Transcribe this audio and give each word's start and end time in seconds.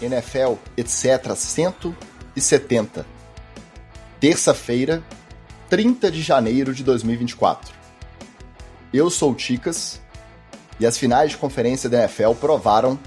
NFL, 0.00 0.54
etc. 0.76 1.34
170. 1.34 3.06
Terça-feira, 4.20 5.02
30 5.68 6.10
de 6.10 6.22
janeiro 6.22 6.74
de 6.74 6.82
2024. 6.84 7.74
Eu 8.92 9.10
sou 9.10 9.32
o 9.32 9.34
Ticas 9.34 10.00
e 10.78 10.86
as 10.86 10.96
finais 10.96 11.30
de 11.30 11.36
conferência 11.36 11.88
da 11.88 12.00
NFL 12.00 12.32
provaram 12.32 12.98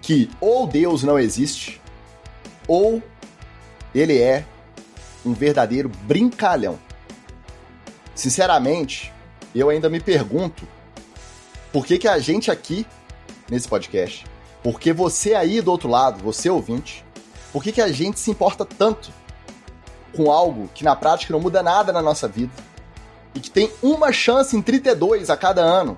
que 0.00 0.30
ou 0.40 0.66
Deus 0.66 1.02
não 1.02 1.18
existe 1.18 1.80
ou 2.66 3.02
ele 3.94 4.20
é 4.20 4.44
um 5.24 5.32
verdadeiro 5.32 5.88
brincalhão. 5.88 6.78
Sinceramente, 8.14 9.12
eu 9.54 9.68
ainda 9.68 9.88
me 9.88 10.00
pergunto 10.00 10.66
por 11.72 11.84
que, 11.84 11.98
que 11.98 12.08
a 12.08 12.18
gente 12.18 12.50
aqui, 12.50 12.86
nesse 13.50 13.68
podcast, 13.68 14.24
por 14.66 14.80
que 14.80 14.92
você 14.92 15.32
aí 15.32 15.60
do 15.60 15.70
outro 15.70 15.88
lado, 15.88 16.20
você 16.20 16.50
ouvinte, 16.50 17.04
por 17.52 17.62
que, 17.62 17.70
que 17.70 17.80
a 17.80 17.86
gente 17.86 18.18
se 18.18 18.32
importa 18.32 18.64
tanto 18.64 19.12
com 20.12 20.28
algo 20.28 20.68
que 20.74 20.82
na 20.82 20.96
prática 20.96 21.32
não 21.32 21.38
muda 21.38 21.62
nada 21.62 21.92
na 21.92 22.02
nossa 22.02 22.26
vida 22.26 22.52
e 23.32 23.38
que 23.38 23.48
tem 23.48 23.70
uma 23.80 24.12
chance 24.12 24.56
em 24.56 24.60
32 24.60 25.30
a 25.30 25.36
cada 25.36 25.62
ano 25.62 25.96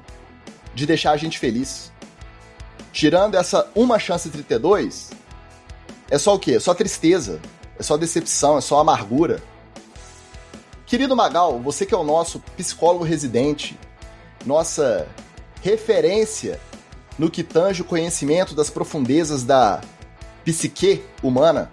de 0.74 0.84
deixar 0.84 1.12
a 1.12 1.16
gente 1.16 1.38
feliz. 1.38 1.90
Tirando 2.92 3.36
essa 3.36 3.66
uma 3.74 3.98
chance 3.98 4.28
em 4.28 4.32
32, 4.32 5.12
é 6.10 6.18
só 6.18 6.34
o 6.34 6.38
quê? 6.38 6.56
É 6.56 6.60
só 6.60 6.74
tristeza, 6.74 7.40
é 7.78 7.82
só 7.82 7.96
decepção, 7.96 8.58
é 8.58 8.60
só 8.60 8.78
amargura. 8.78 9.42
Querido 10.84 11.16
Magal, 11.16 11.58
você 11.58 11.86
que 11.86 11.94
é 11.94 11.96
o 11.96 12.04
nosso 12.04 12.38
psicólogo 12.54 13.02
residente, 13.02 13.78
nossa 14.44 15.08
referência 15.62 16.60
no 17.18 17.30
que 17.30 17.42
tange 17.42 17.82
o 17.82 17.84
conhecimento 17.84 18.54
das 18.54 18.70
profundezas 18.70 19.42
da 19.42 19.80
psique 20.44 21.02
humana, 21.22 21.70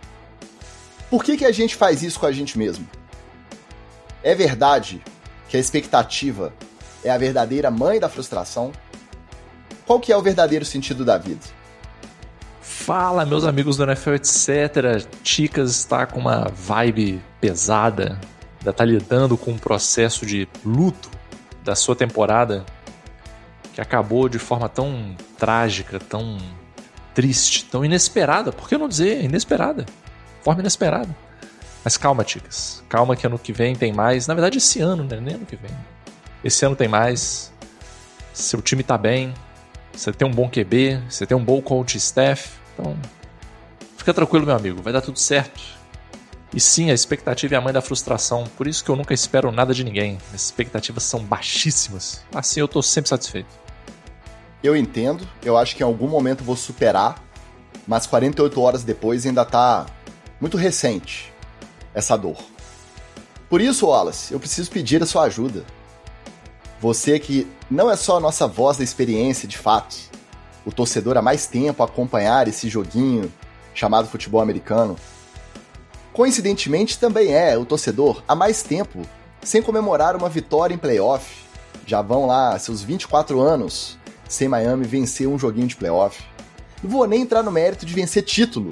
por 1.09 1.23
que, 1.23 1.37
que 1.37 1.45
a 1.45 1.51
gente 1.51 1.75
faz 1.75 2.01
isso 2.01 2.19
com 2.19 2.25
a 2.25 2.31
gente 2.31 2.57
mesmo? 2.57 2.87
É 4.23 4.33
verdade 4.33 5.01
que 5.47 5.55
a 5.55 5.59
expectativa 5.59 6.51
é 7.03 7.11
a 7.11 7.17
verdadeira 7.17 7.69
mãe 7.69 7.99
da 7.99 8.09
frustração? 8.09 8.71
Qual 9.85 9.99
que 9.99 10.11
é 10.11 10.17
o 10.17 10.21
verdadeiro 10.21 10.65
sentido 10.65 11.05
da 11.05 11.17
vida? 11.17 11.45
Fala, 12.59 13.25
meus 13.25 13.45
amigos 13.45 13.77
do 13.77 13.83
NFL, 13.83 14.15
etc. 14.15 15.07
Ticas 15.21 15.69
está 15.69 16.07
com 16.07 16.19
uma 16.19 16.49
vibe 16.55 17.21
pesada, 17.39 18.19
ainda 18.57 18.71
está 18.71 18.83
lidando 18.83 19.37
com 19.37 19.51
um 19.51 19.57
processo 19.57 20.25
de 20.25 20.47
luto 20.65 21.09
da 21.63 21.75
sua 21.75 21.95
temporada 21.95 22.65
que 23.75 23.81
acabou 23.81 24.29
de 24.29 24.39
forma 24.39 24.69
tão 24.69 25.13
trágica, 25.37 25.99
tão 25.99 26.37
triste, 27.13 27.65
tão 27.65 27.83
inesperada. 27.83 28.53
Por 28.53 28.69
que 28.69 28.77
não 28.77 28.87
dizer 28.87 29.21
inesperada? 29.21 29.85
Forma 30.41 30.61
inesperada. 30.61 31.13
Mas 31.83 31.97
calma, 31.97 32.23
Ticas. 32.23 32.81
Calma 32.87 33.17
que 33.17 33.27
ano 33.27 33.37
que 33.37 33.51
vem 33.51 33.75
tem 33.75 33.91
mais. 33.91 34.27
Na 34.27 34.33
verdade, 34.33 34.59
esse 34.59 34.79
ano, 34.79 35.03
né? 35.03 35.19
Nem 35.19 35.35
ano 35.35 35.45
que 35.45 35.57
vem. 35.57 35.71
Esse 36.41 36.65
ano 36.65 36.73
tem 36.73 36.87
mais. 36.87 37.51
Seu 38.33 38.61
time 38.61 38.81
tá 38.81 38.97
bem. 38.97 39.33
Você 39.91 40.13
tem 40.13 40.25
um 40.25 40.31
bom 40.31 40.49
QB. 40.49 41.01
Você 41.09 41.25
tem 41.25 41.35
um 41.35 41.43
bom 41.43 41.61
coach 41.61 41.97
staff. 41.97 42.51
Então, 42.73 42.97
fica 43.97 44.13
tranquilo, 44.13 44.45
meu 44.45 44.55
amigo. 44.55 44.81
Vai 44.81 44.93
dar 44.93 45.01
tudo 45.01 45.19
certo. 45.19 45.61
E 46.53 46.61
sim, 46.61 46.91
a 46.91 46.93
expectativa 46.93 47.55
é 47.55 47.57
a 47.57 47.61
mãe 47.61 47.73
da 47.73 47.81
frustração. 47.81 48.45
Por 48.55 48.67
isso 48.67 48.85
que 48.85 48.89
eu 48.89 48.95
nunca 48.95 49.13
espero 49.13 49.51
nada 49.51 49.73
de 49.73 49.83
ninguém. 49.83 50.17
As 50.33 50.43
expectativas 50.43 51.03
são 51.03 51.19
baixíssimas. 51.19 52.23
Assim 52.33 52.61
eu 52.61 52.69
tô 52.69 52.81
sempre 52.81 53.09
satisfeito. 53.09 53.64
Eu 54.65 54.75
entendo. 54.75 55.27
Eu 55.43 55.55
acho 55.55 55.75
que 55.75 55.83
em 55.83 55.85
algum 55.85 56.07
momento 56.07 56.43
vou 56.43 56.55
superar. 56.55 57.23
Mas 57.87 58.07
48 58.07 58.59
horas 58.59 58.83
depois 58.83 59.23
ainda 59.23 59.45
tá 59.45 59.85
muito 60.41 60.57
recente 60.57 61.31
essa 61.93 62.17
dor. 62.17 62.37
Por 63.47 63.61
isso, 63.61 63.85
Wallace, 63.85 64.33
eu 64.33 64.39
preciso 64.39 64.71
pedir 64.71 65.03
a 65.03 65.05
sua 65.05 65.25
ajuda. 65.25 65.63
Você 66.81 67.19
que 67.19 67.47
não 67.69 67.91
é 67.91 67.95
só 67.95 68.17
a 68.17 68.19
nossa 68.19 68.47
voz 68.47 68.77
da 68.77 68.83
experiência 68.83 69.47
de 69.47 69.55
fato, 69.55 69.95
o 70.65 70.71
torcedor 70.71 71.15
há 71.15 71.21
mais 71.21 71.45
tempo 71.45 71.83
a 71.83 71.85
acompanhar 71.85 72.47
esse 72.47 72.67
joguinho 72.67 73.31
chamado 73.71 74.07
futebol 74.07 74.41
americano. 74.41 74.95
Coincidentemente, 76.11 76.97
também 76.97 77.33
é 77.33 77.55
o 77.55 77.65
torcedor 77.65 78.23
há 78.27 78.33
mais 78.33 78.63
tempo 78.63 79.03
sem 79.43 79.61
comemorar 79.61 80.15
uma 80.15 80.27
vitória 80.27 80.73
em 80.73 80.77
playoff. 80.79 81.45
Já 81.85 82.01
vão 82.01 82.25
lá 82.25 82.57
seus 82.57 82.81
24 82.81 83.39
anos 83.39 83.95
sem 84.27 84.47
Miami 84.47 84.85
vencer 84.85 85.27
um 85.27 85.37
joguinho 85.37 85.67
de 85.67 85.75
playoff. 85.75 86.23
Não 86.83 86.89
vou 86.89 87.07
nem 87.07 87.21
entrar 87.21 87.43
no 87.43 87.51
mérito 87.51 87.85
de 87.85 87.93
vencer 87.93 88.23
título, 88.23 88.69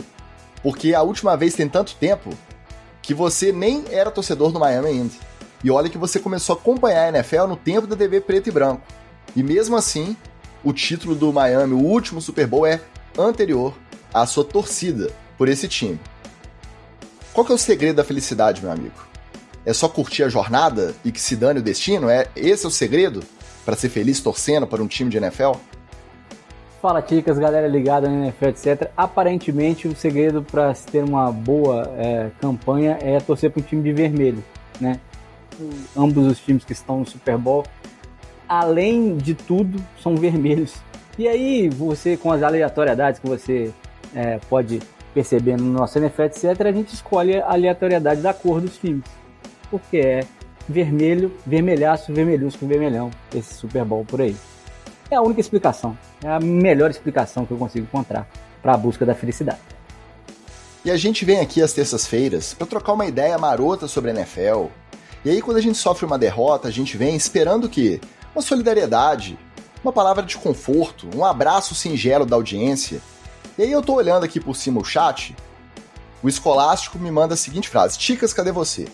porque 0.62 0.94
a 0.94 1.02
última 1.02 1.36
vez 1.36 1.54
tem 1.54 1.68
tanto 1.68 1.96
tempo 1.96 2.30
que 3.02 3.14
você 3.14 3.52
nem 3.52 3.84
era 3.90 4.12
torcedor 4.12 4.52
do 4.52 4.60
Miami 4.60 4.88
ainda. 4.88 5.14
E 5.64 5.72
olha 5.72 5.90
que 5.90 5.98
você 5.98 6.20
começou 6.20 6.56
a 6.56 6.60
acompanhar 6.60 7.06
a 7.06 7.10
NFL 7.10 7.48
no 7.48 7.56
tempo 7.56 7.88
da 7.88 7.96
TV 7.96 8.22
preto 8.22 8.48
e 8.50 8.52
branco. 8.52 8.82
E 9.36 9.42
mesmo 9.42 9.76
assim, 9.76 10.16
o 10.64 10.74
título 10.74 11.16
do 11.16 11.32
Miami, 11.32 11.74
o 11.74 11.80
último 11.80 12.22
Super 12.22 12.48
Bowl, 12.48 12.66
é 12.66 12.82
anterior 13.18 13.74
à 14.14 14.26
sua 14.26 14.44
torcida 14.44 15.12
por 15.38 15.48
esse 15.48 15.68
time. 15.68 16.00
Qual 17.34 17.46
que 17.46 17.52
é 17.52 17.56
o 17.56 17.58
segredo 17.58 17.96
da 17.96 18.04
felicidade, 18.04 18.62
meu 18.62 18.72
amigo? 18.72 19.08
É 19.66 19.74
só 19.74 19.88
curtir 19.88 20.24
a 20.24 20.30
jornada 20.30 20.94
e 21.04 21.12
que 21.12 21.20
se 21.20 21.36
dane 21.36 21.60
o 21.60 21.64
destino? 21.64 22.10
É 22.10 22.28
esse 22.36 22.66
é 22.66 22.68
o 22.68 22.72
segredo 22.72 23.24
para 23.66 23.76
ser 23.76 23.90
feliz 23.90 24.20
torcendo 24.20 24.68
para 24.68 24.82
um 24.82 24.88
time 24.88 25.10
de 25.10 25.18
NFL? 25.18 25.54
Fala, 26.82 27.02
Ticas, 27.02 27.40
galera 27.40 27.66
ligada 27.66 28.10
no 28.10 28.26
NFL, 28.26 28.46
etc. 28.48 28.92
Aparentemente, 28.98 29.88
o 29.88 29.96
segredo 29.96 30.44
para 30.44 30.74
ter 30.74 31.02
uma 31.04 31.32
boa 31.32 31.90
é, 31.98 32.30
campanha 32.42 32.98
é 33.02 33.20
torcer 33.22 33.52
para 33.52 33.62
um 33.62 33.64
time 33.64 33.82
de 33.82 33.94
vermelho, 33.94 34.44
né? 34.82 35.00
Ambos 35.96 36.28
os 36.28 36.40
times 36.40 36.66
que 36.66 36.74
estão 36.74 37.00
no 37.00 37.06
Super 37.06 37.38
Bowl, 37.38 37.64
além 38.50 39.16
de 39.16 39.34
tudo, 39.34 39.82
são 40.02 40.18
vermelhos. 40.18 40.76
E 41.18 41.28
aí, 41.28 41.70
você, 41.70 42.18
com 42.18 42.32
as 42.32 42.44
aleatoriedades 42.44 43.20
que 43.20 43.28
você 43.28 43.72
é, 44.14 44.40
pode 44.50 44.82
perceber 45.14 45.56
no 45.56 45.72
nosso 45.72 45.98
NFL, 45.98 46.24
etc., 46.24 46.62
a 46.66 46.72
gente 46.72 46.94
escolhe 46.94 47.40
a 47.40 47.52
aleatoriedade 47.52 48.20
da 48.20 48.34
cor 48.34 48.60
dos 48.60 48.78
times. 48.78 49.06
Porque 49.70 49.98
é 49.98 50.26
vermelho, 50.68 51.32
vermelhaço, 51.46 52.14
vermelhusco, 52.14 52.66
vermelhão, 52.66 53.12
esse 53.34 53.54
Super 53.54 53.84
Bowl 53.84 54.06
por 54.06 54.22
aí. 54.22 54.36
É 55.10 55.16
a 55.16 55.22
única 55.22 55.42
explicação. 55.42 55.98
É 56.24 56.30
a 56.30 56.40
melhor 56.40 56.90
explicação 56.90 57.46
que 57.46 57.52
eu 57.52 57.58
consigo 57.58 57.86
encontrar 57.86 58.28
para 58.62 58.74
a 58.74 58.78
busca 58.78 59.06
da 59.06 59.14
felicidade. 59.14 59.60
E 60.86 60.92
a 60.92 60.98
gente 60.98 61.24
vem 61.24 61.40
aqui 61.40 61.62
às 61.62 61.74
terças-feiras 61.74 62.54
para 62.54 62.68
trocar 62.68 62.94
uma 62.94 63.06
ideia 63.06 63.38
marota 63.38 63.88
sobre 63.88 64.12
a 64.12 64.14
NFL. 64.14 64.66
E 65.24 65.30
aí, 65.30 65.42
quando 65.42 65.58
a 65.58 65.62
gente 65.62 65.78
sofre 65.78 66.06
uma 66.06 66.18
derrota, 66.18 66.68
a 66.68 66.72
gente 66.72 66.98
vem 66.98 67.16
esperando 67.16 67.70
que 67.70 68.02
uma 68.36 68.42
solidariedade, 68.42 69.38
uma 69.84 69.94
palavra 69.94 70.24
de 70.24 70.38
conforto, 70.38 71.08
um 71.16 71.24
abraço 71.24 71.74
singelo 71.74 72.26
da 72.26 72.36
audiência. 72.36 73.02
E 73.58 73.64
aí 73.64 73.72
eu 73.72 73.82
tô 73.82 73.94
olhando 73.94 74.26
aqui 74.26 74.40
por 74.40 74.56
cima 74.56 74.82
o 74.82 74.84
chat, 74.84 75.36
o 76.24 76.30
escolástico 76.30 76.98
me 76.98 77.12
manda 77.12 77.34
a 77.34 77.38
seguinte 77.38 77.70
frase: 77.70 77.98
Ticas, 77.98 78.34
cadê 78.34 78.52
você? 78.52 78.88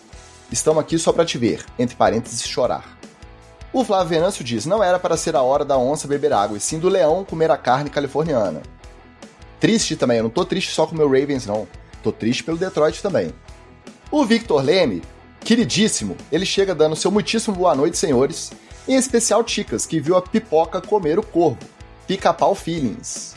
Estamos 0.52 0.80
aqui 0.80 0.98
só 0.98 1.12
para 1.12 1.24
te 1.24 1.38
ver, 1.38 1.64
entre 1.78 1.94
parênteses, 1.94 2.42
chorar. 2.42 2.98
O 3.72 3.84
Flávio 3.84 4.08
Venâncio 4.08 4.42
diz: 4.42 4.66
não 4.66 4.82
era 4.82 4.98
para 4.98 5.16
ser 5.16 5.36
a 5.36 5.42
hora 5.42 5.64
da 5.64 5.78
onça 5.78 6.08
beber 6.08 6.32
água, 6.32 6.56
e 6.56 6.60
sim 6.60 6.78
do 6.78 6.88
leão 6.88 7.24
comer 7.24 7.50
a 7.52 7.56
carne 7.56 7.88
californiana. 7.88 8.60
Triste 9.60 9.94
também, 9.94 10.16
eu 10.16 10.24
não 10.24 10.30
tô 10.30 10.44
triste 10.44 10.72
só 10.72 10.86
com 10.86 10.94
o 10.94 10.98
meu 10.98 11.06
Ravens, 11.06 11.46
não. 11.46 11.68
Tô 12.02 12.10
triste 12.10 12.42
pelo 12.42 12.58
Detroit 12.58 13.00
também. 13.00 13.32
O 14.10 14.24
Victor 14.24 14.62
Leme, 14.64 15.02
queridíssimo, 15.40 16.16
ele 16.32 16.44
chega 16.44 16.74
dando 16.74 16.96
seu 16.96 17.12
muitíssimo 17.12 17.54
boa 17.54 17.74
noite, 17.74 17.96
senhores, 17.96 18.50
em 18.88 18.96
especial 18.96 19.44
Ticas, 19.44 19.86
que 19.86 20.00
viu 20.00 20.16
a 20.16 20.22
pipoca 20.22 20.80
comer 20.80 21.18
o 21.18 21.22
corvo. 21.22 21.58
Pica-pau 22.08 22.56
feelings. 22.56 23.36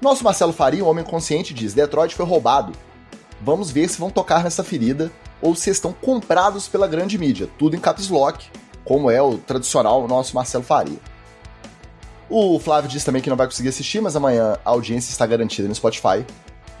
Nosso 0.00 0.22
Marcelo 0.22 0.52
Faria, 0.52 0.84
um 0.84 0.88
homem 0.88 1.04
consciente, 1.04 1.52
diz: 1.52 1.74
Detroit 1.74 2.14
foi 2.14 2.26
roubado. 2.26 2.72
Vamos 3.40 3.72
ver 3.72 3.88
se 3.88 3.98
vão 3.98 4.10
tocar 4.10 4.44
nessa 4.44 4.62
ferida 4.62 5.10
ou 5.42 5.54
se 5.54 5.68
estão 5.68 5.92
comprados 5.92 6.68
pela 6.68 6.86
grande 6.86 7.18
mídia. 7.18 7.48
Tudo 7.58 7.76
em 7.76 7.80
caps 7.80 8.08
lock 8.08 8.48
como 8.84 9.10
é 9.10 9.20
o 9.20 9.38
tradicional 9.38 10.06
nosso 10.08 10.34
Marcelo 10.34 10.64
Faria. 10.64 10.98
O 12.28 12.58
Flávio 12.58 12.90
disse 12.90 13.04
também 13.04 13.20
que 13.20 13.28
não 13.28 13.36
vai 13.36 13.46
conseguir 13.46 13.68
assistir, 13.68 14.00
mas 14.00 14.16
amanhã 14.16 14.56
a 14.64 14.70
audiência 14.70 15.10
está 15.10 15.26
garantida 15.26 15.68
no 15.68 15.74
Spotify. 15.74 16.24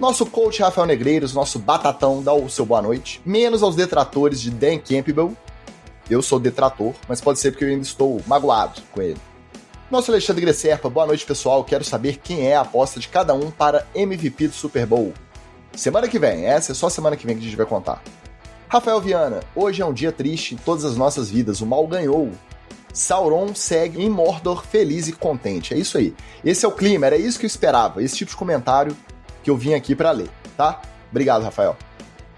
Nosso 0.00 0.24
coach 0.24 0.62
Rafael 0.62 0.86
Negreiros, 0.86 1.34
nosso 1.34 1.58
batatão, 1.58 2.22
dá 2.22 2.32
o 2.32 2.48
seu 2.48 2.64
boa 2.64 2.80
noite. 2.80 3.20
Menos 3.24 3.62
aos 3.62 3.76
detratores 3.76 4.40
de 4.40 4.50
Dan 4.50 4.78
Campbell. 4.78 5.36
Eu 6.08 6.22
sou 6.22 6.40
detrator, 6.40 6.94
mas 7.06 7.20
pode 7.20 7.38
ser 7.38 7.52
porque 7.52 7.64
eu 7.64 7.68
ainda 7.68 7.82
estou 7.82 8.20
magoado 8.26 8.80
com 8.90 9.02
ele. 9.02 9.20
Nosso 9.90 10.10
Alexandre 10.10 10.40
Gresserpa, 10.40 10.88
boa 10.88 11.06
noite 11.06 11.24
pessoal. 11.24 11.62
Quero 11.62 11.84
saber 11.84 12.16
quem 12.16 12.46
é 12.46 12.56
a 12.56 12.62
aposta 12.62 12.98
de 12.98 13.08
cada 13.08 13.34
um 13.34 13.50
para 13.50 13.86
MVP 13.94 14.48
do 14.48 14.54
Super 14.54 14.86
Bowl. 14.86 15.12
Semana 15.76 16.08
que 16.08 16.18
vem, 16.18 16.46
essa 16.46 16.72
é 16.72 16.74
só 16.74 16.88
semana 16.88 17.16
que 17.16 17.26
vem 17.26 17.36
que 17.36 17.42
a 17.42 17.44
gente 17.44 17.56
vai 17.56 17.66
contar. 17.66 18.02
Rafael 18.72 19.02
Viana, 19.02 19.40
hoje 19.54 19.82
é 19.82 19.84
um 19.84 19.92
dia 19.92 20.10
triste 20.10 20.54
em 20.54 20.56
todas 20.56 20.86
as 20.86 20.96
nossas 20.96 21.28
vidas. 21.28 21.60
O 21.60 21.66
mal 21.66 21.86
ganhou. 21.86 22.32
Sauron 22.90 23.54
segue 23.54 24.02
em 24.02 24.08
Mordor 24.08 24.64
feliz 24.64 25.08
e 25.08 25.12
contente. 25.12 25.74
É 25.74 25.76
isso 25.76 25.98
aí. 25.98 26.14
Esse 26.42 26.64
é 26.64 26.68
o 26.68 26.72
clima, 26.72 27.04
era 27.04 27.18
isso 27.18 27.38
que 27.38 27.44
eu 27.44 27.48
esperava. 27.48 28.02
Esse 28.02 28.16
tipo 28.16 28.30
de 28.30 28.36
comentário 28.38 28.96
que 29.44 29.50
eu 29.50 29.58
vim 29.58 29.74
aqui 29.74 29.94
para 29.94 30.10
ler, 30.10 30.30
tá? 30.56 30.80
Obrigado, 31.10 31.42
Rafael. 31.42 31.76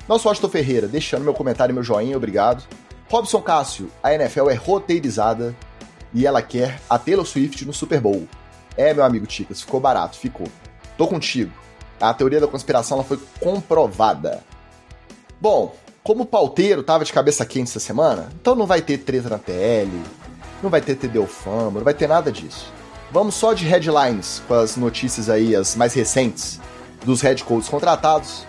Nosso 0.08 0.26
Washington 0.26 0.48
Ferreira, 0.48 0.88
deixando 0.88 1.22
meu 1.22 1.34
comentário 1.34 1.72
e 1.72 1.74
meu 1.74 1.84
joinha, 1.84 2.16
obrigado. 2.16 2.64
Robson 3.08 3.40
Cássio, 3.40 3.88
a 4.02 4.12
NFL 4.12 4.50
é 4.50 4.54
roteirizada 4.54 5.54
e 6.12 6.26
ela 6.26 6.42
quer 6.42 6.80
a 6.90 6.98
Taylor 6.98 7.24
Swift 7.24 7.64
no 7.64 7.72
Super 7.72 8.00
Bowl. 8.00 8.26
É, 8.76 8.92
meu 8.92 9.04
amigo 9.04 9.24
Ticas, 9.24 9.60
ficou 9.60 9.78
barato, 9.78 10.18
ficou. 10.18 10.48
Tô 10.98 11.06
contigo. 11.06 11.52
A 12.00 12.12
teoria 12.12 12.40
da 12.40 12.48
conspiração 12.48 12.96
ela 12.98 13.06
foi 13.06 13.20
comprovada. 13.38 14.42
Bom, 15.40 15.76
como 16.04 16.24
o 16.24 16.26
pauteiro 16.26 16.82
tava 16.82 17.02
de 17.02 17.12
cabeça 17.12 17.46
quente 17.46 17.70
essa 17.70 17.80
semana, 17.80 18.28
então 18.38 18.54
não 18.54 18.66
vai 18.66 18.82
ter 18.82 18.98
treta 18.98 19.30
na 19.30 19.38
TL, 19.38 19.90
não 20.62 20.68
vai 20.68 20.82
ter 20.82 20.96
TD 20.96 21.26
Fama, 21.26 21.78
não 21.78 21.84
vai 21.84 21.94
ter 21.94 22.06
nada 22.06 22.30
disso. 22.30 22.70
Vamos 23.10 23.34
só 23.34 23.54
de 23.54 23.64
headlines 23.64 24.42
com 24.46 24.52
as 24.52 24.76
notícias 24.76 25.30
aí, 25.30 25.56
as 25.56 25.74
mais 25.74 25.94
recentes, 25.94 26.60
dos 27.06 27.22
head 27.22 27.42
coaches 27.42 27.70
contratados. 27.70 28.46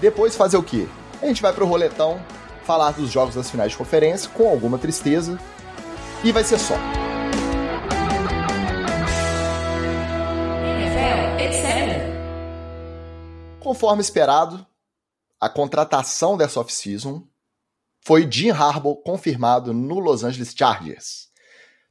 Depois 0.00 0.34
fazer 0.34 0.56
o 0.56 0.64
quê? 0.64 0.88
A 1.22 1.26
gente 1.26 1.40
vai 1.40 1.52
pro 1.52 1.64
roletão 1.64 2.20
falar 2.64 2.90
dos 2.90 3.12
jogos 3.12 3.36
das 3.36 3.48
finais 3.48 3.70
de 3.70 3.78
conferência 3.78 4.28
com 4.30 4.48
alguma 4.48 4.76
tristeza. 4.76 5.38
E 6.24 6.32
vai 6.32 6.42
ser 6.42 6.58
só. 6.58 6.74
Conforme 13.60 14.00
esperado, 14.00 14.66
a 15.40 15.48
contratação 15.48 16.36
dessa 16.36 16.60
off-season 16.60 17.26
foi 18.00 18.30
Jim 18.30 18.50
Harbaugh 18.50 18.96
confirmado 19.02 19.74
no 19.74 19.98
Los 19.98 20.22
Angeles 20.22 20.54
Chargers. 20.56 21.28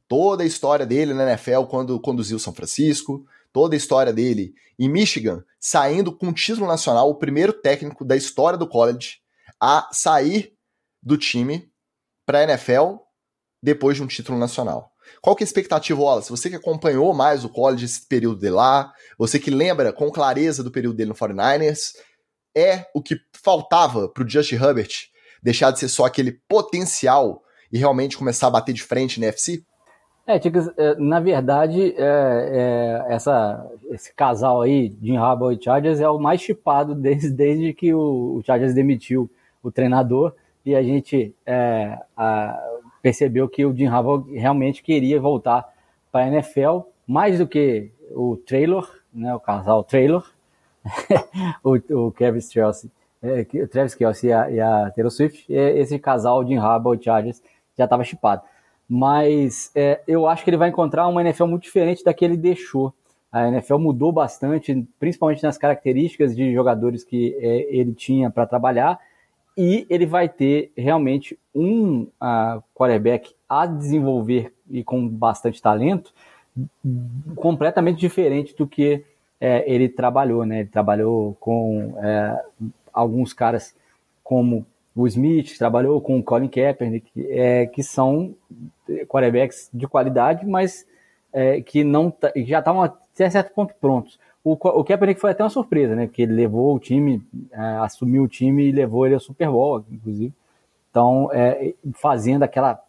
Toda 0.08 0.42
a 0.42 0.46
história 0.46 0.86
dele 0.86 1.12
na 1.12 1.30
NFL 1.30 1.64
quando 1.68 2.00
conduziu 2.00 2.38
São 2.38 2.54
Francisco, 2.54 3.26
toda 3.52 3.74
a 3.74 3.76
história 3.76 4.12
dele 4.12 4.54
em 4.78 4.88
Michigan, 4.88 5.44
saindo 5.58 6.16
com 6.16 6.32
título 6.32 6.66
nacional, 6.66 7.08
o 7.08 7.14
primeiro 7.14 7.52
técnico 7.52 8.04
da 8.04 8.16
história 8.16 8.58
do 8.58 8.68
college 8.68 9.18
a 9.60 9.88
sair 9.92 10.54
do 11.02 11.16
time 11.16 11.70
para 12.24 12.40
a 12.40 12.42
NFL 12.44 12.96
depois 13.62 13.96
de 13.96 14.02
um 14.02 14.06
título 14.06 14.38
nacional. 14.38 14.92
Qual 15.20 15.36
que 15.36 15.42
é 15.42 15.44
a 15.44 15.48
expectativa, 15.48 16.00
Wallace? 16.00 16.30
Você 16.30 16.50
que 16.50 16.56
acompanhou 16.56 17.12
mais 17.14 17.44
o 17.44 17.48
college 17.48 17.84
esse 17.84 18.06
período 18.06 18.40
de 18.40 18.50
lá, 18.50 18.92
você 19.18 19.38
que 19.38 19.50
lembra 19.50 19.92
com 19.92 20.10
clareza 20.10 20.62
do 20.62 20.70
período 20.70 20.96
dele 20.96 21.10
no 21.10 21.14
49ers, 21.14 21.92
é 22.56 22.86
o 22.94 23.02
que 23.02 23.16
faltava 23.32 24.08
para 24.08 24.24
o 24.24 24.28
Justin 24.28 24.56
Herbert 24.56 24.88
deixar 25.42 25.70
de 25.70 25.78
ser 25.78 25.88
só 25.88 26.06
aquele 26.06 26.32
potencial 26.48 27.42
e 27.70 27.78
realmente 27.78 28.16
começar 28.16 28.46
a 28.46 28.50
bater 28.50 28.72
de 28.72 28.82
frente 28.82 29.20
na 29.20 29.26
FC? 29.26 29.62
É, 30.26 30.36
é, 30.36 30.94
na 30.96 31.20
verdade, 31.20 31.94
é, 31.96 33.04
é, 33.08 33.14
essa, 33.14 33.64
esse 33.90 34.12
casal 34.12 34.62
aí, 34.62 34.92
Jim 35.00 35.16
Harbaugh 35.16 35.52
e 35.52 35.62
Chargers, 35.62 36.00
é 36.00 36.08
o 36.08 36.18
mais 36.18 36.40
chipado 36.40 36.94
desde, 36.96 37.30
desde 37.30 37.72
que 37.72 37.94
o, 37.94 38.38
o 38.38 38.42
Chargers 38.44 38.74
demitiu 38.74 39.30
o 39.62 39.70
treinador 39.70 40.34
e 40.64 40.74
a 40.74 40.82
gente 40.82 41.32
é, 41.46 41.96
a, 42.16 42.60
percebeu 43.00 43.48
que 43.48 43.64
o 43.64 43.74
Jim 43.74 43.86
Harbaugh 43.86 44.26
realmente 44.32 44.82
queria 44.82 45.20
voltar 45.20 45.72
para 46.10 46.24
a 46.24 46.28
NFL, 46.28 46.80
mais 47.06 47.38
do 47.38 47.46
que 47.46 47.92
o 48.10 48.36
Traylor, 48.36 48.90
né, 49.14 49.32
o 49.32 49.38
casal 49.38 49.84
Traylor, 49.84 50.28
o, 51.62 52.06
o 52.06 52.12
Kevin 52.12 52.38
Strauss, 52.38 52.86
é, 53.22 53.46
o 53.62 53.68
Travis 53.68 53.94
Kelsey 53.94 54.30
e 54.30 54.32
a, 54.32 54.50
e 54.50 54.60
a 54.60 54.90
Taylor 54.90 55.10
Swift, 55.10 55.44
esse 55.48 55.98
casal 55.98 56.46
Jim 56.46 56.56
Harbaugh 56.56 56.94
e 56.94 57.02
Chargers 57.02 57.42
já 57.76 57.84
estava 57.84 58.04
chipado 58.04 58.42
mas 58.88 59.70
é, 59.74 60.00
eu 60.06 60.26
acho 60.26 60.44
que 60.44 60.50
ele 60.50 60.56
vai 60.56 60.68
encontrar 60.68 61.08
uma 61.08 61.20
NFL 61.20 61.46
muito 61.46 61.64
diferente 61.64 62.04
da 62.04 62.14
que 62.14 62.24
ele 62.24 62.36
deixou. 62.36 62.94
A 63.32 63.48
NFL 63.48 63.78
mudou 63.78 64.12
bastante, 64.12 64.86
principalmente 64.98 65.42
nas 65.42 65.58
características 65.58 66.34
de 66.34 66.54
jogadores 66.54 67.02
que 67.02 67.36
é, 67.40 67.66
ele 67.68 67.92
tinha 67.92 68.30
para 68.30 68.46
trabalhar, 68.46 68.98
e 69.58 69.86
ele 69.88 70.06
vai 70.06 70.28
ter 70.28 70.70
realmente 70.76 71.38
um 71.54 72.02
uh, 72.02 72.62
quarterback 72.74 73.34
a 73.48 73.66
desenvolver 73.66 74.52
e 74.70 74.84
com 74.84 75.08
bastante 75.08 75.60
talento, 75.62 76.12
completamente 77.34 77.98
diferente 77.98 78.54
do 78.54 78.66
que 78.66 79.02
é, 79.40 79.64
ele 79.70 79.88
trabalhou. 79.88 80.44
Né? 80.44 80.60
Ele 80.60 80.68
trabalhou 80.68 81.36
com 81.40 81.94
é, 82.02 82.42
alguns 82.92 83.32
caras 83.32 83.74
como 84.22 84.66
o 84.94 85.06
Smith, 85.06 85.58
trabalhou 85.58 86.00
com 86.00 86.18
o 86.18 86.22
Colin 86.22 86.48
Kaepernick, 86.48 87.10
é, 87.30 87.66
que 87.66 87.82
são 87.82 88.34
quarterbacks 89.06 89.68
de 89.72 89.86
qualidade, 89.86 90.46
mas 90.46 90.86
é, 91.32 91.60
que 91.60 91.84
não 91.84 92.12
já 92.36 92.60
estavam 92.60 92.82
até 92.82 93.28
certo 93.28 93.52
ponto 93.52 93.74
prontos. 93.78 94.18
O, 94.42 94.52
o 94.52 94.84
Kaepernick 94.84 95.20
foi 95.20 95.32
até 95.32 95.42
uma 95.42 95.50
surpresa, 95.50 95.94
né? 95.94 96.06
Porque 96.06 96.22
ele 96.22 96.32
levou 96.32 96.74
o 96.74 96.78
time, 96.78 97.22
é, 97.52 97.58
assumiu 97.80 98.22
o 98.22 98.28
time 98.28 98.64
e 98.64 98.72
levou 98.72 99.04
ele 99.04 99.14
ao 99.14 99.20
Super 99.20 99.50
Bowl, 99.50 99.84
inclusive. 99.90 100.32
Então, 100.90 101.28
é, 101.32 101.74
fazendo 101.94 102.42
aquela 102.42 102.80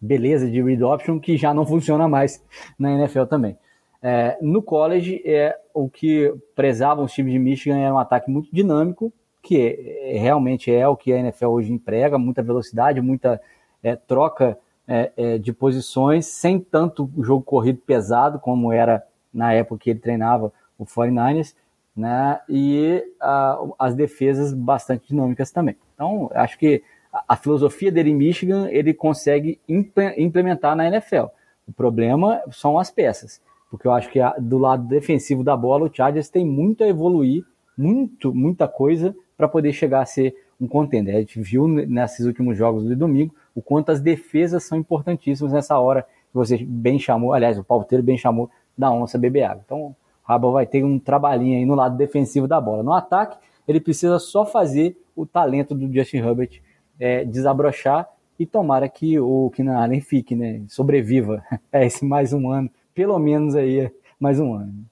beleza 0.00 0.48
de 0.48 0.62
read 0.62 0.84
option 0.84 1.18
que 1.18 1.36
já 1.36 1.52
não 1.52 1.66
funciona 1.66 2.06
mais 2.06 2.44
na 2.78 2.92
NFL 2.92 3.24
também. 3.24 3.56
É, 4.02 4.36
no 4.40 4.60
college, 4.60 5.22
é, 5.24 5.56
o 5.72 5.88
que 5.88 6.34
prezavam 6.56 7.04
os 7.04 7.12
times 7.12 7.32
de 7.32 7.38
Michigan 7.38 7.78
era 7.78 7.94
um 7.94 7.98
ataque 7.98 8.28
muito 8.28 8.48
dinâmico, 8.52 9.12
que 9.40 10.00
é, 10.02 10.18
realmente 10.18 10.72
é 10.72 10.86
o 10.88 10.96
que 10.96 11.12
a 11.12 11.18
NFL 11.18 11.46
hoje 11.46 11.72
emprega, 11.72 12.18
muita 12.18 12.42
velocidade, 12.42 13.00
muita 13.00 13.40
é, 13.82 13.94
troca 13.94 14.58
é, 14.88 15.12
é, 15.16 15.38
de 15.38 15.52
posições, 15.52 16.26
sem 16.26 16.58
tanto 16.58 17.08
jogo 17.18 17.44
corrido 17.44 17.78
pesado 17.78 18.40
como 18.40 18.72
era 18.72 19.06
na 19.32 19.52
época 19.52 19.84
que 19.84 19.90
ele 19.90 20.00
treinava 20.00 20.52
o 20.76 20.84
49ers, 20.84 21.54
né, 21.94 22.40
e 22.48 23.04
a, 23.20 23.58
as 23.78 23.94
defesas 23.94 24.52
bastante 24.52 25.08
dinâmicas 25.08 25.50
também. 25.52 25.76
Então, 25.94 26.30
acho 26.34 26.58
que 26.58 26.82
a, 27.12 27.24
a 27.28 27.36
filosofia 27.36 27.92
dele 27.92 28.10
em 28.10 28.14
Michigan 28.14 28.68
ele 28.70 28.92
consegue 28.92 29.60
implementar 29.68 30.74
na 30.74 30.88
NFL. 30.88 31.26
O 31.68 31.72
problema 31.72 32.42
são 32.50 32.78
as 32.78 32.90
peças, 32.90 33.40
porque 33.72 33.88
eu 33.88 33.92
acho 33.92 34.10
que 34.10 34.20
do 34.38 34.58
lado 34.58 34.86
defensivo 34.86 35.42
da 35.42 35.56
bola 35.56 35.86
o 35.86 35.90
Chargers 35.90 36.28
tem 36.28 36.44
muito 36.44 36.84
a 36.84 36.86
evoluir, 36.86 37.42
muito, 37.76 38.34
muita 38.34 38.68
coisa 38.68 39.16
para 39.34 39.48
poder 39.48 39.72
chegar 39.72 40.02
a 40.02 40.04
ser 40.04 40.36
um 40.60 40.68
contender. 40.68 41.16
A 41.16 41.20
gente 41.20 41.40
viu 41.40 41.66
nesses 41.66 42.26
últimos 42.26 42.54
jogos 42.54 42.84
do 42.84 42.94
domingo 42.94 43.34
o 43.54 43.62
quanto 43.62 43.90
as 43.90 43.98
defesas 43.98 44.64
são 44.64 44.76
importantíssimas 44.76 45.54
nessa 45.54 45.78
hora 45.78 46.02
que 46.02 46.34
você 46.34 46.58
bem 46.58 46.98
chamou, 46.98 47.32
aliás, 47.32 47.58
o 47.58 47.64
Pauteiro 47.64 48.04
bem 48.04 48.18
chamou 48.18 48.50
da 48.76 48.92
onça 48.92 49.16
beber 49.16 49.44
água. 49.44 49.62
Então, 49.64 49.96
o 50.28 50.52
vai 50.52 50.66
ter 50.66 50.84
um 50.84 50.98
trabalhinho 50.98 51.56
aí 51.56 51.64
no 51.64 51.74
lado 51.74 51.96
defensivo 51.96 52.46
da 52.46 52.60
bola. 52.60 52.82
No 52.82 52.92
ataque, 52.92 53.38
ele 53.66 53.80
precisa 53.80 54.18
só 54.18 54.44
fazer 54.44 54.98
o 55.16 55.24
talento 55.24 55.74
do 55.74 55.90
Justin 55.90 56.18
Herbert 56.18 56.60
é, 57.00 57.24
desabrochar 57.24 58.06
e 58.38 58.44
tomara 58.44 58.86
que 58.86 59.18
o 59.18 59.50
Keenan 59.54 59.78
Allen 59.78 60.02
fique, 60.02 60.36
né, 60.36 60.60
sobreviva 60.68 61.42
a 61.72 61.80
esse 61.86 62.04
mais 62.04 62.34
um 62.34 62.50
ano, 62.50 62.70
pelo 62.94 63.18
menos 63.18 63.54
aí 63.54 63.90
mais 64.18 64.38
um 64.38 64.54
ano. 64.54 64.84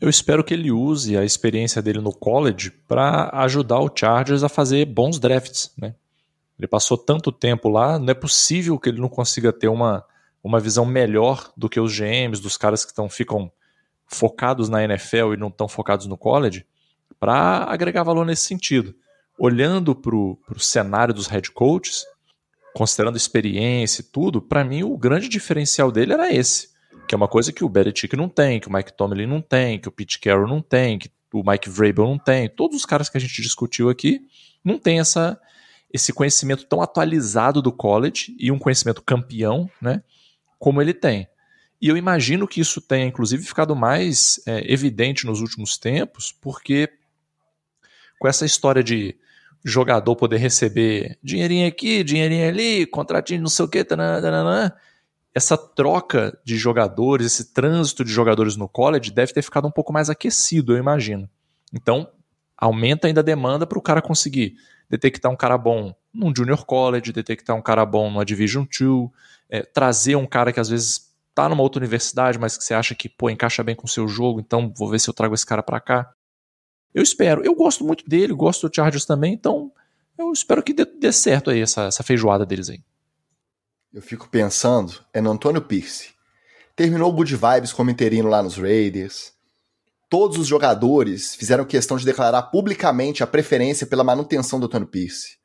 Eu 0.00 0.10
espero 0.10 0.44
que 0.44 0.52
ele 0.52 0.70
use 0.70 1.16
a 1.16 1.24
experiência 1.24 1.80
dele 1.80 2.00
no 2.00 2.12
college 2.12 2.70
para 2.86 3.30
ajudar 3.32 3.80
o 3.80 3.90
Chargers 3.94 4.42
a 4.42 4.48
fazer 4.48 4.84
bons 4.84 5.18
drafts, 5.18 5.72
né? 5.78 5.94
Ele 6.58 6.68
passou 6.68 6.96
tanto 6.96 7.32
tempo 7.32 7.68
lá, 7.68 7.98
não 7.98 8.10
é 8.10 8.14
possível 8.14 8.78
que 8.78 8.88
ele 8.88 9.00
não 9.00 9.08
consiga 9.08 9.52
ter 9.52 9.68
uma, 9.68 10.04
uma 10.42 10.60
visão 10.60 10.84
melhor 10.84 11.50
do 11.56 11.68
que 11.68 11.80
os 11.80 11.96
GMs, 11.96 12.40
dos 12.40 12.56
caras 12.56 12.84
que 12.84 12.94
tão, 12.94 13.08
ficam 13.08 13.50
focados 14.06 14.68
na 14.68 14.84
NFL 14.84 15.34
e 15.34 15.36
não 15.36 15.48
estão 15.48 15.66
focados 15.66 16.06
no 16.06 16.16
college, 16.16 16.64
para 17.18 17.64
agregar 17.64 18.02
valor 18.02 18.24
nesse 18.24 18.42
sentido. 18.42 18.94
Olhando 19.38 19.94
para 19.94 20.14
o 20.14 20.38
cenário 20.58 21.12
dos 21.12 21.26
head 21.26 21.50
coaches, 21.50 22.04
considerando 22.74 23.16
experiência 23.16 24.02
e 24.02 24.04
tudo, 24.04 24.42
para 24.42 24.64
mim 24.64 24.82
o 24.82 24.98
grande 24.98 25.28
diferencial 25.28 25.90
dele 25.92 26.12
era 26.12 26.32
esse 26.32 26.74
que 27.06 27.14
é 27.14 27.16
uma 27.16 27.28
coisa 27.28 27.52
que 27.52 27.64
o 27.64 27.68
Belichick 27.68 28.16
não 28.16 28.28
tem, 28.28 28.58
que 28.58 28.68
o 28.68 28.72
Mike 28.72 28.92
Tomlin 28.96 29.26
não 29.26 29.40
tem, 29.40 29.78
que 29.78 29.88
o 29.88 29.92
Pete 29.92 30.18
Carroll 30.18 30.48
não 30.48 30.60
tem, 30.60 30.98
que 30.98 31.10
o 31.32 31.42
Mike 31.48 31.68
Vrabel 31.68 32.06
não 32.06 32.18
tem. 32.18 32.48
Todos 32.48 32.78
os 32.78 32.86
caras 32.86 33.08
que 33.08 33.16
a 33.16 33.20
gente 33.20 33.42
discutiu 33.42 33.88
aqui 33.88 34.20
não 34.64 34.78
tem 34.78 35.00
essa, 35.00 35.38
esse 35.92 36.12
conhecimento 36.12 36.64
tão 36.64 36.80
atualizado 36.80 37.60
do 37.60 37.72
college 37.72 38.34
e 38.38 38.50
um 38.50 38.58
conhecimento 38.58 39.02
campeão, 39.02 39.70
né, 39.80 40.02
como 40.58 40.80
ele 40.80 40.94
tem. 40.94 41.28
E 41.80 41.88
eu 41.88 41.96
imagino 41.96 42.48
que 42.48 42.60
isso 42.60 42.80
tenha, 42.80 43.06
inclusive, 43.06 43.42
ficado 43.44 43.76
mais 43.76 44.40
é, 44.46 44.72
evidente 44.72 45.26
nos 45.26 45.40
últimos 45.40 45.76
tempos, 45.76 46.32
porque 46.32 46.88
com 48.18 48.26
essa 48.26 48.46
história 48.46 48.82
de 48.82 49.16
jogador 49.64 50.14
poder 50.14 50.36
receber 50.36 51.18
dinheirinho 51.22 51.66
aqui, 51.66 52.04
dinheirinho 52.04 52.48
ali, 52.48 52.86
contratinho 52.86 53.40
não 53.40 53.48
sei 53.48 53.64
o 53.64 53.68
que, 53.68 53.82
tanana, 53.82 54.74
essa 55.34 55.56
troca 55.56 56.38
de 56.44 56.56
jogadores, 56.56 57.26
esse 57.26 57.52
trânsito 57.52 58.04
de 58.04 58.12
jogadores 58.12 58.56
no 58.56 58.68
college 58.68 59.10
deve 59.10 59.32
ter 59.32 59.42
ficado 59.42 59.66
um 59.66 59.70
pouco 59.70 59.92
mais 59.92 60.10
aquecido, 60.10 60.74
eu 60.74 60.78
imagino. 60.78 61.28
Então, 61.72 62.08
aumenta 62.56 63.08
ainda 63.08 63.20
a 63.20 63.24
demanda 63.24 63.66
para 63.66 63.78
o 63.78 63.82
cara 63.82 64.00
conseguir 64.00 64.54
detectar 64.88 65.32
um 65.32 65.36
cara 65.36 65.58
bom 65.58 65.94
num 66.12 66.32
junior 66.34 66.64
college, 66.64 67.12
detectar 67.12 67.56
um 67.56 67.62
cara 67.62 67.84
bom 67.84 68.10
numa 68.10 68.24
Division 68.24 68.64
2, 68.64 69.10
é, 69.50 69.62
trazer 69.62 70.14
um 70.14 70.26
cara 70.26 70.52
que 70.52 70.60
às 70.60 70.68
vezes 70.68 71.12
tá 71.34 71.48
numa 71.48 71.62
outra 71.62 71.80
universidade, 71.80 72.38
mas 72.38 72.56
que 72.56 72.62
você 72.62 72.74
acha 72.74 72.94
que, 72.94 73.08
pô, 73.08 73.28
encaixa 73.28 73.62
bem 73.64 73.74
com 73.74 73.86
o 73.86 73.90
seu 73.90 74.06
jogo, 74.06 74.38
então 74.38 74.72
vou 74.76 74.88
ver 74.88 75.00
se 75.00 75.10
eu 75.10 75.14
trago 75.14 75.34
esse 75.34 75.44
cara 75.44 75.62
para 75.62 75.80
cá. 75.80 76.12
Eu 76.94 77.02
espero. 77.02 77.44
Eu 77.44 77.54
gosto 77.54 77.84
muito 77.84 78.08
dele, 78.08 78.32
gosto 78.32 78.68
do 78.68 78.74
Chargers 78.74 79.04
também, 79.04 79.34
então 79.34 79.72
eu 80.16 80.32
espero 80.32 80.62
que 80.62 80.72
dê, 80.72 80.84
dê 80.84 81.12
certo 81.12 81.50
aí 81.50 81.60
essa, 81.60 81.84
essa 81.84 82.04
feijoada 82.04 82.46
deles 82.46 82.70
aí. 82.70 82.80
Eu 83.92 84.00
fico 84.00 84.28
pensando 84.28 84.94
é 85.12 85.20
no 85.20 85.30
Antônio 85.30 85.60
Pierce. 85.60 86.14
Terminou 86.76 87.10
o 87.10 87.12
good 87.12 87.34
vibes 87.36 87.72
como 87.72 87.90
interino 87.90 88.28
lá 88.28 88.42
nos 88.42 88.56
Raiders. 88.56 89.32
Todos 90.08 90.38
os 90.38 90.46
jogadores 90.46 91.34
fizeram 91.34 91.64
questão 91.64 91.96
de 91.96 92.04
declarar 92.04 92.42
publicamente 92.44 93.22
a 93.22 93.26
preferência 93.26 93.86
pela 93.86 94.04
manutenção 94.04 94.60
do 94.60 94.66
Antônio 94.66 94.86
Pierce. 94.86 95.36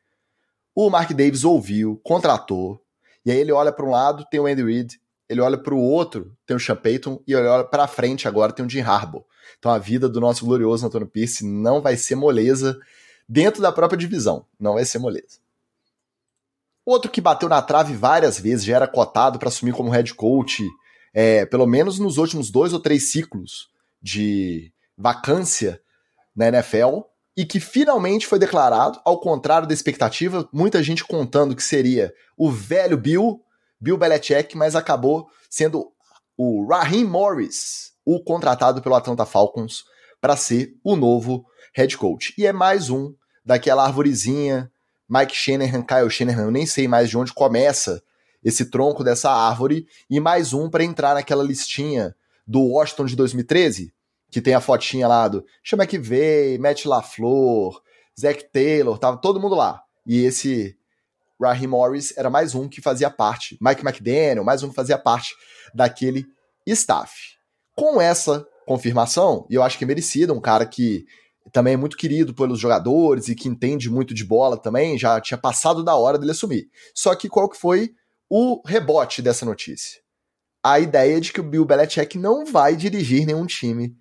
O 0.75 0.89
Mark 0.89 1.11
Davis 1.11 1.43
ouviu, 1.43 1.99
contratou, 2.03 2.81
e 3.25 3.31
aí 3.31 3.37
ele 3.37 3.51
olha 3.51 3.71
para 3.71 3.85
um 3.85 3.89
lado, 3.89 4.25
tem 4.29 4.39
o 4.39 4.45
Andy 4.45 4.63
Reid, 4.63 4.99
ele 5.29 5.41
olha 5.41 5.57
para 5.57 5.75
o 5.75 5.79
outro, 5.79 6.35
tem 6.45 6.57
o 6.57 6.59
Sean 6.59 6.75
Payton, 6.75 7.21
e 7.27 7.33
ele 7.33 7.47
olha 7.47 7.63
para 7.63 7.87
frente 7.87 8.27
agora, 8.27 8.51
tem 8.51 8.65
o 8.65 8.69
Jim 8.69 8.81
Harbaugh. 8.81 9.23
Então 9.59 9.71
a 9.71 9.77
vida 9.77 10.09
do 10.09 10.19
nosso 10.19 10.43
glorioso 10.43 10.85
Antônio 10.85 11.07
Pierce 11.07 11.45
não 11.45 11.81
vai 11.81 11.95
ser 11.95 12.15
moleza 12.15 12.79
dentro 13.27 13.61
da 13.61 13.71
própria 13.71 13.97
divisão, 13.97 14.45
não 14.59 14.73
vai 14.73 14.85
ser 14.85 14.97
moleza. 14.97 15.39
Outro 16.83 17.11
que 17.11 17.21
bateu 17.21 17.47
na 17.47 17.61
trave 17.61 17.93
várias 17.93 18.39
vezes, 18.39 18.65
já 18.65 18.77
era 18.77 18.87
cotado 18.87 19.37
para 19.37 19.49
assumir 19.49 19.73
como 19.73 19.91
head 19.91 20.11
coach, 20.15 20.63
é, 21.13 21.45
pelo 21.45 21.67
menos 21.67 21.99
nos 21.99 22.17
últimos 22.17 22.49
dois 22.49 22.73
ou 22.73 22.79
três 22.79 23.11
ciclos 23.11 23.69
de 24.01 24.73
vacância 24.97 25.79
na 26.35 26.47
NFL, 26.47 27.01
e 27.37 27.45
que 27.45 27.59
finalmente 27.59 28.25
foi 28.25 28.39
declarado, 28.39 28.99
ao 29.05 29.19
contrário 29.19 29.67
da 29.67 29.73
expectativa, 29.73 30.49
muita 30.51 30.81
gente 30.81 31.05
contando 31.05 31.55
que 31.55 31.63
seria 31.63 32.11
o 32.35 32.49
velho 32.49 32.97
Bill, 32.97 33.41
Bill 33.79 33.97
Belichick, 33.97 34.57
mas 34.57 34.75
acabou 34.75 35.27
sendo 35.49 35.91
o 36.37 36.65
Raheem 36.67 37.05
Morris, 37.05 37.91
o 38.05 38.23
contratado 38.23 38.81
pelo 38.81 38.95
Atlanta 38.95 39.25
Falcons 39.25 39.83
para 40.21 40.35
ser 40.35 40.73
o 40.83 40.95
novo 40.95 41.45
head 41.73 41.97
coach. 41.97 42.33
E 42.37 42.45
é 42.45 42.53
mais 42.53 42.89
um 42.89 43.13
daquela 43.45 43.85
arvorezinha, 43.85 44.71
Mike 45.09 45.35
Shanahan, 45.35 45.81
Kyle 45.81 46.09
Shanahan, 46.09 46.45
eu 46.45 46.51
nem 46.51 46.65
sei 46.65 46.87
mais 46.87 47.09
de 47.09 47.17
onde 47.17 47.33
começa 47.33 48.01
esse 48.43 48.69
tronco 48.69 49.03
dessa 49.03 49.31
árvore, 49.31 49.85
e 50.09 50.19
mais 50.19 50.53
um 50.53 50.69
para 50.69 50.83
entrar 50.83 51.13
naquela 51.13 51.43
listinha 51.43 52.15
do 52.47 52.61
Washington 52.61 53.05
de 53.05 53.15
2013, 53.15 53.93
que 54.31 54.41
tem 54.41 54.53
a 54.53 54.61
fotinha 54.61 55.07
lá 55.07 55.27
do 55.27 55.43
Chama 55.63 55.85
que 55.85 55.97
veio, 55.97 56.61
Matt 56.61 56.85
LaFleur, 56.85 57.81
Zach 58.19 58.45
Taylor, 58.51 58.97
tava 58.97 59.17
todo 59.17 59.39
mundo 59.39 59.55
lá. 59.55 59.81
E 60.05 60.23
esse 60.23 60.77
Raheem 61.41 61.67
Morris 61.67 62.15
era 62.17 62.29
mais 62.29 62.53
um 62.53 62.67
que 62.67 62.81
fazia 62.81 63.09
parte, 63.09 63.57
Mike 63.61 63.81
McDaniel, 63.81 64.43
mais 64.43 64.61
um 64.61 64.69
que 64.69 64.75
fazia 64.75 64.97
parte 64.97 65.33
daquele 65.73 66.25
staff. 66.65 67.13
Com 67.75 68.01
essa 68.01 68.45
confirmação, 68.67 69.47
e 69.49 69.55
eu 69.55 69.63
acho 69.63 69.77
que 69.77 69.83
é 69.83 69.87
merecida, 69.87 70.33
um 70.33 70.41
cara 70.41 70.65
que 70.65 71.05
também 71.51 71.73
é 71.73 71.77
muito 71.77 71.97
querido 71.97 72.33
pelos 72.33 72.59
jogadores 72.59 73.27
e 73.27 73.35
que 73.35 73.47
entende 73.47 73.89
muito 73.89 74.13
de 74.13 74.23
bola 74.23 74.57
também, 74.57 74.97
já 74.97 75.19
tinha 75.19 75.37
passado 75.37 75.83
da 75.83 75.95
hora 75.95 76.17
dele 76.17 76.31
assumir. 76.31 76.67
Só 76.93 77.15
que 77.15 77.29
qual 77.29 77.49
que 77.49 77.57
foi 77.57 77.91
o 78.29 78.61
rebote 78.65 79.21
dessa 79.21 79.45
notícia? 79.45 79.99
A 80.63 80.79
ideia 80.79 81.19
de 81.21 81.31
que 81.31 81.39
o 81.39 81.43
Bill 81.43 81.65
Belichick 81.65 82.17
não 82.17 82.45
vai 82.45 82.75
dirigir 82.75 83.25
nenhum 83.25 83.45
time 83.45 83.95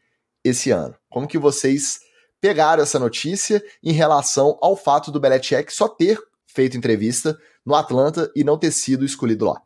esse 0.44 0.70
ano. 0.70 0.94
Como 1.08 1.28
que 1.28 1.38
vocês 1.38 2.00
pegaram 2.40 2.82
essa 2.82 2.98
notícia 2.98 3.62
em 3.82 3.92
relação 3.92 4.58
ao 4.60 4.76
fato 4.76 5.10
do 5.10 5.20
Belichick 5.20 5.72
só 5.72 5.88
ter 5.88 6.18
feito 6.58 6.76
entrevista 6.76 7.38
no 7.64 7.76
Atlanta 7.76 8.28
e 8.34 8.42
não 8.42 8.58
ter 8.58 8.72
sido 8.72 9.04
escolhido 9.04 9.44
lá? 9.44 9.62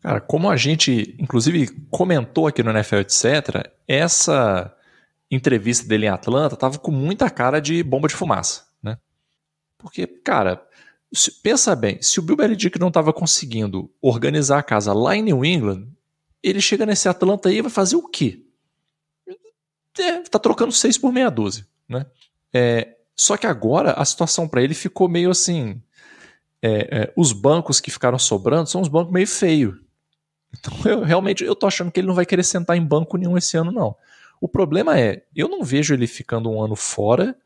Cara, 0.00 0.20
como 0.20 0.48
a 0.48 0.56
gente, 0.56 1.16
inclusive, 1.18 1.68
comentou 1.90 2.46
aqui 2.46 2.62
no 2.62 2.70
NFL, 2.70 2.98
etc., 2.98 3.72
essa 3.88 4.72
entrevista 5.28 5.88
dele 5.88 6.06
em 6.06 6.10
Atlanta 6.10 6.54
tava 6.54 6.78
com 6.78 6.92
muita 6.92 7.28
cara 7.28 7.60
de 7.60 7.82
bomba 7.82 8.06
de 8.06 8.14
fumaça, 8.14 8.68
né? 8.80 8.98
Porque, 9.76 10.06
cara, 10.06 10.64
pensa 11.42 11.74
bem, 11.74 12.00
se 12.00 12.20
o 12.20 12.22
Bill 12.22 12.36
Belichick 12.36 12.78
não 12.78 12.88
estava 12.88 13.12
conseguindo 13.12 13.90
organizar 14.00 14.60
a 14.60 14.62
casa 14.62 14.92
lá 14.92 15.16
em 15.16 15.22
New 15.22 15.44
England, 15.44 15.88
ele 16.40 16.60
chega 16.60 16.86
nesse 16.86 17.08
Atlanta 17.08 17.48
aí 17.48 17.56
e 17.56 17.62
vai 17.62 17.70
fazer 17.70 17.96
o 17.96 18.06
quê? 18.06 18.44
É, 19.98 20.20
tá 20.20 20.38
trocando 20.38 20.70
seis 20.70 20.96
por 20.96 21.12
meia 21.12 21.30
dúzia, 21.30 21.66
né? 21.88 22.06
É, 22.52 22.96
só 23.16 23.36
que 23.36 23.46
agora 23.46 23.92
a 23.92 24.04
situação 24.04 24.48
para 24.48 24.62
ele 24.62 24.74
ficou 24.74 25.08
meio 25.08 25.30
assim. 25.30 25.82
É, 26.62 27.02
é, 27.02 27.12
os 27.16 27.32
bancos 27.32 27.80
que 27.80 27.90
ficaram 27.90 28.18
sobrando 28.18 28.68
são 28.68 28.80
uns 28.80 28.88
bancos 28.88 29.12
meio 29.12 29.26
feios. 29.26 29.74
Então 30.58 30.72
eu 30.84 31.02
realmente 31.02 31.42
eu 31.44 31.56
tô 31.56 31.66
achando 31.66 31.90
que 31.90 31.98
ele 31.98 32.06
não 32.06 32.14
vai 32.14 32.26
querer 32.26 32.44
sentar 32.44 32.76
em 32.76 32.84
banco 32.84 33.16
nenhum 33.16 33.36
esse 33.36 33.56
ano, 33.56 33.72
não. 33.72 33.96
O 34.40 34.48
problema 34.48 34.98
é, 34.98 35.24
eu 35.34 35.48
não 35.48 35.62
vejo 35.62 35.94
ele 35.94 36.06
ficando 36.06 36.50
um 36.50 36.62
ano 36.62 36.76
fora, 36.76 37.36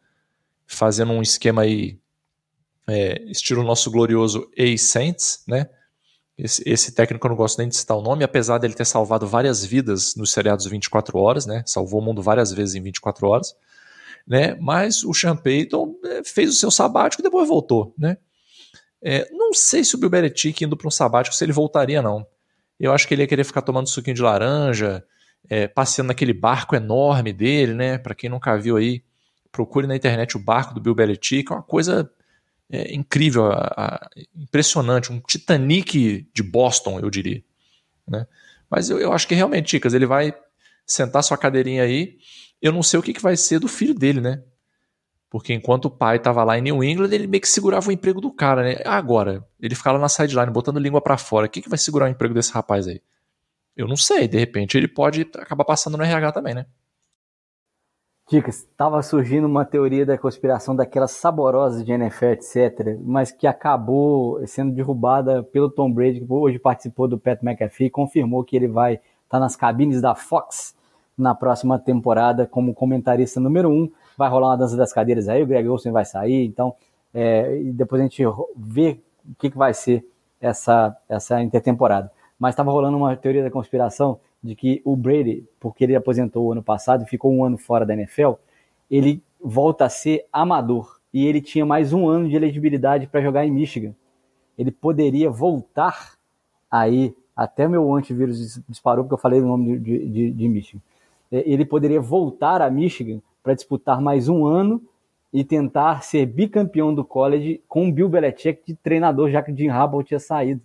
fazendo 0.67 1.13
um 1.13 1.23
esquema 1.23 1.63
aí, 1.63 1.99
é, 2.87 3.23
estilo 3.31 3.63
nosso 3.63 3.91
glorioso 3.91 4.51
A-Saints, 4.59 5.43
né? 5.47 5.69
Esse, 6.39 6.63
esse, 6.69 6.93
técnico 6.93 7.27
eu 7.27 7.31
não 7.31 7.37
gosto 7.37 7.59
nem 7.59 7.69
de 7.69 7.77
citar 7.77 7.97
o 7.97 8.03
nome, 8.03 8.23
apesar 8.23 8.59
dele 8.59 8.75
ter 8.75 8.85
salvado 8.85 9.27
várias 9.27 9.65
vidas 9.65 10.15
nos 10.17 10.33
seriados 10.33 10.67
24 10.67 11.19
horas, 11.19 11.47
né? 11.47 11.63
Salvou 11.65 12.01
o 12.01 12.05
mundo 12.05 12.23
várias 12.23 12.53
vezes 12.53 12.75
em 12.75 12.83
24 12.83 13.27
horas, 13.27 13.55
né? 14.27 14.55
Mas 14.61 15.03
o 15.03 15.15
Sean 15.15 15.37
Payton 15.37 15.95
é, 16.05 16.25
fez 16.25 16.51
o 16.51 16.55
seu 16.55 16.71
sabático 16.71 17.23
e 17.23 17.25
depois 17.25 17.49
voltou, 17.49 17.95
né? 17.97 18.19
É, 19.03 19.29
não 19.31 19.53
sei 19.53 19.85
se 19.85 19.95
o 19.95 19.99
Bill 19.99 20.11
Belichick 20.11 20.65
indo 20.65 20.77
para 20.77 20.89
um 20.89 20.91
sabático 20.91 21.35
se 21.35 21.45
ele 21.45 21.53
voltaria 21.53 22.03
não. 22.03 22.27
Eu 22.79 22.93
acho 22.93 23.07
que 23.07 23.15
ele 23.15 23.23
ia 23.23 23.29
querer 23.29 23.45
ficar 23.45 23.63
tomando 23.63 23.89
suquinho 23.89 24.17
de 24.17 24.23
laranja, 24.23 25.05
é, 25.49 25.67
passeando 25.67 26.09
naquele 26.09 26.33
barco 26.33 26.75
enorme 26.75 27.33
dele, 27.33 27.75
né? 27.75 27.99
Para 27.99 28.15
quem 28.15 28.29
nunca 28.29 28.57
viu 28.59 28.77
aí, 28.77 29.03
procure 29.51 29.87
na 29.87 29.97
internet 29.97 30.37
o 30.37 30.41
barco 30.41 30.75
do 30.75 30.81
Bill 30.81 30.95
Belichick, 30.95 31.51
é 31.51 31.55
uma 31.55 31.63
coisa 31.63 32.11
é, 32.71 32.95
incrível, 32.95 33.47
a, 33.47 33.73
a, 33.77 34.11
impressionante, 34.35 35.13
um 35.13 35.21
Titanic 35.21 36.29
de 36.35 36.43
Boston, 36.43 37.01
eu 37.01 37.09
diria. 37.09 37.43
Né? 38.07 38.27
Mas 38.69 38.91
eu, 38.91 38.99
eu 38.99 39.13
acho 39.13 39.27
que 39.27 39.35
realmente, 39.35 39.67
Ticas, 39.69 39.95
ele 39.95 40.07
vai 40.07 40.35
sentar 40.87 41.23
sua 41.23 41.39
cadeirinha 41.39 41.83
aí. 41.83 42.19
Eu 42.61 42.73
não 42.73 42.83
sei 42.83 42.99
o 42.99 43.03
que, 43.03 43.13
que 43.13 43.23
vai 43.23 43.37
ser 43.37 43.59
do 43.59 43.69
filho 43.69 43.95
dele, 43.95 44.21
né? 44.21 44.43
Porque 45.37 45.53
enquanto 45.53 45.85
o 45.85 45.91
pai 45.91 46.17
estava 46.17 46.43
lá 46.43 46.57
em 46.57 46.63
New 46.63 46.83
England, 46.83 47.13
ele 47.13 47.27
meio 47.27 47.43
que 47.43 47.49
segurava 47.49 47.91
o 47.91 47.93
emprego 47.93 48.23
do 48.23 48.33
cara, 48.33 48.63
né? 48.63 48.77
Agora, 48.87 49.47
ele 49.61 49.75
ficava 49.75 49.99
na 49.99 50.09
sideline, 50.09 50.51
botando 50.51 50.79
língua 50.79 50.99
para 50.99 51.19
fora. 51.19 51.45
O 51.45 51.51
que, 51.51 51.61
que 51.61 51.69
vai 51.69 51.77
segurar 51.77 52.07
o 52.07 52.09
emprego 52.09 52.33
desse 52.33 52.51
rapaz 52.55 52.89
aí? 52.89 53.03
Eu 53.77 53.87
não 53.87 53.99
sei, 53.99 54.27
de 54.27 54.39
repente 54.39 54.79
ele 54.79 54.89
pode 54.89 55.29
acabar 55.37 55.67
passando 55.67 55.99
no 55.99 56.03
RH 56.03 56.33
também, 56.33 56.55
né? 56.55 56.65
Dicas, 58.31 58.61
estava 58.61 59.03
surgindo 59.03 59.47
uma 59.47 59.67
teoria 59.67 60.07
da 60.07 60.17
conspiração 60.17 60.75
daquelas 60.75 61.11
saborosas 61.11 61.85
de 61.85 61.93
NFL, 61.93 62.25
etc., 62.29 62.99
mas 63.05 63.31
que 63.31 63.47
acabou 63.47 64.41
sendo 64.47 64.73
derrubada 64.73 65.43
pelo 65.43 65.69
Tom 65.69 65.93
Brady, 65.93 66.21
que 66.21 66.33
hoje 66.33 66.59
participou 66.59 67.07
do 67.07 67.19
Pat 67.19 67.43
McAfee, 67.43 67.91
confirmou 67.91 68.43
que 68.43 68.57
ele 68.57 68.69
vai 68.69 68.95
estar 68.95 69.05
tá 69.29 69.39
nas 69.39 69.55
cabines 69.55 70.01
da 70.01 70.15
Fox 70.15 70.75
na 71.17 71.35
próxima 71.35 71.79
temporada 71.79 72.47
como 72.47 72.73
comentarista 72.73 73.39
número 73.39 73.69
um. 73.69 73.93
Vai 74.17 74.29
rolar 74.29 74.49
uma 74.49 74.57
dança 74.57 74.77
das 74.77 74.93
cadeiras 74.93 75.29
aí, 75.29 75.43
o 75.43 75.47
Greg 75.47 75.69
Olsen 75.69 75.93
vai 75.93 76.05
sair, 76.05 76.45
então 76.45 76.75
é, 77.13 77.59
e 77.61 77.73
depois 77.73 78.01
a 78.01 78.05
gente 78.05 78.23
vê 78.57 79.01
o 79.29 79.35
que, 79.39 79.51
que 79.51 79.57
vai 79.57 79.73
ser 79.73 80.05
essa, 80.41 80.97
essa 81.09 81.43
intertemporada. 81.43 82.11
Mas 82.39 82.53
estava 82.53 82.71
rolando 82.71 82.97
uma 82.97 83.17
teoria 83.17 83.43
da 83.43 83.51
conspiração 83.51 84.21
de 84.43 84.55
que 84.55 84.83
o 84.85 84.95
Brady, 84.95 85.45
porque 85.59 85.85
ele 85.85 85.97
aposentou 85.97 86.45
o 86.45 86.53
ano 86.53 86.63
passado 86.63 87.03
e 87.03 87.09
ficou 87.09 87.33
um 87.33 87.45
ano 87.45 87.57
fora 87.57 87.87
da 87.87 87.95
NFL, 87.95 88.33
ele 88.91 89.23
volta 89.41 89.87
a 89.87 89.89
ser 89.89 90.27
amador 90.33 91.01
e 91.13 91.27
ele 91.27 91.41
tinha 91.41 91.65
mais 91.65 91.93
um 91.93 92.09
ano 92.09 92.29
de 92.29 92.37
elegibilidade 92.37 93.07
para 93.07 93.23
jogar 93.23 93.47
em 93.47 93.51
Michigan. 93.51 93.95
Ele 94.59 94.71
poderia 94.71 95.31
voltar 95.31 96.13
aí, 96.71 97.15
até 97.35 97.67
meu 97.67 97.95
antivírus 97.95 98.61
disparou 98.69 99.05
porque 99.05 99.15
eu 99.15 99.19
falei 99.19 99.41
o 99.41 99.47
nome 99.47 99.79
de, 99.79 100.07
de, 100.07 100.31
de 100.31 100.49
Michigan. 100.49 100.83
É, 101.33 101.43
ele 101.51 101.65
poderia 101.65 102.01
voltar 102.01 102.61
a 102.61 102.71
Michigan 102.71 103.21
para 103.47 103.55
disputar 103.55 104.01
mais 104.01 104.29
um 104.29 104.45
ano 104.45 104.83
e 105.33 105.45
tentar 105.45 106.03
ser 106.03 106.27
bicampeão 106.27 106.93
do 106.93 107.05
college 107.05 107.63
com 107.69 107.89
o 107.89 107.93
Bill 107.93 108.09
Belichick 108.09 108.61
de 108.67 108.75
treinador, 108.75 109.31
já 109.31 109.41
que 109.41 109.53
o 109.53 109.57
Jim 109.57 109.69
Harbaugh 109.69 110.03
tinha 110.03 110.19
saído. 110.19 110.61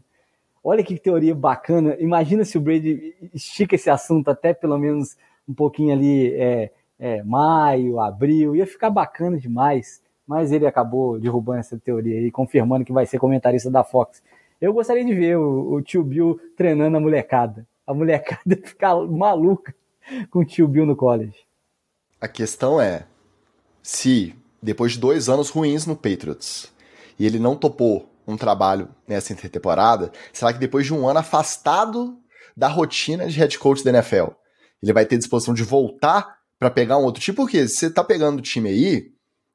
Olha 0.64 0.84
que 0.84 0.98
teoria 0.98 1.36
bacana. 1.36 1.96
Imagina 2.00 2.44
se 2.44 2.58
o 2.58 2.62
Brady 2.62 3.14
estica 3.36 3.76
esse 3.76 3.88
assunto 3.88 4.30
até 4.30 4.52
pelo 4.52 4.80
menos 4.80 5.16
um 5.48 5.54
pouquinho 5.54 5.94
ali, 5.94 6.34
é, 6.34 6.72
é, 6.98 7.22
maio, 7.22 8.00
abril. 8.00 8.56
Ia 8.56 8.66
ficar 8.66 8.90
bacana 8.90 9.38
demais. 9.38 10.02
Mas 10.26 10.52
ele 10.52 10.66
acabou 10.66 11.20
derrubando 11.20 11.60
essa 11.60 11.78
teoria 11.78 12.20
e 12.20 12.32
confirmando 12.32 12.84
que 12.84 12.92
vai 12.92 13.06
ser 13.06 13.20
comentarista 13.20 13.70
da 13.70 13.84
Fox. 13.84 14.24
Eu 14.60 14.74
gostaria 14.74 15.06
de 15.06 15.14
ver 15.14 15.38
o, 15.38 15.74
o 15.74 15.82
tio 15.84 16.04
Bill 16.04 16.40
treinando 16.58 16.98
a 16.98 17.00
molecada. 17.00 17.64
A 17.86 17.94
molecada 17.94 18.56
ficar 18.66 18.96
maluca 18.96 19.72
com 20.32 20.40
o 20.40 20.46
tio 20.46 20.68
Bill 20.68 20.88
no 20.88 20.96
college. 20.96 21.50
A 22.22 22.28
questão 22.28 22.80
é: 22.80 23.08
se 23.82 24.36
depois 24.62 24.94
de 24.94 25.00
dois 25.00 25.28
anos 25.28 25.50
ruins 25.50 25.88
no 25.88 25.96
Patriots 25.96 26.72
e 27.18 27.25
ele 27.25 27.40
não 27.40 27.56
topou 27.56 28.08
um 28.28 28.38
trabalho 28.38 28.88
nessa 29.08 29.34
intertemporada, 29.34 30.12
será 30.32 30.54
que 30.54 30.60
depois 30.60 30.86
de 30.86 30.94
um 30.94 31.08
ano 31.08 31.20
afastado 31.20 32.18
da 32.56 32.68
rotina 32.68 33.28
de 33.28 33.38
head 33.38 33.58
coach 33.58 33.84
da 33.84 33.90
NFL. 33.90 34.28
Ele 34.82 34.94
vai 34.94 35.06
ter 35.06 35.18
disposição 35.18 35.54
de 35.54 35.63
voltar 35.63 36.38
para 36.60 36.70
pegar 36.70 36.98
um 36.98 37.04
outro 37.04 37.22
time, 37.22 37.36
porque 37.36 37.68
você 37.68 37.90
tá 37.90 38.04
pegando 38.04 38.40
o 38.40 38.42
time 38.42 38.70
aí 38.70 39.06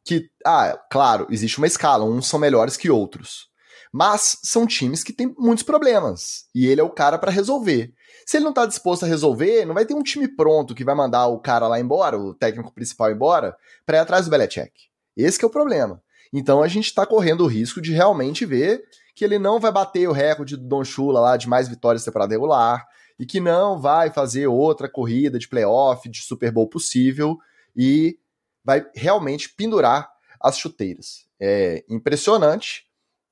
que, 0.04 0.28
ah, 0.44 0.78
claro, 0.90 1.26
existe 1.30 1.58
uma 1.58 1.66
escala, 1.66 2.04
uns 2.04 2.26
são 2.26 2.38
melhores 2.38 2.76
que 2.76 2.90
outros. 2.90 3.46
Mas 3.92 4.38
são 4.42 4.66
times 4.66 5.02
que 5.02 5.12
têm 5.12 5.35
muitos 5.38 5.64
problemas 5.64 6.44
e 6.54 6.66
ele 6.66 6.80
é 6.80 6.85
o 6.85 6.90
cara 6.90 7.18
para 7.18 7.30
resolver. 7.30 7.92
Se 8.26 8.38
ele 8.38 8.45
não 8.45 8.52
tá 8.52 8.66
disposto 8.66 9.04
a 9.04 9.06
resolver, 9.06 9.64
não 9.64 9.73
vai 9.73 9.87
ter 9.87 9.95
um 9.95 10.02
time 10.02 10.26
pronto 10.26 10.75
que 10.75 10.83
vai 10.83 10.97
mandar 10.97 11.28
o 11.28 11.38
cara 11.38 11.68
lá 11.68 11.78
embora, 11.78 12.18
o 12.18 12.35
técnico 12.35 12.75
principal 12.75 13.09
embora, 13.12 13.56
para 13.87 13.99
ir 13.99 14.00
atrás 14.00 14.25
do 14.25 14.30
Belichick. 14.33 14.73
Esse 15.16 15.45
é 15.45 15.47
o 15.47 15.50
problema. 15.50 16.02
Então 16.33 16.61
a 16.61 16.66
gente 16.66 16.92
tá 16.92 17.06
correndo 17.06 17.45
o 17.45 17.47
risco 17.47 17.80
de 17.80 17.92
realmente 17.92 18.45
ver 18.45 18.83
que 19.14 19.25
ele 19.25 19.38
não 19.38 19.61
vai 19.61 19.71
bater 19.71 20.09
o 20.09 20.12
recorde 20.12 20.56
do 20.56 20.64
Don 20.64 20.83
Shula 20.83 21.21
lá 21.21 21.37
de 21.37 21.49
mais 21.49 21.68
vitórias 21.68 22.04
temporada 22.04 22.35
regular 22.35 22.85
e 23.16 23.25
que 23.25 23.38
não 23.38 23.80
vai 23.80 24.11
fazer 24.11 24.49
outra 24.49 24.88
corrida 24.88 25.38
de 25.38 25.47
playoff, 25.47 26.09
de 26.09 26.21
Super 26.21 26.50
Bowl 26.50 26.68
possível 26.68 27.38
e 27.76 28.18
vai 28.64 28.85
realmente 28.92 29.50
pendurar 29.50 30.11
as 30.40 30.59
chuteiras. 30.59 31.26
É 31.38 31.85
impressionante. 31.88 32.87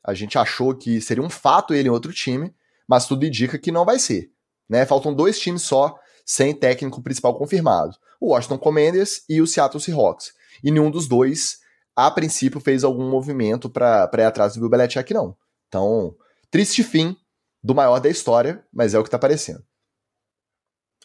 A 0.04 0.14
gente 0.14 0.38
achou 0.38 0.72
que 0.72 1.00
seria 1.00 1.22
um 1.22 1.28
fato 1.28 1.74
ele 1.74 1.88
em 1.88 1.92
outro 1.92 2.12
time, 2.12 2.54
mas 2.86 3.08
tudo 3.08 3.26
indica 3.26 3.58
que 3.58 3.72
não 3.72 3.84
vai 3.84 3.98
ser. 3.98 4.30
Né? 4.68 4.86
Faltam 4.86 5.14
dois 5.14 5.38
times 5.38 5.62
só 5.62 5.98
sem 6.24 6.54
técnico 6.54 7.02
principal 7.02 7.36
confirmado: 7.36 7.96
o 8.20 8.28
Washington 8.28 8.58
Commanders 8.58 9.22
e 9.28 9.40
o 9.40 9.46
Seattle 9.46 9.80
Seahawks. 9.80 10.32
E 10.62 10.70
nenhum 10.70 10.90
dos 10.90 11.06
dois, 11.06 11.58
a 11.94 12.10
princípio, 12.10 12.60
fez 12.60 12.84
algum 12.84 13.08
movimento 13.10 13.68
para 13.68 14.10
ir 14.14 14.22
atrás 14.22 14.54
do 14.54 14.60
Bill 14.60 14.70
Belichick, 14.70 15.12
não. 15.12 15.36
Então, 15.68 16.14
triste 16.50 16.82
fim 16.82 17.16
do 17.62 17.74
maior 17.74 17.98
da 17.98 18.08
história, 18.08 18.64
mas 18.72 18.94
é 18.94 18.98
o 18.98 19.02
que 19.02 19.08
está 19.08 19.16
aparecendo. 19.16 19.62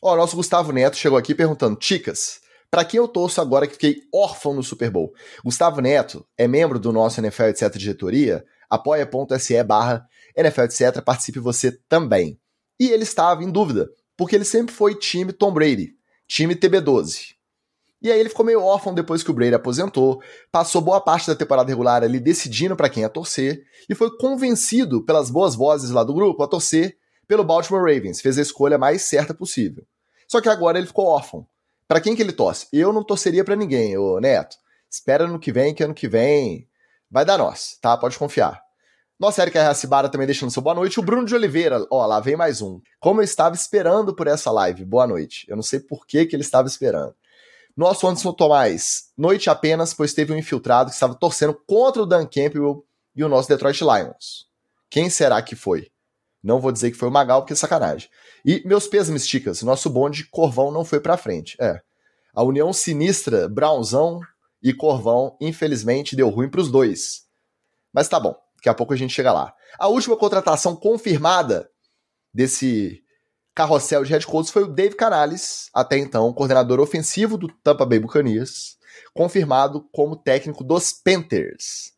Ó, 0.01 0.15
nosso 0.15 0.35
Gustavo 0.35 0.71
Neto 0.71 0.95
chegou 0.95 1.17
aqui 1.17 1.35
perguntando: 1.35 1.75
Ticas, 1.75 2.39
para 2.71 2.85
quem 2.85 2.99
eu 2.99 3.07
torço 3.07 3.41
agora 3.41 3.67
que 3.67 3.73
fiquei 3.73 4.01
órfão 4.13 4.53
no 4.53 4.63
Super 4.63 4.89
Bowl? 4.89 5.13
Gustavo 5.43 5.81
Neto 5.81 6.25
é 6.37 6.47
membro 6.47 6.79
do 6.79 6.93
nosso 6.93 7.19
NFL 7.19 7.43
etc 7.45 7.75
diretoria, 7.75 8.45
apoia.se 8.69 9.63
barra 9.63 10.07
NFL 10.35 10.61
etc, 10.61 11.01
participe 11.01 11.39
você 11.39 11.71
também. 11.89 12.39
E 12.79 12.89
ele 12.89 13.03
estava 13.03 13.43
em 13.43 13.51
dúvida, 13.51 13.89
porque 14.15 14.35
ele 14.35 14.45
sempre 14.45 14.73
foi 14.73 14.95
time 14.95 15.33
Tom 15.33 15.51
Brady, 15.51 15.95
time 16.27 16.55
TB12. 16.55 17.35
E 18.01 18.09
aí 18.09 18.19
ele 18.19 18.29
ficou 18.29 18.45
meio 18.45 18.63
órfão 18.63 18.93
depois 18.93 19.21
que 19.21 19.29
o 19.29 19.33
Brady 19.33 19.53
aposentou, 19.53 20.21
passou 20.51 20.81
boa 20.81 21.01
parte 21.01 21.27
da 21.27 21.35
temporada 21.35 21.67
regular 21.67 22.01
ali 22.01 22.19
decidindo 22.19 22.75
para 22.75 22.89
quem 22.89 23.03
ia 23.03 23.09
torcer, 23.09 23.65
e 23.89 23.93
foi 23.93 24.15
convencido 24.17 25.03
pelas 25.03 25.29
boas 25.29 25.53
vozes 25.53 25.89
lá 25.89 26.03
do 26.03 26.13
grupo 26.13 26.41
a 26.41 26.47
torcer 26.47 26.97
pelo 27.27 27.43
Baltimore 27.43 27.81
Ravens, 27.81 28.21
fez 28.21 28.37
a 28.37 28.41
escolha 28.41 28.77
mais 28.77 29.01
certa 29.01 29.33
possível. 29.33 29.85
Só 30.27 30.39
que 30.39 30.47
agora 30.47 30.77
ele 30.77 30.87
ficou 30.87 31.05
órfão. 31.05 31.45
Para 31.87 31.99
quem 31.99 32.15
que 32.15 32.21
ele 32.21 32.31
torce? 32.31 32.67
Eu 32.71 32.93
não 32.93 33.03
torceria 33.03 33.43
para 33.43 33.55
ninguém, 33.55 33.97
ô 33.97 34.19
Neto. 34.19 34.57
Espera 34.89 35.27
no 35.27 35.39
que 35.39 35.51
vem, 35.51 35.73
que 35.73 35.83
ano 35.83 35.93
que 35.93 36.07
vem 36.07 36.67
vai 37.11 37.25
dar 37.25 37.37
nós, 37.37 37.77
tá? 37.81 37.97
Pode 37.97 38.17
confiar. 38.17 38.61
Nossa 39.19 39.41
Erika 39.41 39.61
Racibara 39.61 40.07
também 40.07 40.25
deixando 40.25 40.49
seu 40.49 40.61
boa 40.61 40.73
noite. 40.73 40.97
O 40.97 41.03
Bruno 41.03 41.25
de 41.25 41.35
Oliveira, 41.35 41.85
ó, 41.91 42.05
lá 42.05 42.21
vem 42.21 42.37
mais 42.37 42.61
um. 42.61 42.79
Como 43.01 43.19
eu 43.19 43.25
estava 43.25 43.53
esperando 43.53 44.15
por 44.15 44.27
essa 44.27 44.49
live. 44.49 44.85
Boa 44.85 45.05
noite. 45.05 45.45
Eu 45.49 45.57
não 45.57 45.63
sei 45.63 45.81
por 45.81 46.07
que, 46.07 46.25
que 46.25 46.33
ele 46.33 46.41
estava 46.41 46.69
esperando. 46.69 47.13
Nosso 47.75 48.07
Anderson 48.07 48.31
Tomás, 48.31 49.09
noite 49.17 49.49
apenas, 49.49 49.93
pois 49.93 50.13
teve 50.13 50.31
um 50.31 50.37
infiltrado 50.37 50.89
que 50.89 50.93
estava 50.93 51.15
torcendo 51.15 51.53
contra 51.53 52.01
o 52.01 52.05
Dan 52.05 52.25
Campbell 52.25 52.85
e 53.13 53.21
o 53.21 53.27
nosso 53.27 53.49
Detroit 53.49 53.81
Lions. 53.81 54.47
Quem 54.89 55.09
será 55.09 55.41
que 55.41 55.53
foi? 55.53 55.91
Não 56.41 56.61
vou 56.61 56.71
dizer 56.71 56.89
que 56.89 56.97
foi 56.97 57.09
o 57.09 57.11
Magal, 57.11 57.41
porque 57.41 57.51
é 57.51 57.57
sacanagem. 57.57 58.09
E 58.45 58.63
meus 58.65 58.87
pêsames, 58.87 59.27
Ticas, 59.27 59.61
nosso 59.63 59.89
bonde 59.89 60.29
Corvão 60.29 60.71
não 60.71 60.85
foi 60.85 61.01
pra 61.01 61.17
frente. 61.17 61.57
É. 61.59 61.81
A 62.33 62.41
união 62.41 62.71
sinistra, 62.71 63.49
Brownzão 63.49 64.21
e 64.63 64.73
Corvão, 64.73 65.35
infelizmente, 65.41 66.15
deu 66.15 66.29
ruim 66.29 66.49
pros 66.49 66.71
dois. 66.71 67.25
Mas 67.93 68.07
tá 68.07 68.17
bom. 68.17 68.48
Daqui 68.59 68.69
a 68.69 68.73
pouco 68.73 68.93
a 68.93 68.97
gente 68.97 69.13
chega 69.13 69.31
lá. 69.31 69.53
A 69.79 69.87
última 69.87 70.17
contratação 70.17 70.75
confirmada 70.75 71.69
desse 72.33 73.01
carrossel 73.55 74.03
de 74.03 74.11
head 74.11 74.27
coaches 74.27 74.51
foi 74.51 74.63
o 74.63 74.67
Dave 74.67 74.95
Canales, 74.95 75.69
até 75.73 75.97
então 75.97 76.31
coordenador 76.33 76.79
ofensivo 76.81 77.37
do 77.37 77.47
Tampa 77.47 77.85
Bay 77.85 77.99
Buccaneers, 77.99 78.77
confirmado 79.13 79.87
como 79.93 80.17
técnico 80.17 80.61
dos 80.61 80.91
Panthers. 80.91 81.93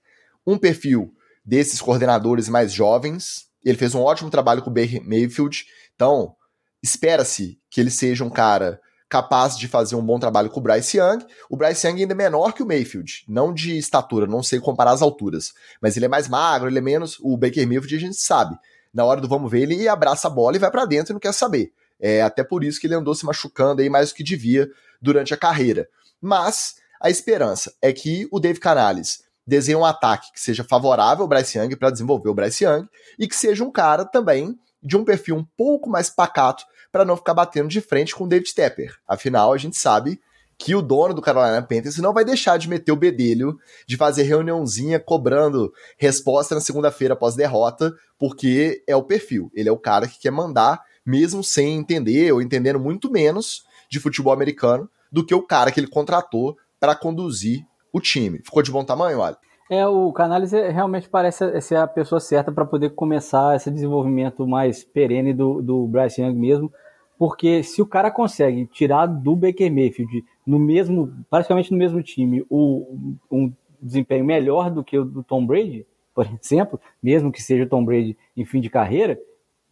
Um 0.46 0.56
perfil 0.56 1.12
desses 1.44 1.82
coordenadores 1.82 2.48
mais 2.48 2.72
jovens. 2.72 3.48
Ele 3.66 3.78
fez 3.78 3.96
um 3.96 4.02
ótimo 4.02 4.30
trabalho 4.30 4.62
com 4.62 4.70
o 4.70 4.74
Baker 4.74 5.04
Mayfield, 5.04 5.66
então 5.96 6.36
espera-se 6.82 7.60
que 7.70 7.82
ele 7.82 7.92
seja 7.92 8.24
um 8.24 8.30
cara 8.30 8.80
capaz 9.12 9.58
de 9.58 9.68
fazer 9.68 9.98
um 9.98 10.02
bom 10.02 10.18
trabalho 10.18 10.50
com 10.50 10.62
o 10.62 10.64
Bryce 10.64 10.98
Young. 10.98 11.26
O 11.50 11.58
Bryce 11.58 11.86
Young 11.86 12.00
ainda 12.00 12.14
é 12.14 12.16
menor 12.16 12.54
que 12.54 12.64
o 12.64 12.66
Mayfield, 12.66 13.26
não 13.28 13.54
de 13.54 13.78
estatura, 13.78 14.26
não 14.26 14.42
sei 14.42 14.58
comparar 14.58 14.92
as 14.92 15.02
alturas, 15.02 15.52
mas 15.82 15.98
ele 15.98 16.06
é 16.06 16.08
mais 16.08 16.30
magro, 16.30 16.70
ele 16.70 16.78
é 16.78 16.82
menos. 16.82 17.20
O 17.20 17.36
Baker 17.36 17.68
Mayfield 17.68 17.94
a 17.94 18.00
gente 18.00 18.16
sabe. 18.16 18.56
Na 18.94 19.04
hora 19.04 19.20
do 19.20 19.28
vamos 19.28 19.52
ver, 19.52 19.64
ele 19.64 19.86
abraça 19.86 20.30
a 20.30 20.32
bola 20.32 20.56
e 20.56 20.60
vai 20.60 20.72
para 20.72 20.86
dentro 20.86 21.12
e 21.12 21.14
não 21.16 21.20
quer 21.20 21.34
saber. 21.34 21.74
É 22.00 22.22
até 22.22 22.42
por 22.42 22.64
isso 22.64 22.80
que 22.80 22.88
ele 22.88 22.96
andou 22.96 23.14
se 23.14 23.26
machucando 23.26 23.82
aí 23.82 23.90
mais 23.90 24.10
do 24.10 24.16
que 24.16 24.24
devia 24.24 24.70
durante 25.02 25.34
a 25.34 25.38
carreira. 25.38 25.90
Mas 26.22 26.76
a 27.02 27.10
esperança 27.10 27.74
é 27.82 27.92
que 27.92 28.30
o 28.32 28.40
Dave 28.40 28.62
Canales 28.62 29.24
desenhe 29.46 29.76
um 29.76 29.84
ataque 29.84 30.32
que 30.32 30.40
seja 30.40 30.64
favorável 30.64 31.24
ao 31.24 31.28
Bryce 31.28 31.58
Young 31.58 31.76
para 31.76 31.92
desenvolver 31.92 32.30
o 32.30 32.34
Bryce 32.34 32.64
Young 32.64 32.88
e 33.20 33.28
que 33.28 33.36
seja 33.36 33.62
um 33.62 33.72
cara 33.72 34.06
também 34.06 34.58
de 34.82 34.96
um 34.96 35.04
perfil 35.04 35.36
um 35.36 35.46
pouco 35.58 35.90
mais 35.90 36.10
pacato 36.10 36.64
para 36.92 37.06
não 37.06 37.16
ficar 37.16 37.34
batendo 37.34 37.70
de 37.70 37.82
frente 37.82 38.16
com 38.16 38.26
o 38.26 38.28
David 38.28 38.54
Tepper. 38.54 38.96
Afinal, 39.08 39.54
a 39.54 39.58
gente 39.58 39.78
sabe 39.78 40.20
que 40.58 40.76
o 40.76 40.82
dono 40.82 41.14
do 41.14 41.22
Carolina 41.22 41.62
Panthers 41.62 41.98
não 41.98 42.14
vai 42.14 42.24
deixar 42.24 42.58
de 42.58 42.70
meter 42.70 42.92
o 42.92 42.96
bedelho, 42.96 43.58
de 43.88 43.98
fazer 43.98 44.24
reuniãozinha 44.24 45.00
cobrando 45.00 45.74
resposta 45.98 46.54
na 46.54 46.62
segunda-feira 46.62 47.16
após 47.16 47.34
derrota, 47.34 47.92
porque 48.20 48.84
é 48.88 48.96
o 48.96 49.02
perfil. 49.02 49.52
Ele 49.56 49.70
é 49.70 49.72
o 49.72 49.78
cara 49.78 50.08
que 50.08 50.20
quer 50.20 50.30
mandar, 50.30 50.80
mesmo 51.04 51.44
sem 51.44 51.78
entender 51.78 52.32
ou 52.32 52.42
entendendo 52.42 52.80
muito 52.80 53.10
menos 53.10 53.66
de 53.90 54.00
futebol 54.00 54.32
americano 54.32 54.88
do 55.12 55.26
que 55.26 55.34
o 55.34 55.42
cara 55.42 55.72
que 55.72 55.80
ele 55.80 55.88
contratou 55.88 56.56
para 56.80 56.96
conduzir 56.96 57.66
o 57.92 58.00
time. 58.00 58.40
Ficou 58.44 58.62
de 58.62 58.72
bom 58.72 58.86
tamanho, 58.86 59.20
olha? 59.20 59.38
É, 59.70 59.88
o 59.88 60.12
Canales 60.12 60.52
realmente 60.52 61.10
parece 61.10 61.62
ser 61.62 61.78
a 61.78 61.88
pessoa 61.88 62.20
certa 62.20 62.52
para 62.52 62.66
poder 62.66 62.90
começar 62.90 63.56
esse 63.56 63.72
desenvolvimento 63.72 64.46
mais 64.46 64.84
perene 64.84 65.34
do, 65.34 65.62
do 65.62 65.88
Bryce 65.88 66.22
Young 66.22 66.36
mesmo, 66.38 66.72
porque 67.22 67.62
se 67.62 67.84
o 67.84 67.86
cara 67.86 68.10
consegue 68.10 68.66
tirar 68.66 69.06
do 69.06 69.36
Baker 69.36 69.72
Mayfield 69.72 70.26
no 70.44 70.58
mesmo, 70.58 71.14
praticamente 71.30 71.72
no 71.72 71.78
mesmo 71.78 72.02
time, 72.02 72.44
o, 72.50 73.12
um 73.32 73.54
desempenho 73.80 74.26
melhor 74.26 74.72
do 74.72 74.84
que 74.84 74.98
o 74.98 75.06
do 75.06 75.22
Tom 75.22 75.46
Brady, 75.46 75.86
por 76.16 76.26
exemplo, 76.44 76.80
mesmo 77.02 77.32
que 77.32 77.40
seja 77.40 77.64
o 77.64 77.70
Tom 77.70 77.86
Brady 77.86 78.18
em 78.36 78.44
fim 78.44 78.60
de 78.60 78.72
carreira, 78.72 79.20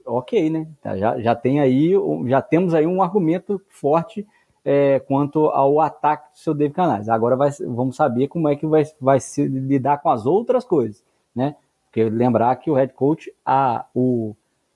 ok, 0.06 0.48
né? 0.52 0.68
Tá, 0.80 0.96
já, 0.96 1.20
já 1.20 1.34
tem 1.34 1.60
aí, 1.60 1.94
já 2.28 2.40
temos 2.40 2.76
aí 2.76 2.86
um 2.86 3.02
argumento 3.02 3.60
forte 3.68 4.28
é, 4.64 5.00
quanto 5.00 5.48
ao 5.48 5.82
ataque 5.82 6.32
do 6.32 6.38
seu 6.38 6.54
David 6.54 6.76
Canales. 6.76 7.10
Agora 7.10 7.36
vai, 7.36 7.50
vamos 7.62 7.96
saber 7.96 8.28
como 8.28 8.48
é 8.48 8.56
que 8.56 8.68
vai, 8.68 8.84
vai 9.02 9.20
se 9.20 9.48
lidar 9.48 9.98
com 10.04 10.12
as 10.12 10.28
outras 10.28 10.64
coisas, 10.64 11.04
né? 11.36 11.56
Porque 11.86 12.04
lembrar 12.12 12.56
que 12.58 12.70
o 12.70 12.76
head 12.76 12.94
coach, 12.94 13.34
a, 13.44 13.88
o 13.96 14.36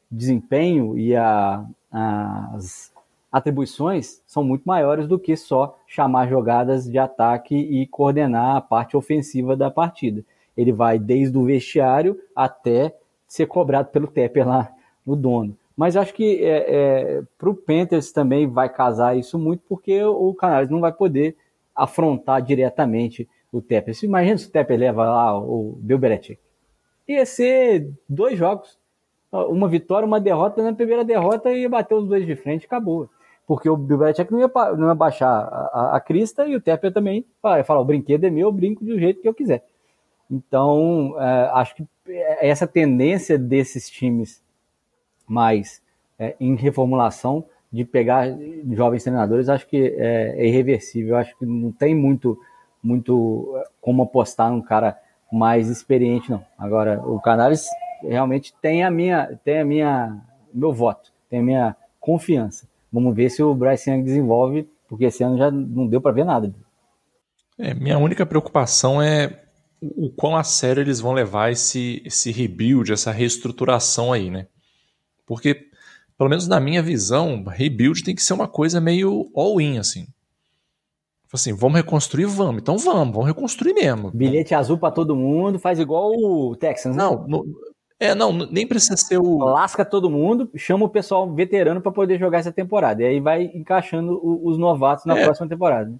desempenho 0.09 0.97
e 0.97 1.15
a, 1.15 1.63
as 1.93 2.91
atribuições 3.32 4.21
são 4.25 4.43
muito 4.43 4.63
maiores 4.63 5.08
do 5.08 5.19
que 5.19 5.36
só 5.36 5.77
chamar 5.88 6.27
jogadas 6.27 6.89
de 6.89 6.97
ataque 6.97 7.56
e 7.56 7.86
coordenar 7.88 8.56
a 8.56 8.62
parte 8.62 8.97
ofensiva 8.97 9.56
da 9.56 9.69
partida. 9.69 10.23
Ele 10.58 10.71
vai 10.71 10.99
desde 10.99 11.38
o 11.38 11.45
vestiário 11.45 12.19
até 12.36 12.95
ser 13.27 13.47
cobrado 13.47 13.89
pelo 13.89 14.08
Tepper 14.08 14.47
lá 14.47 14.71
no 15.06 15.15
dono. 15.15 15.58
Mas 15.75 15.97
acho 15.97 16.13
que 16.13 16.43
é, 16.43 16.65
é, 16.67 17.23
para 17.38 17.49
o 17.49 17.56
Panthers 17.56 18.12
também 18.12 18.47
vai 18.47 18.69
casar 18.69 19.17
isso 19.17 19.39
muito, 19.39 19.63
porque 19.67 20.03
o 20.03 20.34
Canales 20.36 20.69
não 20.69 20.79
vai 20.79 20.91
poder 20.91 21.36
afrontar 21.75 22.41
diretamente 22.41 23.27
o 23.51 23.62
Tepper. 23.62 23.95
Imagina 24.03 24.38
se 24.38 24.47
o 24.47 24.51
Tepper 24.51 24.79
leva 24.79 25.06
lá 25.06 25.39
o 25.39 25.77
Bill 25.82 25.97
Belichick. 25.97 26.39
Ia 27.08 27.25
ser 27.25 27.91
dois 28.08 28.38
jogos 28.38 28.79
uma 29.33 29.67
vitória, 29.67 30.05
uma 30.05 30.19
derrota, 30.19 30.61
na 30.61 30.73
primeira 30.73 31.03
derrota 31.03 31.51
ia 31.51 31.69
bater 31.69 31.95
os 31.95 32.07
dois 32.07 32.25
de 32.25 32.35
frente 32.35 32.65
acabou. 32.65 33.09
Porque 33.45 33.69
o 33.69 33.75
Belichick 33.75 34.31
não 34.31 34.39
ia, 34.39 34.51
não 34.77 34.87
ia 34.87 34.95
baixar 34.95 35.27
a, 35.27 35.69
a, 35.73 35.97
a 35.97 35.99
crista 35.99 36.47
e 36.47 36.55
o 36.55 36.61
Tepper 36.61 36.93
também 36.93 37.25
ia 37.57 37.63
falar, 37.63 37.81
o 37.81 37.85
brinquedo 37.85 38.23
é 38.23 38.29
meu, 38.29 38.47
eu 38.47 38.51
brinco 38.51 38.85
do 38.85 38.97
jeito 38.97 39.21
que 39.21 39.27
eu 39.27 39.33
quiser. 39.33 39.65
Então, 40.31 41.15
é, 41.19 41.49
acho 41.53 41.75
que 41.75 41.85
essa 42.39 42.65
tendência 42.65 43.37
desses 43.37 43.89
times 43.89 44.41
mais 45.27 45.81
é, 46.17 46.35
em 46.39 46.55
reformulação 46.55 47.45
de 47.71 47.83
pegar 47.83 48.27
jovens 48.71 49.03
treinadores, 49.03 49.49
acho 49.49 49.67
que 49.67 49.95
é, 49.97 50.35
é 50.37 50.47
irreversível. 50.47 51.17
Acho 51.17 51.37
que 51.37 51.45
não 51.45 51.71
tem 51.71 51.95
muito, 51.95 52.39
muito 52.81 53.51
é, 53.57 53.63
como 53.81 54.03
apostar 54.03 54.51
num 54.51 54.61
cara 54.61 54.97
mais 55.31 55.69
experiente, 55.69 56.29
não. 56.29 56.45
Agora, 56.57 57.01
o 57.03 57.19
Canales 57.19 57.67
realmente 58.03 58.53
tem 58.61 58.83
a 58.83 58.91
minha, 58.91 59.39
tem 59.43 59.59
a 59.59 59.65
minha, 59.65 60.21
meu 60.53 60.73
voto, 60.73 61.11
tem 61.29 61.39
a 61.39 61.43
minha 61.43 61.75
confiança. 61.99 62.67
Vamos 62.91 63.15
ver 63.15 63.29
se 63.29 63.41
o 63.41 63.53
Bryce 63.55 63.89
Young 63.89 64.03
desenvolve, 64.03 64.69
porque 64.87 65.05
esse 65.05 65.23
ano 65.23 65.37
já 65.37 65.49
não 65.49 65.87
deu 65.87 65.99
para 65.99 66.11
ver 66.11 66.25
nada. 66.25 66.53
É, 67.57 67.73
minha 67.73 67.97
única 67.97 68.25
preocupação 68.25 69.01
é 69.01 69.43
o 69.81 70.09
quão 70.09 70.35
a 70.35 70.43
sério 70.43 70.81
eles 70.81 70.99
vão 70.99 71.13
levar 71.13 71.51
esse, 71.51 72.01
esse 72.05 72.31
rebuild, 72.31 72.91
essa 72.91 73.11
reestruturação 73.11 74.13
aí, 74.13 74.29
né? 74.29 74.47
Porque, 75.25 75.67
pelo 76.17 76.29
menos 76.29 76.47
na 76.47 76.59
minha 76.59 76.81
visão, 76.81 77.43
rebuild 77.45 78.03
tem 78.03 78.15
que 78.15 78.23
ser 78.23 78.33
uma 78.33 78.47
coisa 78.47 78.79
meio 78.79 79.31
all-in, 79.35 79.77
assim. 79.77 80.07
Assim, 81.33 81.51
vamos 81.51 81.77
reconstruir? 81.77 82.27
Vamos. 82.27 82.61
Então 82.61 82.77
vamos, 82.77 83.11
vamos 83.11 83.27
reconstruir 83.27 83.73
mesmo. 83.73 84.11
Bilhete 84.11 84.53
azul 84.53 84.77
para 84.77 84.91
todo 84.91 85.15
mundo, 85.15 85.57
faz 85.57 85.79
igual 85.79 86.11
o 86.11 86.55
Texans, 86.55 86.95
né? 86.95 87.03
Não, 87.03 87.27
no, 87.27 87.43
é, 88.03 88.13
não, 88.13 88.33
nem 88.33 88.67
precisa 88.67 88.97
ser 88.97 89.17
o. 89.17 89.37
Lasca 89.37 89.85
todo 89.85 90.09
mundo, 90.09 90.49
chama 90.55 90.85
o 90.85 90.89
pessoal 90.89 91.33
veterano 91.33 91.81
para 91.81 91.91
poder 91.91 92.19
jogar 92.19 92.39
essa 92.39 92.51
temporada. 92.51 93.01
E 93.01 93.05
aí 93.05 93.19
vai 93.19 93.43
encaixando 93.53 94.19
os 94.45 94.57
novatos 94.57 95.05
na 95.05 95.17
é. 95.17 95.23
próxima 95.23 95.47
temporada. 95.47 95.93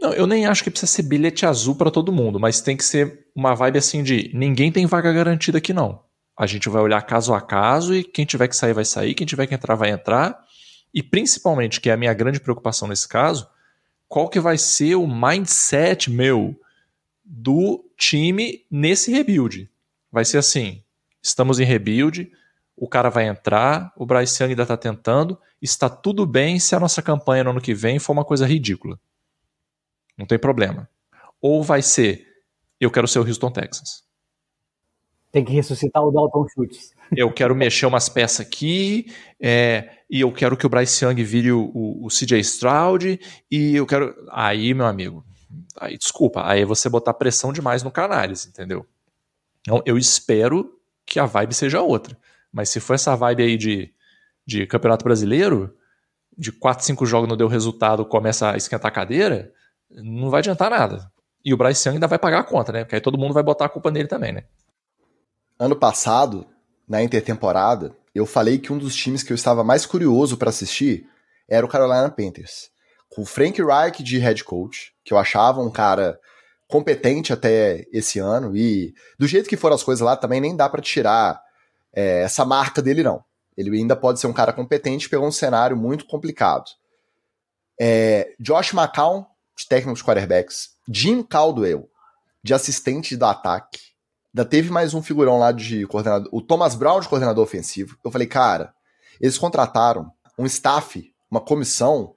Não, 0.00 0.12
eu 0.12 0.26
nem 0.26 0.46
acho 0.46 0.64
que 0.64 0.70
precisa 0.70 0.90
ser 0.90 1.02
bilhete 1.04 1.46
azul 1.46 1.76
para 1.76 1.90
todo 1.90 2.12
mundo, 2.12 2.40
mas 2.40 2.60
tem 2.60 2.76
que 2.76 2.84
ser 2.84 3.26
uma 3.34 3.54
vibe 3.54 3.78
assim 3.78 4.02
de 4.02 4.30
ninguém 4.34 4.72
tem 4.72 4.84
vaga 4.84 5.12
garantida 5.12 5.58
aqui 5.58 5.72
não. 5.72 6.00
A 6.36 6.44
gente 6.44 6.68
vai 6.68 6.82
olhar 6.82 7.00
caso 7.02 7.32
a 7.32 7.40
caso 7.40 7.94
e 7.94 8.04
quem 8.04 8.26
tiver 8.26 8.48
que 8.48 8.56
sair 8.56 8.74
vai 8.74 8.84
sair, 8.84 9.14
quem 9.14 9.26
tiver 9.26 9.46
que 9.46 9.54
entrar 9.54 9.74
vai 9.74 9.90
entrar. 9.90 10.38
E 10.92 11.02
principalmente, 11.02 11.80
que 11.80 11.88
é 11.88 11.92
a 11.92 11.96
minha 11.96 12.12
grande 12.12 12.40
preocupação 12.40 12.88
nesse 12.88 13.08
caso, 13.08 13.48
qual 14.08 14.28
que 14.28 14.40
vai 14.40 14.58
ser 14.58 14.96
o 14.96 15.06
mindset 15.06 16.10
meu 16.10 16.54
do 17.24 17.84
time 17.96 18.64
nesse 18.70 19.10
rebuild? 19.10 19.70
Vai 20.12 20.24
ser 20.24 20.38
assim, 20.38 20.82
estamos 21.26 21.58
em 21.58 21.64
rebuild, 21.64 22.30
o 22.76 22.88
cara 22.88 23.10
vai 23.10 23.26
entrar, 23.26 23.92
o 23.96 24.06
Bryce 24.06 24.42
Young 24.42 24.50
ainda 24.50 24.62
está 24.62 24.76
tentando, 24.76 25.38
está 25.60 25.88
tudo 25.88 26.26
bem 26.26 26.58
se 26.58 26.74
a 26.74 26.80
nossa 26.80 27.02
campanha 27.02 27.42
no 27.42 27.50
ano 27.50 27.60
que 27.60 27.74
vem 27.74 27.98
for 27.98 28.12
uma 28.12 28.24
coisa 28.24 28.46
ridícula. 28.46 28.98
Não 30.16 30.26
tem 30.26 30.38
problema. 30.38 30.88
Ou 31.40 31.62
vai 31.62 31.82
ser, 31.82 32.26
eu 32.80 32.90
quero 32.90 33.08
ser 33.08 33.18
o 33.18 33.26
Houston 33.26 33.50
Texans. 33.50 34.04
Tem 35.32 35.44
que 35.44 35.52
ressuscitar 35.52 36.02
o 36.02 36.10
Dalton 36.10 36.46
Schultz. 36.48 36.94
Eu 37.14 37.30
quero 37.32 37.54
mexer 37.54 37.86
umas 37.86 38.08
peças 38.08 38.44
aqui, 38.44 39.12
é, 39.38 40.00
e 40.10 40.20
eu 40.22 40.32
quero 40.32 40.56
que 40.56 40.66
o 40.66 40.68
Bryce 40.68 41.04
Young 41.04 41.22
vire 41.22 41.52
o, 41.52 41.70
o, 41.72 42.06
o, 42.06 42.08
CJ 42.08 42.40
Stroud, 42.40 43.20
e 43.48 43.76
eu 43.76 43.86
quero. 43.86 44.12
Aí, 44.32 44.74
meu 44.74 44.86
amigo, 44.86 45.24
aí 45.78 45.96
desculpa, 45.96 46.44
aí 46.44 46.62
é 46.62 46.64
você 46.64 46.88
botar 46.88 47.14
pressão 47.14 47.52
demais 47.52 47.84
no 47.84 47.92
Canales, 47.92 48.44
entendeu? 48.44 48.84
Então, 49.60 49.80
eu 49.86 49.96
espero 49.96 50.75
que 51.06 51.20
a 51.20 51.24
vibe 51.24 51.54
seja 51.54 51.80
outra. 51.80 52.16
Mas 52.52 52.68
se 52.68 52.80
for 52.80 52.94
essa 52.94 53.14
vibe 53.14 53.42
aí 53.42 53.56
de, 53.56 53.94
de 54.44 54.66
Campeonato 54.66 55.04
Brasileiro, 55.04 55.74
de 56.36 56.52
4, 56.52 56.84
5 56.84 57.06
jogos 57.06 57.28
não 57.28 57.36
deu 57.36 57.48
resultado, 57.48 58.04
começa 58.04 58.52
a 58.52 58.56
esquentar 58.56 58.90
a 58.90 58.94
cadeira, 58.94 59.52
não 59.90 60.28
vai 60.28 60.40
adiantar 60.40 60.70
nada. 60.70 61.10
E 61.44 61.54
o 61.54 61.56
Bryce 61.56 61.88
Young 61.88 61.96
ainda 61.96 62.08
vai 62.08 62.18
pagar 62.18 62.40
a 62.40 62.44
conta, 62.44 62.72
né? 62.72 62.84
Porque 62.84 62.96
aí 62.96 63.00
todo 63.00 63.16
mundo 63.16 63.32
vai 63.32 63.42
botar 63.42 63.66
a 63.66 63.68
culpa 63.68 63.90
nele 63.90 64.08
também, 64.08 64.32
né? 64.32 64.44
Ano 65.58 65.76
passado, 65.76 66.46
na 66.88 67.02
intertemporada, 67.02 67.96
eu 68.14 68.26
falei 68.26 68.58
que 68.58 68.72
um 68.72 68.78
dos 68.78 68.94
times 68.94 69.22
que 69.22 69.32
eu 69.32 69.34
estava 69.36 69.62
mais 69.62 69.86
curioso 69.86 70.36
para 70.36 70.50
assistir 70.50 71.08
era 71.48 71.64
o 71.64 71.68
Carolina 71.68 72.10
Panthers. 72.10 72.70
Com 73.08 73.22
o 73.22 73.26
Frank 73.26 73.62
Reich 73.62 74.02
de 74.02 74.18
head 74.18 74.42
coach, 74.42 74.92
que 75.04 75.14
eu 75.14 75.18
achava 75.18 75.62
um 75.62 75.70
cara 75.70 76.18
competente 76.68 77.32
até 77.32 77.86
esse 77.92 78.18
ano, 78.18 78.56
e 78.56 78.94
do 79.18 79.26
jeito 79.26 79.48
que 79.48 79.56
foram 79.56 79.74
as 79.74 79.82
coisas 79.82 80.04
lá, 80.04 80.16
também 80.16 80.40
nem 80.40 80.56
dá 80.56 80.68
para 80.68 80.82
tirar 80.82 81.40
é, 81.92 82.22
essa 82.22 82.44
marca 82.44 82.82
dele, 82.82 83.02
não. 83.02 83.24
Ele 83.56 83.76
ainda 83.78 83.96
pode 83.96 84.20
ser 84.20 84.26
um 84.26 84.32
cara 84.32 84.52
competente, 84.52 85.08
pegou 85.08 85.26
um 85.26 85.32
cenário 85.32 85.76
muito 85.76 86.06
complicado. 86.06 86.70
É, 87.80 88.34
Josh 88.38 88.72
McCown 88.72 89.26
de 89.56 89.66
técnicos 89.66 90.02
quarterbacks, 90.02 90.70
Jim 90.88 91.22
Caldwell, 91.22 91.88
de 92.42 92.52
assistente 92.52 93.16
do 93.16 93.24
ataque. 93.24 93.80
Ainda 94.34 94.44
teve 94.44 94.70
mais 94.70 94.92
um 94.92 95.02
figurão 95.02 95.38
lá 95.38 95.50
de 95.50 95.86
coordenador, 95.86 96.28
o 96.30 96.42
Thomas 96.42 96.74
Brown 96.74 97.00
de 97.00 97.08
coordenador 97.08 97.42
ofensivo. 97.42 97.96
Eu 98.04 98.10
falei, 98.10 98.26
cara, 98.26 98.74
eles 99.18 99.38
contrataram 99.38 100.12
um 100.38 100.44
staff, 100.44 101.10
uma 101.30 101.40
comissão, 101.40 102.14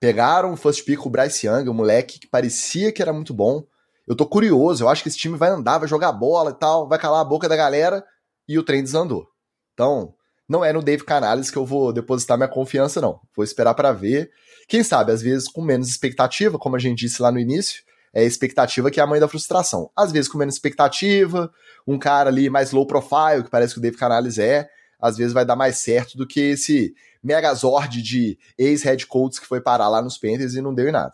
pegaram 0.00 0.54
o 0.54 0.56
first 0.56 0.84
pick, 0.84 1.04
o 1.04 1.10
Bryce 1.10 1.46
Young, 1.46 1.68
o 1.68 1.74
moleque 1.74 2.18
que 2.18 2.26
parecia 2.26 2.90
que 2.90 3.02
era 3.02 3.12
muito 3.12 3.34
bom. 3.34 3.64
Eu 4.08 4.16
tô 4.16 4.24
curioso, 4.24 4.82
eu 4.82 4.88
acho 4.88 5.02
que 5.02 5.08
esse 5.10 5.18
time 5.18 5.36
vai 5.36 5.50
andar, 5.50 5.76
vai 5.76 5.86
jogar 5.86 6.12
bola 6.12 6.50
e 6.50 6.54
tal, 6.54 6.88
vai 6.88 6.98
calar 6.98 7.20
a 7.20 7.24
boca 7.24 7.46
da 7.46 7.54
galera 7.54 8.02
e 8.48 8.58
o 8.58 8.62
trem 8.62 8.82
desandou. 8.82 9.26
Então, 9.74 10.14
não 10.48 10.64
é 10.64 10.72
no 10.72 10.82
Dave 10.82 11.04
Canales 11.04 11.50
que 11.50 11.58
eu 11.58 11.66
vou 11.66 11.92
depositar 11.92 12.38
minha 12.38 12.48
confiança, 12.48 13.02
não. 13.02 13.20
Vou 13.36 13.44
esperar 13.44 13.74
para 13.74 13.92
ver. 13.92 14.30
Quem 14.66 14.82
sabe, 14.82 15.12
às 15.12 15.20
vezes 15.20 15.46
com 15.46 15.60
menos 15.60 15.88
expectativa, 15.88 16.58
como 16.58 16.74
a 16.74 16.78
gente 16.78 17.00
disse 17.00 17.20
lá 17.20 17.30
no 17.30 17.38
início, 17.38 17.82
é 18.14 18.24
expectativa 18.24 18.90
que 18.90 18.98
é 18.98 19.02
a 19.02 19.06
mãe 19.06 19.20
da 19.20 19.28
frustração. 19.28 19.90
Às 19.94 20.10
vezes 20.10 20.26
com 20.26 20.38
menos 20.38 20.54
expectativa, 20.54 21.52
um 21.86 21.98
cara 21.98 22.30
ali 22.30 22.48
mais 22.48 22.72
low 22.72 22.86
profile, 22.86 23.44
que 23.44 23.50
parece 23.50 23.74
que 23.74 23.78
o 23.78 23.82
Dave 23.82 23.98
Canales 23.98 24.38
é, 24.38 24.70
às 24.98 25.18
vezes 25.18 25.34
vai 25.34 25.44
dar 25.44 25.54
mais 25.54 25.76
certo 25.76 26.16
do 26.16 26.26
que 26.26 26.40
esse 26.40 26.94
megazord 27.22 28.00
de 28.00 28.38
ex-head 28.56 29.06
coaches 29.06 29.38
que 29.38 29.46
foi 29.46 29.60
parar 29.60 29.88
lá 29.88 30.00
nos 30.00 30.16
Panthers 30.16 30.54
e 30.54 30.62
não 30.62 30.74
deu 30.74 30.88
em 30.88 30.92
nada. 30.92 31.12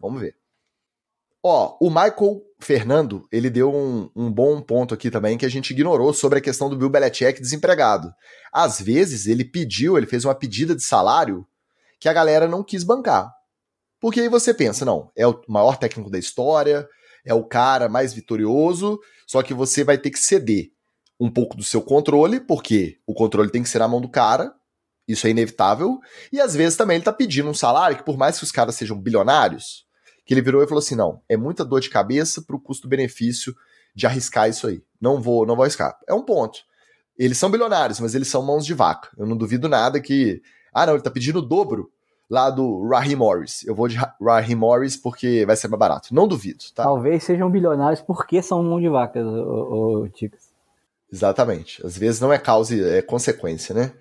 Vamos 0.00 0.20
ver. 0.20 0.36
Ó, 1.42 1.76
o 1.80 1.88
Michael 1.88 2.42
Fernando, 2.58 3.26
ele 3.30 3.48
deu 3.48 3.72
um, 3.72 4.10
um, 4.14 4.30
bom 4.30 4.60
ponto 4.60 4.92
aqui 4.92 5.10
também 5.10 5.38
que 5.38 5.46
a 5.46 5.48
gente 5.48 5.70
ignorou 5.70 6.12
sobre 6.12 6.38
a 6.38 6.42
questão 6.42 6.68
do 6.68 6.76
Bill 6.76 6.90
Belichick 6.90 7.40
desempregado. 7.40 8.12
Às 8.52 8.80
vezes 8.80 9.26
ele 9.26 9.44
pediu, 9.44 9.96
ele 9.96 10.06
fez 10.06 10.24
uma 10.24 10.34
pedida 10.34 10.74
de 10.74 10.82
salário 10.82 11.46
que 12.00 12.08
a 12.08 12.12
galera 12.12 12.48
não 12.48 12.64
quis 12.64 12.82
bancar. 12.82 13.32
Porque 14.00 14.20
aí 14.20 14.28
você 14.28 14.52
pensa, 14.52 14.84
não, 14.84 15.10
é 15.16 15.26
o 15.26 15.40
maior 15.48 15.76
técnico 15.76 16.10
da 16.10 16.18
história, 16.18 16.88
é 17.24 17.34
o 17.34 17.44
cara 17.44 17.88
mais 17.88 18.12
vitorioso, 18.12 18.98
só 19.26 19.42
que 19.42 19.54
você 19.54 19.84
vai 19.84 19.98
ter 19.98 20.10
que 20.10 20.18
ceder 20.18 20.70
um 21.20 21.30
pouco 21.30 21.56
do 21.56 21.64
seu 21.64 21.82
controle, 21.82 22.40
porque 22.40 22.98
o 23.06 23.14
controle 23.14 23.50
tem 23.50 23.62
que 23.62 23.68
ser 23.68 23.80
na 23.80 23.88
mão 23.88 24.00
do 24.00 24.08
cara, 24.08 24.52
isso 25.06 25.26
é 25.26 25.30
inevitável, 25.30 25.98
e 26.32 26.40
às 26.40 26.54
vezes 26.54 26.76
também 26.76 26.96
ele 26.96 27.04
tá 27.04 27.12
pedindo 27.12 27.48
um 27.48 27.54
salário 27.54 27.96
que, 27.96 28.04
por 28.04 28.16
mais 28.16 28.38
que 28.38 28.44
os 28.44 28.52
caras 28.52 28.76
sejam 28.76 29.00
bilionários, 29.00 29.87
que 30.28 30.34
ele 30.34 30.42
virou 30.42 30.62
e 30.62 30.66
falou 30.68 30.80
assim: 30.80 30.94
não, 30.94 31.22
é 31.26 31.38
muita 31.38 31.64
dor 31.64 31.80
de 31.80 31.88
cabeça 31.88 32.42
pro 32.42 32.60
custo-benefício 32.60 33.56
de 33.94 34.06
arriscar 34.06 34.46
isso 34.46 34.66
aí. 34.66 34.82
Não 35.00 35.22
vou, 35.22 35.46
não 35.46 35.56
vou 35.56 35.62
arriscar. 35.62 35.98
É 36.06 36.12
um 36.12 36.22
ponto. 36.22 36.60
Eles 37.16 37.38
são 37.38 37.50
bilionários, 37.50 37.98
mas 37.98 38.14
eles 38.14 38.28
são 38.28 38.42
mãos 38.42 38.64
de 38.66 38.74
vaca. 38.74 39.08
Eu 39.16 39.26
não 39.26 39.36
duvido 39.36 39.70
nada 39.70 39.98
que 40.00 40.42
ah, 40.72 40.84
não, 40.84 40.92
ele 40.92 41.02
tá 41.02 41.10
pedindo 41.10 41.38
o 41.38 41.42
dobro 41.42 41.90
lá 42.28 42.50
do 42.50 42.86
Raheem 42.86 43.16
Morris. 43.16 43.64
Eu 43.66 43.74
vou 43.74 43.88
de 43.88 43.96
Raheem 44.20 44.54
Morris 44.54 44.98
porque 44.98 45.46
vai 45.46 45.56
ser 45.56 45.66
mais 45.68 45.80
barato. 45.80 46.14
Não 46.14 46.28
duvido, 46.28 46.62
tá? 46.74 46.84
Talvez 46.84 47.24
sejam 47.24 47.50
bilionários 47.50 48.02
porque 48.02 48.42
são 48.42 48.62
mão 48.62 48.78
de 48.78 48.88
vacas, 48.88 49.26
ô, 49.26 50.02
ô, 50.02 50.08
Ticas. 50.10 50.50
Exatamente. 51.10 51.84
Às 51.84 51.96
vezes 51.96 52.20
não 52.20 52.30
é 52.30 52.38
causa, 52.38 52.76
é 52.76 53.00
consequência, 53.00 53.74
né? 53.74 53.92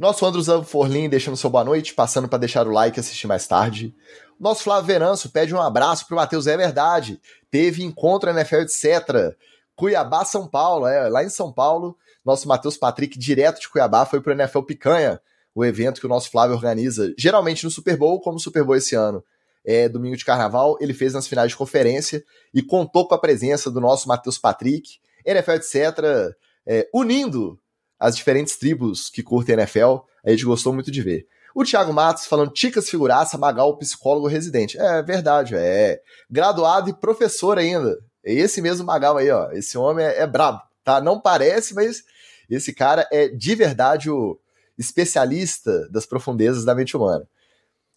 Nosso 0.00 0.24
Andros 0.24 0.46
Forlin 0.66 1.10
deixando 1.10 1.36
seu 1.36 1.50
boa 1.50 1.62
noite, 1.62 1.92
passando 1.92 2.26
para 2.26 2.38
deixar 2.38 2.66
o 2.66 2.70
like 2.70 2.98
e 2.98 3.00
assistir 3.00 3.26
mais 3.26 3.46
tarde. 3.46 3.94
Nosso 4.40 4.62
Flávio 4.62 4.86
Veranço 4.86 5.28
pede 5.28 5.54
um 5.54 5.60
abraço 5.60 6.06
pro 6.06 6.16
Matheus, 6.16 6.46
é 6.46 6.56
verdade. 6.56 7.20
Teve 7.50 7.84
encontro 7.84 8.30
NFL, 8.30 8.62
etc. 8.62 9.36
Cuiabá, 9.76 10.24
São 10.24 10.48
Paulo, 10.48 10.86
é, 10.86 11.06
lá 11.10 11.22
em 11.22 11.28
São 11.28 11.52
Paulo. 11.52 11.98
Nosso 12.24 12.48
Matheus 12.48 12.78
Patrick, 12.78 13.18
direto 13.18 13.60
de 13.60 13.68
Cuiabá, 13.68 14.06
foi 14.06 14.22
pro 14.22 14.32
NFL 14.32 14.62
Picanha 14.62 15.20
o 15.54 15.62
evento 15.66 16.00
que 16.00 16.06
o 16.06 16.08
nosso 16.08 16.30
Flávio 16.30 16.56
organiza, 16.56 17.12
geralmente 17.18 17.64
no 17.64 17.70
Super 17.70 17.98
Bowl, 17.98 18.22
como 18.22 18.38
o 18.38 18.40
Super 18.40 18.64
Bowl 18.64 18.76
esse 18.76 18.94
ano 18.94 19.22
é 19.62 19.86
domingo 19.86 20.16
de 20.16 20.24
carnaval, 20.24 20.78
ele 20.80 20.94
fez 20.94 21.12
nas 21.12 21.26
finais 21.26 21.50
de 21.50 21.56
conferência 21.58 22.24
e 22.54 22.62
contou 22.62 23.06
com 23.06 23.14
a 23.14 23.18
presença 23.18 23.70
do 23.70 23.82
nosso 23.82 24.08
Matheus 24.08 24.38
Patrick, 24.38 24.98
NFL, 25.26 25.50
etc., 25.52 26.34
é, 26.66 26.88
unindo 26.94 27.58
as 28.00 28.16
diferentes 28.16 28.56
tribos 28.56 29.10
que 29.10 29.22
curtem 29.22 29.52
NFL. 29.52 29.98
A 30.24 30.30
gente 30.30 30.44
gostou 30.44 30.72
muito 30.72 30.90
de 30.90 31.02
ver. 31.02 31.28
O 31.54 31.64
Thiago 31.64 31.92
Matos 31.92 32.26
falando 32.26 32.52
Ticas 32.52 32.88
Figuraça, 32.88 33.36
Magal, 33.36 33.76
psicólogo 33.76 34.26
residente. 34.26 34.78
É 34.78 35.02
verdade, 35.02 35.54
é 35.54 36.00
graduado 36.30 36.88
e 36.88 36.94
professor 36.94 37.58
ainda. 37.58 37.98
É 38.24 38.32
esse 38.32 38.62
mesmo 38.62 38.86
Magal 38.86 39.18
aí, 39.18 39.30
ó. 39.30 39.50
Esse 39.52 39.76
homem 39.76 40.04
é, 40.04 40.22
é 40.22 40.26
brabo, 40.26 40.60
tá? 40.82 41.00
Não 41.00 41.20
parece, 41.20 41.74
mas 41.74 42.02
esse 42.48 42.72
cara 42.72 43.06
é 43.12 43.28
de 43.28 43.54
verdade 43.54 44.10
o, 44.10 44.38
especialista 44.80 45.86
das 45.90 46.06
profundezas 46.06 46.64
da 46.64 46.74
mente 46.74 46.96
humana. 46.96 47.28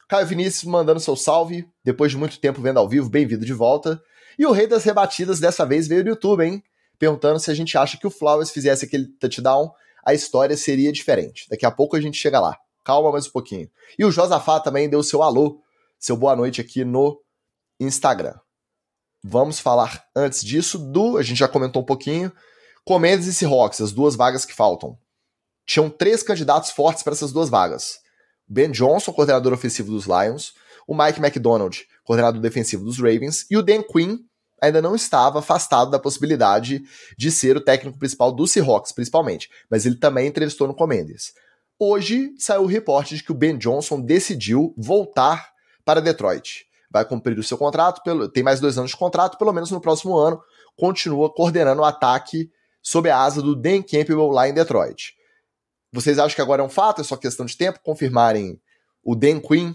Caio 0.10 0.28
Vinícius 0.28 0.70
mandando 0.70 1.00
seu 1.00 1.16
salve, 1.16 1.66
depois 1.84 2.12
de 2.12 2.18
muito 2.18 2.38
tempo 2.40 2.62
vendo 2.62 2.78
ao 2.78 2.90
vivo, 2.90 3.10
bem-vindo 3.10 3.46
de 3.46 3.54
volta. 3.54 4.04
E 4.38 4.46
o 4.46 4.52
rei 4.52 4.68
das 4.68 4.84
rebatidas 4.84 5.40
dessa 5.40 5.66
vez 5.66 5.88
veio 5.88 6.04
do 6.04 6.10
YouTube, 6.10 6.44
hein? 6.44 6.62
Perguntando 7.00 7.40
se 7.40 7.50
a 7.50 7.54
gente 7.54 7.78
acha 7.78 7.98
que 7.98 8.06
o 8.06 8.12
Flowers 8.12 8.52
fizesse 8.52 8.84
aquele 8.84 9.08
touchdown, 9.18 9.72
a 10.06 10.14
história 10.14 10.58
seria 10.58 10.92
diferente. 10.92 11.48
Daqui 11.50 11.66
a 11.66 11.72
pouco 11.72 11.96
a 11.96 12.02
gente 12.02 12.18
chega 12.18 12.40
lá. 12.40 12.58
Calma 12.84 13.12
mais 13.12 13.28
um 13.28 13.32
pouquinho. 13.32 13.70
E 13.98 14.04
o 14.04 14.12
Josafá 14.12 14.60
também 14.60 14.90
deu 14.90 15.02
seu 15.02 15.24
alô, 15.24 15.62
seu 15.98 16.18
boa 16.18 16.36
noite 16.36 16.60
aqui 16.60 16.84
no 16.84 17.22
Instagram. 17.80 18.36
Vamos 19.24 19.60
falar 19.60 20.06
antes 20.14 20.44
disso 20.44 20.78
do. 20.78 21.18
A 21.18 21.24
gente 21.24 21.38
já 21.38 21.48
comentou 21.48 21.82
um 21.82 21.86
pouquinho. 21.86 22.32
Comandos 22.84 23.26
e 23.28 23.34
Seahawks, 23.34 23.80
as 23.80 23.94
duas 23.94 24.16
vagas 24.16 24.44
que 24.44 24.54
faltam. 24.54 24.98
tinham 25.66 25.90
três 25.90 26.22
candidatos 26.22 26.72
fortes 26.72 27.02
para 27.02 27.14
essas 27.14 27.32
duas 27.32 27.48
vagas. 27.48 28.00
Ben 28.46 28.70
Johnson, 28.70 29.14
coordenador 29.14 29.54
ofensivo 29.54 29.92
dos 29.92 30.06
Lions, 30.06 30.54
o 30.86 30.94
Mike 30.94 31.22
McDonald, 31.22 31.86
coordenador 32.04 32.42
defensivo 32.42 32.84
dos 32.84 32.98
Ravens, 32.98 33.46
e 33.50 33.56
o 33.56 33.64
Dan 33.64 33.82
Quinn 33.82 34.18
ainda 34.64 34.82
não 34.82 34.96
estava 34.96 35.40
afastado 35.40 35.92
da 35.92 36.00
possibilidade 36.00 36.84
de 37.18 37.32
ser 37.32 37.58
o 37.58 37.62
técnico 37.62 38.00
principal 38.00 38.32
do 38.32 38.48
Seahawks, 38.48 38.94
principalmente, 38.94 39.50
mas 39.70 39.86
ele 39.86 39.96
também 39.96 40.28
entrevistou 40.28 40.68
no 40.68 40.74
Commanders. 40.74 41.34
Hoje 41.78 42.34
saiu 42.38 42.62
o 42.64 42.68
reporte 42.68 43.16
de 43.16 43.24
que 43.24 43.32
o 43.32 43.36
Ben 43.36 43.58
Johnson 43.58 44.00
decidiu 44.00 44.74
voltar 44.78 45.52
para 45.84 46.02
Detroit. 46.02 46.66
Vai 46.90 47.04
cumprir 47.04 47.38
o 47.38 47.44
seu 47.44 47.58
contrato, 47.58 48.02
tem 48.32 48.42
mais 48.42 48.62
dois 48.62 48.78
anos 48.78 48.92
de 48.92 48.98
contrato, 48.98 49.38
pelo 49.38 49.52
menos 49.52 49.70
no 49.70 49.82
próximo 49.82 50.16
ano, 50.16 50.42
continua 50.78 51.34
coordenando 51.34 51.82
o 51.82 51.86
ataque 51.86 52.50
sob 52.82 53.10
a 53.10 53.20
asa 53.20 53.42
do 53.42 53.56
Dan 53.56 53.82
Campbell 53.82 54.30
lá 54.30 54.48
em 54.48 54.54
Detroit. 54.54 55.14
Vocês 55.92 56.18
acham 56.18 56.36
que 56.36 56.42
agora 56.42 56.62
é 56.62 56.66
um 56.66 56.70
fato, 56.70 57.02
é 57.02 57.04
só 57.04 57.18
questão 57.18 57.46
de 57.46 57.58
tempo 57.58 57.80
confirmarem 57.84 58.62
o 59.04 59.14
Dan 59.14 59.42
Quinn 59.42 59.74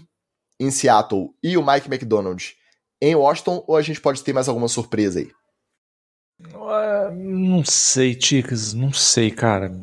em 0.59 0.71
Seattle 0.71 1.29
e 1.43 1.55
o 1.57 1.65
Mike 1.65 1.87
McDonald 1.87 2.58
em 3.01 3.15
Washington, 3.15 3.63
ou 3.67 3.75
a 3.75 3.81
gente 3.81 4.01
pode 4.01 4.23
ter 4.23 4.33
mais 4.33 4.47
alguma 4.47 4.67
surpresa 4.67 5.19
aí? 5.19 5.31
Uh, 6.53 7.13
não 7.15 7.63
sei, 7.65 8.15
Ticas, 8.15 8.73
não 8.73 8.93
sei, 8.93 9.29
cara. 9.31 9.75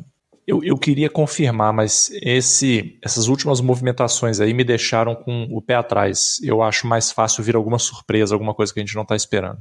Eu, 0.45 0.63
eu 0.63 0.77
queria 0.77 1.09
confirmar, 1.09 1.73
mas 1.73 2.09
esse, 2.21 2.97
essas 3.03 3.27
últimas 3.27 3.59
movimentações 3.59 4.39
aí 4.39 4.53
me 4.53 4.63
deixaram 4.63 5.13
com 5.13 5.43
o 5.51 5.61
pé 5.61 5.75
atrás. 5.75 6.39
Eu 6.41 6.61
acho 6.63 6.87
mais 6.87 7.11
fácil 7.11 7.43
vir 7.43 7.55
alguma 7.55 7.77
surpresa, 7.77 8.33
alguma 8.33 8.53
coisa 8.53 8.73
que 8.73 8.79
a 8.79 8.83
gente 8.83 8.95
não 8.95 9.03
está 9.03 9.15
esperando. 9.15 9.59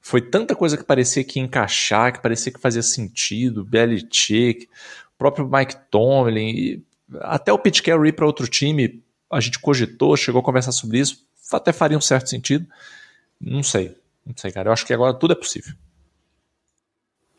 Foi 0.00 0.20
tanta 0.20 0.54
coisa 0.54 0.76
que 0.76 0.84
parecia 0.84 1.24
que 1.24 1.40
ia 1.40 1.44
encaixar, 1.44 2.12
que 2.12 2.22
parecia 2.22 2.52
que 2.52 2.60
fazia 2.60 2.82
sentido. 2.82 3.64
Belichick, 3.64 4.66
o 5.14 5.18
próprio 5.18 5.50
Mike 5.50 5.76
Tomlin, 5.90 6.84
até 7.20 7.52
o 7.52 7.58
Pete 7.58 7.82
Carey 7.82 8.12
para 8.12 8.24
outro 8.24 8.46
time, 8.46 9.02
a 9.30 9.40
gente 9.40 9.58
cogitou, 9.58 10.16
chegou 10.16 10.40
a 10.40 10.44
conversar 10.44 10.72
sobre 10.72 11.00
isso, 11.00 11.26
até 11.52 11.72
faria 11.72 11.96
um 11.96 12.00
certo 12.00 12.28
sentido. 12.28 12.66
Não 13.40 13.62
sei, 13.62 13.96
não 14.26 14.34
sei, 14.36 14.50
cara. 14.52 14.68
Eu 14.68 14.72
acho 14.72 14.84
que 14.86 14.92
agora 14.92 15.14
tudo 15.14 15.32
é 15.32 15.36
possível. 15.36 15.74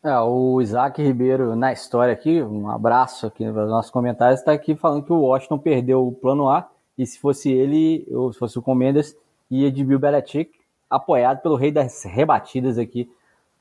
É, 0.02 0.17
o 0.19 0.62
Isaac 0.62 1.02
Ribeiro, 1.02 1.56
na 1.58 1.74
história 1.74 2.13
aqui, 2.13 2.41
um 2.41 2.69
abraço 2.69 3.28
aqui 3.28 3.45
nos 3.45 3.69
nossos 3.69 3.91
comentários, 3.91 4.39
está 4.39 4.54
aqui 4.54 4.74
falando 4.74 5.04
que 5.04 5.12
o 5.12 5.24
Washington 5.24 5.58
perdeu 5.58 6.08
o 6.08 6.13
plano 6.13 6.50
A 6.50 6.69
e 6.98 7.06
se 7.06 7.19
fosse 7.19 7.52
ele, 7.52 8.08
ou 8.10 8.32
se 8.32 8.39
fosse 8.39 8.58
o 8.58 8.62
Comendas, 8.62 9.15
ia 9.52 9.69
de 9.69 9.84
Bill 9.84 10.00
Belichick, 10.00 10.52
apoiado 10.89 11.41
pelo 11.41 11.56
rei 11.56 11.69
das 11.69 12.04
rebatidas 12.04 12.78
aqui. 12.78 13.12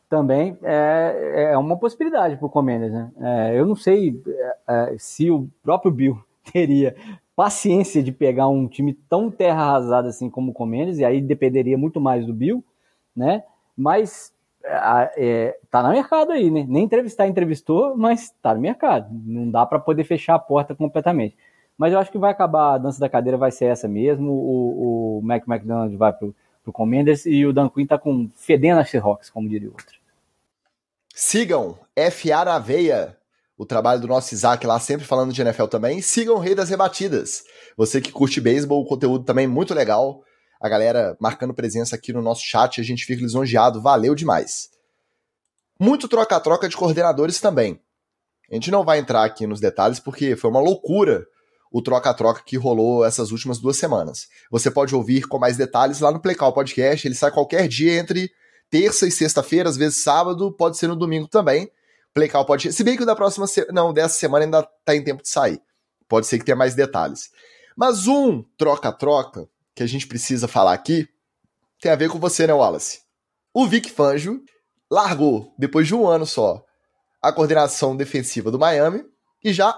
Também 0.08 0.56
é, 0.62 1.50
é 1.52 1.58
uma 1.58 1.76
possibilidade 1.76 2.36
para 2.36 2.46
o 2.46 2.50
Comendas, 2.50 2.92
né? 2.92 3.10
É, 3.20 3.58
eu 3.58 3.66
não 3.66 3.74
sei 3.74 4.22
é, 4.26 4.56
é 4.92 4.96
se 4.96 5.30
o 5.30 5.48
próprio 5.62 5.90
Bill 5.90 6.24
teria 6.52 6.94
paciência 7.38 8.02
de 8.02 8.10
pegar 8.10 8.48
um 8.48 8.66
time 8.66 8.92
tão 9.08 9.30
terra 9.30 9.62
arrasada 9.62 10.08
assim 10.08 10.28
como 10.28 10.50
o 10.50 10.52
Comendas, 10.52 10.98
e 10.98 11.04
aí 11.04 11.20
dependeria 11.20 11.78
muito 11.78 12.00
mais 12.00 12.26
do 12.26 12.34
Bill, 12.34 12.64
né? 13.14 13.44
Mas 13.76 14.32
é, 14.64 15.56
tá 15.70 15.80
no 15.80 15.90
mercado 15.90 16.32
aí, 16.32 16.50
né? 16.50 16.66
Nem 16.68 16.82
entrevistar 16.82 17.28
entrevistou, 17.28 17.96
mas 17.96 18.34
tá 18.42 18.52
no 18.52 18.60
mercado. 18.60 19.06
Não 19.12 19.48
dá 19.48 19.64
para 19.64 19.78
poder 19.78 20.02
fechar 20.02 20.34
a 20.34 20.38
porta 20.40 20.74
completamente. 20.74 21.36
Mas 21.78 21.92
eu 21.92 22.00
acho 22.00 22.10
que 22.10 22.18
vai 22.18 22.32
acabar 22.32 22.74
a 22.74 22.78
dança 22.78 22.98
da 22.98 23.08
cadeira, 23.08 23.38
vai 23.38 23.52
ser 23.52 23.66
essa 23.66 23.86
mesmo. 23.86 24.32
O, 24.32 25.18
o 25.18 25.22
Mac 25.22 25.46
McDonald 25.46 25.96
vai 25.96 26.12
pro, 26.12 26.34
pro 26.64 26.72
Commanders 26.72 27.24
e 27.24 27.46
o 27.46 27.52
Dan 27.52 27.68
Quinn 27.68 27.86
tá 27.86 27.96
com 27.96 28.28
fedendo 28.34 28.80
a 28.80 28.84
Seahawks, 28.84 29.30
como 29.30 29.48
diria 29.48 29.68
o 29.68 29.74
outro. 29.74 29.96
Sigam 31.14 31.78
FA 32.10 32.44
na 32.44 32.58
veia, 32.58 33.16
o 33.58 33.66
trabalho 33.66 34.00
do 34.00 34.06
nosso 34.06 34.32
Isaac 34.32 34.64
lá, 34.64 34.78
sempre 34.78 35.04
falando 35.04 35.32
de 35.32 35.42
NFL 35.42 35.66
também. 35.66 36.00
Sigam 36.00 36.36
o 36.36 36.38
Rei 36.38 36.54
das 36.54 36.70
Rebatidas. 36.70 37.42
Você 37.76 38.00
que 38.00 38.12
curte 38.12 38.40
beisebol, 38.40 38.86
conteúdo 38.86 39.24
também 39.24 39.46
muito 39.46 39.74
legal 39.74 40.22
a 40.60 40.68
galera 40.68 41.16
marcando 41.20 41.54
presença 41.54 41.94
aqui 41.94 42.12
no 42.12 42.22
nosso 42.22 42.42
chat, 42.42 42.80
a 42.80 42.84
gente 42.84 43.04
fica 43.04 43.22
lisonjeado, 43.22 43.80
valeu 43.80 44.14
demais. 44.14 44.70
Muito 45.78 46.08
troca-troca 46.08 46.68
de 46.68 46.76
coordenadores 46.76 47.40
também. 47.40 47.80
A 48.50 48.54
gente 48.54 48.70
não 48.70 48.84
vai 48.84 48.98
entrar 48.98 49.24
aqui 49.24 49.46
nos 49.46 49.60
detalhes 49.60 50.00
porque 50.00 50.34
foi 50.34 50.50
uma 50.50 50.60
loucura 50.60 51.26
o 51.70 51.82
troca-troca 51.82 52.42
que 52.44 52.56
rolou 52.56 53.04
essas 53.04 53.30
últimas 53.30 53.58
duas 53.58 53.76
semanas. 53.76 54.26
Você 54.50 54.70
pode 54.70 54.94
ouvir 54.94 55.28
com 55.28 55.38
mais 55.38 55.56
detalhes 55.56 56.00
lá 56.00 56.10
no 56.10 56.20
Playcall 56.20 56.52
Podcast, 56.52 57.06
ele 57.06 57.14
sai 57.14 57.30
qualquer 57.30 57.68
dia 57.68 57.98
entre 57.98 58.30
terça 58.70 59.06
e 59.06 59.10
sexta-feira, 59.10 59.68
às 59.68 59.76
vezes 59.76 60.02
sábado, 60.02 60.50
pode 60.50 60.78
ser 60.78 60.88
no 60.88 60.96
domingo 60.96 61.28
também. 61.28 61.70
Playcall 62.18 62.44
Podcast, 62.44 62.76
se 62.76 62.82
bem 62.82 62.96
que 62.96 63.04
o 63.04 63.06
da 63.06 63.14
próxima, 63.14 63.46
não, 63.72 63.92
dessa 63.92 64.18
semana 64.18 64.44
ainda 64.44 64.64
tá 64.84 64.92
em 64.92 65.04
tempo 65.04 65.22
de 65.22 65.28
sair. 65.28 65.60
Pode 66.08 66.26
ser 66.26 66.40
que 66.40 66.44
tenha 66.44 66.56
mais 66.56 66.74
detalhes. 66.74 67.30
Mas 67.76 68.08
um 68.08 68.42
troca-troca 68.56 69.48
que 69.72 69.84
a 69.84 69.86
gente 69.86 70.04
precisa 70.04 70.48
falar 70.48 70.72
aqui 70.72 71.08
tem 71.80 71.92
a 71.92 71.96
ver 71.96 72.08
com 72.10 72.18
você, 72.18 72.44
né, 72.44 72.52
Wallace? 72.52 73.02
O 73.54 73.68
Vic 73.68 73.88
Fangio 73.88 74.42
largou, 74.90 75.54
depois 75.56 75.86
de 75.86 75.94
um 75.94 76.08
ano 76.08 76.26
só, 76.26 76.64
a 77.22 77.32
coordenação 77.32 77.96
defensiva 77.96 78.50
do 78.50 78.58
Miami 78.58 79.04
e 79.44 79.52
já 79.52 79.72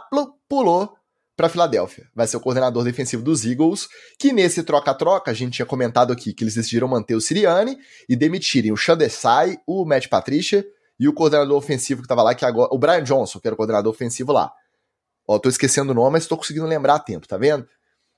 pulou 0.49 0.97
para 1.37 1.51
Filadélfia. 1.51 2.09
Vai 2.15 2.27
ser 2.27 2.39
o 2.39 2.41
coordenador 2.41 2.85
defensivo 2.85 3.23
dos 3.23 3.45
Eagles, 3.45 3.87
que 4.19 4.33
nesse 4.33 4.63
troca-troca, 4.63 5.31
a 5.31 5.35
gente 5.35 5.57
tinha 5.57 5.67
comentado 5.67 6.11
aqui 6.11 6.33
que 6.33 6.43
eles 6.43 6.55
decidiram 6.55 6.89
manter 6.89 7.15
o 7.15 7.21
Siriani 7.21 7.77
e 8.09 8.17
demitirem 8.17 8.73
o 8.73 8.79
Chandesai, 8.79 9.59
o 9.67 9.85
Matt 9.85 10.09
Patricia 10.09 10.65
e 11.01 11.09
o 11.09 11.15
coordenador 11.15 11.57
ofensivo 11.57 12.03
que 12.03 12.05
estava 12.05 12.23
lá, 12.23 12.35
que 12.35 12.45
agora, 12.45 12.69
o 12.71 12.79
Brian 12.79 13.03
Johnson, 13.03 13.41
que 13.41 13.49
era 13.49 13.55
o 13.55 13.57
coordenador 13.57 13.91
ofensivo 13.91 14.33
lá. 14.33 14.53
Ó, 15.27 15.39
tô 15.39 15.49
esquecendo 15.49 15.93
o 15.93 15.95
nome, 15.95 16.13
mas 16.13 16.27
tô 16.27 16.37
conseguindo 16.37 16.67
lembrar 16.67 16.97
a 16.97 16.99
tempo, 16.99 17.27
tá 17.27 17.39
vendo? 17.39 17.67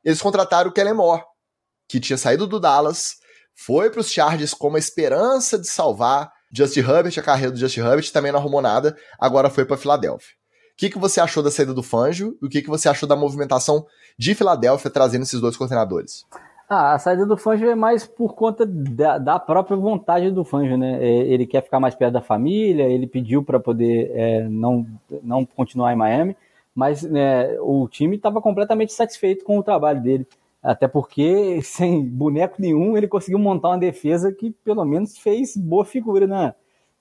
Eles 0.04 0.20
contrataram 0.20 0.68
o 0.68 0.72
Kellen 0.72 0.94
Moore, 0.94 1.22
que 1.88 2.00
tinha 2.00 2.18
saído 2.18 2.44
do 2.44 2.58
Dallas, 2.58 3.18
foi 3.54 3.88
para 3.88 4.00
os 4.00 4.10
Chargers 4.10 4.52
com 4.52 4.74
a 4.74 4.78
esperança 4.80 5.56
de 5.56 5.68
salvar 5.68 6.32
Justin 6.52 6.80
Herbert, 6.80 7.14
a 7.16 7.22
carreira 7.22 7.52
do 7.52 7.58
Justin 7.58 7.80
Herbert 7.80 8.10
também 8.10 8.32
não 8.32 8.40
arrumou 8.40 8.60
nada, 8.60 8.96
agora 9.18 9.48
foi 9.48 9.64
para 9.64 9.76
Filadélfia. 9.76 10.34
O 10.72 10.76
que, 10.76 10.90
que 10.90 10.98
você 10.98 11.20
achou 11.20 11.42
da 11.42 11.50
saída 11.50 11.72
do 11.72 11.82
Fangio 11.82 12.36
e 12.42 12.46
o 12.46 12.48
que, 12.48 12.62
que 12.62 12.68
você 12.68 12.88
achou 12.88 13.08
da 13.08 13.14
movimentação 13.14 13.86
de 14.18 14.34
Filadélfia 14.34 14.90
trazendo 14.90 15.22
esses 15.22 15.40
dois 15.40 15.56
coordenadores? 15.56 16.24
Ah, 16.74 16.94
a 16.94 16.98
saída 16.98 17.26
do 17.26 17.36
Fangio 17.36 17.68
é 17.68 17.74
mais 17.74 18.06
por 18.06 18.34
conta 18.34 18.64
da, 18.64 19.18
da, 19.18 19.38
própria 19.38 19.76
vontade 19.76 20.30
do 20.30 20.42
Fangio, 20.42 20.78
né? 20.78 21.04
É, 21.04 21.06
ele 21.06 21.46
quer 21.46 21.62
ficar 21.62 21.78
mais 21.78 21.94
perto 21.94 22.14
da 22.14 22.22
família, 22.22 22.84
ele 22.84 23.06
pediu 23.06 23.44
para 23.44 23.60
poder 23.60 24.10
é, 24.14 24.48
não, 24.48 24.86
não 25.22 25.44
continuar 25.44 25.92
em 25.92 25.96
Miami, 25.96 26.34
mas 26.74 27.02
né, 27.02 27.60
o 27.60 27.86
time 27.88 28.16
estava 28.16 28.40
completamente 28.40 28.90
satisfeito 28.94 29.44
com 29.44 29.58
o 29.58 29.62
trabalho 29.62 30.00
dele. 30.02 30.26
Até 30.62 30.88
porque, 30.88 31.60
sem 31.62 32.02
boneco 32.08 32.56
nenhum, 32.58 32.96
ele 32.96 33.06
conseguiu 33.06 33.38
montar 33.38 33.68
uma 33.68 33.78
defesa 33.78 34.32
que 34.32 34.50
pelo 34.64 34.82
menos 34.86 35.18
fez 35.18 35.54
boa 35.54 35.84
figura 35.84 36.26
na, 36.26 36.54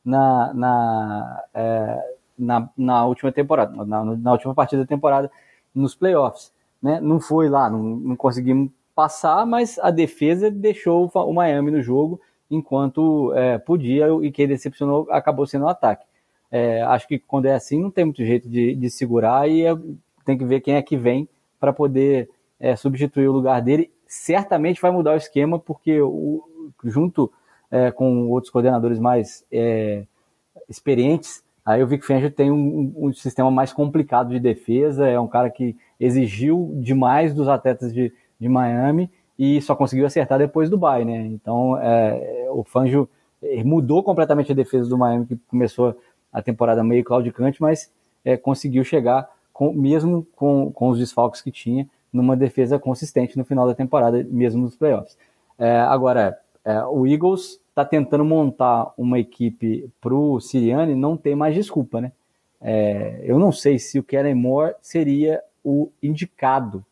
na, 0.04 0.54
na, 0.54 1.44
é, 1.54 2.16
na, 2.38 2.70
na, 2.78 3.06
última 3.06 3.32
temporada, 3.32 3.86
na, 3.86 4.04
na, 4.04 4.32
última 4.34 4.54
partida 4.54 4.82
da 4.82 4.88
temporada, 4.88 5.32
nos 5.74 5.96
playoffs. 5.96 6.52
Né? 6.82 7.00
Não 7.00 7.22
foi 7.22 7.48
lá, 7.48 7.70
não, 7.70 7.82
não 7.82 8.16
conseguimos 8.18 8.70
passar, 9.02 9.48
mas 9.48 9.80
a 9.80 9.90
defesa 9.90 10.52
deixou 10.52 11.10
o 11.12 11.34
Miami 11.34 11.72
no 11.72 11.82
jogo 11.82 12.22
enquanto 12.52 13.34
é, 13.34 13.58
podia 13.58 14.06
e 14.22 14.32
quem 14.32 14.48
decepcionou 14.48 15.08
acabou 15.10 15.48
sendo 15.48 15.66
o 15.66 15.70
ataque. 15.70 16.06
É, 16.52 16.84
acho 16.84 17.08
que 17.08 17.18
quando 17.18 17.48
é 17.48 17.54
assim 17.56 17.82
não 17.82 17.90
tem 17.90 18.06
muito 18.06 18.24
jeito 18.24 18.48
de, 18.48 18.76
de 18.76 18.90
segurar 18.92 19.50
e 19.50 19.66
é, 19.66 19.76
tem 20.24 20.38
que 20.38 20.46
ver 20.46 20.62
quem 20.62 20.76
é 20.76 20.82
que 20.84 20.96
vem 20.96 21.28
para 21.60 21.74
poder 21.74 22.30
é, 22.60 22.76
substituir 22.76 23.28
o 23.28 23.32
lugar 23.32 23.60
dele, 23.60 23.90
certamente 24.06 24.80
vai 24.80 24.92
mudar 24.92 25.14
o 25.14 25.18
esquema, 25.18 25.58
porque 25.58 26.00
o, 26.00 26.44
junto 26.84 27.32
é, 27.72 27.90
com 27.90 28.30
outros 28.30 28.52
coordenadores 28.52 29.00
mais 29.00 29.44
é, 29.52 30.04
experientes, 30.70 31.44
aí 31.66 31.82
o 31.82 31.88
Vic 31.88 32.06
Fangio 32.06 32.30
tem 32.30 32.52
um, 32.52 32.94
um, 32.96 33.14
sistema 33.14 33.50
mais 33.50 33.74
complicado 33.74 34.30
de 34.30 34.40
defesa, 34.40 35.08
é 35.08 35.20
um 35.20 35.28
cara 35.28 35.50
que 35.50 35.76
exigiu 36.00 36.72
demais 36.76 37.34
dos 37.34 37.48
atletas 37.48 37.92
de, 37.92 38.14
de 38.42 38.50
Miami 38.50 39.10
e 39.38 39.62
só 39.62 39.76
conseguiu 39.76 40.06
acertar 40.06 40.40
depois 40.40 40.70
do 40.70 40.78
bye, 40.78 41.06
né? 41.06 41.20
Então, 41.28 41.78
é, 41.78 42.48
o 42.50 42.64
Fangio 42.64 43.08
mudou 43.64 44.04
completamente 44.04 44.52
a 44.52 44.56
defesa 44.56 44.90
do 44.90 44.98
Miami, 44.98 45.28
que 45.28 45.36
começou 45.48 45.96
a 46.34 46.42
temporada 46.42 46.84
meio 46.84 47.04
claudicante, 47.04 47.62
mas 47.62 47.92
é, 48.26 48.36
conseguiu 48.36 48.84
chegar, 48.84 49.30
com, 49.54 49.72
mesmo 49.72 50.26
com, 50.36 50.72
com 50.72 50.90
os 50.90 50.98
desfalques 50.98 51.42
que 51.42 51.52
tinha, 51.52 51.88
numa 52.12 52.36
defesa 52.36 52.80
consistente 52.80 53.38
no 53.38 53.46
final 53.46 53.68
da 53.68 53.76
temporada, 53.76 54.26
mesmo 54.30 54.64
nos 54.64 54.76
playoffs. 54.76 55.18
É, 55.58 55.80
agora, 55.80 56.38
é, 56.66 56.84
o 56.86 57.06
Eagles 57.08 57.60
está 57.70 57.86
tentando 57.86 58.26
montar 58.26 58.92
uma 58.98 59.20
equipe 59.20 59.90
para 60.02 60.14
o 60.14 60.40
Sirianni, 60.40 60.96
não 60.96 61.16
tem 61.16 61.36
mais 61.36 61.56
desculpa, 61.56 62.02
né? 62.02 62.12
É, 62.60 63.22
eu 63.24 63.40
não 63.40 63.52
sei 63.52 63.80
se 63.80 63.98
o 63.98 64.04
Kellen 64.04 64.36
Moore 64.36 64.76
seria 64.82 65.42
o 65.64 65.90
indicado 66.02 66.86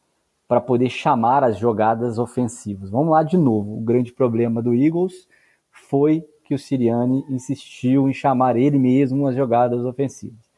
para 0.50 0.60
poder 0.60 0.90
chamar 0.90 1.44
as 1.44 1.60
jogadas 1.60 2.18
ofensivas. 2.18 2.90
Vamos 2.90 3.12
lá 3.12 3.22
de 3.22 3.38
novo. 3.38 3.78
O 3.78 3.82
grande 3.82 4.12
problema 4.12 4.64
do 4.64 4.74
Eagles 4.74 5.28
foi 5.72 6.26
que 6.44 6.56
o 6.56 6.58
Sirianni 6.58 7.24
insistiu 7.30 8.10
em 8.10 8.14
chamar 8.14 8.58
ele 8.58 8.80
mesmo 8.80 9.28
as 9.28 9.36
jogadas 9.36 9.86
ofensivas. 9.86 10.50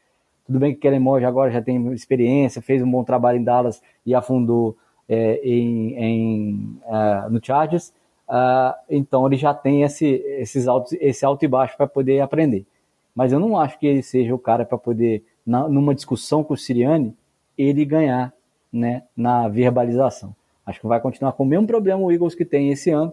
Tudo 0.45 0.59
bem 0.59 0.73
que 0.73 0.79
Kellen 0.79 1.01
Moore 1.01 1.25
agora 1.25 1.51
já 1.51 1.61
tem 1.61 1.91
experiência, 1.91 2.61
fez 2.61 2.81
um 2.81 2.89
bom 2.89 3.03
trabalho 3.03 3.37
em 3.37 3.43
Dallas 3.43 3.81
e 4.05 4.15
afundou 4.15 4.77
é, 5.09 5.41
em, 5.43 5.93
em 5.97 6.79
uh, 6.85 7.29
no 7.29 7.43
Chargers, 7.43 7.89
uh, 8.29 8.73
então 8.89 9.27
ele 9.27 9.35
já 9.35 9.53
tem 9.53 9.83
esse, 9.83 10.05
esses 10.05 10.69
altos, 10.69 10.93
esse 11.01 11.25
alto 11.25 11.43
e 11.43 11.49
baixo 11.49 11.75
para 11.75 11.85
poder 11.85 12.21
aprender. 12.21 12.65
Mas 13.13 13.33
eu 13.33 13.41
não 13.41 13.57
acho 13.59 13.77
que 13.77 13.87
ele 13.87 14.01
seja 14.01 14.33
o 14.33 14.39
cara 14.39 14.63
para 14.63 14.77
poder, 14.77 15.21
na, 15.45 15.67
numa 15.67 15.93
discussão 15.93 16.45
com 16.45 16.53
o 16.53 16.57
Siriani, 16.57 17.13
ele 17.57 17.83
ganhar 17.83 18.33
né, 18.71 19.03
na 19.15 19.47
verbalização. 19.47 20.35
Acho 20.65 20.79
que 20.79 20.87
vai 20.87 20.99
continuar 20.99 21.33
com 21.33 21.43
o 21.43 21.45
mesmo 21.45 21.67
problema 21.67 22.01
o 22.01 22.11
Eagles 22.11 22.35
que 22.35 22.45
tem 22.45 22.69
esse 22.69 22.89
ano. 22.89 23.11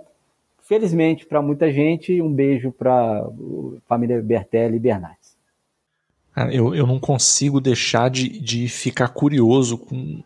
Felizmente, 0.62 1.26
para 1.26 1.40
muita 1.40 1.72
gente, 1.72 2.20
um 2.20 2.32
beijo 2.32 2.70
para 2.70 3.26
família 3.88 4.20
Bertelli 4.20 4.76
e 4.76 4.80
Bernardes. 4.80 5.36
Eu, 6.52 6.74
eu 6.74 6.86
não 6.86 7.00
consigo 7.00 7.60
deixar 7.60 8.08
de, 8.10 8.28
de 8.38 8.68
ficar 8.68 9.08
curioso 9.08 9.76
com 9.76 10.22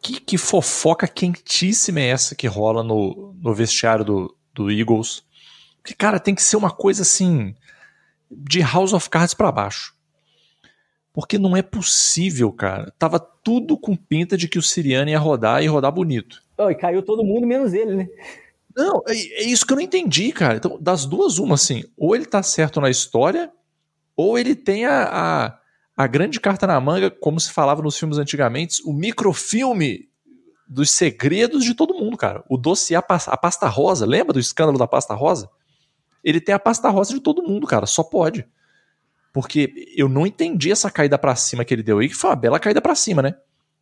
que, 0.00 0.20
que 0.20 0.36
fofoca 0.36 1.06
quentíssima 1.06 2.00
é 2.00 2.08
essa 2.08 2.34
que 2.34 2.48
rola 2.48 2.82
no, 2.82 3.32
no 3.40 3.54
vestiário 3.54 4.04
do, 4.04 4.36
do 4.52 4.70
Eagles. 4.70 5.22
Porque, 5.80 5.94
cara, 5.94 6.18
tem 6.18 6.34
que 6.34 6.42
ser 6.42 6.56
uma 6.56 6.70
coisa 6.70 7.02
assim 7.02 7.54
de 8.28 8.60
House 8.60 8.92
of 8.92 9.08
Cards 9.08 9.34
para 9.34 9.52
baixo. 9.52 9.94
Porque 11.12 11.38
não 11.38 11.56
é 11.56 11.62
possível, 11.62 12.50
cara. 12.52 12.92
Tava 12.98 13.20
tudo 13.20 13.76
com 13.76 13.94
pinta 13.94 14.36
de 14.36 14.48
que 14.48 14.58
o 14.58 14.62
Siriano 14.62 15.10
ia 15.10 15.18
rodar 15.18 15.62
e 15.62 15.66
rodar 15.66 15.92
bonito. 15.92 16.42
Oh, 16.56 16.70
e 16.70 16.74
caiu 16.74 17.02
todo 17.02 17.24
mundo, 17.24 17.46
menos 17.46 17.74
ele, 17.74 17.94
né? 17.94 18.08
Não, 18.74 19.02
é, 19.06 19.12
é, 19.12 19.42
isso 19.44 19.66
que 19.66 19.72
eu 19.72 19.76
não 19.76 19.82
entendi, 19.82 20.32
cara. 20.32 20.56
Então, 20.56 20.78
das 20.80 21.04
duas, 21.04 21.38
uma, 21.38 21.54
assim, 21.56 21.84
ou 21.96 22.16
ele 22.16 22.24
tá 22.24 22.42
certo 22.42 22.80
na 22.80 22.88
história, 22.88 23.50
ou 24.16 24.38
ele 24.38 24.54
tem 24.54 24.86
a, 24.86 25.04
a, 25.04 25.58
a 25.96 26.06
grande 26.06 26.40
carta 26.40 26.66
na 26.66 26.80
manga, 26.80 27.10
como 27.10 27.38
se 27.38 27.52
falava 27.52 27.82
nos 27.82 27.98
filmes 27.98 28.18
antigamente, 28.18 28.82
o 28.84 28.92
microfilme 28.92 30.08
dos 30.66 30.90
segredos 30.90 31.64
de 31.64 31.74
todo 31.74 31.94
mundo, 31.94 32.16
cara. 32.16 32.42
O 32.48 32.56
dossiê, 32.56 32.96
a 32.96 33.02
pasta 33.02 33.66
rosa, 33.68 34.06
lembra 34.06 34.32
do 34.32 34.40
escândalo 34.40 34.78
da 34.78 34.86
pasta 34.86 35.14
rosa? 35.14 35.50
Ele 36.24 36.40
tem 36.40 36.54
a 36.54 36.58
pasta 36.58 36.88
rosa 36.88 37.12
de 37.12 37.20
todo 37.20 37.42
mundo, 37.42 37.66
cara, 37.66 37.84
só 37.84 38.02
pode. 38.02 38.46
Porque 39.32 39.92
eu 39.96 40.08
não 40.08 40.26
entendi 40.26 40.70
essa 40.70 40.90
caída 40.90 41.18
para 41.18 41.34
cima 41.34 41.64
que 41.64 41.72
ele 41.72 41.82
deu 41.82 41.98
aí, 41.98 42.08
que 42.08 42.14
foi 42.14 42.30
uma 42.30 42.36
bela 42.36 42.60
caída 42.60 42.80
para 42.80 42.94
cima, 42.94 43.22
né? 43.22 43.34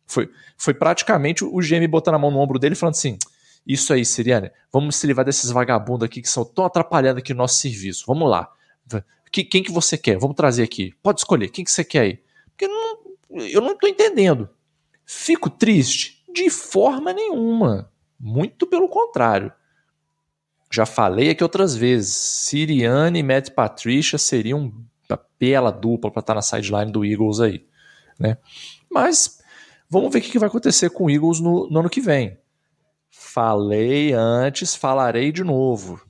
Foi, 0.07 0.29
foi 0.57 0.73
praticamente 0.73 1.43
o 1.43 1.57
GM 1.59 1.87
botando 1.89 2.15
a 2.15 2.19
mão 2.19 2.31
no 2.31 2.39
ombro 2.39 2.57
dele 2.57 2.75
falando 2.75 2.95
assim: 2.95 3.17
Isso 3.65 3.93
aí, 3.93 4.05
Siriane, 4.05 4.51
vamos 4.71 4.95
se 4.95 5.07
livrar 5.07 5.25
desses 5.25 5.51
vagabundos 5.51 6.05
aqui 6.05 6.21
que 6.21 6.29
são 6.29 6.45
tão 6.45 6.65
atrapalhando 6.65 7.19
aqui 7.19 7.33
o 7.33 7.35
nosso 7.35 7.59
serviço. 7.59 8.05
Vamos 8.07 8.29
lá. 8.29 8.49
Que, 9.31 9.45
quem 9.45 9.63
que 9.63 9.71
você 9.71 9.97
quer? 9.97 10.17
Vamos 10.17 10.35
trazer 10.35 10.63
aqui. 10.63 10.93
Pode 11.01 11.21
escolher. 11.21 11.49
Quem 11.49 11.63
que 11.63 11.71
você 11.71 11.85
quer 11.85 12.01
aí? 12.01 12.19
Porque 12.49 12.67
não, 12.67 12.99
eu 13.47 13.61
não 13.61 13.77
tô 13.77 13.87
entendendo. 13.87 14.49
Fico 15.05 15.49
triste? 15.49 16.21
De 16.33 16.49
forma 16.49 17.13
nenhuma. 17.13 17.89
Muito 18.19 18.67
pelo 18.67 18.89
contrário. 18.89 19.51
Já 20.69 20.85
falei 20.85 21.29
aqui 21.29 21.43
outras 21.43 21.75
vezes. 21.75 22.13
Siriane 22.13 23.19
e 23.19 23.23
Matt 23.23 23.51
Patricia 23.51 24.17
seriam 24.17 24.73
uma 25.13 25.25
bela 25.39 25.71
dupla 25.71 26.11
para 26.11 26.19
estar 26.19 26.33
tá 26.33 26.35
na 26.35 26.41
sideline 26.41 26.91
do 26.91 27.05
Eagles 27.05 27.39
aí. 27.39 27.65
Né? 28.19 28.37
Mas 28.89 29.41
vamos 29.89 30.11
ver 30.11 30.19
o 30.19 30.21
que 30.21 30.39
vai 30.39 30.47
acontecer 30.47 30.89
com 30.89 31.05
o 31.05 31.09
Eagles 31.09 31.39
no, 31.39 31.69
no 31.69 31.79
ano 31.79 31.89
que 31.89 32.01
vem. 32.01 32.37
Falei 33.09 34.13
antes, 34.13 34.75
falarei 34.75 35.31
de 35.31 35.43
novo. 35.43 36.01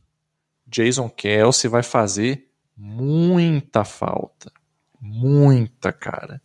Jason 0.67 1.09
Kelsey 1.09 1.69
vai 1.69 1.83
fazer 1.83 2.47
muita 2.77 3.83
falta. 3.83 4.51
Muita, 4.99 5.91
cara. 5.91 6.41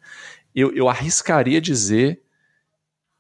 Eu, 0.55 0.75
eu 0.75 0.89
arriscaria 0.89 1.61
dizer 1.61 2.23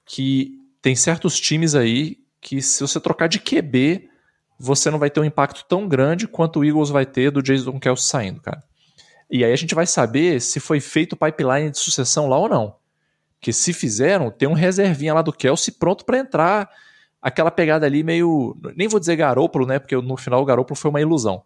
que 0.05 0.59
tem 0.81 0.97
certos 0.97 1.39
times 1.39 1.75
aí 1.75 2.19
que 2.41 2.63
se 2.63 2.81
você 2.81 3.01
trocar 3.01 3.29
de 3.29 3.41
QB, 3.41 4.09
você 4.59 4.91
não 4.91 4.99
vai 4.99 5.11
ter 5.11 5.21
um 5.21 5.25
impacto 5.25 5.65
tão 5.69 5.89
grande 5.89 6.27
quanto 6.27 6.61
o 6.61 6.65
Eagles 6.65 6.91
vai 6.91 7.05
ter 7.05 7.31
do 7.31 7.43
Jason 7.43 7.79
Kelsey 7.79 8.09
saindo, 8.09 8.41
cara. 8.41 8.63
E 9.31 9.45
aí 9.45 9.53
a 9.53 9.57
gente 9.57 9.75
vai 9.75 9.87
saber 9.87 10.41
se 10.41 10.61
foi 10.61 10.81
feito 10.81 11.15
o 11.15 11.17
pipeline 11.17 11.71
de 11.71 11.79
sucessão 11.79 12.29
lá 12.29 12.39
ou 12.39 12.49
não. 12.49 12.77
Que 13.41 13.53
se 13.53 13.73
fizeram, 13.73 14.31
tem 14.31 14.49
um 14.49 14.55
reservinha 14.55 15.15
lá 15.15 15.23
do 15.23 15.33
Kelsey 15.33 15.75
pronto 15.75 16.05
para 16.05 16.19
entrar 16.19 16.71
aquela 17.21 17.51
pegada 17.51 17.87
ali 17.87 18.03
meio. 18.03 18.57
Nem 18.77 18.89
vou 18.89 19.01
dizer 19.01 19.17
Garópolo, 19.17 19.67
né? 19.67 19.79
Porque 19.79 19.97
no 19.97 20.17
final 20.17 20.43
o 20.43 20.45
Garópolo 20.45 20.79
foi 20.79 20.91
uma 20.91 21.01
ilusão. 21.01 21.43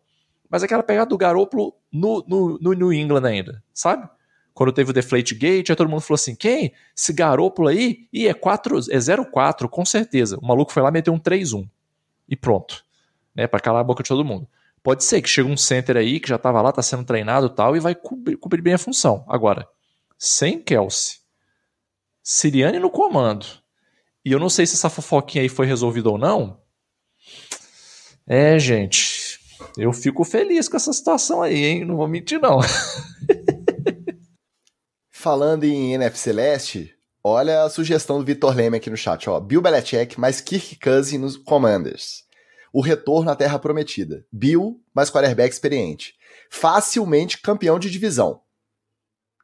Mas 0.48 0.62
aquela 0.62 0.82
pegada 0.82 1.08
do 1.08 1.16
Garópolo 1.16 1.74
no, 1.92 2.24
no, 2.26 2.58
no 2.60 2.72
New 2.72 2.92
England 2.92 3.24
ainda, 3.26 3.62
sabe? 3.72 4.08
Quando 4.52 4.72
teve 4.72 4.90
o 4.90 4.92
Deflate 4.92 5.34
Gate, 5.34 5.70
aí 5.70 5.76
todo 5.76 5.88
mundo 5.88 6.00
falou 6.00 6.16
assim: 6.16 6.34
quem? 6.34 6.74
Esse 6.96 7.12
Garópolo 7.12 7.68
aí? 7.68 8.08
Ih, 8.12 8.28
é, 8.28 8.34
4, 8.34 8.78
é 8.90 8.98
0-4, 8.98 9.68
com 9.68 9.84
certeza. 9.84 10.36
O 10.38 10.46
maluco 10.46 10.72
foi 10.72 10.82
lá 10.82 10.90
meter 10.90 11.10
um 11.10 11.18
3-1. 11.18 11.68
E 12.28 12.36
pronto. 12.36 12.84
Né, 13.34 13.46
para 13.46 13.60
calar 13.60 13.80
a 13.80 13.84
boca 13.84 14.02
de 14.02 14.08
todo 14.08 14.24
mundo. 14.24 14.46
Pode 14.82 15.04
ser 15.04 15.20
que 15.20 15.28
chegue 15.28 15.48
um 15.48 15.56
center 15.56 15.96
aí 15.96 16.18
que 16.18 16.28
já 16.28 16.36
estava 16.36 16.62
lá, 16.62 16.70
está 16.70 16.82
sendo 16.82 17.04
treinado 17.04 17.46
e 17.46 17.54
tal, 17.54 17.76
e 17.76 17.80
vai 17.80 17.94
cumprir, 17.94 18.38
cumprir, 18.38 18.62
bem 18.62 18.74
a 18.74 18.78
função. 18.78 19.24
Agora, 19.28 19.68
sem 20.18 20.60
Kelsey, 20.60 21.18
Siriane 22.22 22.78
no 22.78 22.90
comando, 22.90 23.46
e 24.24 24.32
eu 24.32 24.38
não 24.38 24.48
sei 24.48 24.66
se 24.66 24.74
essa 24.74 24.88
fofoquinha 24.88 25.42
aí 25.42 25.48
foi 25.48 25.66
resolvida 25.66 26.08
ou 26.08 26.16
não. 26.16 26.60
É, 28.26 28.58
gente, 28.58 29.38
eu 29.76 29.92
fico 29.92 30.24
feliz 30.24 30.68
com 30.68 30.76
essa 30.76 30.92
situação 30.92 31.42
aí, 31.42 31.64
hein? 31.64 31.84
Não 31.84 31.96
vou 31.96 32.08
mentir, 32.08 32.40
não. 32.40 32.60
Falando 35.10 35.64
em 35.64 35.92
NFC 35.92 36.32
Leste, 36.32 36.94
olha 37.22 37.64
a 37.64 37.70
sugestão 37.70 38.18
do 38.18 38.24
Vitor 38.24 38.54
Leme 38.54 38.78
aqui 38.78 38.88
no 38.88 38.96
chat, 38.96 39.28
ó. 39.28 39.38
Bill 39.38 39.60
Belichick 39.60 40.18
mais 40.18 40.40
Kirk 40.40 40.78
Cousins 40.78 41.20
nos 41.20 41.36
Commanders 41.36 42.29
o 42.72 42.80
retorno 42.80 43.30
à 43.30 43.36
Terra 43.36 43.58
Prometida. 43.58 44.24
Bill, 44.32 44.80
mais 44.94 45.10
quarterback 45.10 45.52
experiente. 45.52 46.14
Facilmente 46.50 47.38
campeão 47.38 47.78
de 47.78 47.90
divisão. 47.90 48.40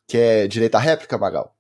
Quer 0.09 0.47
direito 0.49 0.77
à 0.77 0.79
réplica, 0.79 1.19
Magal? 1.19 1.57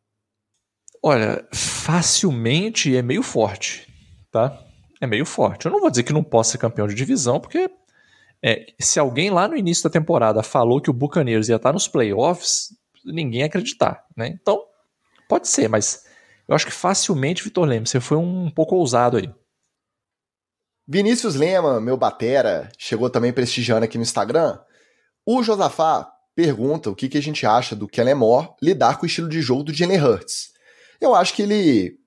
Olha, 1.03 1.47
facilmente 1.53 2.97
é 2.97 3.03
meio 3.03 3.23
forte, 3.23 3.93
tá? 4.31 4.61
É 5.01 5.07
meio 5.07 5.27
forte. 5.27 5.67
Eu 5.67 5.73
não 5.73 5.81
vou 5.81 5.91
dizer 5.91 6.03
que 6.03 6.13
não 6.13 6.23
possa 6.23 6.53
ser 6.53 6.59
campeão 6.59 6.87
de 6.87 6.95
divisão, 6.95 7.39
porque 7.39 7.71
é, 8.43 8.67
se 8.79 8.99
alguém 8.99 9.31
lá 9.31 9.47
no 9.47 9.57
início 9.57 9.85
da 9.85 9.91
temporada 9.91 10.43
falou 10.43 10.81
que 10.81 10.91
o 10.91 10.93
Buccaneers 10.93 11.49
ia 11.49 11.57
estar 11.57 11.73
nos 11.73 11.89
playoffs, 11.89 12.71
ninguém 13.05 13.41
ia 13.41 13.47
acreditar, 13.47 14.05
né? 14.17 14.29
Então, 14.29 14.63
pode 15.29 15.49
ser, 15.49 15.69
mas 15.69 16.05
eu 16.49 16.55
acho 16.55 16.67
que 16.67 16.73
facilmente, 16.73 17.43
Vitor 17.43 17.67
Leme, 17.67 17.87
você 17.87 18.01
foi 18.01 18.17
um 18.17 18.51
pouco 18.51 18.77
ousado 18.77 19.17
aí. 19.17 19.33
Vinícius 20.89 21.35
Lema, 21.35 21.81
meu 21.81 21.97
batera, 21.97 22.71
chegou 22.79 23.11
também 23.11 23.33
prestigiando 23.33 23.85
aqui 23.85 23.99
no 23.99 24.05
Instagram. 24.05 24.57
O 25.25 25.43
Josafá 25.43 26.09
pergunta 26.33 26.89
o 26.89 26.95
que, 26.95 27.09
que 27.09 27.19
a 27.19 27.23
gente 27.23 27.45
acha 27.45 27.75
do 27.75 27.89
Kellen 27.89 28.15
Moore 28.15 28.51
lidar 28.63 28.97
com 28.97 29.03
o 29.03 29.07
estilo 29.07 29.29
de 29.29 29.43
jogo 29.43 29.65
do 29.65 29.75
Jalen 29.75 30.01
Hurts. 30.01 30.53
Eu 31.01 31.13
acho 31.13 31.35
que 31.35 31.43
ele 31.43 31.99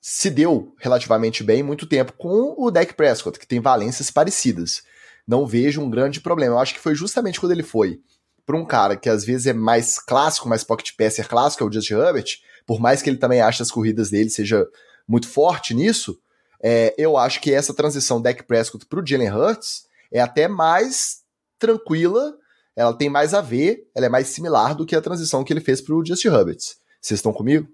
se 0.00 0.30
deu 0.30 0.74
relativamente 0.78 1.44
bem 1.44 1.62
muito 1.62 1.86
tempo 1.86 2.14
com 2.14 2.54
o 2.56 2.70
Dak 2.70 2.94
Prescott, 2.94 3.38
que 3.38 3.46
tem 3.46 3.60
valências 3.60 4.10
parecidas. 4.10 4.82
Não 5.28 5.46
vejo 5.46 5.82
um 5.82 5.90
grande 5.90 6.20
problema. 6.20 6.54
Eu 6.54 6.58
acho 6.58 6.72
que 6.72 6.80
foi 6.80 6.94
justamente 6.94 7.38
quando 7.38 7.52
ele 7.52 7.62
foi 7.62 8.00
para 8.46 8.56
um 8.56 8.64
cara 8.64 8.96
que 8.96 9.08
às 9.10 9.24
vezes 9.24 9.46
é 9.46 9.52
mais 9.52 9.98
clássico, 9.98 10.48
mais 10.48 10.64
pocket 10.64 10.92
passer 10.96 11.28
clássico, 11.28 11.62
é 11.62 11.66
o 11.66 11.72
Justin 11.72 11.94
Herbert, 11.94 12.38
por 12.66 12.80
mais 12.80 13.02
que 13.02 13.10
ele 13.10 13.18
também 13.18 13.42
ache 13.42 13.62
as 13.62 13.70
corridas 13.70 14.10
dele 14.10 14.30
seja 14.30 14.66
muito 15.06 15.28
forte 15.28 15.74
nisso, 15.74 16.18
é, 16.62 16.94
eu 16.96 17.16
acho 17.16 17.40
que 17.40 17.52
essa 17.52 17.74
transição 17.74 18.20
Dak 18.20 18.42
Prescott 18.44 18.86
para 18.86 19.00
o 19.00 19.06
Jalen 19.06 19.30
Hurts 19.30 19.86
é 20.12 20.20
até 20.20 20.48
mais 20.48 21.22
tranquila, 21.58 22.36
ela 22.76 22.92
tem 22.92 23.08
mais 23.08 23.34
a 23.34 23.40
ver, 23.40 23.88
ela 23.94 24.06
é 24.06 24.08
mais 24.08 24.28
similar 24.28 24.74
do 24.74 24.86
que 24.86 24.96
a 24.96 25.00
transição 25.00 25.44
que 25.44 25.52
ele 25.52 25.60
fez 25.60 25.80
para 25.80 25.94
o 25.94 26.04
Justin 26.04 26.28
Herbert. 26.28 26.58
Vocês 27.00 27.18
estão 27.18 27.32
comigo? 27.32 27.68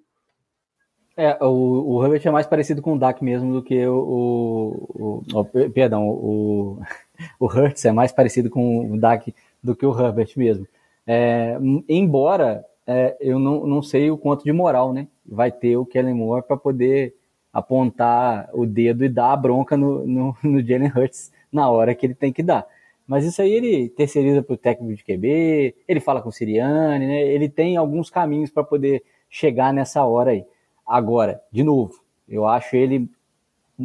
É, 1.17 1.37
o, 1.45 1.97
o 1.97 2.05
Herbert 2.05 2.23
é 2.25 2.31
mais 2.31 2.47
parecido 2.47 2.81
com 2.81 2.95
o 2.95 2.99
Dak 2.99 3.23
mesmo 3.23 3.53
do 3.53 3.63
que 3.63 3.87
o. 3.87 4.87
o, 4.89 5.25
o, 5.35 5.45
perdão, 5.71 6.09
o, 6.09 6.81
o 7.39 7.47
Hurts 7.47 7.85
é 7.85 7.93
mais 7.93 8.13
parecido 8.13 8.49
com 8.49 8.93
o 8.93 8.99
Dak 8.99 9.35
do 9.63 9.77
que 9.77 9.85
o 9.85 9.99
Herbert 9.99 10.33
mesmo. 10.37 10.67
É, 11.07 11.59
embora 11.89 12.65
é, 12.87 13.17
eu 13.21 13.39
não, 13.39 13.67
não 13.67 13.83
sei 13.83 14.11
o 14.11 14.19
quanto 14.19 14.45
de 14.45 14.53
moral 14.53 14.93
né, 14.93 15.09
vai 15.25 15.53
ter 15.53 15.77
o 15.77 15.87
Kellen 15.87 16.15
Moore 16.15 16.43
para 16.43 16.57
poder 16.57 17.15
apontar 17.53 18.49
o 18.53 18.65
dedo 18.65 19.05
e 19.05 19.09
dar 19.09 19.33
a 19.33 19.37
bronca 19.37 19.77
no, 19.77 20.07
no, 20.07 20.37
no 20.43 20.63
Jalen 20.65 20.93
Hurts 20.95 21.33
na 21.53 21.69
hora 21.69 21.95
que 21.95 22.07
ele 22.07 22.15
tem 22.15 22.33
que 22.33 22.43
dar. 22.43 22.67
Mas 23.07 23.25
isso 23.25 23.43
aí 23.43 23.53
ele 23.53 23.89
terceiriza 23.89 24.41
para 24.41 24.55
o 24.55 24.57
técnico 24.57 24.95
de 24.95 25.03
QB, 25.03 25.75
ele 25.89 25.99
fala 25.99 26.23
com 26.23 26.29
o 26.29 26.33
Siriane, 26.33 27.07
né? 27.07 27.23
ele 27.23 27.49
tem 27.49 27.77
alguns 27.77 28.09
caminhos 28.09 28.51
para 28.51 28.63
poder 28.63 29.03
chegar 29.29 29.75
nessa 29.75 30.05
hora 30.05 30.31
aí. 30.31 30.45
Agora, 30.87 31.41
de 31.51 31.65
novo, 31.65 31.93
eu 32.29 32.47
acho 32.47 32.77
ele 32.77 33.11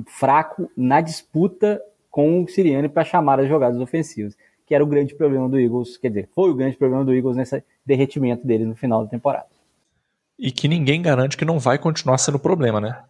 fraco 0.05 0.69
na 0.77 1.01
disputa 1.01 1.81
com 2.11 2.43
o 2.43 2.47
Siriane 2.47 2.87
para 2.87 3.03
chamar 3.03 3.39
as 3.39 3.49
jogadas 3.49 3.79
ofensivas, 3.79 4.37
que 4.65 4.75
era 4.75 4.83
o 4.83 4.87
grande 4.87 5.15
problema 5.15 5.49
do 5.49 5.59
Eagles, 5.59 5.97
quer 5.97 6.09
dizer, 6.09 6.29
foi 6.35 6.51
o 6.51 6.55
grande 6.55 6.77
problema 6.77 7.03
do 7.03 7.13
Eagles 7.13 7.35
nesse 7.35 7.63
derretimento 7.85 8.45
dele 8.45 8.65
no 8.65 8.75
final 8.75 9.03
da 9.03 9.09
temporada. 9.09 9.47
e 10.37 10.51
que 10.51 10.67
ninguém 10.67 11.01
garante 11.01 11.37
que 11.37 11.45
não 11.45 11.57
vai 11.57 11.77
continuar 11.77 12.17
sendo 12.17 12.37
problema, 12.37 12.79
né? 12.79 13.03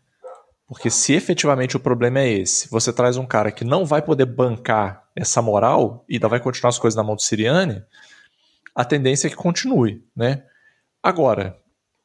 Porque 0.67 0.89
se 0.89 1.13
efetivamente 1.13 1.77
o 1.77 1.79
problema 1.79 2.19
é 2.19 2.29
esse, 2.29 2.69
você 2.69 2.91
traz 2.91 3.17
um 3.17 3.25
cara 3.25 3.51
que 3.51 3.63
não 3.63 3.85
vai 3.85 4.01
poder 4.01 4.25
bancar 4.25 5.07
essa 5.15 5.41
moral 5.41 6.03
e 6.09 6.15
ainda 6.15 6.27
vai 6.27 6.39
continuar 6.39 6.69
as 6.69 6.79
coisas 6.79 6.95
na 6.95 7.03
mão 7.03 7.15
do 7.15 7.21
Siriane, 7.21 7.83
a 8.73 8.83
tendência 8.83 9.27
é 9.27 9.29
que 9.29 9.35
continue, 9.35 10.03
né? 10.15 10.43
Agora, 11.01 11.57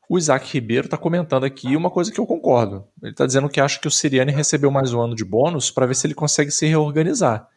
o 0.08 0.18
Isaac 0.18 0.52
Ribeiro 0.52 0.86
está 0.86 0.96
comentando 0.96 1.44
aqui 1.44 1.74
uma 1.74 1.90
coisa 1.90 2.12
que 2.12 2.20
eu 2.20 2.26
concordo. 2.26 2.86
Ele 3.02 3.12
está 3.12 3.24
dizendo 3.24 3.48
que 3.48 3.60
acha 3.60 3.80
que 3.80 3.88
o 3.88 3.90
Siriane 3.90 4.30
recebeu 4.30 4.70
mais 4.70 4.92
um 4.92 5.00
ano 5.00 5.14
de 5.14 5.24
bônus 5.24 5.70
para 5.70 5.86
ver 5.86 5.94
se 5.94 6.06
ele 6.06 6.14
consegue 6.14 6.50
se 6.50 6.66
reorganizar. 6.66 7.48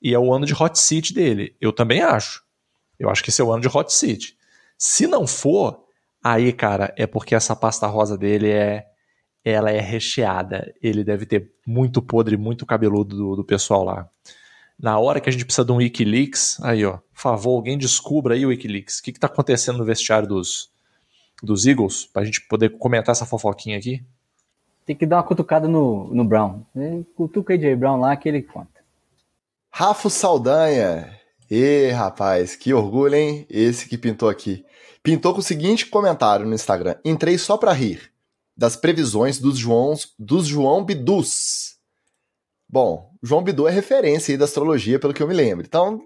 E 0.00 0.14
é 0.14 0.18
o 0.18 0.32
ano 0.32 0.46
de 0.46 0.54
hot 0.54 0.78
seat 0.78 1.12
dele. 1.12 1.54
Eu 1.60 1.72
também 1.72 2.00
acho. 2.00 2.42
Eu 2.98 3.10
acho 3.10 3.22
que 3.22 3.30
esse 3.30 3.40
é 3.40 3.44
o 3.44 3.52
ano 3.52 3.62
de 3.62 3.68
hot 3.68 3.92
seat. 3.92 4.36
Se 4.78 5.06
não 5.06 5.26
for, 5.26 5.84
aí, 6.22 6.52
cara, 6.52 6.94
é 6.96 7.06
porque 7.06 7.34
essa 7.34 7.54
pasta 7.54 7.86
rosa 7.86 8.16
dele 8.16 8.48
é 8.50 8.86
ela 9.50 9.70
é 9.70 9.80
recheada. 9.80 10.74
Ele 10.82 11.02
deve 11.02 11.26
ter 11.26 11.52
muito 11.66 12.02
podre, 12.02 12.36
muito 12.36 12.66
cabeludo 12.66 13.16
do, 13.16 13.36
do 13.36 13.44
pessoal 13.44 13.84
lá. 13.84 14.08
Na 14.78 14.98
hora 14.98 15.20
que 15.20 15.28
a 15.28 15.32
gente 15.32 15.44
precisa 15.44 15.64
de 15.64 15.72
um 15.72 15.76
Wikileaks, 15.76 16.60
aí, 16.62 16.84
ó, 16.84 16.98
por 16.98 17.20
favor, 17.20 17.56
alguém 17.56 17.76
descubra 17.76 18.34
aí 18.34 18.46
o 18.46 18.50
Wikileaks. 18.50 18.98
O 18.98 19.02
que, 19.02 19.12
que 19.12 19.18
tá 19.18 19.26
acontecendo 19.26 19.78
no 19.78 19.84
vestiário 19.84 20.28
dos, 20.28 20.70
dos 21.42 21.66
Eagles, 21.66 22.06
pra 22.06 22.24
gente 22.24 22.46
poder 22.46 22.78
comentar 22.78 23.12
essa 23.12 23.26
fofoquinha 23.26 23.76
aqui? 23.76 24.04
Tem 24.86 24.94
que 24.94 25.04
dar 25.04 25.16
uma 25.16 25.22
cutucada 25.22 25.66
no, 25.66 26.12
no 26.14 26.24
Brown. 26.24 26.62
Cutuca 27.16 27.54
AJ 27.54 27.76
Brown 27.76 28.00
lá 28.00 28.16
que 28.16 28.28
ele 28.28 28.42
conta. 28.42 28.80
Rafa 29.70 30.08
Saldanha. 30.08 31.12
E 31.50 31.90
rapaz, 31.90 32.54
que 32.54 32.72
orgulho, 32.72 33.14
hein? 33.14 33.46
Esse 33.48 33.88
que 33.88 33.98
pintou 33.98 34.28
aqui. 34.28 34.64
Pintou 35.02 35.32
com 35.32 35.40
o 35.40 35.42
seguinte 35.42 35.86
comentário 35.86 36.46
no 36.46 36.54
Instagram: 36.54 36.96
Entrei 37.04 37.38
só 37.38 37.56
pra 37.56 37.72
rir 37.72 38.12
das 38.58 38.74
previsões 38.74 39.38
dos, 39.38 39.56
Joãos, 39.56 40.12
dos 40.18 40.44
João 40.44 40.84
Bidus. 40.84 41.76
Bom, 42.68 43.14
João 43.22 43.42
Bidu 43.42 43.68
é 43.68 43.70
referência 43.70 44.32
aí 44.32 44.36
da 44.36 44.46
astrologia, 44.46 44.98
pelo 44.98 45.14
que 45.14 45.22
eu 45.22 45.28
me 45.28 45.32
lembro. 45.32 45.64
Então, 45.64 46.00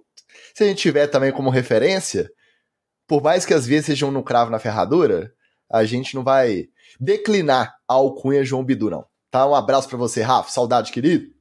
se 0.55 0.63
a 0.63 0.67
gente 0.67 0.83
tiver 0.83 1.07
também 1.07 1.33
como 1.33 1.49
referência, 1.49 2.31
por 3.07 3.23
mais 3.23 3.47
que 3.47 3.55
às 3.55 3.67
vezes 3.67 3.87
sejam 3.87 4.11
no 4.11 4.23
cravo 4.23 4.51
na 4.51 4.59
ferradura, 4.59 5.33
a 5.69 5.83
gente 5.85 6.15
não 6.15 6.23
vai 6.23 6.69
declinar 7.01 7.75
a 7.89 7.95
alcunha 7.95 8.45
João 8.45 8.63
Bidu, 8.63 8.91
não. 8.91 9.07
Tá? 9.31 9.47
Um 9.47 9.55
abraço 9.55 9.89
para 9.89 9.97
você, 9.97 10.21
Rafa. 10.21 10.51
Saudade, 10.51 10.93
querido. 10.93 11.33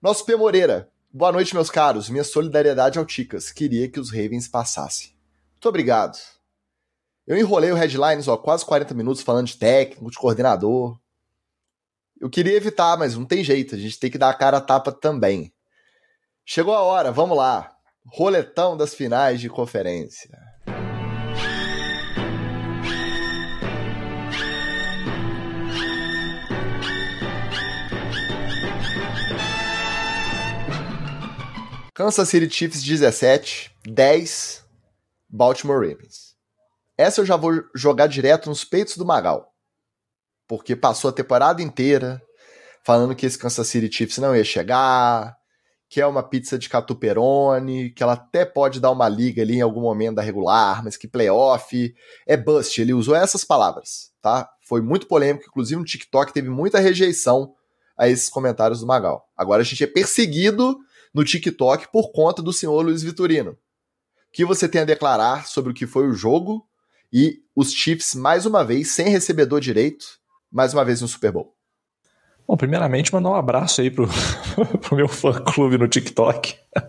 Nosso 0.00 0.24
P. 0.24 0.34
Moreira. 0.36 0.88
Boa 1.12 1.32
noite, 1.32 1.54
meus 1.54 1.68
caros. 1.68 2.08
Minha 2.08 2.24
solidariedade 2.24 2.98
ao 2.98 3.04
Ticas. 3.04 3.52
Queria 3.52 3.90
que 3.90 4.00
os 4.00 4.10
Ravens 4.10 4.48
passassem. 4.48 5.10
Muito 5.52 5.68
obrigado. 5.68 6.16
Eu 7.30 7.38
enrolei 7.38 7.70
o 7.70 7.76
headlines, 7.76 8.26
ó, 8.26 8.36
quase 8.36 8.64
40 8.64 8.92
minutos 8.92 9.22
falando 9.22 9.46
de 9.46 9.56
técnico, 9.56 10.10
de 10.10 10.18
coordenador. 10.18 10.98
Eu 12.20 12.28
queria 12.28 12.56
evitar, 12.56 12.98
mas 12.98 13.14
não 13.16 13.24
tem 13.24 13.44
jeito, 13.44 13.76
a 13.76 13.78
gente 13.78 14.00
tem 14.00 14.10
que 14.10 14.18
dar 14.18 14.30
a 14.30 14.34
cara 14.34 14.56
a 14.56 14.60
tapa 14.60 14.90
também. 14.90 15.54
Chegou 16.44 16.74
a 16.74 16.80
hora, 16.80 17.12
vamos 17.12 17.36
lá. 17.36 17.72
Roletão 18.04 18.76
das 18.76 18.96
finais 18.96 19.40
de 19.40 19.48
conferência. 19.48 20.28
Kansas 31.94 32.28
City 32.28 32.52
Chiefs 32.52 32.82
17, 32.82 33.70
10, 33.86 34.64
Baltimore 35.28 35.78
Ravens. 35.78 36.19
Essa 37.00 37.22
eu 37.22 37.24
já 37.24 37.34
vou 37.34 37.62
jogar 37.74 38.08
direto 38.08 38.50
nos 38.50 38.62
peitos 38.62 38.98
do 38.98 39.06
Magal. 39.06 39.54
Porque 40.46 40.76
passou 40.76 41.08
a 41.08 41.12
temporada 41.12 41.62
inteira 41.62 42.20
falando 42.84 43.16
que 43.16 43.24
esse 43.24 43.38
Kansas 43.38 43.66
City 43.68 43.90
Chiefs 43.90 44.18
não 44.18 44.36
ia 44.36 44.44
chegar, 44.44 45.34
que 45.88 45.98
é 45.98 46.06
uma 46.06 46.22
pizza 46.22 46.58
de 46.58 46.68
catuperone, 46.68 47.88
que 47.88 48.02
ela 48.02 48.12
até 48.12 48.44
pode 48.44 48.80
dar 48.80 48.90
uma 48.90 49.08
liga 49.08 49.40
ali 49.40 49.56
em 49.56 49.60
algum 49.62 49.80
momento 49.80 50.16
da 50.16 50.22
regular, 50.22 50.84
mas 50.84 50.98
que 50.98 51.08
playoff 51.08 51.94
é 52.26 52.36
bust. 52.36 52.78
Ele 52.78 52.92
usou 52.92 53.16
essas 53.16 53.46
palavras, 53.46 54.12
tá? 54.20 54.50
Foi 54.68 54.82
muito 54.82 55.08
polêmico, 55.08 55.46
inclusive 55.48 55.80
no 55.80 55.86
TikTok 55.86 56.34
teve 56.34 56.50
muita 56.50 56.80
rejeição 56.80 57.54
a 57.96 58.10
esses 58.10 58.28
comentários 58.28 58.80
do 58.80 58.86
Magal. 58.86 59.26
Agora 59.34 59.62
a 59.62 59.64
gente 59.64 59.82
é 59.82 59.86
perseguido 59.86 60.76
no 61.14 61.24
TikTok 61.24 61.90
por 61.90 62.12
conta 62.12 62.42
do 62.42 62.52
senhor 62.52 62.82
Luiz 62.82 63.02
Vitorino. 63.02 63.52
O 63.52 63.56
que 64.34 64.44
você 64.44 64.68
tem 64.68 64.82
a 64.82 64.84
declarar 64.84 65.46
sobre 65.46 65.72
o 65.72 65.74
que 65.74 65.86
foi 65.86 66.06
o 66.06 66.12
jogo 66.12 66.68
e 67.12 67.40
os 67.54 67.72
Chiefs, 67.72 68.14
mais 68.14 68.46
uma 68.46 68.64
vez, 68.64 68.90
sem 68.92 69.08
recebedor 69.08 69.60
direito, 69.60 70.04
mais 70.50 70.72
uma 70.72 70.84
vez 70.84 71.00
no 71.00 71.08
Super 71.08 71.32
Bowl. 71.32 71.54
Bom, 72.46 72.56
primeiramente, 72.56 73.12
mandar 73.12 73.30
um 73.30 73.34
abraço 73.34 73.80
aí 73.80 73.90
pro, 73.90 74.08
pro 74.82 74.96
meu 74.96 75.06
fã-clube 75.08 75.78
no 75.78 75.86
TikTok. 75.86 76.56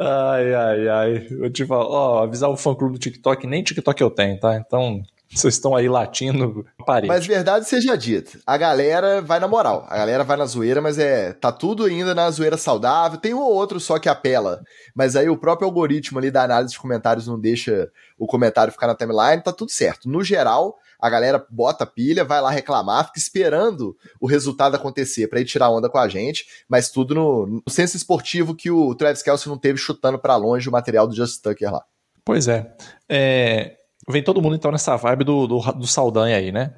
ai, 0.00 0.54
ai, 0.54 0.88
ai. 0.88 1.26
Eu 1.30 1.50
te 1.50 1.66
falo, 1.66 1.90
ó, 1.90 2.22
avisar 2.22 2.48
o 2.48 2.56
fã-clube 2.56 2.94
do 2.94 2.98
TikTok, 2.98 3.46
nem 3.46 3.62
TikTok 3.62 4.00
eu 4.00 4.10
tenho, 4.10 4.40
tá? 4.40 4.56
Então, 4.56 5.02
vocês 5.34 5.54
estão 5.54 5.76
aí 5.76 5.88
latindo 5.88 6.64
parede. 6.86 7.08
Mas 7.08 7.26
verdade 7.26 7.68
seja 7.68 7.96
dita, 7.96 8.38
a 8.46 8.56
galera 8.56 9.20
vai 9.20 9.38
na 9.38 9.46
moral, 9.46 9.86
a 9.88 9.96
galera 9.96 10.24
vai 10.24 10.36
na 10.36 10.46
zoeira, 10.46 10.80
mas 10.80 10.98
é 10.98 11.32
tá 11.32 11.52
tudo 11.52 11.84
ainda 11.84 12.14
na 12.14 12.30
zoeira 12.30 12.56
saudável. 12.56 13.18
Tem 13.18 13.34
um 13.34 13.40
ou 13.40 13.52
outro 13.52 13.78
só 13.78 13.98
que 13.98 14.08
apela, 14.08 14.62
mas 14.94 15.16
aí 15.16 15.28
o 15.28 15.36
próprio 15.36 15.66
algoritmo 15.66 16.18
ali 16.18 16.30
da 16.30 16.42
análise 16.42 16.72
de 16.72 16.78
comentários 16.78 17.26
não 17.26 17.38
deixa 17.38 17.90
o 18.18 18.26
comentário 18.26 18.72
ficar 18.72 18.86
na 18.86 18.94
timeline, 18.94 19.42
tá 19.42 19.52
tudo 19.52 19.70
certo. 19.70 20.08
No 20.08 20.24
geral, 20.24 20.76
a 21.00 21.08
galera 21.08 21.44
bota 21.50 21.86
pilha, 21.86 22.24
vai 22.24 22.40
lá 22.40 22.50
reclamar, 22.50 23.06
fica 23.06 23.18
esperando 23.18 23.96
o 24.20 24.26
resultado 24.26 24.74
acontecer 24.74 25.28
para 25.28 25.40
ir 25.40 25.44
tirar 25.44 25.70
onda 25.70 25.88
com 25.88 25.98
a 25.98 26.08
gente, 26.08 26.46
mas 26.68 26.90
tudo 26.90 27.14
no, 27.14 27.46
no 27.46 27.62
senso 27.68 27.96
esportivo 27.96 28.54
que 28.54 28.70
o 28.70 28.94
Travis 28.94 29.22
Kelce 29.22 29.48
não 29.48 29.58
teve 29.58 29.78
chutando 29.78 30.18
para 30.18 30.36
longe 30.36 30.68
o 30.68 30.72
material 30.72 31.06
do 31.06 31.14
Just 31.14 31.42
Tucker 31.42 31.72
lá. 31.72 31.84
Pois 32.24 32.48
é. 32.48 32.74
é 33.08 33.77
vem 34.08 34.22
todo 34.22 34.40
mundo 34.42 34.56
então 34.56 34.72
nessa 34.72 34.96
vibe 34.96 35.24
do, 35.24 35.46
do, 35.46 35.60
do 35.72 35.86
Saldanha 35.86 36.36
aí, 36.36 36.50
né? 36.52 36.74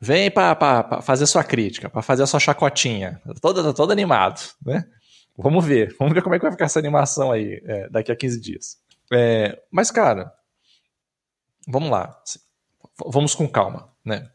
Vem 0.00 0.30
para 0.30 1.00
fazer 1.00 1.26
sua 1.26 1.44
crítica, 1.44 1.88
para 1.88 2.02
fazer 2.02 2.24
a 2.24 2.26
sua 2.26 2.40
chacotinha. 2.40 3.22
Todo, 3.40 3.62
tá 3.62 3.72
todo 3.72 3.92
animado, 3.92 4.40
né? 4.64 4.84
Vamos 5.36 5.64
ver, 5.64 5.94
vamos 5.98 6.12
ver 6.12 6.22
como 6.22 6.34
é 6.34 6.38
que 6.38 6.44
vai 6.44 6.50
ficar 6.50 6.64
essa 6.64 6.78
animação 6.78 7.30
aí 7.30 7.62
é, 7.64 7.88
daqui 7.88 8.10
a 8.10 8.16
15 8.16 8.40
dias. 8.40 8.78
É, 9.12 9.62
mas, 9.70 9.90
cara, 9.90 10.32
vamos 11.68 11.90
lá. 11.90 12.20
Vamos 13.06 13.34
com 13.34 13.48
calma, 13.48 13.90
né? 14.04 14.28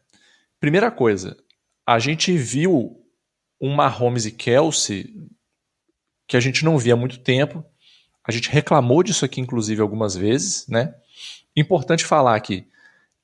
Primeira 0.58 0.90
coisa, 0.90 1.36
a 1.86 1.98
gente 1.98 2.36
viu 2.36 3.04
um 3.60 3.74
Mahomes 3.74 4.24
e 4.24 4.32
Kelsey 4.32 5.28
que 6.26 6.36
a 6.36 6.40
gente 6.40 6.64
não 6.64 6.76
via 6.78 6.94
há 6.94 6.96
muito 6.96 7.18
tempo. 7.20 7.64
A 8.22 8.30
gente 8.30 8.50
reclamou 8.50 9.02
disso 9.02 9.24
aqui, 9.24 9.40
inclusive, 9.40 9.80
algumas 9.80 10.14
vezes, 10.14 10.66
né? 10.68 10.94
Importante 11.58 12.04
falar 12.04 12.36
aqui, 12.36 12.66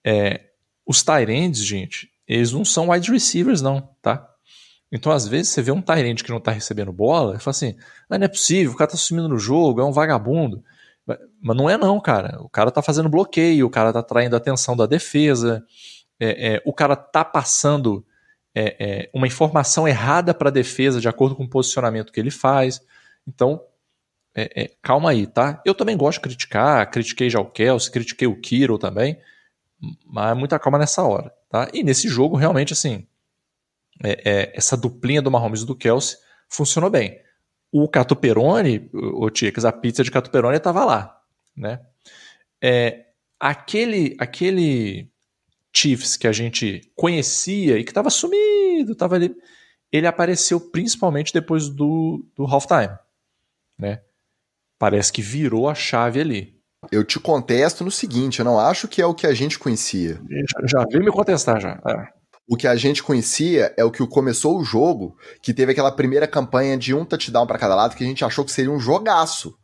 é, 0.04 0.40
os 0.86 1.02
Tyrands, 1.02 1.64
gente, 1.64 2.10
eles 2.26 2.52
não 2.52 2.64
são 2.64 2.90
wide 2.90 3.10
receivers, 3.10 3.60
não, 3.60 3.80
tá? 4.02 4.28
Então, 4.90 5.10
às 5.10 5.26
vezes, 5.26 5.48
você 5.48 5.60
vê 5.60 5.72
um 5.72 5.82
Tyrant 5.82 6.22
que 6.22 6.30
não 6.30 6.40
tá 6.40 6.52
recebendo 6.52 6.92
bola 6.92 7.34
e 7.36 7.38
fala 7.40 7.50
assim: 7.50 7.76
ah, 8.08 8.18
não 8.18 8.24
é 8.24 8.28
possível, 8.28 8.72
o 8.72 8.76
cara 8.76 8.90
tá 8.90 8.96
sumindo 8.96 9.28
no 9.28 9.38
jogo, 9.38 9.80
é 9.80 9.84
um 9.84 9.92
vagabundo. 9.92 10.62
Mas 11.06 11.56
não 11.56 11.68
é, 11.68 11.76
não, 11.76 12.00
cara. 12.00 12.40
O 12.40 12.48
cara 12.48 12.70
tá 12.70 12.80
fazendo 12.80 13.08
bloqueio, 13.08 13.66
o 13.66 13.70
cara 13.70 13.92
tá 13.92 13.98
atraindo 13.98 14.36
a 14.36 14.38
atenção 14.38 14.76
da 14.76 14.86
defesa, 14.86 15.64
é, 16.18 16.54
é, 16.54 16.62
o 16.64 16.72
cara 16.72 16.96
tá 16.96 17.24
passando 17.24 18.06
é, 18.54 18.76
é 18.78 19.10
uma 19.12 19.26
informação 19.26 19.86
errada 19.86 20.32
para 20.32 20.48
a 20.48 20.52
defesa 20.52 21.00
de 21.00 21.08
acordo 21.08 21.34
com 21.34 21.44
o 21.44 21.50
posicionamento 21.50 22.12
que 22.12 22.20
ele 22.20 22.30
faz. 22.30 22.80
Então, 23.26 23.60
é, 24.34 24.64
é, 24.64 24.70
calma 24.82 25.10
aí, 25.10 25.26
tá? 25.26 25.62
Eu 25.64 25.74
também 25.74 25.96
gosto 25.96 26.18
de 26.18 26.22
criticar, 26.22 26.90
critiquei 26.90 27.30
já 27.30 27.40
o 27.40 27.50
Kelsey, 27.50 27.92
critiquei 27.92 28.26
o 28.26 28.40
Kiro 28.40 28.76
também, 28.78 29.18
mas 30.04 30.36
muita 30.36 30.58
calma 30.58 30.78
nessa 30.78 31.02
hora, 31.04 31.32
tá? 31.48 31.70
E 31.72 31.84
nesse 31.84 32.08
jogo, 32.08 32.36
realmente, 32.36 32.72
assim, 32.72 33.06
é, 34.02 34.22
é, 34.24 34.52
essa 34.56 34.76
duplinha 34.76 35.22
do 35.22 35.30
Mahomes 35.30 35.62
e 35.62 35.66
do 35.66 35.76
Kelsey 35.76 36.18
funcionou 36.48 36.90
bem. 36.90 37.20
O 37.70 37.88
Catuperone, 37.88 38.88
o 38.92 39.30
Ticas, 39.30 39.64
a 39.64 39.72
pizza 39.72 40.02
de 40.02 40.10
Catuperone 40.10 40.56
estava 40.56 40.84
lá, 40.84 41.20
né? 41.56 41.80
É, 42.60 43.06
aquele, 43.38 44.16
aquele 44.18 45.10
Chiefs 45.72 46.16
que 46.16 46.26
a 46.26 46.32
gente 46.32 46.90
conhecia 46.96 47.78
e 47.78 47.84
que 47.84 47.90
estava 47.90 48.10
sumido, 48.10 48.92
estava 48.92 49.16
ali, 49.16 49.34
ele 49.92 50.06
apareceu 50.06 50.60
principalmente 50.60 51.32
depois 51.32 51.68
do, 51.68 52.24
do 52.34 52.44
halftime, 52.44 52.96
né? 53.78 54.00
Parece 54.78 55.12
que 55.12 55.22
virou 55.22 55.68
a 55.68 55.74
chave 55.74 56.20
ali. 56.20 56.54
Eu 56.92 57.04
te 57.04 57.18
contesto 57.18 57.84
no 57.84 57.90
seguinte, 57.90 58.40
eu 58.40 58.44
não 58.44 58.58
acho 58.58 58.86
que 58.88 59.00
é 59.00 59.06
o 59.06 59.14
que 59.14 59.26
a 59.26 59.34
gente 59.34 59.58
conhecia. 59.58 60.20
Já, 60.50 60.66
já 60.66 60.86
veio 60.90 61.04
me 61.04 61.10
contestar 61.10 61.60
já. 61.60 61.80
É. 61.86 62.08
O 62.46 62.56
que 62.56 62.66
a 62.66 62.76
gente 62.76 63.02
conhecia 63.02 63.72
é 63.76 63.84
o 63.84 63.90
que 63.90 64.06
começou 64.06 64.58
o 64.58 64.64
jogo, 64.64 65.16
que 65.40 65.54
teve 65.54 65.72
aquela 65.72 65.90
primeira 65.90 66.26
campanha 66.26 66.76
de 66.76 66.94
um 66.94 67.04
touchdown 67.04 67.46
para 67.46 67.58
cada 67.58 67.74
lado, 67.74 67.96
que 67.96 68.04
a 68.04 68.06
gente 68.06 68.24
achou 68.24 68.44
que 68.44 68.52
seria 68.52 68.70
um 68.70 68.78
jogaço. 68.78 69.56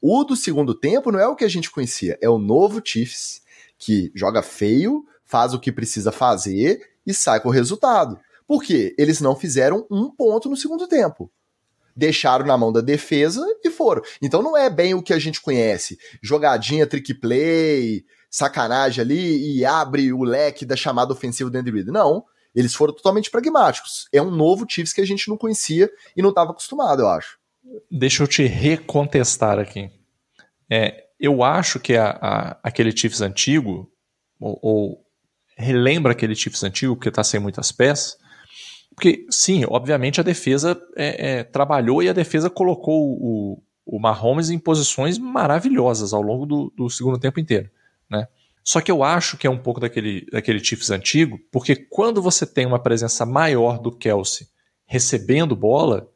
O 0.00 0.24
do 0.24 0.34
segundo 0.34 0.74
tempo 0.74 1.12
não 1.12 1.20
é 1.20 1.28
o 1.28 1.36
que 1.36 1.44
a 1.44 1.48
gente 1.48 1.70
conhecia, 1.70 2.18
é 2.20 2.28
o 2.28 2.38
novo 2.38 2.80
Chiefs, 2.84 3.42
que 3.78 4.10
joga 4.14 4.42
feio, 4.42 5.04
faz 5.24 5.54
o 5.54 5.60
que 5.60 5.70
precisa 5.70 6.10
fazer 6.10 6.80
e 7.06 7.14
sai 7.14 7.40
com 7.40 7.48
o 7.48 7.52
resultado. 7.52 8.18
Por 8.46 8.62
quê? 8.62 8.94
Eles 8.98 9.20
não 9.20 9.36
fizeram 9.36 9.86
um 9.90 10.10
ponto 10.10 10.48
no 10.48 10.56
segundo 10.56 10.88
tempo. 10.88 11.30
Deixaram 11.98 12.46
na 12.46 12.56
mão 12.56 12.72
da 12.72 12.80
defesa 12.80 13.44
e 13.64 13.70
foram. 13.70 14.00
Então 14.22 14.40
não 14.40 14.56
é 14.56 14.70
bem 14.70 14.94
o 14.94 15.02
que 15.02 15.12
a 15.12 15.18
gente 15.18 15.40
conhece. 15.40 15.98
Jogadinha, 16.22 16.86
trick 16.86 17.12
play, 17.14 18.04
sacanagem 18.30 19.02
ali 19.02 19.56
e 19.56 19.64
abre 19.64 20.12
o 20.12 20.22
leque 20.22 20.64
da 20.64 20.76
chamada 20.76 21.12
ofensiva 21.12 21.50
do 21.50 21.58
Andy 21.58 21.72
Reid. 21.72 21.90
Não. 21.90 22.24
Eles 22.54 22.72
foram 22.72 22.94
totalmente 22.94 23.32
pragmáticos. 23.32 24.08
É 24.12 24.22
um 24.22 24.30
novo 24.30 24.64
Chiefs 24.68 24.92
que 24.92 25.00
a 25.00 25.06
gente 25.06 25.28
não 25.28 25.36
conhecia 25.36 25.90
e 26.16 26.22
não 26.22 26.30
estava 26.30 26.52
acostumado, 26.52 27.02
eu 27.02 27.08
acho. 27.08 27.36
Deixa 27.90 28.22
eu 28.22 28.28
te 28.28 28.44
recontestar 28.44 29.58
aqui. 29.58 29.90
É, 30.70 31.04
eu 31.18 31.42
acho 31.42 31.80
que 31.80 31.96
a, 31.96 32.10
a, 32.10 32.58
aquele 32.62 32.96
Chiefs 32.96 33.20
antigo, 33.20 33.90
ou, 34.40 34.58
ou, 34.62 35.04
relembra 35.56 36.12
aquele 36.12 36.36
Chiefs 36.36 36.62
antigo, 36.62 36.94
porque 36.94 37.08
está 37.08 37.24
sem 37.24 37.40
muitas 37.40 37.72
peças, 37.72 38.16
porque, 38.98 39.24
sim, 39.30 39.64
obviamente 39.64 40.18
a 40.18 40.24
defesa 40.24 40.76
é, 40.96 41.38
é, 41.38 41.44
trabalhou 41.44 42.02
e 42.02 42.08
a 42.08 42.12
defesa 42.12 42.50
colocou 42.50 43.12
o, 43.12 43.62
o 43.86 44.00
Mahomes 44.00 44.50
em 44.50 44.58
posições 44.58 45.18
maravilhosas 45.18 46.12
ao 46.12 46.20
longo 46.20 46.44
do, 46.44 46.72
do 46.76 46.90
segundo 46.90 47.16
tempo 47.16 47.38
inteiro. 47.38 47.70
Né? 48.10 48.26
Só 48.64 48.80
que 48.80 48.90
eu 48.90 49.04
acho 49.04 49.36
que 49.36 49.46
é 49.46 49.50
um 49.50 49.56
pouco 49.56 49.78
daquele, 49.78 50.26
daquele 50.32 50.58
Chiefs 50.58 50.90
antigo, 50.90 51.38
porque 51.52 51.76
quando 51.76 52.20
você 52.20 52.44
tem 52.44 52.66
uma 52.66 52.80
presença 52.80 53.24
maior 53.24 53.78
do 53.78 53.92
Kelsey 53.92 54.48
recebendo 54.84 55.54
bola, 55.54 56.10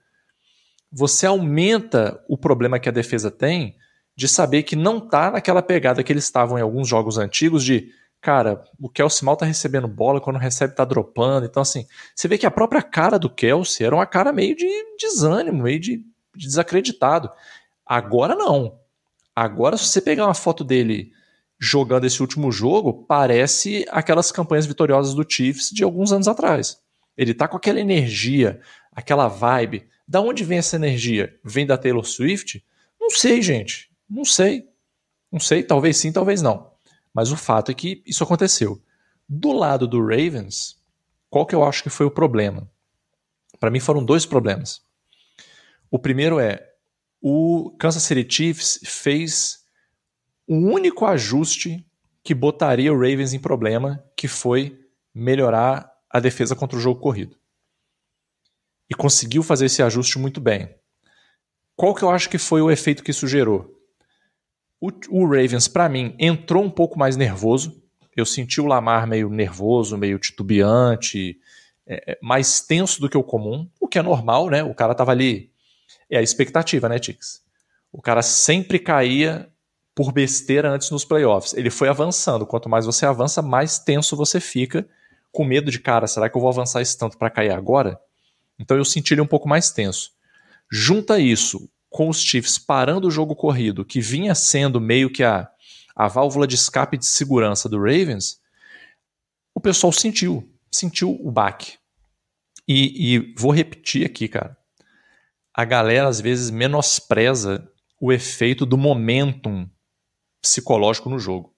você 0.91 1.25
aumenta 1.25 2.21
o 2.29 2.37
problema 2.37 2.81
que 2.81 2.89
a 2.89 2.93
defesa 2.93 3.31
tem 3.31 3.77
de 4.17 4.27
saber 4.27 4.65
que 4.65 4.75
não 4.75 4.99
tá 4.99 5.31
naquela 5.31 5.63
pegada 5.63 6.03
que 6.03 6.13
eles 6.13 6.25
estavam 6.25 6.59
em 6.59 6.63
alguns 6.63 6.89
jogos 6.89 7.17
antigos 7.17 7.63
de 7.63 7.91
cara, 8.23 8.63
o 8.81 8.89
Kelsey 8.89 9.25
mal 9.25 9.37
tá 9.37 9.45
recebendo 9.45 9.89
bola, 9.89 10.21
quando 10.21 10.39
recebe 10.39 10.77
tá 10.77 10.85
dropando. 10.85 11.45
Então, 11.45 11.61
assim, 11.61 11.87
você 12.15 12.29
vê 12.29 12.39
que 12.39 12.47
a 12.47 12.51
própria 12.51 12.81
cara 12.81 13.19
do 13.19 13.29
Kelsey 13.29 13.85
era 13.85 13.97
uma 13.97 14.07
cara 14.07 14.33
meio 14.33 14.55
de 14.55 14.69
desânimo, 14.99 15.65
meio 15.65 15.81
de, 15.81 15.97
de 16.35 16.47
desacreditado. 16.47 17.29
Agora 17.85 18.37
não. 18.37 18.79
Agora, 19.35 19.77
se 19.77 19.87
você 19.87 20.01
pegar 20.01 20.27
uma 20.27 20.35
foto 20.35 20.63
dele 20.63 21.11
jogando 21.59 22.05
esse 22.07 22.21
último 22.21 22.53
jogo, 22.53 23.05
parece 23.07 23.85
aquelas 23.91 24.31
campanhas 24.31 24.67
vitoriosas 24.67 25.15
do 25.15 25.27
Chiefs 25.29 25.71
de 25.71 25.83
alguns 25.83 26.13
anos 26.13 26.29
atrás. 26.29 26.79
Ele 27.17 27.35
tá 27.35 27.49
com 27.49 27.57
aquela 27.57 27.81
energia, 27.81 28.61
aquela 28.93 29.27
vibe. 29.27 29.89
Da 30.07 30.21
onde 30.21 30.45
vem 30.45 30.59
essa 30.59 30.77
energia? 30.77 31.35
Vem 31.45 31.67
da 31.67 31.77
Taylor 31.77 32.05
Swift? 32.05 32.65
Não 33.01 33.11
sei, 33.11 33.43
gente. 33.43 33.91
Não 34.09 34.25
sei. 34.25 34.65
Não 35.31 35.41
sei, 35.41 35.63
talvez 35.63 35.97
sim, 35.97 36.13
talvez 36.13 36.41
não. 36.41 36.72
Mas 37.15 37.31
o 37.31 37.37
fato 37.37 37.71
é 37.71 37.75
que 37.75 38.03
isso 38.07 38.25
aconteceu. 38.25 38.83
Do 39.29 39.53
lado 39.53 39.87
do 39.87 40.01
Ravens, 40.01 40.79
qual 41.29 41.47
que 41.47 41.55
eu 41.55 41.65
acho 41.65 41.83
que 41.83 41.91
foi 41.91 42.07
o 42.07 42.11
problema? 42.11 42.71
Para 43.59 43.71
mim 43.71 43.81
foram 43.81 44.05
dois 44.05 44.27
problemas. 44.27 44.83
O 45.91 45.99
primeiro 45.99 46.41
é 46.41 46.69
o 47.21 47.71
Kansas 47.79 48.03
City 48.03 48.27
Chiefs 48.29 48.81
fez 48.85 49.65
o 50.47 50.55
um 50.57 50.73
único 50.73 51.07
ajuste 51.07 51.87
que 52.25 52.35
botaria 52.35 52.93
o 52.93 52.97
Ravens 52.97 53.33
em 53.33 53.39
problema, 53.39 54.05
que 54.17 54.27
foi 54.27 54.81
melhorar 55.15 55.91
a 56.11 56.21
defesa 56.21 56.57
contra 56.57 56.77
o 56.77 56.81
jogo 56.81 57.01
corrido. 57.01 57.37
E 58.89 58.95
conseguiu 58.95 59.43
fazer 59.43 59.67
esse 59.67 59.83
ajuste 59.83 60.19
muito 60.19 60.41
bem. 60.41 60.75
Qual 61.77 61.95
que 61.95 62.03
eu 62.03 62.11
acho 62.11 62.29
que 62.29 62.39
foi 62.39 62.61
o 62.61 62.71
efeito 62.71 63.03
que 63.03 63.11
isso 63.11 63.27
gerou? 63.27 63.82
O, 64.83 64.91
o 65.11 65.25
Ravens, 65.25 65.69
para 65.69 65.89
mim, 65.89 66.13
entrou 66.19 66.65
um 66.65 66.71
pouco 66.71 66.99
mais 66.99 67.17
nervoso. 67.17 67.81
Eu 68.17 68.27
senti 68.27 68.61
o 68.61 68.67
Lamar 68.67 69.07
meio 69.07 69.31
nervoso, 69.31 69.97
meio 69.97 70.19
titubeante, 70.19 71.39
é, 71.87 72.15
é, 72.15 72.19
mais 72.21 72.61
tenso 72.61 73.01
do 73.01 73.09
que 73.09 73.17
o 73.17 73.23
comum, 73.23 73.71
o 73.81 73.87
que 73.87 73.97
é 73.97 74.03
normal, 74.03 74.51
né? 74.51 74.65
O 74.65 74.75
cara 74.75 74.93
tava 74.93 75.13
ali. 75.13 75.53
É 76.11 76.19
a 76.19 76.23
expectativa, 76.23 76.89
né, 76.89 76.99
Tix? 76.99 77.45
O 77.93 78.03
cara 78.03 78.23
sempre 78.23 78.81
caía 78.81 79.49
por 79.95 80.11
besteira 80.11 80.69
antes 80.69 80.91
nos 80.91 81.05
playoffs. 81.05 81.55
Ele 81.55 81.71
foi 81.71 81.89
avançando. 81.89 82.45
Quanto 82.45 82.69
mais 82.69 82.85
você 82.85 83.07
avança, 83.07 83.41
mais 83.41 83.79
tenso 83.79 84.17
você 84.17 84.41
fica, 84.41 84.85
com 85.31 85.45
medo 85.45 85.71
de, 85.71 85.79
cara, 85.79 86.09
será 86.09 86.29
que 86.29 86.37
eu 86.37 86.41
vou 86.41 86.51
avançar 86.51 86.83
esse 86.83 86.99
tanto 86.99 87.17
para 87.17 87.31
cair 87.31 87.53
agora? 87.53 88.01
Então 88.59 88.77
eu 88.77 88.85
senti 88.85 89.15
ele 89.15 89.21
um 89.21 89.29
pouco 89.29 89.49
mais 89.49 89.71
tenso. 89.71 90.11
Junta 90.69 91.21
isso 91.21 91.71
com 91.93 92.09
os 92.09 92.21
Chiefs 92.21 92.57
parando 92.57 93.07
o 93.07 93.11
jogo 93.11 93.37
corrido, 93.37 93.85
que 93.85 94.01
vinha 94.01 94.35
sendo 94.35 94.81
meio 94.81 95.13
que 95.13 95.23
a, 95.23 95.49
a 95.95 96.09
válvula 96.09 96.47
de 96.47 96.55
escape 96.55 96.97
de 96.97 97.05
segurança 97.05 97.69
do 97.69 97.79
Ravens, 97.79 98.41
o 99.55 99.61
pessoal 99.61 99.93
sentiu, 99.93 100.51
sentiu 100.71 101.15
o 101.21 101.31
baque. 101.31 101.77
E, 102.67 103.15
e 103.15 103.35
vou 103.37 103.53
repetir 103.53 104.07
aqui, 104.07 104.27
cara. 104.27 104.57
A 105.55 105.67
galera 105.67 106.09
às 106.09 106.19
vezes 106.19 106.51
menospreza 106.51 107.71
o 108.01 108.11
efeito 108.11 108.65
do 108.65 108.79
momentum 108.79 109.69
psicológico 110.41 111.11
no 111.11 111.19
jogo. 111.19 111.55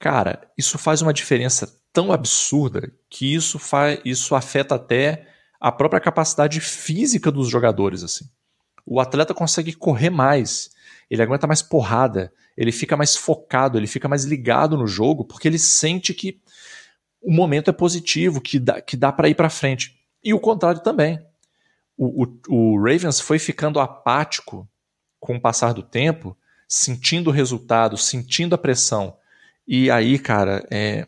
Cara, 0.00 0.50
isso 0.58 0.76
faz 0.78 1.00
uma 1.00 1.14
diferença 1.14 1.80
tão 1.92 2.10
absurda 2.10 2.92
que 3.08 3.32
isso, 3.34 3.58
faz, 3.58 4.00
isso 4.04 4.34
afeta 4.34 4.74
até 4.74 5.28
a 5.60 5.70
própria 5.70 6.00
capacidade 6.00 6.60
física 6.60 7.30
dos 7.30 7.48
jogadores, 7.48 8.02
assim 8.02 8.28
o 8.90 9.00
atleta 9.00 9.34
consegue 9.34 9.74
correr 9.74 10.08
mais, 10.08 10.70
ele 11.10 11.22
aguenta 11.22 11.46
mais 11.46 11.60
porrada, 11.60 12.32
ele 12.56 12.72
fica 12.72 12.96
mais 12.96 13.14
focado, 13.14 13.78
ele 13.78 13.86
fica 13.86 14.08
mais 14.08 14.24
ligado 14.24 14.78
no 14.78 14.86
jogo, 14.86 15.24
porque 15.24 15.46
ele 15.46 15.58
sente 15.58 16.14
que 16.14 16.40
o 17.20 17.30
momento 17.30 17.68
é 17.68 17.72
positivo, 17.72 18.40
que 18.40 18.58
dá, 18.58 18.80
que 18.80 18.96
dá 18.96 19.12
para 19.12 19.28
ir 19.28 19.34
para 19.34 19.50
frente. 19.50 20.00
E 20.24 20.32
o 20.32 20.40
contrário 20.40 20.80
também. 20.80 21.20
O, 21.96 22.24
o, 22.24 22.38
o, 22.48 22.76
Ravens 22.78 23.20
foi 23.20 23.38
ficando 23.38 23.78
apático 23.78 24.66
com 25.20 25.36
o 25.36 25.40
passar 25.40 25.74
do 25.74 25.82
tempo, 25.82 26.36
sentindo 26.66 27.28
o 27.28 27.32
resultado, 27.32 27.96
sentindo 27.98 28.54
a 28.54 28.58
pressão. 28.58 29.16
E 29.66 29.90
aí, 29.90 30.18
cara, 30.18 30.66
é... 30.70 31.06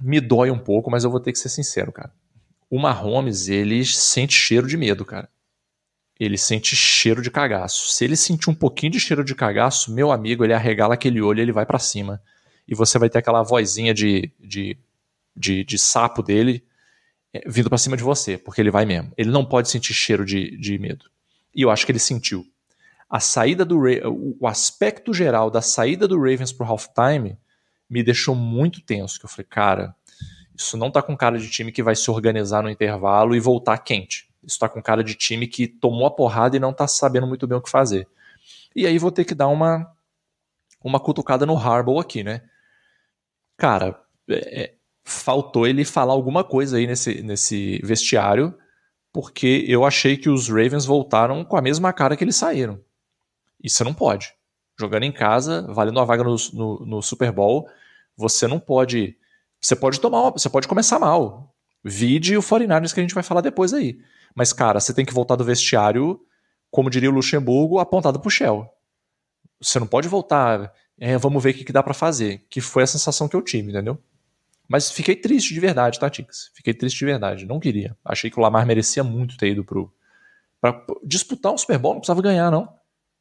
me 0.00 0.20
dói 0.20 0.50
um 0.50 0.58
pouco, 0.58 0.90
mas 0.90 1.04
eu 1.04 1.10
vou 1.10 1.20
ter 1.20 1.32
que 1.32 1.38
ser 1.38 1.50
sincero, 1.50 1.92
cara. 1.92 2.12
O 2.68 2.80
Mahomes, 2.80 3.48
ele 3.48 3.84
sente 3.84 4.34
cheiro 4.34 4.66
de 4.66 4.76
medo, 4.76 5.04
cara 5.04 5.28
ele 6.20 6.36
sente 6.36 6.76
cheiro 6.76 7.22
de 7.22 7.30
cagaço. 7.30 7.90
Se 7.94 8.04
ele 8.04 8.14
sentir 8.14 8.50
um 8.50 8.54
pouquinho 8.54 8.92
de 8.92 9.00
cheiro 9.00 9.24
de 9.24 9.34
cagaço, 9.34 9.90
meu 9.90 10.12
amigo, 10.12 10.44
ele 10.44 10.52
arregala 10.52 10.92
aquele 10.92 11.22
olho 11.22 11.40
ele 11.40 11.50
vai 11.50 11.64
para 11.64 11.78
cima. 11.78 12.20
E 12.68 12.74
você 12.74 12.98
vai 12.98 13.08
ter 13.08 13.18
aquela 13.18 13.42
vozinha 13.42 13.94
de, 13.94 14.30
de, 14.38 14.76
de, 15.34 15.64
de 15.64 15.78
sapo 15.78 16.22
dele 16.22 16.62
é, 17.32 17.40
vindo 17.46 17.70
para 17.70 17.78
cima 17.78 17.96
de 17.96 18.02
você, 18.02 18.36
porque 18.36 18.60
ele 18.60 18.70
vai 18.70 18.84
mesmo. 18.84 19.10
Ele 19.16 19.30
não 19.30 19.46
pode 19.46 19.70
sentir 19.70 19.94
cheiro 19.94 20.26
de, 20.26 20.58
de 20.58 20.78
medo. 20.78 21.06
E 21.54 21.62
eu 21.62 21.70
acho 21.70 21.86
que 21.86 21.92
ele 21.92 21.98
sentiu. 21.98 22.46
A 23.08 23.18
saída 23.18 23.64
do 23.64 23.80
o 24.40 24.46
aspecto 24.46 25.14
geral 25.14 25.50
da 25.50 25.62
saída 25.62 26.06
do 26.06 26.18
Ravens 26.18 26.52
pro 26.52 26.66
halftime 26.66 27.38
me 27.88 28.02
deixou 28.04 28.36
muito 28.36 28.82
tenso, 28.82 29.18
que 29.18 29.24
eu 29.24 29.30
falei, 29.30 29.46
cara, 29.48 29.96
isso 30.54 30.76
não 30.76 30.90
tá 30.90 31.00
com 31.00 31.16
cara 31.16 31.38
de 31.38 31.50
time 31.50 31.72
que 31.72 31.82
vai 31.82 31.96
se 31.96 32.08
organizar 32.10 32.62
no 32.62 32.70
intervalo 32.70 33.34
e 33.34 33.40
voltar 33.40 33.78
quente. 33.78 34.29
Isso 34.42 34.58
tá 34.58 34.68
com 34.68 34.82
cara 34.82 35.04
de 35.04 35.14
time 35.14 35.46
que 35.46 35.66
tomou 35.66 36.06
a 36.06 36.10
porrada 36.10 36.56
e 36.56 36.60
não 36.60 36.72
tá 36.72 36.86
sabendo 36.86 37.26
muito 37.26 37.46
bem 37.46 37.58
o 37.58 37.62
que 37.62 37.70
fazer. 37.70 38.08
E 38.74 38.86
aí 38.86 38.98
vou 38.98 39.10
ter 39.10 39.24
que 39.24 39.34
dar 39.34 39.48
uma 39.48 39.90
uma 40.82 40.98
cutucada 40.98 41.44
no 41.44 41.56
Harbaugh 41.56 42.00
aqui, 42.00 42.24
né? 42.24 42.42
Cara, 43.56 44.00
é, 44.28 44.62
é, 44.62 44.74
faltou 45.04 45.66
ele 45.66 45.84
falar 45.84 46.14
alguma 46.14 46.42
coisa 46.42 46.78
aí 46.78 46.86
nesse, 46.86 47.22
nesse 47.22 47.78
vestiário, 47.84 48.56
porque 49.12 49.64
eu 49.68 49.84
achei 49.84 50.16
que 50.16 50.30
os 50.30 50.48
Ravens 50.48 50.86
voltaram 50.86 51.44
com 51.44 51.56
a 51.56 51.62
mesma 51.62 51.92
cara 51.92 52.16
que 52.16 52.24
eles 52.24 52.36
saíram. 52.36 52.80
Isso 53.62 53.84
não 53.84 53.92
pode. 53.92 54.32
Jogando 54.78 55.02
em 55.02 55.12
casa, 55.12 55.66
valendo 55.68 56.00
a 56.00 56.04
vaga 56.04 56.24
no, 56.24 56.36
no, 56.54 56.86
no 56.86 57.02
Super 57.02 57.30
Bowl, 57.30 57.68
você 58.16 58.46
não 58.46 58.58
pode. 58.58 59.16
Você 59.60 59.76
pode 59.76 60.00
tomar, 60.00 60.30
você 60.30 60.48
pode 60.48 60.66
começar 60.66 60.98
mal. 60.98 61.54
Vide 61.84 62.36
o 62.36 62.42
49ers 62.42 62.94
que 62.94 63.00
a 63.00 63.02
gente 63.02 63.14
vai 63.14 63.22
falar 63.22 63.42
depois 63.42 63.74
aí. 63.74 64.00
Mas, 64.34 64.52
cara, 64.52 64.80
você 64.80 64.94
tem 64.94 65.04
que 65.04 65.14
voltar 65.14 65.36
do 65.36 65.44
vestiário, 65.44 66.20
como 66.70 66.90
diria 66.90 67.10
o 67.10 67.14
Luxemburgo, 67.14 67.78
apontado 67.78 68.20
pro 68.20 68.30
Shell. 68.30 68.68
Você 69.60 69.78
não 69.78 69.86
pode 69.86 70.08
voltar, 70.08 70.72
é, 70.98 71.16
vamos 71.18 71.42
ver 71.42 71.50
o 71.50 71.54
que, 71.54 71.64
que 71.64 71.72
dá 71.72 71.82
para 71.82 71.94
fazer. 71.94 72.46
Que 72.48 72.60
foi 72.60 72.82
a 72.82 72.86
sensação 72.86 73.28
que 73.28 73.36
eu 73.36 73.42
tive, 73.42 73.70
entendeu? 73.70 73.98
Mas 74.68 74.90
fiquei 74.90 75.16
triste 75.16 75.52
de 75.52 75.58
verdade, 75.58 75.98
tá, 75.98 76.08
Tix? 76.08 76.50
Fiquei 76.54 76.72
triste 76.72 76.98
de 76.98 77.04
verdade. 77.04 77.44
Não 77.44 77.58
queria. 77.58 77.96
Achei 78.04 78.30
que 78.30 78.38
o 78.38 78.42
Lamar 78.42 78.64
merecia 78.64 79.02
muito 79.02 79.36
ter 79.36 79.48
ido 79.48 79.64
pro. 79.64 79.92
Pra 80.60 80.84
disputar 81.04 81.52
um 81.52 81.58
Super 81.58 81.78
Bowl, 81.78 81.94
não 81.94 82.00
precisava 82.00 82.22
ganhar, 82.22 82.50
não. 82.50 82.72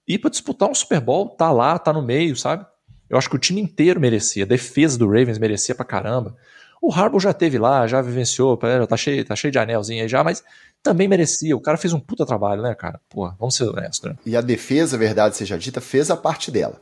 Ir 0.07 0.19
pra 0.19 0.29
disputar 0.29 0.69
um 0.69 0.75
Super 0.75 0.99
Bowl, 0.99 1.29
tá 1.29 1.51
lá, 1.51 1.79
tá 1.79 1.91
no 1.91 2.01
meio, 2.01 2.35
sabe? 2.35 2.65
Eu 3.09 3.17
acho 3.17 3.29
que 3.29 3.35
o 3.35 3.39
time 3.39 3.59
inteiro 3.59 3.99
merecia. 3.99 4.43
A 4.43 4.47
defesa 4.47 4.97
do 4.97 5.07
Ravens 5.07 5.39
merecia 5.39 5.73
pra 5.73 5.85
caramba. 5.85 6.37
O 6.81 6.93
Harbaugh 6.93 7.19
já 7.19 7.33
teve 7.33 7.57
lá, 7.57 7.85
já 7.87 8.01
vivenciou, 8.01 8.57
tá 8.57 8.97
cheio, 8.97 9.25
tá 9.25 9.35
cheio 9.35 9.51
de 9.51 9.59
anelzinho 9.59 10.01
aí 10.01 10.07
já, 10.07 10.23
mas 10.23 10.43
também 10.81 11.07
merecia. 11.07 11.55
O 11.55 11.61
cara 11.61 11.77
fez 11.77 11.93
um 11.93 11.99
puta 11.99 12.25
trabalho, 12.25 12.61
né, 12.61 12.73
cara? 12.73 12.99
Pô, 13.09 13.29
vamos 13.37 13.55
ser 13.55 13.65
honestos, 13.65 14.09
né? 14.09 14.17
E 14.25 14.35
a 14.35 14.41
defesa, 14.41 14.97
verdade 14.97 15.35
seja 15.35 15.57
dita, 15.57 15.81
fez 15.81 16.09
a 16.09 16.15
parte 16.15 16.49
dela. 16.49 16.79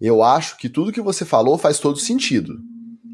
Eu 0.00 0.22
acho 0.22 0.58
que 0.58 0.68
tudo 0.68 0.92
que 0.92 1.00
você 1.00 1.24
falou 1.24 1.56
faz 1.56 1.78
todo 1.78 1.98
sentido 1.98 2.58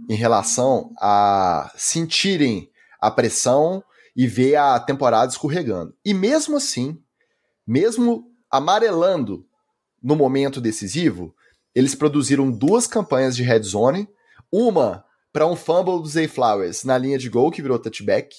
em 0.09 0.15
relação 0.15 0.91
a 1.01 1.71
sentirem 1.77 2.69
a 3.01 3.11
pressão 3.11 3.83
e 4.17 4.27
ver 4.27 4.57
a 4.57 4.79
temporada 4.81 5.31
escorregando. 5.31 5.95
E 6.05 6.13
mesmo 6.13 6.57
assim, 6.57 6.99
mesmo 7.67 8.25
amarelando 8.51 9.47
no 10.03 10.17
momento 10.17 10.61
decisivo, 10.61 11.35
eles 11.75 11.95
produziram 11.95 12.51
duas 12.51 12.87
campanhas 12.87 13.37
de 13.37 13.43
red 13.45 13.63
zone, 13.63 14.09
uma 14.51 15.05
para 15.33 15.47
um 15.47 15.57
fumble 15.57 16.01
do 16.01 16.07
Zay 16.07 16.29
Flowers 16.29 16.85
na 16.85 16.99
linha 16.99 17.19
de 17.19 17.29
gol 17.29 17.51
que 17.51 17.63
virou 17.63 17.79
touchback 17.79 18.35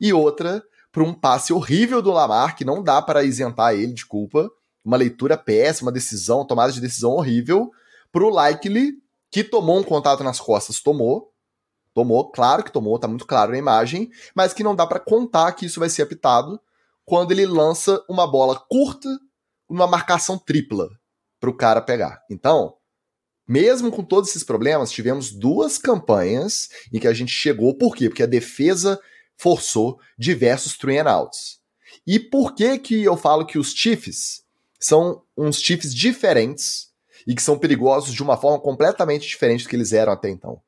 e 0.00 0.12
outra 0.12 0.62
para 0.92 1.02
um 1.02 1.12
passe 1.12 1.52
horrível 1.52 2.00
do 2.00 2.10
Lamar 2.10 2.56
que 2.56 2.64
não 2.64 2.82
dá 2.82 3.02
para 3.02 3.24
isentar 3.24 3.74
ele 3.74 3.92
de 3.92 4.06
culpa, 4.06 4.50
uma 4.84 4.96
leitura 4.96 5.36
péssima, 5.36 5.92
decisão, 5.92 6.46
tomada 6.46 6.72
de 6.72 6.80
decisão 6.80 7.12
horrível 7.12 7.70
para 8.10 8.24
o 8.24 8.30
Likely 8.30 8.94
que 9.30 9.44
tomou 9.44 9.78
um 9.78 9.82
contato 9.82 10.24
nas 10.24 10.40
costas, 10.40 10.80
tomou, 10.80 11.32
tomou, 11.92 12.30
claro 12.30 12.62
que 12.62 12.72
tomou, 12.72 12.98
tá 12.98 13.08
muito 13.08 13.26
claro 13.26 13.52
na 13.52 13.58
imagem, 13.58 14.10
mas 14.34 14.52
que 14.52 14.62
não 14.62 14.74
dá 14.74 14.86
para 14.86 15.00
contar 15.00 15.52
que 15.52 15.66
isso 15.66 15.80
vai 15.80 15.88
ser 15.88 16.02
apitado 16.02 16.60
quando 17.04 17.32
ele 17.32 17.46
lança 17.46 18.02
uma 18.08 18.26
bola 18.26 18.58
curta 18.68 19.08
numa 19.68 19.86
marcação 19.86 20.38
tripla 20.38 20.88
para 21.38 21.50
o 21.50 21.56
cara 21.56 21.80
pegar. 21.80 22.22
Então, 22.30 22.74
mesmo 23.48 23.90
com 23.90 24.02
todos 24.02 24.30
esses 24.30 24.42
problemas, 24.42 24.90
tivemos 24.90 25.32
duas 25.32 25.78
campanhas 25.78 26.68
em 26.92 26.98
que 26.98 27.06
a 27.06 27.14
gente 27.14 27.32
chegou. 27.32 27.74
Por 27.74 27.94
quê? 27.94 28.08
Porque 28.08 28.22
a 28.22 28.26
defesa 28.26 29.00
forçou 29.36 29.98
diversos 30.18 30.76
three 30.76 30.98
and 30.98 31.10
outs. 31.10 31.60
E 32.06 32.18
por 32.18 32.54
que 32.54 32.78
que 32.78 33.02
eu 33.02 33.16
falo 33.16 33.46
que 33.46 33.58
os 33.58 33.72
Chiefs 33.72 34.42
são 34.80 35.22
uns 35.36 35.60
Chiefs 35.60 35.94
diferentes 35.94 36.88
e 37.26 37.34
que 37.34 37.42
são 37.42 37.58
perigosos 37.58 38.14
de 38.14 38.22
uma 38.22 38.36
forma 38.36 38.60
completamente 38.60 39.26
diferente 39.26 39.64
do 39.64 39.68
que 39.68 39.76
eles 39.76 39.92
eram 39.92 40.12
até 40.12 40.28
então? 40.30 40.60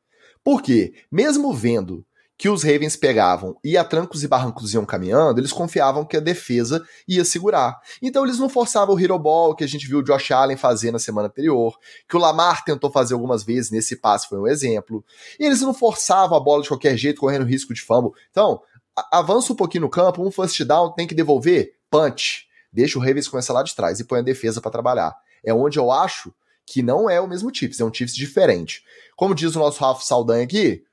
Porque, 0.44 0.94
mesmo 1.10 1.52
vendo 1.52 2.06
que 2.38 2.48
os 2.48 2.62
Ravens 2.62 2.94
pegavam 2.94 3.56
e 3.64 3.76
a 3.76 3.82
trancos 3.82 4.22
e 4.22 4.28
barrancos 4.28 4.72
iam 4.72 4.86
caminhando, 4.86 5.40
eles 5.40 5.52
confiavam 5.52 6.04
que 6.04 6.16
a 6.16 6.20
defesa 6.20 6.80
ia 7.06 7.24
segurar. 7.24 7.80
Então 8.00 8.24
eles 8.24 8.38
não 8.38 8.48
forçavam 8.48 8.94
o 8.94 9.00
hero 9.00 9.18
ball 9.18 9.56
que 9.56 9.64
a 9.64 9.66
gente 9.66 9.88
viu 9.88 9.98
o 9.98 10.02
Josh 10.04 10.30
Allen 10.30 10.56
fazer 10.56 10.92
na 10.92 11.00
semana 11.00 11.26
anterior, 11.26 11.76
que 12.08 12.16
o 12.16 12.20
Lamar 12.20 12.64
tentou 12.64 12.92
fazer 12.92 13.14
algumas 13.14 13.42
vezes, 13.42 13.72
nesse 13.72 13.96
passe 13.96 14.28
foi 14.28 14.38
um 14.38 14.46
exemplo. 14.46 15.04
E 15.38 15.44
eles 15.44 15.60
não 15.60 15.74
forçavam 15.74 16.38
a 16.38 16.40
bola 16.40 16.62
de 16.62 16.68
qualquer 16.68 16.96
jeito, 16.96 17.20
correndo 17.20 17.44
risco 17.44 17.74
de 17.74 17.82
fumble. 17.82 18.12
Então, 18.30 18.62
avança 19.10 19.52
um 19.52 19.56
pouquinho 19.56 19.82
no 19.82 19.90
campo, 19.90 20.24
um 20.24 20.30
first 20.30 20.62
down 20.62 20.92
tem 20.92 21.08
que 21.08 21.16
devolver, 21.16 21.72
punch. 21.90 22.46
Deixa 22.72 22.98
o 23.00 23.02
Ravens 23.02 23.26
começar 23.26 23.52
lá 23.52 23.64
de 23.64 23.74
trás 23.74 23.98
e 23.98 24.04
põe 24.04 24.20
a 24.20 24.22
defesa 24.22 24.60
para 24.60 24.70
trabalhar. 24.70 25.12
É 25.42 25.52
onde 25.52 25.76
eu 25.76 25.90
acho 25.90 26.32
que 26.64 26.82
não 26.82 27.10
é 27.10 27.20
o 27.20 27.26
mesmo 27.26 27.52
Chiefs, 27.52 27.80
é 27.80 27.84
um 27.84 27.92
Chiefs 27.92 28.14
diferente. 28.14 28.84
Como 29.16 29.34
diz 29.34 29.56
o 29.56 29.58
nosso 29.58 29.80
Rafa 29.80 30.02
Saldanha 30.02 30.44
aqui, 30.44 30.84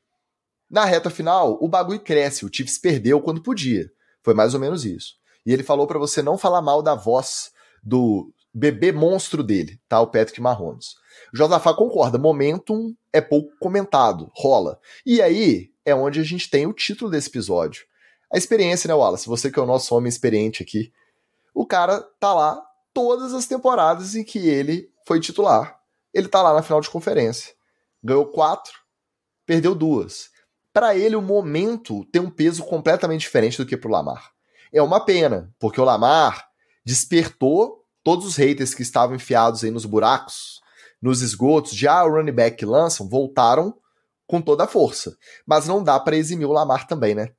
na 0.69 0.83
reta 0.85 1.09
final, 1.09 1.57
o 1.61 1.67
bagulho 1.67 1.99
cresce, 1.99 2.45
o 2.45 2.49
Chiefs 2.51 2.77
perdeu 2.77 3.21
quando 3.21 3.41
podia. 3.41 3.91
Foi 4.23 4.33
mais 4.33 4.53
ou 4.53 4.59
menos 4.59 4.83
isso. 4.83 5.15
E 5.45 5.53
ele 5.53 5.63
falou 5.63 5.85
para 5.85 5.99
você 5.99 6.21
não 6.21 6.37
falar 6.37 6.61
mal 6.61 6.81
da 6.81 6.95
voz 6.95 7.51
do 7.83 8.33
bebê 8.51 8.91
monstro 8.91 9.43
dele, 9.43 9.79
tá? 9.87 9.99
O 10.01 10.07
Patrick 10.07 10.41
Mahomes. 10.41 10.95
O 11.33 11.37
Josafá 11.37 11.73
concorda, 11.73 12.17
momentum 12.17 12.95
é 13.13 13.21
pouco 13.21 13.51
comentado, 13.59 14.31
rola. 14.33 14.79
E 15.05 15.21
aí 15.21 15.69
é 15.85 15.93
onde 15.93 16.19
a 16.19 16.23
gente 16.23 16.49
tem 16.49 16.65
o 16.65 16.73
título 16.73 17.11
desse 17.11 17.29
episódio. 17.29 17.85
A 18.33 18.37
experiência, 18.37 18.87
né, 18.87 18.93
Wallace? 18.95 19.27
Você 19.27 19.51
que 19.51 19.59
é 19.59 19.61
o 19.61 19.67
nosso 19.67 19.95
homem 19.95 20.09
experiente 20.09 20.63
aqui. 20.63 20.91
O 21.53 21.65
cara 21.65 22.01
tá 22.19 22.33
lá 22.33 22.59
todas 22.93 23.33
as 23.33 23.45
temporadas 23.45 24.15
em 24.15 24.23
que 24.23 24.39
ele 24.39 24.89
foi 25.05 25.19
titular. 25.19 25.79
Ele 26.13 26.27
tá 26.27 26.41
lá 26.41 26.53
na 26.53 26.63
final 26.63 26.81
de 26.81 26.89
conferência. 26.89 27.53
Ganhou 28.03 28.25
quatro, 28.25 28.73
perdeu 29.45 29.75
duas 29.75 30.33
para 30.75 30.93
ele 30.93 31.15
o 31.15 31.21
momento 31.21 32.03
tem 32.11 32.21
um 32.21 32.29
peso 32.29 32.61
completamente 32.65 33.21
diferente 33.21 33.57
do 33.57 33.65
que 33.65 33.77
para 33.77 33.87
o 33.87 33.91
Lamar. 33.93 34.31
É 34.73 34.81
uma 34.81 34.99
pena, 34.99 35.49
porque 35.57 35.79
o 35.79 35.85
Lamar 35.85 36.49
despertou 36.85 37.85
todos 38.03 38.25
os 38.25 38.35
haters 38.35 38.73
que 38.73 38.81
estavam 38.81 39.15
enfiados 39.15 39.63
aí 39.63 39.71
nos 39.71 39.85
buracos, 39.85 40.59
nos 41.01 41.21
esgotos, 41.21 41.71
já 41.71 42.03
o 42.03 42.11
running 42.11 42.33
back 42.33 42.57
que 42.57 42.65
lançam, 42.65 43.07
voltaram 43.07 43.73
com 44.27 44.41
toda 44.41 44.65
a 44.65 44.67
força. 44.67 45.15
Mas 45.47 45.65
não 45.65 45.81
dá 45.81 45.97
para 45.97 46.17
eximir 46.17 46.45
o 46.45 46.51
Lamar 46.51 46.85
também, 46.85 47.15
né? 47.15 47.29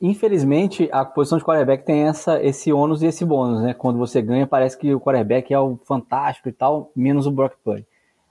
Infelizmente, 0.00 0.88
a 0.92 1.04
posição 1.04 1.36
de 1.36 1.44
quarterback 1.44 1.84
tem 1.84 2.06
essa, 2.06 2.40
esse 2.40 2.72
ônus 2.72 3.02
e 3.02 3.06
esse 3.06 3.24
bônus, 3.24 3.60
né? 3.60 3.74
Quando 3.74 3.98
você 3.98 4.22
ganha, 4.22 4.46
parece 4.46 4.78
que 4.78 4.94
o 4.94 5.00
quarterback 5.00 5.52
é 5.52 5.58
o 5.58 5.76
fantástico 5.84 6.48
e 6.48 6.52
tal, 6.52 6.92
menos 6.94 7.26
o 7.26 7.32
Brock 7.32 7.54
Purdy. 7.64 7.84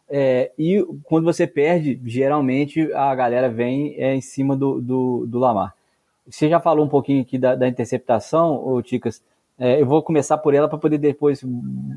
É, 0.10 0.51
e 0.58 0.86
quando 1.03 1.26
você 1.26 1.45
perde, 1.45 1.99
geralmente 2.05 2.91
a 2.93 3.14
galera 3.14 3.49
vem 3.49 3.95
é, 3.97 4.16
em 4.16 4.22
cima 4.22 4.55
do, 4.55 4.82
do, 4.82 5.26
do, 5.28 5.39
Lamar. 5.39 5.76
Você 6.30 6.47
já 6.49 6.60
falou 6.60 6.86
um 6.86 6.89
pouquinho 6.89 7.22
aqui 7.22 7.38
da, 7.38 7.55
da 7.55 7.68
interceptação, 7.68 8.66
ô, 8.66 8.82
Ticas. 8.82 9.22
É, 9.60 9.82
eu 9.82 9.86
vou 9.86 10.03
começar 10.03 10.38
por 10.38 10.53
ela 10.53 10.70
para 10.70 10.78
poder 10.78 10.97
depois 10.97 11.43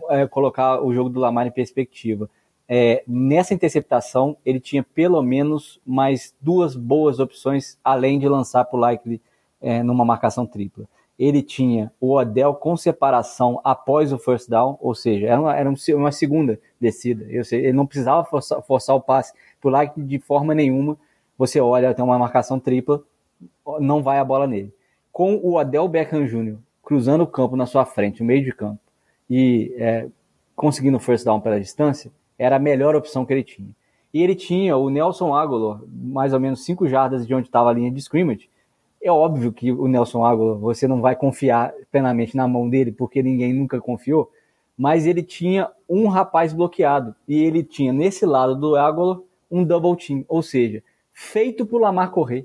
é, 0.08 0.26
colocar 0.26 0.82
o 0.82 0.92
jogo 0.94 1.11
do 1.11 1.20
Lamar 1.20 1.46
em 1.46 1.50
perspectiva. 1.50 2.28
É, 2.68 3.02
nessa 3.06 3.52
interceptação, 3.52 4.36
ele 4.46 4.61
tinha 4.61 4.82
pelo 4.82 5.22
menos 5.22 5.80
mais 5.86 6.34
duas 6.40 6.74
boas 6.74 7.18
opções, 7.18 7.78
além 7.84 8.18
de 8.18 8.28
lançar 8.28 8.64
para 8.64 8.76
o 8.76 8.80
Likely 8.80 9.20
é, 9.61 9.82
numa 9.82 10.04
marcação 10.04 10.46
tripla 10.46 10.86
ele 11.20 11.42
tinha 11.42 11.92
o 12.00 12.16
Odell 12.16 12.54
com 12.54 12.74
separação 12.78 13.60
após 13.62 14.10
o 14.10 14.16
first 14.16 14.48
down, 14.48 14.78
ou 14.80 14.94
seja, 14.94 15.26
era 15.26 15.38
uma, 15.38 15.54
era 15.54 15.70
uma 15.94 16.10
segunda 16.10 16.58
descida. 16.80 17.26
Sei, 17.44 17.66
ele 17.66 17.74
não 17.74 17.84
precisava 17.84 18.24
forçar, 18.24 18.62
forçar 18.62 18.96
o 18.96 19.02
passe 19.02 19.34
por 19.60 19.70
lá 19.70 19.84
de 19.84 20.18
forma 20.18 20.54
nenhuma. 20.54 20.96
Você 21.36 21.60
olha, 21.60 21.92
tem 21.92 22.02
uma 22.02 22.18
marcação 22.18 22.58
tripla, 22.58 23.02
não 23.80 24.02
vai 24.02 24.18
a 24.18 24.24
bola 24.24 24.46
nele. 24.46 24.72
Com 25.12 25.34
o 25.34 25.58
Odell 25.58 25.86
Beckham 25.88 26.24
Jr. 26.24 26.56
cruzando 26.82 27.22
o 27.24 27.26
campo 27.26 27.54
na 27.54 27.66
sua 27.66 27.84
frente, 27.84 28.20
no 28.20 28.26
meio 28.26 28.42
de 28.42 28.52
campo, 28.52 28.80
e 29.28 29.74
é, 29.76 30.08
conseguindo 30.56 30.96
o 30.96 31.00
first 31.00 31.26
down 31.26 31.38
pela 31.38 31.60
distância, 31.60 32.10
era 32.38 32.56
a 32.56 32.58
melhor 32.58 32.96
opção 32.96 33.26
que 33.26 33.32
ele 33.34 33.44
tinha. 33.44 33.68
E 34.12 34.22
ele 34.22 34.34
tinha 34.34 34.74
o 34.74 34.88
Nelson 34.88 35.34
Aguilar, 35.34 35.82
mais 35.86 36.32
ou 36.32 36.40
menos 36.40 36.64
5 36.64 36.88
jardas 36.88 37.26
de 37.26 37.34
onde 37.34 37.48
estava 37.48 37.68
a 37.68 37.74
linha 37.74 37.90
de 37.90 37.98
scrimmage, 37.98 38.48
é 39.03 39.11
óbvio 39.11 39.53
que 39.53 39.72
o 39.72 39.88
Nelson 39.88 40.24
Água, 40.24 40.55
você 40.57 40.86
não 40.86 41.01
vai 41.01 41.16
confiar 41.16 41.72
plenamente 41.90 42.36
na 42.36 42.46
mão 42.46 42.68
dele, 42.68 42.92
porque 42.92 43.22
ninguém 43.22 43.53
nunca 43.53 43.80
confiou, 43.80 44.30
mas 44.76 45.07
ele 45.07 45.22
tinha 45.22 45.70
um 45.88 46.07
rapaz 46.09 46.53
bloqueado, 46.53 47.14
e 47.26 47.42
ele 47.42 47.62
tinha 47.62 47.92
nesse 47.92 48.26
lado 48.26 48.55
do 48.55 48.76
Água 48.76 49.22
um 49.51 49.64
double 49.64 49.96
team, 49.96 50.24
ou 50.28 50.42
seja, 50.42 50.82
feito 51.12 51.66
por 51.66 51.80
Lamar 51.80 52.11
correr. 52.11 52.44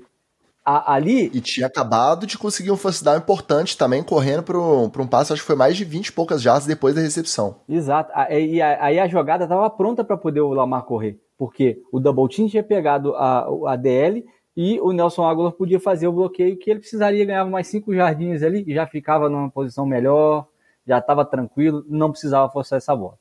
A, 0.64 0.94
ali. 0.94 1.30
E 1.32 1.40
tinha 1.40 1.68
acabado 1.68 2.26
de 2.26 2.36
conseguir 2.36 2.72
um 2.72 2.76
first 2.76 3.04
down 3.04 3.18
importante 3.18 3.78
também, 3.78 4.02
correndo 4.02 4.42
para 4.42 4.58
um, 4.58 4.86
um 4.86 5.06
passo, 5.06 5.32
acho 5.32 5.42
que 5.42 5.46
foi 5.46 5.54
mais 5.54 5.76
de 5.76 5.84
20 5.84 6.08
e 6.08 6.12
poucas 6.12 6.42
jardas 6.42 6.66
depois 6.66 6.92
da 6.92 7.00
recepção. 7.00 7.60
Exato. 7.68 8.10
E 8.28 8.60
aí 8.60 8.98
a 8.98 9.06
jogada 9.06 9.44
estava 9.44 9.70
pronta 9.70 10.02
para 10.02 10.16
poder 10.16 10.40
o 10.40 10.52
Lamar 10.52 10.82
correr, 10.82 11.20
porque 11.38 11.80
o 11.92 12.00
double 12.00 12.28
team 12.28 12.48
tinha 12.48 12.64
pegado 12.64 13.14
a, 13.14 13.46
a 13.68 13.76
DL 13.76 14.26
e 14.56 14.80
o 14.80 14.90
Nelson 14.90 15.24
Aguilar 15.24 15.52
podia 15.52 15.78
fazer 15.78 16.08
o 16.08 16.12
bloqueio 16.12 16.56
que 16.56 16.70
ele 16.70 16.80
precisaria 16.80 17.24
ganhar 17.26 17.44
mais 17.44 17.66
cinco 17.66 17.94
jardins 17.94 18.42
ali, 18.42 18.64
já 18.72 18.86
ficava 18.86 19.28
numa 19.28 19.50
posição 19.50 19.84
melhor, 19.84 20.46
já 20.86 20.98
estava 20.98 21.26
tranquilo, 21.26 21.84
não 21.88 22.10
precisava 22.10 22.50
forçar 22.50 22.78
essa 22.78 22.96
bola. 22.96 23.18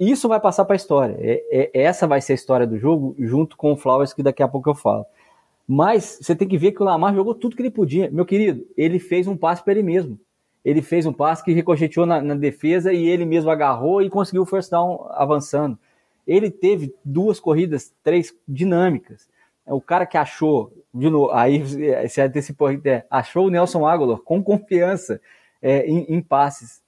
Isso 0.00 0.28
vai 0.28 0.40
passar 0.40 0.64
para 0.64 0.74
a 0.74 0.76
história. 0.76 1.16
É, 1.20 1.44
é, 1.50 1.82
essa 1.82 2.06
vai 2.08 2.20
ser 2.20 2.32
a 2.32 2.34
história 2.34 2.66
do 2.66 2.76
jogo, 2.76 3.14
junto 3.18 3.56
com 3.56 3.72
o 3.72 3.76
Flowers, 3.76 4.12
que 4.12 4.22
daqui 4.22 4.42
a 4.42 4.48
pouco 4.48 4.68
eu 4.68 4.74
falo. 4.74 5.06
Mas 5.66 6.18
você 6.20 6.34
tem 6.34 6.48
que 6.48 6.58
ver 6.58 6.72
que 6.72 6.82
o 6.82 6.84
Lamar 6.84 7.14
jogou 7.14 7.34
tudo 7.34 7.54
que 7.54 7.62
ele 7.62 7.70
podia. 7.70 8.10
Meu 8.10 8.24
querido, 8.24 8.66
ele 8.76 8.98
fez 8.98 9.28
um 9.28 9.36
passe 9.36 9.62
para 9.62 9.74
ele 9.74 9.82
mesmo. 9.82 10.18
Ele 10.64 10.82
fez 10.82 11.06
um 11.06 11.12
passe 11.12 11.44
que 11.44 11.52
ricocheteou 11.52 12.06
na, 12.06 12.20
na 12.20 12.34
defesa 12.34 12.92
e 12.92 13.06
ele 13.06 13.24
mesmo 13.24 13.50
agarrou 13.50 14.02
e 14.02 14.10
conseguiu 14.10 14.42
o 14.42 14.46
first 14.46 14.70
down 14.70 15.06
avançando. 15.10 15.78
Ele 16.26 16.50
teve 16.50 16.94
duas 17.04 17.38
corridas, 17.38 17.92
três 18.02 18.34
dinâmicas 18.46 19.28
o 19.72 19.80
cara 19.80 20.06
que 20.06 20.16
achou, 20.16 20.72
de 20.92 21.10
novo, 21.10 21.30
aí 21.32 21.62
se 22.08 22.20
antecipou, 22.20 22.70
é, 22.70 23.04
achou 23.10 23.46
o 23.46 23.50
Nelson 23.50 23.86
Aguilar 23.86 24.18
com 24.18 24.42
confiança 24.42 25.20
é, 25.60 25.86
em, 25.86 26.04
em, 26.08 26.20
passes. 26.20 26.82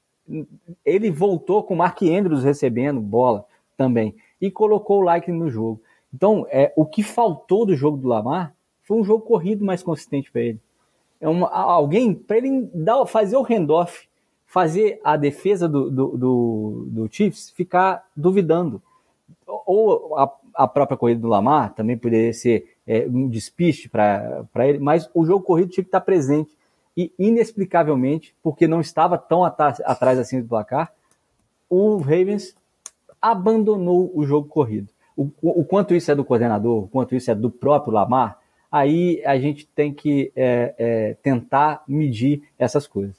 Ele 0.85 1.11
voltou 1.11 1.63
com 1.63 1.75
o 1.75 1.77
Mark 1.77 2.01
Andrews 2.03 2.45
recebendo 2.45 3.01
bola 3.01 3.45
também 3.77 4.15
e 4.41 4.51
colocou 4.51 5.01
o 5.01 5.05
like 5.05 5.31
no 5.31 5.51
jogo. 5.51 5.81
Então, 6.13 6.47
é, 6.51 6.73
o 6.77 6.85
que 6.85 7.03
faltou 7.03 7.67
do 7.67 7.77
jogo 7.77 7.97
do 7.97 8.09
Lamar 8.09 8.55
foi 8.83 8.99
um 8.99 9.05
jogo 9.05 9.25
corrido 9.25 9.65
mais 9.65 9.83
consistente 9.83 10.31
para 10.31 10.43
ele. 10.43 10.61
É 11.21 11.29
uma, 11.29 11.49
alguém 11.49 12.15
para 12.15 12.39
ele 12.39 12.69
dar, 12.75 13.05
fazer 13.07 13.37
o 13.37 13.43
handoff, 13.43 14.09
fazer 14.47 15.01
a 15.05 15.17
defesa 15.17 15.69
do, 15.69 15.91
do, 15.91 16.17
do, 16.17 16.87
do 16.89 17.09
Chiefs 17.11 17.51
ficar 17.51 18.05
duvidando. 18.17 18.83
Ou 19.47 20.17
a, 20.17 20.33
a 20.55 20.67
própria 20.67 20.97
corrida 20.97 21.21
do 21.21 21.29
Lamar 21.29 21.75
também 21.75 21.97
poderia 21.97 22.33
ser 22.33 22.70
é, 22.91 23.07
um 23.07 23.29
despiste 23.29 23.89
para 23.89 24.45
ele, 24.67 24.81
mas 24.81 25.09
o 25.15 25.25
jogo 25.25 25.45
corrido 25.45 25.71
tinha 25.71 25.85
que 25.85 25.89
estar 25.89 26.01
presente. 26.01 26.51
E, 26.97 27.13
inexplicavelmente, 27.17 28.35
porque 28.43 28.67
não 28.67 28.81
estava 28.81 29.17
tão 29.17 29.45
atrás, 29.45 29.81
atrás 29.85 30.19
assim 30.19 30.43
do 30.43 30.49
placar, 30.49 30.93
o 31.69 31.99
Ravens 31.99 32.53
abandonou 33.23 34.11
o 34.13 34.27
jogo 34.27 34.49
corrido. 34.49 34.89
O, 35.17 35.31
o, 35.41 35.65
quanto 35.65 35.95
isso 35.95 36.11
é 36.11 36.17
do 36.17 36.25
coordenador, 36.25 36.85
o 36.85 36.89
quanto 36.89 37.15
isso 37.15 37.31
é 37.31 37.35
do 37.35 37.49
próprio 37.49 37.93
Lamar, 37.93 38.41
aí 38.73 39.23
a 39.25 39.39
gente 39.39 39.69
tem 39.69 39.95
que 39.95 40.33
é, 40.35 40.75
é, 40.77 41.17
tentar 41.23 41.85
medir 41.87 42.43
essas 42.59 42.89
coisas. 42.89 43.15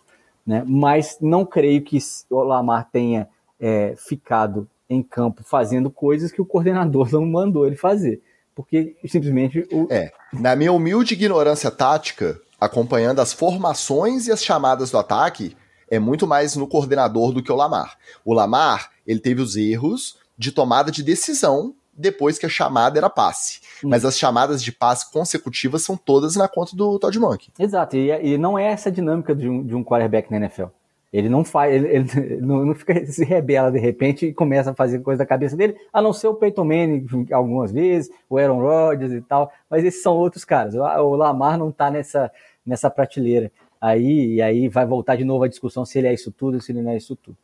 Né? 0.45 0.65
Mas 0.67 1.17
não 1.22 1.45
creio 1.45 1.82
que 1.82 1.97
o 2.30 2.43
Lamar 2.43 2.89
tenha 2.91 3.30
é, 3.57 3.93
ficado 3.95 4.67
em 4.89 5.01
campo 5.01 5.43
fazendo 5.45 5.89
coisas 5.89 6.30
que 6.30 6.41
o 6.41 6.45
coordenador 6.45 7.09
não 7.13 7.26
mandou 7.26 7.65
ele 7.65 7.78
fazer. 7.78 8.22
Porque 8.56 8.95
simplesmente. 9.08 9.68
O... 9.72 9.88
É, 9.89 10.12
na 10.34 10.56
minha 10.56 10.72
humilde 10.72 11.14
ignorância 11.14 11.72
tática, 11.72 12.39
acompanhando 12.60 13.20
as 13.20 13.34
formações 13.34 14.28
e 14.28 14.32
as 14.32 14.43
chamadas 14.43 14.91
do 14.91 14.97
ataque, 14.97 15.56
é 15.89 15.99
muito 15.99 16.28
mais 16.28 16.56
no 16.56 16.68
coordenador 16.68 17.32
do 17.32 17.43
que 17.43 17.52
o 17.52 17.56
Lamar. 17.56 17.97
O 18.24 18.34
Lamar, 18.34 18.91
ele 19.06 19.20
teve 19.20 19.41
os 19.41 19.56
erros 19.56 20.18
de 20.38 20.52
tomada 20.52 20.91
de 20.91 21.04
decisão 21.04 21.76
depois 21.93 22.39
que 22.39 22.45
a 22.45 22.49
chamada 22.49 22.97
era 22.97 23.10
passe. 23.10 23.60
Hum. 23.84 23.89
Mas 23.89 24.06
as 24.06 24.18
chamadas 24.18 24.64
de 24.64 24.72
passe 24.72 25.12
consecutivas 25.12 25.84
são 25.84 25.97
todas 25.97 26.36
na 26.36 26.47
conta 26.47 26.76
do 26.76 26.97
Todd 26.97 27.20
Monk. 27.20 27.49
Exato, 27.60 27.97
e, 27.97 28.10
e 28.34 28.38
não 28.38 28.58
é 28.58 28.66
essa 28.72 28.89
a 28.89 28.91
dinâmica 28.91 29.36
de 29.36 29.49
um, 29.49 29.64
de 29.64 29.76
um 29.76 29.84
quarterback 29.84 30.32
na 30.32 30.38
NFL. 30.38 30.66
Ele 31.12 31.28
não 31.28 31.43
faz, 31.43 31.74
ele, 31.74 31.88
ele 31.88 32.38
não, 32.41 32.74
fica 32.74 33.05
se 33.05 33.26
rebela 33.26 33.72
de 33.72 33.80
repente 33.80 34.28
e 34.28 34.34
começa 34.34 34.72
a 34.72 34.76
fazer 34.76 34.99
coisa 34.99 35.20
da 35.20 35.26
cabeça 35.26 35.57
dele, 35.57 35.76
a 35.91 36.01
não 36.01 36.14
ser 36.14 36.28
o 36.28 36.36
Peyton 36.36 36.64
Manning 36.64 37.05
algumas 37.32 37.72
vezes, 37.72 38.09
o 38.30 38.38
Aaron 38.38 38.62
Rodgers 38.62 39.12
e 39.12 39.22
tal, 39.22 39.51
mas 39.70 39.84
esses 39.84 40.01
são 40.01 40.16
outros 40.16 40.45
caras. 40.45 40.74
O, 40.74 40.80
o 40.80 41.16
Lamar 41.16 41.57
não 41.57 41.72
tá 41.72 41.91
nessa, 41.91 42.32
nessa 42.66 42.89
prateleira. 42.89 43.51
Aí, 43.80 44.36
e 44.36 44.41
aí 44.41 44.70
vai 44.70 44.86
voltar 44.86 45.16
de 45.16 45.26
novo 45.26 45.43
a 45.43 45.47
discussão 45.47 45.84
se 45.84 45.97
ele 45.97 46.07
é 46.07 46.14
isso 46.14 46.32
tudo, 46.32 46.62
se 46.62 46.72
ele 46.72 46.82
não 46.82 46.91
é 46.91 46.97
isso 46.97 47.16
tudo. 47.16 47.36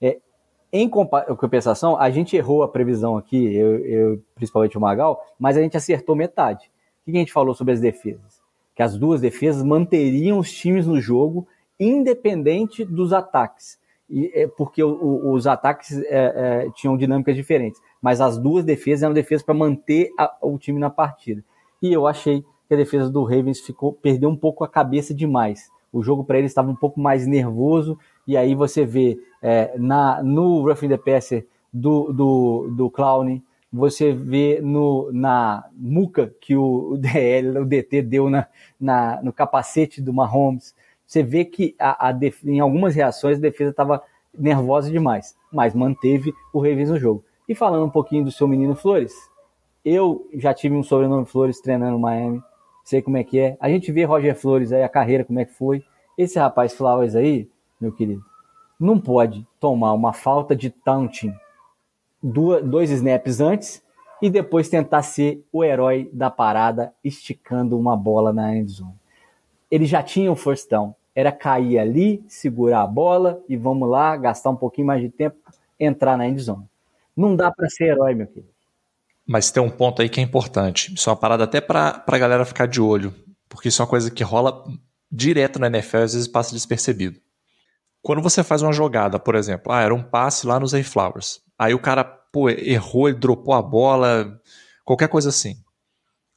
É, 0.00 0.18
em 0.72 0.88
compensação, 0.88 1.98
a 1.98 2.10
gente 2.10 2.36
errou 2.36 2.62
a 2.62 2.68
previsão 2.68 3.16
aqui, 3.16 3.56
eu, 3.56 3.78
eu, 3.86 4.22
principalmente 4.34 4.76
o 4.76 4.80
Magal, 4.80 5.24
mas 5.38 5.56
a 5.56 5.62
gente 5.62 5.76
acertou 5.76 6.14
metade. 6.14 6.70
O 7.06 7.10
que 7.10 7.16
a 7.16 7.20
gente 7.20 7.32
falou 7.32 7.54
sobre 7.54 7.72
as 7.72 7.80
defesas? 7.80 8.40
Que 8.74 8.82
as 8.82 8.96
duas 8.96 9.20
defesas 9.20 9.62
manteriam 9.62 10.38
os 10.38 10.52
times 10.52 10.86
no 10.86 11.00
jogo 11.00 11.48
independente 11.78 12.84
dos 12.84 13.12
ataques. 13.12 13.78
E, 14.08 14.30
é, 14.34 14.46
porque 14.46 14.82
o, 14.82 14.90
o, 14.90 15.32
os 15.32 15.46
ataques 15.46 15.98
é, 16.04 16.06
é, 16.08 16.70
tinham 16.74 16.96
dinâmicas 16.96 17.34
diferentes, 17.34 17.80
mas 18.00 18.20
as 18.20 18.38
duas 18.38 18.64
defesas 18.64 19.02
eram 19.02 19.14
defesas 19.14 19.44
para 19.44 19.54
manter 19.54 20.10
a, 20.18 20.36
o 20.42 20.58
time 20.58 20.78
na 20.78 20.90
partida. 20.90 21.42
E 21.82 21.92
eu 21.92 22.06
achei 22.06 22.44
que 22.68 22.74
a 22.74 22.76
defesa 22.76 23.10
do 23.10 23.24
Ravens 23.24 23.60
ficou 23.60 23.92
perdeu 23.92 24.28
um 24.28 24.36
pouco 24.36 24.64
a 24.64 24.68
cabeça 24.68 25.14
demais. 25.14 25.70
O 25.92 26.02
jogo 26.02 26.24
para 26.24 26.38
eles 26.38 26.50
estava 26.50 26.70
um 26.70 26.76
pouco 26.76 27.00
mais 27.00 27.26
nervoso, 27.26 27.98
e 28.26 28.36
aí 28.36 28.54
você 28.54 28.84
vê 28.84 29.18
é, 29.42 29.76
na, 29.78 30.22
no 30.22 30.62
Roughing 30.62 30.88
the 30.88 30.96
Passer 30.96 31.46
do, 31.72 32.12
do, 32.12 32.68
do 32.76 32.90
Clown, 32.90 33.40
você 33.72 34.12
vê 34.12 34.60
no, 34.62 35.10
na 35.12 35.64
muca 35.72 36.34
que 36.40 36.56
o 36.56 36.96
DL, 37.00 37.58
o 37.58 37.64
DT 37.64 38.02
deu 38.02 38.30
na, 38.30 38.46
na, 38.80 39.22
no 39.22 39.32
capacete 39.32 40.00
do 40.00 40.12
Mahomes 40.12 40.74
você 41.06 41.22
vê 41.22 41.44
que 41.44 41.74
a, 41.78 42.08
a 42.08 42.12
def... 42.12 42.44
em 42.44 42.58
algumas 42.58 42.94
reações 42.94 43.38
a 43.38 43.40
defesa 43.40 43.70
estava 43.70 44.02
nervosa 44.36 44.90
demais, 44.90 45.36
mas 45.52 45.74
manteve 45.74 46.34
o 46.52 46.58
Ravens 46.58 46.90
no 46.90 46.98
jogo. 46.98 47.24
E 47.48 47.54
falando 47.54 47.84
um 47.84 47.90
pouquinho 47.90 48.24
do 48.24 48.32
seu 48.32 48.48
menino 48.48 48.74
Flores, 48.74 49.14
eu 49.84 50.28
já 50.34 50.52
tive 50.52 50.74
um 50.74 50.82
sobrenome 50.82 51.24
Flores 51.24 51.60
treinando 51.60 51.92
no 51.92 52.00
Miami, 52.00 52.42
sei 52.84 53.00
como 53.00 53.16
é 53.16 53.24
que 53.24 53.38
é. 53.38 53.56
A 53.60 53.68
gente 53.68 53.92
vê 53.92 54.04
Roger 54.04 54.34
Flores 54.34 54.72
aí, 54.72 54.82
a 54.82 54.88
carreira, 54.88 55.24
como 55.24 55.38
é 55.38 55.44
que 55.44 55.52
foi. 55.52 55.84
Esse 56.18 56.38
rapaz 56.38 56.74
Flowers 56.74 57.14
aí, 57.14 57.48
meu 57.80 57.92
querido, 57.92 58.22
não 58.78 58.98
pode 58.98 59.46
tomar 59.60 59.92
uma 59.92 60.12
falta 60.12 60.56
de 60.56 60.70
taunting 60.70 61.32
dois 62.22 62.90
snaps 62.90 63.40
antes 63.40 63.82
e 64.20 64.28
depois 64.28 64.68
tentar 64.68 65.02
ser 65.02 65.44
o 65.52 65.62
herói 65.62 66.10
da 66.12 66.30
parada 66.30 66.92
esticando 67.04 67.78
uma 67.78 67.96
bola 67.96 68.32
na 68.32 68.56
endzone 68.56 68.98
ele 69.70 69.86
já 69.86 70.02
tinha 70.02 70.30
o 70.30 70.36
first 70.36 70.68
down. 70.70 70.94
Era 71.14 71.32
cair 71.32 71.78
ali, 71.78 72.22
segurar 72.28 72.82
a 72.82 72.86
bola 72.86 73.42
e 73.48 73.56
vamos 73.56 73.88
lá, 73.88 74.16
gastar 74.16 74.50
um 74.50 74.56
pouquinho 74.56 74.86
mais 74.86 75.00
de 75.00 75.08
tempo, 75.08 75.36
entrar 75.80 76.16
na 76.16 76.26
endzone. 76.26 76.68
Não 77.16 77.34
dá 77.34 77.50
para 77.50 77.68
ser 77.68 77.84
herói, 77.84 78.14
meu 78.14 78.26
querido. 78.26 78.52
Mas 79.26 79.50
tem 79.50 79.62
um 79.62 79.70
ponto 79.70 80.02
aí 80.02 80.08
que 80.08 80.20
é 80.20 80.22
importante. 80.22 80.94
Isso 80.94 81.08
é 81.08 81.12
uma 81.12 81.18
parada 81.18 81.44
até 81.44 81.60
para 81.60 82.04
a 82.06 82.18
galera 82.18 82.44
ficar 82.44 82.66
de 82.66 82.80
olho, 82.80 83.14
porque 83.48 83.68
isso 83.68 83.80
é 83.80 83.84
uma 83.84 83.90
coisa 83.90 84.10
que 84.10 84.22
rola 84.22 84.64
direto 85.10 85.58
na 85.58 85.66
NFL 85.66 85.96
e 85.96 86.02
às 86.02 86.12
vezes 86.12 86.28
passa 86.28 86.54
despercebido. 86.54 87.18
Quando 88.02 88.22
você 88.22 88.44
faz 88.44 88.62
uma 88.62 88.72
jogada, 88.72 89.18
por 89.18 89.34
exemplo, 89.34 89.72
ah, 89.72 89.82
era 89.82 89.92
um 89.94 90.02
passe 90.02 90.46
lá 90.46 90.60
nos 90.60 90.70
Zay 90.70 90.84
Flowers. 90.84 91.40
Aí 91.58 91.74
o 91.74 91.78
cara, 91.80 92.04
pô, 92.04 92.48
errou, 92.48 93.08
ele 93.08 93.18
dropou 93.18 93.54
a 93.54 93.62
bola, 93.62 94.40
qualquer 94.84 95.08
coisa 95.08 95.30
assim. 95.30 95.56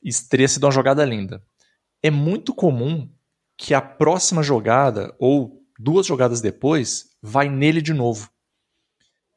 Estresse 0.01 0.59
de 0.59 0.65
uma 0.65 0.71
jogada 0.71 1.05
linda. 1.05 1.43
É 2.01 2.09
muito 2.09 2.55
comum 2.55 3.07
que 3.60 3.74
a 3.74 3.82
próxima 3.82 4.41
jogada, 4.41 5.14
ou 5.20 5.62
duas 5.78 6.05
jogadas 6.05 6.39
depois, 6.39 7.10
vai 7.22 7.49
nele 7.49 7.82
de 7.82 7.93
novo. 7.93 8.30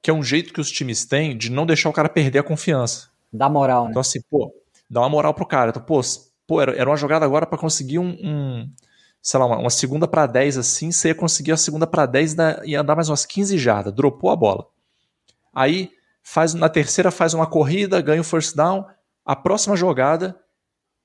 Que 0.00 0.12
é 0.12 0.14
um 0.14 0.22
jeito 0.22 0.54
que 0.54 0.60
os 0.60 0.70
times 0.70 1.04
têm 1.04 1.36
de 1.36 1.50
não 1.50 1.66
deixar 1.66 1.88
o 1.88 1.92
cara 1.92 2.08
perder 2.08 2.38
a 2.38 2.42
confiança. 2.44 3.08
Dá 3.32 3.48
moral, 3.48 3.86
né? 3.86 3.90
Então, 3.90 4.00
assim, 4.00 4.20
pô, 4.30 4.54
dá 4.88 5.00
uma 5.00 5.08
moral 5.08 5.34
pro 5.34 5.44
cara. 5.44 5.70
Então, 5.70 5.82
pô, 5.82 6.00
pô 6.46 6.62
era, 6.62 6.88
uma 6.88 6.96
jogada 6.96 7.24
agora 7.24 7.44
para 7.46 7.58
conseguir 7.58 7.98
um, 7.98 8.10
um, 8.22 8.70
sei 9.20 9.40
lá, 9.40 9.46
uma, 9.46 9.58
uma 9.58 9.70
segunda 9.70 10.06
para 10.06 10.24
10 10.28 10.56
assim, 10.56 10.92
você 10.92 11.08
ia 11.08 11.14
conseguir 11.16 11.50
a 11.50 11.56
segunda 11.56 11.86
para 11.86 12.06
10 12.06 12.36
e 12.64 12.76
andar 12.76 12.94
mais 12.94 13.08
umas 13.08 13.26
15 13.26 13.58
jardas, 13.58 13.92
dropou 13.92 14.30
a 14.30 14.36
bola. 14.36 14.68
Aí, 15.52 15.90
faz 16.22 16.54
na 16.54 16.68
terceira 16.68 17.10
faz 17.10 17.34
uma 17.34 17.46
corrida, 17.46 18.00
ganha 18.00 18.20
o 18.20 18.24
first 18.24 18.54
down, 18.54 18.86
a 19.24 19.34
próxima 19.34 19.74
jogada 19.74 20.40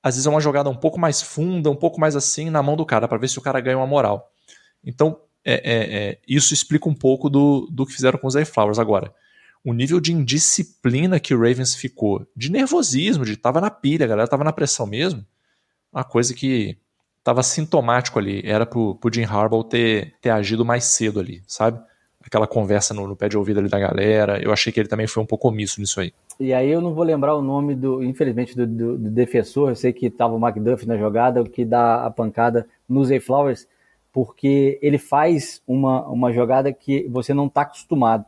às 0.02 0.14
vezes 0.14 0.26
é 0.26 0.30
uma 0.30 0.40
jogada 0.40 0.70
um 0.70 0.76
pouco 0.76 0.98
mais 0.98 1.20
funda, 1.20 1.70
um 1.70 1.76
pouco 1.76 2.00
mais 2.00 2.14
assim 2.16 2.50
na 2.50 2.62
mão 2.62 2.76
do 2.76 2.86
cara, 2.86 3.08
para 3.08 3.18
ver 3.18 3.28
se 3.28 3.38
o 3.38 3.42
cara 3.42 3.60
ganha 3.60 3.76
uma 3.76 3.86
moral. 3.86 4.30
Então, 4.84 5.20
é, 5.44 5.54
é, 5.54 5.96
é, 6.10 6.18
isso 6.26 6.54
explica 6.54 6.88
um 6.88 6.94
pouco 6.94 7.28
do, 7.28 7.68
do 7.70 7.86
que 7.86 7.92
fizeram 7.92 8.18
com 8.18 8.26
os 8.26 8.34
Flowers. 8.48 8.78
Agora, 8.78 9.12
o 9.64 9.72
nível 9.72 10.00
de 10.00 10.12
indisciplina 10.12 11.18
que 11.18 11.34
o 11.34 11.38
Ravens 11.38 11.74
ficou, 11.74 12.26
de 12.36 12.50
nervosismo, 12.50 13.24
de 13.24 13.36
tava 13.36 13.60
na 13.60 13.70
pilha, 13.70 14.04
a 14.04 14.08
galera 14.08 14.28
tava 14.28 14.44
na 14.44 14.52
pressão 14.52 14.86
mesmo, 14.86 15.24
uma 15.92 16.04
coisa 16.04 16.32
que 16.32 16.78
tava 17.24 17.42
sintomático 17.42 18.18
ali, 18.18 18.42
era 18.44 18.64
pro, 18.64 18.94
pro 18.94 19.12
Jim 19.12 19.24
Harbaugh 19.24 19.64
ter, 19.64 20.14
ter 20.20 20.30
agido 20.30 20.64
mais 20.64 20.84
cedo 20.84 21.20
ali, 21.20 21.42
sabe? 21.46 21.80
Aquela 22.22 22.46
conversa 22.46 22.94
no, 22.94 23.06
no 23.06 23.16
pé 23.16 23.28
de 23.28 23.36
ouvido 23.36 23.60
ali 23.60 23.68
da 23.68 23.78
galera, 23.78 24.42
eu 24.42 24.52
achei 24.52 24.72
que 24.72 24.80
ele 24.80 24.88
também 24.88 25.06
foi 25.06 25.22
um 25.22 25.26
pouco 25.26 25.48
omisso 25.48 25.80
nisso 25.80 26.00
aí. 26.00 26.12
E 26.40 26.54
aí 26.54 26.70
eu 26.70 26.80
não 26.80 26.94
vou 26.94 27.02
lembrar 27.02 27.34
o 27.34 27.42
nome 27.42 27.74
do, 27.74 28.02
infelizmente, 28.02 28.54
do, 28.56 28.64
do, 28.64 28.96
do 28.96 29.10
defensor. 29.10 29.70
Eu 29.70 29.74
sei 29.74 29.92
que 29.92 30.06
estava 30.06 30.34
o 30.34 30.38
McDuff 30.38 30.86
na 30.86 30.96
jogada, 30.96 31.42
que 31.42 31.64
dá 31.64 32.06
a 32.06 32.10
pancada 32.10 32.68
no 32.88 33.04
Zay 33.04 33.18
Flowers, 33.18 33.66
porque 34.12 34.78
ele 34.80 34.98
faz 34.98 35.60
uma, 35.66 36.06
uma 36.06 36.32
jogada 36.32 36.72
que 36.72 37.08
você 37.08 37.34
não 37.34 37.46
está 37.46 37.62
acostumado. 37.62 38.24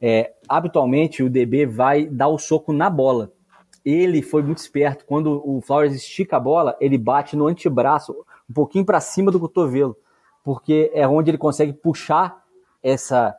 É, 0.00 0.32
habitualmente 0.48 1.22
o 1.22 1.28
DB 1.28 1.66
vai 1.66 2.06
dar 2.06 2.28
o 2.28 2.38
soco 2.38 2.72
na 2.72 2.88
bola. 2.88 3.30
Ele 3.84 4.22
foi 4.22 4.42
muito 4.42 4.58
esperto. 4.58 5.04
Quando 5.04 5.42
o 5.44 5.60
Flowers 5.60 5.94
estica 5.94 6.38
a 6.38 6.40
bola, 6.40 6.74
ele 6.80 6.96
bate 6.96 7.36
no 7.36 7.46
antebraço, 7.46 8.16
um 8.48 8.54
pouquinho 8.54 8.86
para 8.86 9.00
cima 9.00 9.30
do 9.30 9.38
cotovelo, 9.38 9.94
porque 10.42 10.90
é 10.94 11.06
onde 11.06 11.30
ele 11.30 11.38
consegue 11.38 11.74
puxar 11.74 12.42
essa, 12.82 13.36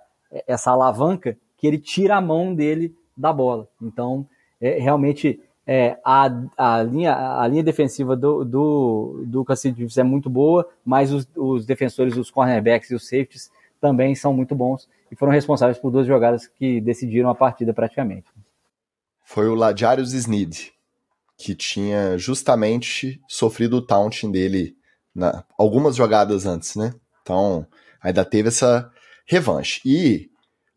essa 0.48 0.70
alavanca 0.70 1.36
que 1.58 1.66
ele 1.66 1.80
tira 1.80 2.18
a 2.18 2.22
mão 2.22 2.54
dele 2.54 2.96
da 3.16 3.32
bola. 3.32 3.68
Então, 3.82 4.28
é, 4.60 4.80
realmente, 4.80 5.40
é, 5.66 5.98
a, 6.04 6.30
a, 6.58 6.84
linha, 6.84 7.16
a 7.40 7.48
linha 7.48 7.64
defensiva 7.64 8.16
do, 8.16 8.44
do, 8.44 9.24
do 9.26 9.46
Kansas 9.46 9.98
é 9.98 10.04
muito 10.04 10.30
boa, 10.30 10.68
mas 10.86 11.12
os, 11.12 11.28
os 11.36 11.66
defensores, 11.66 12.18
os 12.18 12.32
cornerbacks 12.32 12.92
e 12.92 12.96
os 12.96 13.04
safeties 13.04 13.52
também 13.80 14.14
são 14.16 14.34
muito 14.34 14.54
bons 14.56 14.88
e 15.12 15.16
foram 15.16 15.32
responsáveis 15.32 15.78
por 15.78 15.92
duas 15.92 16.08
jogadas 16.08 16.48
que 16.48 16.80
decidiram 16.80 17.30
a 17.30 17.36
partida 17.36 17.74
praticamente. 17.74 18.28
Foi 19.26 19.48
o 19.48 19.56
Lajarius 19.56 20.14
Sneed, 20.14 20.72
que 21.38 21.56
tinha 21.56 22.18
justamente 22.18 23.20
sofrido 23.28 23.78
o 23.78 23.82
taunting 23.82 24.32
dele 24.32 24.76
na, 25.14 25.44
algumas 25.58 25.96
jogadas 25.96 26.46
antes, 26.46 26.76
né? 26.76 26.94
Então, 27.22 27.66
ainda 28.02 28.24
teve 28.24 28.48
essa 28.50 28.92
revanche. 29.26 29.82
E 29.86 30.30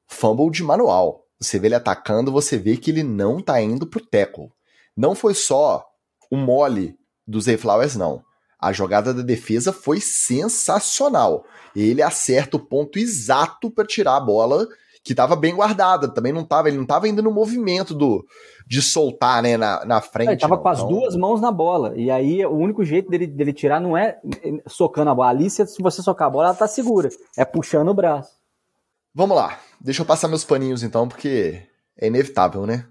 fumble 0.06 0.50
de 0.50 0.62
manual. 0.62 1.23
Você 1.44 1.58
vê 1.58 1.68
ele 1.68 1.74
atacando, 1.74 2.32
você 2.32 2.56
vê 2.56 2.76
que 2.76 2.90
ele 2.90 3.02
não 3.02 3.40
tá 3.40 3.60
indo 3.60 3.86
pro 3.86 4.04
tackle. 4.04 4.50
Não 4.96 5.14
foi 5.14 5.34
só 5.34 5.84
o 6.30 6.36
mole 6.36 6.96
dos 7.26 7.46
Flowers, 7.46 7.96
não. 7.96 8.22
A 8.60 8.72
jogada 8.72 9.12
da 9.12 9.22
defesa 9.22 9.72
foi 9.72 10.00
sensacional. 10.00 11.44
Ele 11.76 12.02
acerta 12.02 12.56
o 12.56 12.60
ponto 12.60 12.98
exato 12.98 13.70
para 13.70 13.86
tirar 13.86 14.16
a 14.16 14.20
bola 14.20 14.66
que 15.02 15.12
estava 15.12 15.36
bem 15.36 15.54
guardada. 15.54 16.08
Também 16.08 16.32
não 16.32 16.44
tava, 16.44 16.68
ele 16.68 16.78
não 16.78 16.84
estava 16.84 17.08
indo 17.08 17.22
no 17.22 17.30
movimento 17.30 17.94
do 17.94 18.24
de 18.66 18.80
soltar, 18.80 19.42
né, 19.42 19.58
na, 19.58 19.84
na 19.84 20.00
frente. 20.00 20.30
Ele 20.30 20.40
tava 20.40 20.56
não. 20.56 20.62
com 20.62 20.68
as 20.68 20.82
duas 20.82 21.14
mãos 21.14 21.40
na 21.40 21.52
bola. 21.52 21.92
E 21.96 22.10
aí 22.10 22.44
o 22.46 22.54
único 22.54 22.82
jeito 22.82 23.10
dele, 23.10 23.26
dele 23.26 23.52
tirar 23.52 23.80
não 23.80 23.94
é 23.96 24.18
socando 24.66 25.10
a 25.10 25.14
bola. 25.14 25.28
Ali, 25.28 25.50
se 25.50 25.64
você 25.80 26.00
socar 26.00 26.28
a 26.28 26.30
bola, 26.30 26.46
ela 26.46 26.54
tá 26.54 26.66
segura. 26.66 27.10
É 27.36 27.44
puxando 27.44 27.88
o 27.88 27.94
braço. 27.94 28.30
Vamos 29.14 29.36
lá. 29.36 29.58
Deixa 29.80 30.02
eu 30.02 30.06
passar 30.06 30.28
meus 30.28 30.44
paninhos 30.44 30.82
então, 30.82 31.08
porque 31.08 31.62
é 31.96 32.06
inevitável, 32.06 32.66
né? 32.66 32.86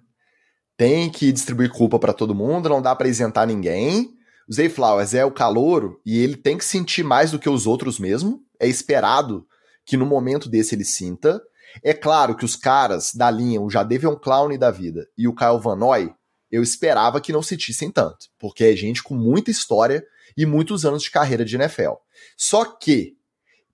Tem 0.78 1.10
que 1.10 1.32
distribuir 1.32 1.72
culpa 1.72 2.00
para 2.00 2.14
todo 2.14 2.36
mundo, 2.36 2.70
não 2.70 2.82
dá 2.82 2.96
para 2.96 3.08
isentar 3.08 3.48
ninguém. 3.48 4.14
O 4.48 4.54
Zay 4.54 4.70
Flowers 4.70 5.14
é 5.14 5.24
o 5.24 5.32
calouro 5.32 6.02
e 6.06 6.20
ele 6.20 6.36
tem 6.36 6.58
que 6.58 6.66
sentir 6.66 7.04
mais 7.04 7.32
do 7.32 7.40
que 7.40 7.50
os 7.50 7.66
outros 7.66 8.00
mesmo. 8.00 8.42
É 8.60 8.68
esperado 8.68 9.46
que 9.86 9.98
no 9.98 10.06
momento 10.06 10.50
desse 10.50 10.76
ele 10.76 10.86
sinta. 10.86 11.42
É 11.82 11.94
claro 11.94 12.36
que 12.36 12.46
os 12.46 12.56
caras 12.56 13.14
da 13.14 13.32
linha, 13.32 13.62
o 13.62 13.70
Jadevion 13.70 14.16
Clown 14.16 14.58
da 14.58 14.70
vida 14.70 15.08
e 15.18 15.28
o 15.28 15.36
Kyle 15.36 15.60
Van 15.60 15.76
Noy, 15.76 16.14
eu 16.52 16.62
esperava 16.62 17.20
que 17.20 17.34
não 17.34 17.42
sentissem 17.42 17.90
tanto, 17.90 18.28
porque 18.38 18.64
é 18.64 18.76
gente 18.76 19.02
com 19.02 19.16
muita 19.16 19.50
história 19.50 20.06
e 20.38 20.46
muitos 20.46 20.86
anos 20.86 21.02
de 21.02 21.10
carreira 21.10 21.44
de 21.44 21.56
NFL. 21.56 21.94
Só 22.38 22.66
que, 22.66 23.18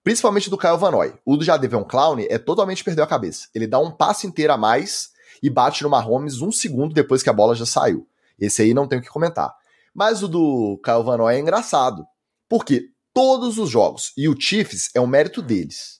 principalmente 0.10 0.49
do 0.49 0.57
Kyle 0.57 0.76
Van 0.76 0.89
Noy, 0.89 1.14
o 1.24 1.38
do 1.38 1.43
Jadevion 1.43 1.84
Clown 1.84 2.18
é 2.22 2.39
totalmente 2.39 2.84
perder 2.84 3.03
a 3.03 3.05
cabeça. 3.05 3.47
Ele 3.53 3.68
dá 3.68 3.78
um 3.78 3.91
passo 3.91 4.26
inteiro 4.26 4.51
a 4.51 4.57
mais 4.57 5.10
e 5.39 5.51
bate 5.51 5.84
no 5.84 5.89
Mahomes 5.91 6.41
um 6.41 6.51
segundo 6.51 6.95
depois 6.95 7.22
que 7.22 7.30
a 7.30 7.34
bola 7.34 7.53
já 7.53 7.64
saiu. 7.64 8.07
Esse 8.39 8.64
aí 8.64 8.74
não 8.74 8.88
tem 8.88 8.97
o 8.97 9.03
que 9.03 9.10
comentar. 9.10 9.53
Mas 9.93 10.24
o 10.24 10.28
do 10.28 10.82
Kyle 10.84 11.03
Van 11.03 11.18
Noy 11.18 11.36
é 11.36 11.39
engraçado, 11.39 12.07
porque 12.49 12.88
todos 13.14 13.60
os 13.60 13.70
jogos, 13.70 14.12
e 14.18 14.28
o 14.28 14.36
Chiefs 14.36 14.89
é 14.95 14.99
um 14.99 15.05
mérito 15.05 15.43
deles, 15.43 15.99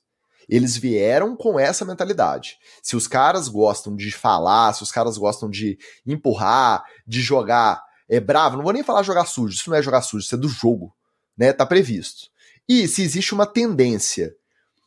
eles 0.50 0.76
vieram 0.76 1.36
com 1.36 1.60
essa 1.60 1.86
mentalidade. 1.86 2.58
Se 2.82 2.96
os 2.96 3.08
caras 3.08 3.48
gostam 3.48 3.96
de 3.96 4.12
falar, 4.12 4.74
se 4.74 4.82
os 4.82 4.92
caras 4.92 5.20
gostam 5.20 5.48
de 5.48 5.78
empurrar, 6.04 6.84
de 7.06 7.22
jogar 7.22 7.80
é 8.10 8.20
bravo, 8.20 8.58
não 8.58 8.64
vou 8.64 8.74
nem 8.74 8.82
falar 8.82 9.04
jogar 9.04 9.26
sujo, 9.26 9.54
isso 9.54 9.70
não 9.70 9.78
é 9.78 9.84
jogar 9.84 10.02
sujo, 10.02 10.26
isso 10.26 10.34
é 10.34 10.38
do 10.40 10.50
jogo, 10.50 10.96
né? 11.38 11.54
Tá 11.54 11.64
previsto. 11.64 12.32
E 12.70 12.88
se 12.88 13.02
existe 13.02 13.34
uma 13.34 13.48
tendência 13.48 14.32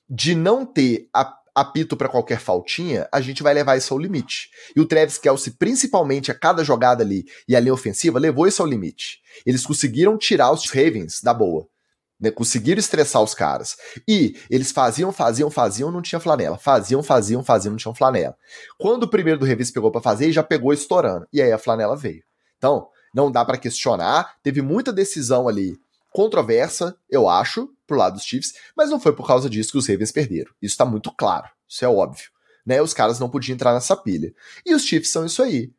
de 0.09 0.37
não 0.37 0.64
ter 0.64 1.09
apito 1.53 1.97
para 1.97 2.09
qualquer 2.09 2.39
faltinha, 2.39 3.09
a 3.12 3.20
gente 3.20 3.43
vai 3.43 3.53
levar 3.53 3.76
isso 3.76 3.93
ao 3.93 3.99
limite. 3.99 4.51
E 4.76 4.80
o 4.80 4.87
Travis 4.87 5.18
Kelsey, 5.18 5.55
principalmente 5.59 6.30
a 6.30 6.35
cada 6.35 6.62
jogada 6.62 7.03
ali 7.03 7.24
e 7.49 7.57
a 7.57 7.61
linha 7.61 7.74
ofensiva, 7.74 8.20
levou 8.20 8.47
isso 8.47 8.62
ao 8.62 8.68
limite. 8.68 9.20
Eles 9.45 9.66
conseguiram 9.66 10.16
tirar 10.16 10.53
os 10.53 10.70
Ravens 10.70 11.20
da 11.20 11.35
boa. 11.35 11.66
Né, 12.20 12.30
conseguiram 12.30 12.78
estressar 12.78 13.20
os 13.20 13.35
caras. 13.35 13.76
E 14.07 14.37
eles 14.49 14.70
faziam, 14.70 15.11
faziam, 15.11 15.51
faziam, 15.51 15.91
não 15.91 16.01
tinha 16.01 16.20
flanela. 16.20 16.57
Faziam, 16.57 17.03
faziam, 17.03 17.43
faziam, 17.43 17.72
não 17.72 17.78
tinha 17.78 17.93
flanela. 17.93 18.37
Quando 18.78 19.03
o 19.03 19.09
primeiro 19.09 19.41
do 19.41 19.45
Revis 19.45 19.72
pegou 19.72 19.91
para 19.91 20.01
fazer, 20.01 20.30
já 20.30 20.45
pegou 20.45 20.72
estourando. 20.72 21.26
E 21.33 21.43
aí 21.43 21.51
a 21.51 21.59
flanela 21.59 21.97
veio. 21.97 22.22
Então, 22.57 22.87
não 23.12 23.28
dá 23.28 23.45
para 23.45 23.59
questionar. 23.59 24.37
Teve 24.41 24.62
muita 24.62 24.93
decisão 24.93 25.49
ali 25.49 25.76
controversa, 26.12 26.96
eu 27.10 27.28
acho, 27.28 27.68
pro 27.86 27.96
lado 27.96 28.14
dos 28.14 28.24
Chiefs, 28.24 28.54
mas 28.76 28.90
não 28.90 29.00
foi 29.00 29.14
por 29.14 29.26
causa 29.26 29.48
disso 29.48 29.72
que 29.72 29.78
os 29.78 29.88
Ravens 29.88 30.12
perderam. 30.12 30.52
Isso 30.60 30.76
tá 30.76 30.84
muito 30.84 31.10
claro, 31.12 31.48
isso 31.68 31.84
é 31.84 31.88
óbvio. 31.88 32.30
Né? 32.64 32.80
Os 32.80 32.94
caras 32.94 33.18
não 33.18 33.28
podiam 33.28 33.54
entrar 33.54 33.74
nessa 33.74 33.96
pilha. 33.96 34.32
E 34.64 34.74
os 34.74 34.84
Chiefs 34.84 35.10
são 35.10 35.26
isso 35.26 35.42
aí. 35.42 35.72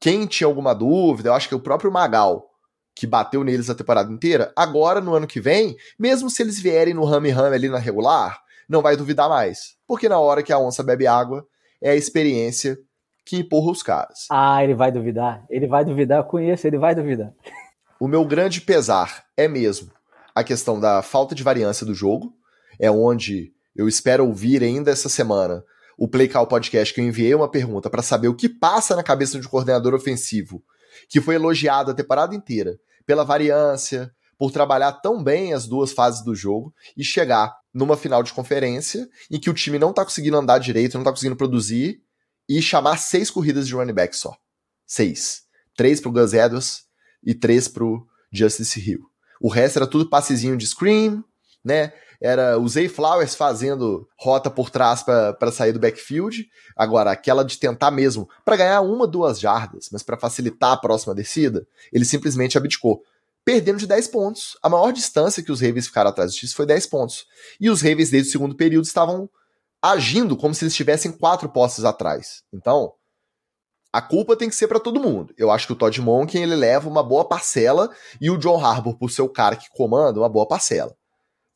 Quem 0.00 0.26
tinha 0.26 0.48
alguma 0.48 0.74
dúvida, 0.74 1.28
eu 1.28 1.34
acho 1.34 1.48
que 1.48 1.54
o 1.54 1.60
próprio 1.60 1.92
Magal, 1.92 2.50
que 2.94 3.06
bateu 3.06 3.44
neles 3.44 3.70
a 3.70 3.74
temporada 3.74 4.12
inteira, 4.12 4.52
agora 4.56 5.00
no 5.00 5.14
ano 5.14 5.26
que 5.26 5.40
vem, 5.40 5.76
mesmo 5.98 6.28
se 6.28 6.42
eles 6.42 6.58
vierem 6.58 6.94
no 6.94 7.04
rame 7.04 7.30
rame 7.30 7.54
ali 7.54 7.68
na 7.68 7.78
regular, 7.78 8.40
não 8.68 8.82
vai 8.82 8.96
duvidar 8.96 9.28
mais. 9.28 9.76
Porque 9.86 10.08
na 10.08 10.18
hora 10.18 10.42
que 10.42 10.52
a 10.52 10.58
onça 10.58 10.82
bebe 10.82 11.06
água, 11.06 11.46
é 11.80 11.90
a 11.90 11.96
experiência 11.96 12.78
que 13.24 13.36
empurra 13.36 13.70
os 13.70 13.82
caras. 13.82 14.26
Ah, 14.30 14.62
ele 14.64 14.74
vai 14.74 14.90
duvidar. 14.90 15.44
Ele 15.48 15.66
vai 15.66 15.84
duvidar, 15.84 16.18
eu 16.18 16.24
conheço, 16.24 16.66
ele 16.66 16.78
vai 16.78 16.94
duvidar. 16.94 17.32
O 18.02 18.08
meu 18.08 18.24
grande 18.24 18.60
pesar 18.60 19.26
é 19.36 19.46
mesmo 19.46 19.92
a 20.34 20.42
questão 20.42 20.80
da 20.80 21.02
falta 21.02 21.36
de 21.36 21.42
variância 21.44 21.86
do 21.86 21.94
jogo, 21.94 22.34
é 22.76 22.90
onde 22.90 23.52
eu 23.76 23.86
espero 23.86 24.26
ouvir 24.26 24.60
ainda 24.60 24.90
essa 24.90 25.08
semana 25.08 25.64
o 25.96 26.08
Play 26.08 26.26
Call 26.26 26.48
Podcast 26.48 26.92
que 26.92 27.00
eu 27.00 27.04
enviei 27.04 27.32
uma 27.32 27.48
pergunta 27.48 27.88
para 27.88 28.02
saber 28.02 28.26
o 28.26 28.34
que 28.34 28.48
passa 28.48 28.96
na 28.96 29.04
cabeça 29.04 29.38
de 29.38 29.46
um 29.46 29.48
coordenador 29.50 29.94
ofensivo 29.94 30.64
que 31.08 31.20
foi 31.20 31.36
elogiado 31.36 31.92
a 31.92 31.94
temporada 31.94 32.34
inteira 32.34 32.76
pela 33.06 33.22
variância, 33.22 34.12
por 34.36 34.50
trabalhar 34.50 34.94
tão 34.94 35.22
bem 35.22 35.54
as 35.54 35.68
duas 35.68 35.92
fases 35.92 36.24
do 36.24 36.34
jogo 36.34 36.74
e 36.96 37.04
chegar 37.04 37.56
numa 37.72 37.96
final 37.96 38.24
de 38.24 38.32
conferência 38.32 39.08
em 39.30 39.38
que 39.38 39.48
o 39.48 39.54
time 39.54 39.78
não 39.78 39.92
tá 39.92 40.04
conseguindo 40.04 40.36
andar 40.36 40.58
direito, 40.58 40.98
não 40.98 41.04
tá 41.04 41.12
conseguindo 41.12 41.36
produzir 41.36 42.02
e 42.48 42.60
chamar 42.60 42.96
seis 42.96 43.30
corridas 43.30 43.68
de 43.68 43.74
running 43.74 43.94
back 43.94 44.16
só. 44.16 44.36
Seis. 44.84 45.42
Três 45.76 46.00
pro 46.00 46.10
Gus 46.10 46.34
Edwards 46.34 46.90
e 47.24 47.34
três 47.34 47.68
pro 47.68 48.06
Justice 48.32 48.80
Hill. 48.80 49.00
O 49.40 49.48
resto 49.48 49.78
era 49.78 49.86
tudo 49.86 50.08
passezinho 50.08 50.56
de 50.56 50.66
screen, 50.66 51.22
né? 51.64 51.92
Era 52.20 52.56
o 52.56 52.68
Zay 52.68 52.88
Flowers 52.88 53.34
fazendo 53.34 54.08
rota 54.16 54.48
por 54.48 54.70
trás 54.70 55.02
para 55.02 55.50
sair 55.50 55.72
do 55.72 55.80
backfield. 55.80 56.48
Agora, 56.76 57.10
aquela 57.10 57.44
de 57.44 57.58
tentar 57.58 57.90
mesmo 57.90 58.28
para 58.44 58.56
ganhar 58.56 58.80
uma, 58.80 59.08
duas 59.08 59.40
jardas, 59.40 59.88
mas 59.90 60.04
para 60.04 60.16
facilitar 60.16 60.70
a 60.70 60.76
próxima 60.76 61.16
descida, 61.16 61.66
ele 61.92 62.04
simplesmente 62.04 62.56
abdicou. 62.56 63.02
Perdendo 63.44 63.78
de 63.78 63.88
10 63.88 64.06
pontos. 64.06 64.56
A 64.62 64.68
maior 64.68 64.92
distância 64.92 65.42
que 65.42 65.50
os 65.50 65.60
Ravens 65.60 65.88
ficaram 65.88 66.10
atrás 66.10 66.32
disso 66.32 66.54
foi 66.54 66.64
10 66.64 66.86
pontos. 66.86 67.26
E 67.60 67.68
os 67.68 67.82
Ravens, 67.82 68.10
desde 68.10 68.28
o 68.28 68.32
segundo 68.32 68.54
período, 68.54 68.84
estavam 68.84 69.28
agindo 69.82 70.36
como 70.36 70.54
se 70.54 70.62
eles 70.62 70.72
estivessem 70.72 71.10
quatro 71.10 71.48
postes 71.48 71.84
atrás. 71.84 72.44
Então, 72.52 72.92
a 73.92 74.00
culpa 74.00 74.34
tem 74.34 74.48
que 74.48 74.54
ser 74.54 74.68
para 74.68 74.80
todo 74.80 75.00
mundo. 75.00 75.34
Eu 75.36 75.50
acho 75.50 75.66
que 75.66 75.72
o 75.74 75.76
Todd 75.76 76.00
Monken 76.00 76.42
ele 76.42 76.56
leva 76.56 76.88
uma 76.88 77.02
boa 77.02 77.26
parcela 77.26 77.90
e 78.20 78.30
o 78.30 78.38
John 78.38 78.64
Harbour, 78.64 78.96
por 78.96 79.10
ser 79.10 79.22
o 79.22 79.28
cara 79.28 79.54
que 79.54 79.68
comanda, 79.70 80.18
uma 80.18 80.30
boa 80.30 80.48
parcela. 80.48 80.96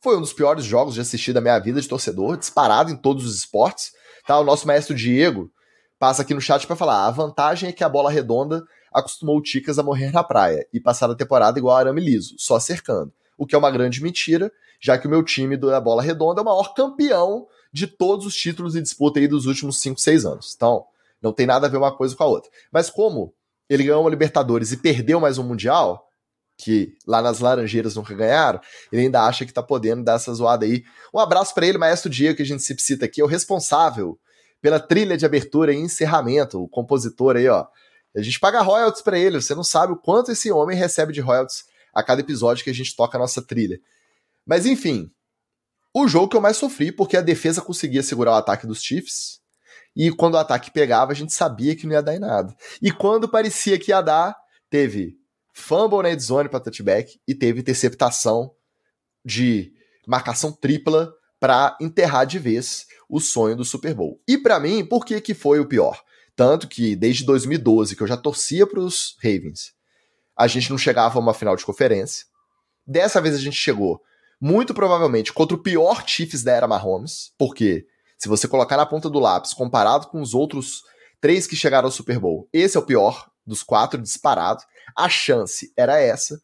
Foi 0.03 0.15
um 0.15 0.21
dos 0.21 0.33
piores 0.33 0.63
jogos 0.63 0.93
de 0.93 1.01
assistir 1.01 1.33
da 1.33 1.41
minha 1.41 1.57
vida 1.57 1.81
de 1.81 1.87
torcedor, 1.87 2.37
disparado 2.37 2.91
em 2.91 2.95
todos 2.95 3.25
os 3.25 3.35
esportes. 3.35 3.91
Tá, 4.27 4.39
o 4.39 4.43
nosso 4.43 4.67
maestro 4.67 4.93
Diego 4.93 5.49
passa 5.97 6.21
aqui 6.21 6.33
no 6.33 6.41
chat 6.41 6.67
para 6.67 6.75
falar: 6.75 7.07
a 7.07 7.11
vantagem 7.11 7.69
é 7.69 7.73
que 7.73 7.83
a 7.83 7.89
bola 7.89 8.11
redonda 8.11 8.63
acostumou 8.93 9.37
o 9.37 9.41
Ticas 9.41 9.79
a 9.79 9.83
morrer 9.83 10.11
na 10.11 10.23
praia 10.23 10.67
e 10.71 10.79
passar 10.79 11.09
a 11.09 11.15
temporada 11.15 11.57
igual 11.57 11.75
a 11.75 11.79
arame 11.79 12.01
liso, 12.01 12.35
só 12.37 12.59
cercando. 12.59 13.11
O 13.35 13.47
que 13.47 13.55
é 13.55 13.57
uma 13.57 13.71
grande 13.71 14.01
mentira, 14.01 14.51
já 14.79 14.97
que 14.97 15.07
o 15.07 15.09
meu 15.09 15.23
time 15.23 15.57
da 15.57 15.81
bola 15.81 16.03
redonda 16.03 16.41
é 16.41 16.43
o 16.43 16.45
maior 16.45 16.73
campeão 16.75 17.47
de 17.73 17.87
todos 17.87 18.25
os 18.25 18.35
títulos 18.35 18.75
e 18.75 18.81
disputa 18.81 19.19
aí 19.19 19.27
dos 19.27 19.47
últimos 19.47 19.79
5, 19.79 19.99
6 19.99 20.25
anos. 20.25 20.53
Então, 20.55 20.85
não 21.27 21.33
tem 21.33 21.45
nada 21.45 21.67
a 21.67 21.69
ver 21.69 21.77
uma 21.77 21.95
coisa 21.95 22.15
com 22.15 22.23
a 22.23 22.27
outra. 22.27 22.49
Mas 22.71 22.89
como 22.89 23.33
ele 23.69 23.83
ganhou 23.83 24.01
uma 24.01 24.09
Libertadores 24.09 24.71
e 24.71 24.77
perdeu 24.77 25.19
mais 25.19 25.37
um 25.37 25.43
Mundial, 25.43 26.07
que 26.57 26.95
lá 27.05 27.21
nas 27.21 27.39
Laranjeiras 27.39 27.95
nunca 27.95 28.15
ganharam, 28.15 28.59
ele 28.91 29.03
ainda 29.03 29.23
acha 29.23 29.45
que 29.45 29.53
tá 29.53 29.61
podendo 29.61 30.03
dar 30.03 30.15
essa 30.15 30.33
zoada 30.33 30.65
aí. 30.65 30.83
Um 31.13 31.19
abraço 31.19 31.53
para 31.53 31.67
ele, 31.67 31.77
Maestro 31.77 32.09
Diego, 32.09 32.37
que 32.37 32.41
a 32.41 32.45
gente 32.45 32.63
se 32.63 32.75
cita 32.79 33.05
aqui, 33.05 33.21
é 33.21 33.23
o 33.23 33.27
responsável 33.27 34.19
pela 34.61 34.79
trilha 34.79 35.15
de 35.15 35.25
abertura 35.25 35.73
e 35.73 35.77
encerramento, 35.77 36.63
o 36.63 36.67
compositor 36.67 37.35
aí, 37.35 37.47
ó. 37.47 37.67
A 38.15 38.21
gente 38.21 38.39
paga 38.39 38.61
royalties 38.61 39.03
para 39.03 39.19
ele, 39.19 39.39
você 39.39 39.53
não 39.53 39.63
sabe 39.63 39.93
o 39.93 39.97
quanto 39.97 40.31
esse 40.31 40.51
homem 40.51 40.75
recebe 40.75 41.13
de 41.13 41.21
royalties 41.21 41.65
a 41.93 42.01
cada 42.01 42.21
episódio 42.21 42.63
que 42.63 42.69
a 42.69 42.73
gente 42.73 42.95
toca 42.95 43.17
a 43.17 43.19
nossa 43.19 43.41
trilha. 43.41 43.79
Mas 44.45 44.65
enfim, 44.65 45.11
o 45.93 46.07
jogo 46.07 46.29
que 46.29 46.37
eu 46.37 46.41
mais 46.41 46.57
sofri, 46.57 46.91
porque 46.91 47.17
a 47.17 47.21
defesa 47.21 47.61
conseguia 47.61 48.01
segurar 48.01 48.31
o 48.31 48.35
ataque 48.35 48.65
dos 48.65 48.81
Chiefs, 48.81 49.41
e 49.97 50.11
quando 50.11 50.35
o 50.35 50.37
ataque 50.37 50.69
pegava, 50.69 51.11
a 51.11 51.15
gente 51.15 51.33
sabia 51.33 51.75
que 51.75 51.87
não 51.87 51.93
ia 51.93 52.03
dar 52.03 52.15
em 52.15 52.19
nada. 52.19 52.55
E 52.79 52.91
quando 52.91 53.27
parecia 53.27 53.79
que 53.79 53.89
ia 53.89 53.99
dar, 53.99 54.37
teve 54.69 55.17
fumble 55.51 56.03
na 56.03 56.15
zone 56.19 56.47
para 56.47 56.59
touchback 56.59 57.19
e 57.27 57.33
teve 57.33 57.61
interceptação 57.61 58.51
de 59.25 59.73
marcação 60.07 60.51
tripla 60.51 61.11
para 61.39 61.75
enterrar 61.81 62.27
de 62.27 62.37
vez 62.37 62.85
o 63.09 63.19
sonho 63.19 63.55
do 63.55 63.65
Super 63.65 63.95
Bowl. 63.95 64.21
E 64.27 64.37
para 64.37 64.59
mim, 64.59 64.85
por 64.85 65.03
que 65.03 65.19
que 65.19 65.33
foi 65.33 65.59
o 65.59 65.67
pior? 65.67 65.99
Tanto 66.35 66.67
que 66.67 66.95
desde 66.95 67.25
2012 67.25 67.95
que 67.95 68.03
eu 68.03 68.07
já 68.07 68.15
torcia 68.15 68.67
para 68.67 68.79
os 68.79 69.17
Ravens, 69.23 69.73
a 70.37 70.45
gente 70.45 70.69
não 70.69 70.77
chegava 70.77 71.17
a 71.17 71.21
uma 71.21 71.33
final 71.33 71.55
de 71.55 71.65
conferência. 71.65 72.27
Dessa 72.85 73.19
vez 73.19 73.33
a 73.33 73.39
gente 73.39 73.57
chegou, 73.57 73.99
muito 74.39 74.75
provavelmente 74.75 75.33
contra 75.33 75.57
o 75.57 75.61
pior 75.61 76.07
Chiefs 76.07 76.43
da 76.43 76.51
era 76.51 76.67
Mahomes, 76.67 77.31
porque 77.35 77.87
se 78.17 78.27
você 78.27 78.47
colocar 78.47 78.77
na 78.77 78.85
ponta 78.85 79.09
do 79.09 79.19
lápis, 79.19 79.53
comparado 79.53 80.07
com 80.07 80.21
os 80.21 80.33
outros 80.33 80.83
três 81.21 81.45
que 81.45 81.55
chegaram 81.55 81.87
ao 81.87 81.91
Super 81.91 82.19
Bowl, 82.19 82.49
esse 82.51 82.75
é 82.75 82.79
o 82.79 82.85
pior 82.85 83.29
dos 83.45 83.63
quatro 83.63 84.01
disparado. 84.01 84.63
A 84.95 85.07
chance 85.07 85.71
era 85.77 85.99
essa. 85.99 86.41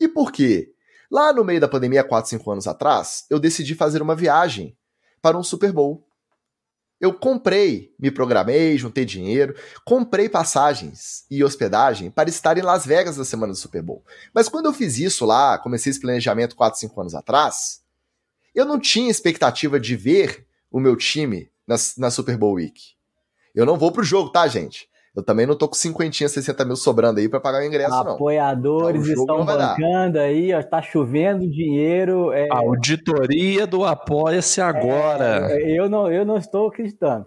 E 0.00 0.08
por 0.08 0.30
quê? 0.30 0.72
Lá 1.10 1.32
no 1.32 1.44
meio 1.44 1.60
da 1.60 1.68
pandemia, 1.68 2.04
4, 2.04 2.30
5 2.30 2.50
anos 2.50 2.66
atrás, 2.66 3.24
eu 3.30 3.38
decidi 3.40 3.74
fazer 3.74 4.02
uma 4.02 4.14
viagem 4.14 4.76
para 5.20 5.38
um 5.38 5.42
Super 5.42 5.72
Bowl. 5.72 6.06
Eu 7.00 7.14
comprei, 7.14 7.94
me 7.98 8.10
programei, 8.10 8.76
juntei 8.76 9.04
dinheiro, 9.04 9.54
comprei 9.84 10.28
passagens 10.28 11.24
e 11.30 11.44
hospedagem 11.44 12.10
para 12.10 12.28
estar 12.28 12.58
em 12.58 12.62
Las 12.62 12.84
Vegas 12.84 13.16
na 13.16 13.24
semana 13.24 13.52
do 13.52 13.58
Super 13.58 13.82
Bowl. 13.82 14.04
Mas 14.34 14.48
quando 14.48 14.66
eu 14.66 14.72
fiz 14.72 14.98
isso 14.98 15.24
lá, 15.24 15.56
comecei 15.58 15.90
esse 15.90 16.00
planejamento 16.00 16.56
4, 16.56 16.78
5 16.80 17.00
anos 17.00 17.14
atrás, 17.14 17.82
eu 18.54 18.64
não 18.64 18.80
tinha 18.80 19.10
expectativa 19.10 19.78
de 19.78 19.94
ver 19.94 20.47
o 20.70 20.80
meu 20.80 20.96
time 20.96 21.50
na, 21.66 21.76
na 21.96 22.10
Super 22.10 22.36
Bowl 22.36 22.54
Week. 22.54 22.80
Eu 23.54 23.66
não 23.66 23.76
vou 23.76 23.90
pro 23.90 24.02
jogo, 24.02 24.30
tá, 24.30 24.46
gente? 24.46 24.88
Eu 25.18 25.22
também 25.22 25.46
não 25.46 25.56
tô 25.56 25.66
com 25.66 25.74
50, 25.74 26.28
60 26.28 26.64
mil 26.64 26.76
sobrando 26.76 27.18
aí 27.18 27.28
para 27.28 27.40
pagar 27.40 27.60
o 27.60 27.64
ingresso, 27.64 27.92
Apoiadores 27.92 28.06
não. 28.06 28.14
Apoiadores 28.14 29.08
então, 29.08 29.22
estão 29.22 29.44
bancando 29.44 30.18
aí, 30.20 30.54
ó, 30.54 30.62
tá 30.62 30.80
chovendo 30.80 31.50
dinheiro. 31.50 32.30
É... 32.32 32.46
Auditoria 32.52 33.66
do 33.66 33.84
Apoia-se 33.84 34.60
agora. 34.60 35.50
É, 35.50 35.76
eu, 35.76 35.88
não, 35.88 36.10
eu 36.10 36.24
não 36.24 36.36
estou 36.36 36.68
acreditando. 36.68 37.26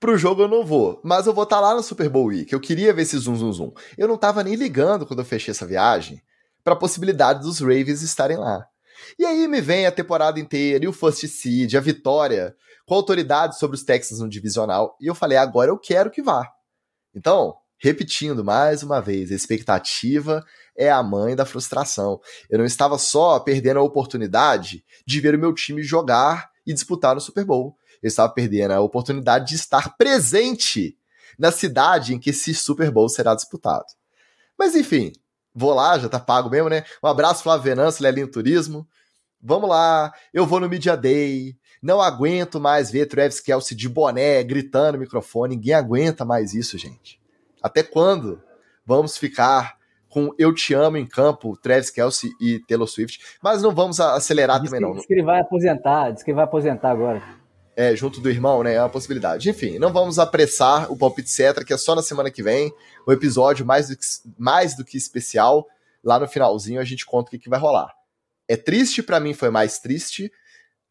Pro 0.00 0.16
jogo 0.16 0.42
eu 0.42 0.48
não 0.48 0.64
vou, 0.64 0.98
mas 1.04 1.26
eu 1.26 1.34
vou 1.34 1.44
estar 1.44 1.56
tá 1.56 1.62
lá 1.62 1.74
no 1.74 1.82
Super 1.82 2.08
Bowl 2.08 2.26
Week. 2.26 2.50
Eu 2.52 2.58
queria 2.58 2.92
ver 2.92 3.02
esse 3.02 3.18
zoom, 3.18 3.36
zoom, 3.36 3.52
zoom. 3.52 3.72
Eu 3.98 4.08
não 4.08 4.16
tava 4.16 4.42
nem 4.42 4.54
ligando 4.54 5.04
quando 5.04 5.18
eu 5.18 5.24
fechei 5.26 5.52
essa 5.52 5.66
viagem 5.66 6.22
para 6.64 6.72
a 6.72 6.76
possibilidade 6.76 7.42
dos 7.42 7.60
Ravens 7.60 8.02
estarem 8.02 8.38
lá. 8.38 8.66
E 9.18 9.24
aí 9.24 9.46
me 9.48 9.60
vem 9.60 9.86
a 9.86 9.92
temporada 9.92 10.40
inteira 10.40 10.84
e 10.84 10.88
o 10.88 10.92
First 10.92 11.26
Seed, 11.26 11.74
a 11.74 11.80
vitória 11.80 12.54
com 12.86 12.94
autoridade 12.94 13.58
sobre 13.58 13.76
os 13.76 13.84
Texans 13.84 14.20
no 14.20 14.28
divisional. 14.28 14.96
E 15.00 15.06
eu 15.06 15.14
falei, 15.14 15.38
agora 15.38 15.70
eu 15.70 15.78
quero 15.78 16.10
que 16.10 16.22
vá. 16.22 16.48
Então, 17.14 17.54
repetindo 17.78 18.44
mais 18.44 18.82
uma 18.82 19.00
vez, 19.00 19.30
a 19.30 19.34
expectativa 19.34 20.44
é 20.76 20.90
a 20.90 21.02
mãe 21.02 21.36
da 21.36 21.44
frustração. 21.44 22.20
Eu 22.48 22.58
não 22.58 22.64
estava 22.64 22.98
só 22.98 23.38
perdendo 23.40 23.78
a 23.78 23.82
oportunidade 23.82 24.84
de 25.06 25.20
ver 25.20 25.34
o 25.34 25.38
meu 25.38 25.54
time 25.54 25.82
jogar 25.82 26.50
e 26.66 26.72
disputar 26.72 27.14
no 27.14 27.20
Super 27.20 27.44
Bowl. 27.44 27.76
Eu 28.02 28.08
estava 28.08 28.32
perdendo 28.32 28.72
a 28.72 28.80
oportunidade 28.80 29.48
de 29.48 29.54
estar 29.54 29.96
presente 29.96 30.96
na 31.38 31.50
cidade 31.50 32.14
em 32.14 32.18
que 32.18 32.30
esse 32.30 32.54
Super 32.54 32.90
Bowl 32.90 33.08
será 33.08 33.34
disputado. 33.34 33.86
Mas 34.58 34.74
enfim, 34.74 35.12
vou 35.54 35.74
lá, 35.74 35.98
já 35.98 36.08
tá 36.08 36.20
pago 36.20 36.50
mesmo, 36.50 36.68
né? 36.68 36.84
Um 37.02 37.08
abraço, 37.08 37.42
Flávio 37.42 37.64
Venâncio, 37.64 38.02
Lelinho 38.02 38.28
Turismo. 38.28 38.86
Vamos 39.42 39.68
lá, 39.68 40.12
eu 40.32 40.46
vou 40.46 40.60
no 40.60 40.68
Media 40.68 40.96
Day. 40.96 41.56
Não 41.82 42.00
aguento 42.00 42.60
mais 42.60 42.92
ver 42.92 43.06
Travis 43.06 43.40
Kelsey 43.40 43.76
de 43.76 43.88
boné, 43.88 44.42
gritando 44.44 44.92
no 44.92 44.98
microfone. 45.00 45.56
Ninguém 45.56 45.74
aguenta 45.74 46.24
mais 46.24 46.54
isso, 46.54 46.78
gente. 46.78 47.20
Até 47.60 47.82
quando 47.82 48.40
vamos 48.86 49.16
ficar 49.16 49.76
com 50.08 50.32
Eu 50.38 50.54
Te 50.54 50.74
Amo 50.74 50.96
em 50.96 51.06
campo, 51.06 51.56
Travis 51.56 51.90
Kelsey 51.90 52.30
e 52.40 52.60
Taylor 52.60 52.86
Swift? 52.86 53.18
Mas 53.42 53.62
não 53.62 53.74
vamos 53.74 53.98
acelerar 53.98 54.60
diz 54.60 54.70
também, 54.70 54.80
que, 54.80 54.86
não. 54.86 54.96
Diz 54.96 55.06
que 55.06 55.12
ele 55.14 55.24
vai 55.24 55.40
aposentar, 55.40 56.10
diz 56.10 56.22
que 56.22 56.30
ele 56.30 56.36
vai 56.36 56.44
aposentar 56.44 56.90
agora. 56.90 57.20
É, 57.74 57.96
junto 57.96 58.20
do 58.20 58.28
irmão, 58.30 58.62
né? 58.62 58.74
É 58.74 58.80
uma 58.80 58.90
possibilidade. 58.90 59.48
Enfim, 59.50 59.78
não 59.78 59.92
vamos 59.92 60.18
apressar 60.18 60.92
o 60.92 60.96
palpite 60.96 61.30
Cetra, 61.30 61.64
que 61.64 61.72
é 61.72 61.76
só 61.76 61.94
na 61.96 62.02
semana 62.02 62.30
que 62.30 62.42
vem. 62.42 62.72
O 63.06 63.12
episódio 63.12 63.66
mais 63.66 63.88
do 63.88 63.96
que, 63.96 64.04
mais 64.38 64.76
do 64.76 64.84
que 64.84 64.96
especial. 64.96 65.66
Lá 66.04 66.18
no 66.18 66.28
finalzinho 66.28 66.80
a 66.80 66.84
gente 66.84 67.06
conta 67.06 67.28
o 67.28 67.30
que, 67.30 67.38
que 67.38 67.48
vai 67.48 67.58
rolar. 67.58 67.90
É 68.52 68.56
triste, 68.56 69.02
para 69.02 69.18
mim 69.18 69.32
foi 69.32 69.48
mais 69.48 69.78
triste, 69.78 70.30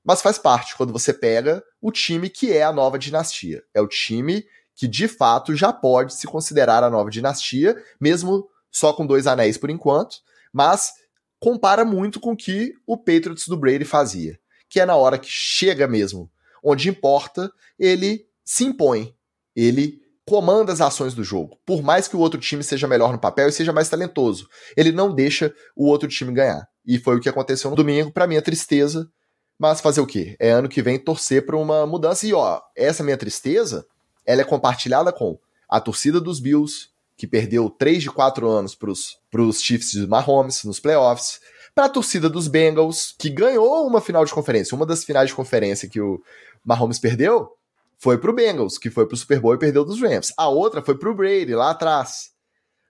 mas 0.04 0.20
faz 0.20 0.40
parte 0.40 0.76
quando 0.76 0.92
você 0.92 1.14
pega 1.14 1.64
o 1.80 1.92
time 1.92 2.28
que 2.28 2.52
é 2.52 2.64
a 2.64 2.74
nova 2.74 2.98
dinastia. 2.98 3.62
É 3.72 3.80
o 3.80 3.88
time 3.88 4.44
que 4.74 4.88
de 4.88 5.08
fato 5.08 5.56
já 5.56 5.72
pode 5.72 6.16
se 6.16 6.26
considerar 6.26 6.84
a 6.84 6.90
nova 6.90 7.12
dinastia, 7.12 7.80
mesmo 8.00 8.50
só 8.72 8.94
com 8.94 9.06
dois 9.06 9.28
anéis 9.28 9.60
por 9.60 9.70
enquanto, 9.70 10.16
mas 10.52 10.92
compara 11.40 11.86
muito 11.86 12.20
com 12.20 12.32
o 12.32 12.36
que 12.36 12.74
o 12.88 12.98
Patriots 12.98 13.48
do 13.48 13.56
Brady 13.56 13.86
fazia, 13.86 14.40
que 14.68 14.80
é 14.80 14.86
na 14.88 14.96
hora 14.96 15.20
que 15.20 15.30
chega 15.30 15.88
mesmo, 15.88 16.32
onde 16.64 16.90
importa, 16.90 17.54
ele 17.78 18.26
se 18.44 18.64
impõe, 18.64 19.16
ele 19.56 20.02
comanda 20.26 20.74
as 20.74 20.82
ações 20.82 21.14
do 21.14 21.24
jogo. 21.24 21.60
Por 21.64 21.84
mais 21.84 22.08
que 22.08 22.16
o 22.16 22.20
outro 22.22 22.40
time 22.40 22.64
seja 22.64 22.88
melhor 22.88 23.12
no 23.12 23.20
papel 23.20 23.50
e 23.50 23.52
seja 23.52 23.72
mais 23.72 23.88
talentoso, 23.88 24.50
ele 24.76 24.92
não 24.92 25.14
deixa 25.14 25.54
o 25.76 25.86
outro 25.86 26.10
time 26.10 26.34
ganhar. 26.34 26.71
E 26.86 26.98
foi 26.98 27.18
o 27.18 27.20
que 27.20 27.30
aconteceu 27.30 27.70
no 27.70 27.76
domingo, 27.76 28.12
para 28.12 28.28
minha 28.28 28.42
tristeza. 28.42 29.10
Mas 29.58 29.80
fazer 29.80 30.02
o 30.02 30.08
quê? 30.08 30.36
É 30.40 30.50
ano 30.50 30.68
que 30.68 30.82
vem 30.82 30.98
torcer 30.98 31.46
para 31.46 31.56
uma 31.56 31.86
mudança. 31.86 32.26
E 32.26 32.34
ó, 32.34 32.60
essa 32.76 33.04
minha 33.04 33.18
tristeza, 33.18 33.86
ela 34.26 34.42
é 34.42 34.44
compartilhada 34.44 35.12
com 35.12 35.38
a 35.70 35.80
torcida 35.80 36.20
dos 36.20 36.40
Bills, 36.40 36.90
que 37.16 37.28
perdeu 37.28 37.70
3 37.70 38.02
de 38.04 38.10
4 38.10 38.50
anos 38.50 38.74
para 38.74 38.90
os 38.90 39.62
Chiefs 39.62 39.92
de 39.92 40.08
Mahomes 40.08 40.64
nos 40.64 40.80
playoffs, 40.80 41.40
para 41.76 41.86
a 41.86 41.90
torcida 41.90 42.28
dos 42.28 42.48
Bengals, 42.48 43.14
que 43.18 43.30
ganhou 43.30 43.86
uma 43.86 44.02
final 44.02 44.26
de 44.26 44.34
conferência. 44.34 44.76
Uma 44.76 44.86
das 44.86 45.04
finais 45.04 45.30
de 45.30 45.36
conferência 45.36 45.88
que 45.88 46.02
o 46.02 46.22
Mahomes 46.66 47.00
perdeu 47.00 47.56
foi 48.00 48.18
para 48.18 48.32
o 48.32 48.34
Bengals, 48.34 48.80
que 48.80 48.90
foi 48.90 49.06
para 49.06 49.14
o 49.14 49.18
Super 49.18 49.40
Bowl 49.40 49.54
e 49.54 49.60
perdeu 49.60 49.86
dos 49.86 50.02
Rams. 50.02 50.34
A 50.36 50.50
outra 50.50 50.82
foi 50.82 50.98
para 50.98 51.10
o 51.10 51.14
Brady, 51.14 51.54
lá 51.54 51.70
atrás, 51.70 52.32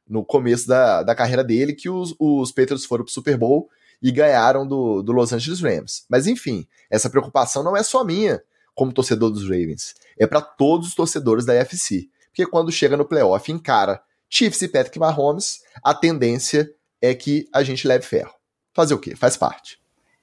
no 0.07 0.23
começo 0.23 0.67
da, 0.67 1.03
da 1.03 1.13
carreira 1.13 1.43
dele, 1.43 1.73
que 1.73 1.89
os, 1.89 2.15
os 2.17 2.51
Patriots 2.53 2.85
foram 2.85 3.03
para 3.03 3.11
o 3.11 3.13
Super 3.13 3.37
Bowl 3.37 3.69
e 4.01 4.11
ganharam 4.11 4.65
do, 4.65 5.01
do 5.01 5.11
Los 5.11 5.31
Angeles 5.31 5.61
Rams. 5.61 6.05
Mas 6.09 6.27
enfim, 6.27 6.65
essa 6.89 7.09
preocupação 7.09 7.63
não 7.63 7.77
é 7.77 7.83
só 7.83 8.03
minha 8.03 8.41
como 8.73 8.93
torcedor 8.93 9.29
dos 9.29 9.43
Ravens, 9.43 9.93
é 10.17 10.25
para 10.25 10.41
todos 10.41 10.87
os 10.87 10.95
torcedores 10.95 11.45
da 11.45 11.53
UFC. 11.53 12.09
Porque 12.27 12.45
quando 12.45 12.71
chega 12.71 12.95
no 12.95 13.05
playoff 13.05 13.51
encara 13.51 14.01
Chiefs 14.29 14.61
e 14.61 14.67
Patrick 14.67 14.97
Mahomes, 14.97 15.61
a 15.83 15.93
tendência 15.93 16.73
é 17.01 17.13
que 17.13 17.47
a 17.53 17.63
gente 17.63 17.87
leve 17.87 18.05
ferro. 18.05 18.33
Fazer 18.73 18.93
o 18.93 18.99
quê? 18.99 19.15
Faz 19.15 19.35
parte. 19.35 19.79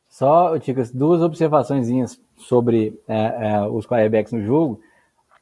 Só, 0.08 0.58
Ticas, 0.58 0.90
duas 0.90 1.20
observações 1.20 2.18
sobre 2.36 2.98
é, 3.06 3.50
é, 3.50 3.60
os 3.68 3.86
quarterbacks 3.86 4.32
no 4.32 4.42
jogo. 4.42 4.80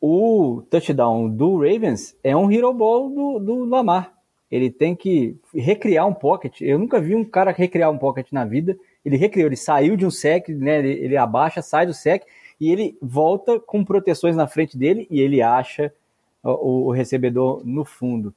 O 0.00 0.62
touchdown 0.68 1.28
do 1.28 1.58
Ravens 1.58 2.16
é 2.22 2.36
um 2.36 2.50
hero 2.50 2.72
ball 2.74 3.08
do, 3.08 3.38
do 3.38 3.64
Lamar 3.64 4.15
ele 4.50 4.70
tem 4.70 4.94
que 4.94 5.36
recriar 5.54 6.06
um 6.06 6.14
pocket. 6.14 6.60
Eu 6.60 6.78
nunca 6.78 7.00
vi 7.00 7.14
um 7.14 7.24
cara 7.24 7.50
recriar 7.50 7.90
um 7.90 7.98
pocket 7.98 8.30
na 8.30 8.44
vida. 8.44 8.76
Ele 9.04 9.16
recriou, 9.16 9.48
ele 9.48 9.56
saiu 9.56 9.96
de 9.96 10.06
um 10.06 10.10
sec, 10.10 10.48
né? 10.48 10.78
Ele, 10.78 10.92
ele, 10.92 11.16
abaixa, 11.16 11.62
sai 11.62 11.86
do 11.86 11.94
sec 11.94 12.24
e 12.60 12.70
ele 12.70 12.96
volta 13.02 13.58
com 13.58 13.84
proteções 13.84 14.36
na 14.36 14.46
frente 14.46 14.78
dele 14.78 15.06
e 15.10 15.20
ele 15.20 15.42
acha 15.42 15.92
o, 16.42 16.86
o 16.86 16.90
recebedor 16.92 17.62
no 17.64 17.84
fundo. 17.84 18.32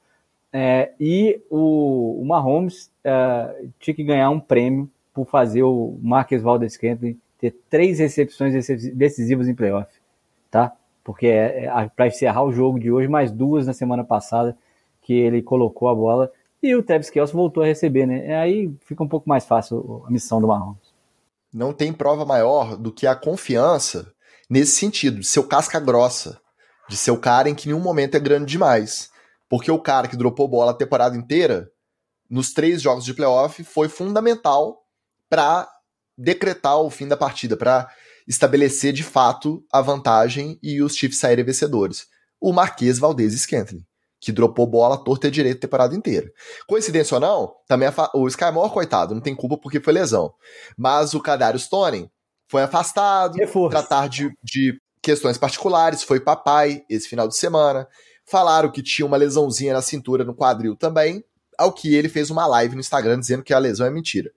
É, 0.52 0.92
e 0.98 1.40
o, 1.48 2.20
o 2.20 2.24
Mahomes 2.24 2.90
é, 3.04 3.68
tinha 3.78 3.94
que 3.94 4.02
ganhar 4.02 4.30
um 4.30 4.40
prêmio 4.40 4.90
por 5.14 5.26
fazer 5.26 5.62
o 5.62 5.96
Marques 6.02 6.42
Valdez 6.42 6.72
Scantling 6.72 7.18
ter 7.38 7.54
três 7.70 7.98
recepções 8.00 8.52
decisivas 8.94 9.48
em 9.48 9.54
playoff, 9.54 9.90
tá? 10.50 10.72
Porque 11.02 11.26
é, 11.26 11.64
é 11.64 11.90
para 11.94 12.08
encerrar 12.08 12.42
o 12.42 12.52
jogo 12.52 12.78
de 12.78 12.90
hoje, 12.90 13.08
mais 13.08 13.30
duas 13.30 13.66
na 13.66 13.72
semana 13.72 14.04
passada 14.04 14.56
que 15.10 15.14
ele 15.14 15.42
colocou 15.42 15.88
a 15.88 15.94
bola 15.94 16.30
e 16.62 16.72
o 16.72 16.84
Travis 16.84 17.10
Kelce 17.10 17.32
voltou 17.32 17.64
a 17.64 17.66
receber, 17.66 18.06
né? 18.06 18.32
Aí 18.36 18.72
fica 18.86 19.02
um 19.02 19.08
pouco 19.08 19.28
mais 19.28 19.44
fácil 19.44 20.04
a 20.06 20.10
missão 20.10 20.40
do 20.40 20.46
Mahomes. 20.46 20.94
Não 21.52 21.72
tem 21.72 21.92
prova 21.92 22.24
maior 22.24 22.76
do 22.76 22.92
que 22.92 23.08
a 23.08 23.16
confiança 23.16 24.14
nesse 24.48 24.76
sentido, 24.76 25.18
de 25.18 25.26
ser 25.26 25.40
o 25.40 25.48
casca 25.48 25.80
grossa, 25.80 26.40
de 26.88 26.96
ser 26.96 27.10
o 27.10 27.18
cara 27.18 27.50
em 27.50 27.56
que 27.56 27.66
nenhum 27.66 27.80
momento 27.80 28.14
é 28.14 28.20
grande 28.20 28.52
demais. 28.52 29.10
Porque 29.48 29.68
o 29.68 29.80
cara 29.80 30.06
que 30.06 30.16
dropou 30.16 30.46
bola 30.46 30.70
a 30.70 30.76
temporada 30.76 31.16
inteira, 31.16 31.68
nos 32.30 32.52
três 32.52 32.80
jogos 32.80 33.04
de 33.04 33.12
playoff, 33.12 33.64
foi 33.64 33.88
fundamental 33.88 34.84
para 35.28 35.68
decretar 36.16 36.78
o 36.78 36.88
fim 36.88 37.08
da 37.08 37.16
partida, 37.16 37.56
para 37.56 37.88
estabelecer 38.28 38.92
de 38.92 39.02
fato 39.02 39.64
a 39.72 39.80
vantagem 39.80 40.56
e 40.62 40.80
os 40.80 40.94
Chiefs 40.94 41.18
saírem 41.18 41.44
vencedores. 41.44 42.06
O 42.40 42.52
Marquês 42.52 42.96
Valdez 42.96 43.34
Scantling 43.34 43.84
que 44.20 44.30
dropou 44.30 44.66
bola 44.66 45.02
torta 45.02 45.28
e 45.28 45.30
direita 45.30 45.58
a 45.58 45.60
temporada 45.62 45.96
inteira. 45.96 46.30
Coincidência 46.66 47.14
ou 47.14 47.20
não, 47.20 47.54
também 47.66 47.88
o 48.14 48.28
Sky 48.28 48.52
Moore, 48.52 48.72
coitado, 48.72 49.14
não 49.14 49.22
tem 49.22 49.34
culpa 49.34 49.56
porque 49.56 49.80
foi 49.80 49.94
lesão. 49.94 50.32
Mas 50.76 51.14
o 51.14 51.20
Kadarius 51.20 51.62
Stone 51.64 52.10
foi 52.46 52.62
afastado, 52.62 53.36
Reforço. 53.36 53.70
tratar 53.70 54.08
de, 54.08 54.30
de 54.42 54.78
questões 55.02 55.38
particulares, 55.38 56.02
foi 56.02 56.20
papai 56.20 56.84
esse 56.90 57.08
final 57.08 57.26
de 57.26 57.36
semana. 57.36 57.88
Falaram 58.26 58.70
que 58.70 58.82
tinha 58.82 59.06
uma 59.06 59.16
lesãozinha 59.16 59.72
na 59.72 59.82
cintura, 59.82 60.22
no 60.22 60.34
quadril 60.34 60.76
também, 60.76 61.24
ao 61.56 61.72
que 61.72 61.94
ele 61.94 62.08
fez 62.08 62.30
uma 62.30 62.46
live 62.46 62.74
no 62.74 62.80
Instagram 62.80 63.18
dizendo 63.18 63.42
que 63.42 63.54
a 63.54 63.58
lesão 63.58 63.86
é 63.86 63.90
mentira. 63.90 64.30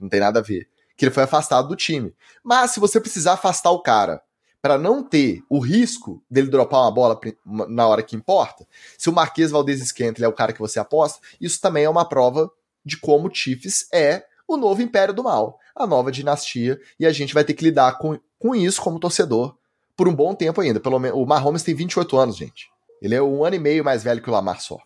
Não 0.00 0.08
tem 0.08 0.20
nada 0.20 0.40
a 0.40 0.42
ver. 0.42 0.68
Que 0.96 1.04
ele 1.04 1.14
foi 1.14 1.22
afastado 1.22 1.68
do 1.68 1.76
time. 1.76 2.14
Mas 2.44 2.72
se 2.72 2.80
você 2.80 3.00
precisar 3.00 3.34
afastar 3.34 3.70
o 3.70 3.82
cara 3.82 4.20
para 4.62 4.76
não 4.76 5.02
ter 5.02 5.42
o 5.48 5.58
risco 5.58 6.22
dele 6.30 6.48
dropar 6.48 6.82
uma 6.82 6.90
bola 6.90 7.18
na 7.44 7.86
hora 7.86 8.02
que 8.02 8.16
importa, 8.16 8.66
se 8.98 9.08
o 9.08 9.12
Marquês 9.12 9.50
Valdez 9.50 9.80
Scantling 9.80 10.24
é 10.24 10.28
o 10.28 10.32
cara 10.32 10.52
que 10.52 10.60
você 10.60 10.78
aposta, 10.78 11.20
isso 11.40 11.60
também 11.60 11.84
é 11.84 11.90
uma 11.90 12.08
prova 12.08 12.50
de 12.84 12.96
como 12.96 13.28
o 13.28 13.34
Chiefs 13.34 13.88
é 13.92 14.24
o 14.46 14.56
novo 14.56 14.82
império 14.82 15.14
do 15.14 15.22
mal, 15.22 15.58
a 15.74 15.86
nova 15.86 16.10
dinastia, 16.10 16.78
e 16.98 17.06
a 17.06 17.12
gente 17.12 17.32
vai 17.32 17.44
ter 17.44 17.54
que 17.54 17.64
lidar 17.64 17.98
com, 17.98 18.18
com 18.38 18.54
isso 18.54 18.82
como 18.82 18.98
torcedor 18.98 19.56
por 19.96 20.08
um 20.08 20.14
bom 20.14 20.34
tempo 20.34 20.60
ainda. 20.60 20.80
Pelo 20.80 20.98
menos 20.98 21.18
o 21.18 21.24
Mahomes 21.24 21.62
tem 21.62 21.74
28 21.74 22.16
anos, 22.16 22.36
gente. 22.36 22.68
Ele 23.00 23.14
é 23.14 23.22
um 23.22 23.44
ano 23.44 23.56
e 23.56 23.58
meio 23.58 23.84
mais 23.84 24.02
velho 24.02 24.20
que 24.20 24.28
o 24.28 24.32
Lamar 24.32 24.60
só. 24.60 24.78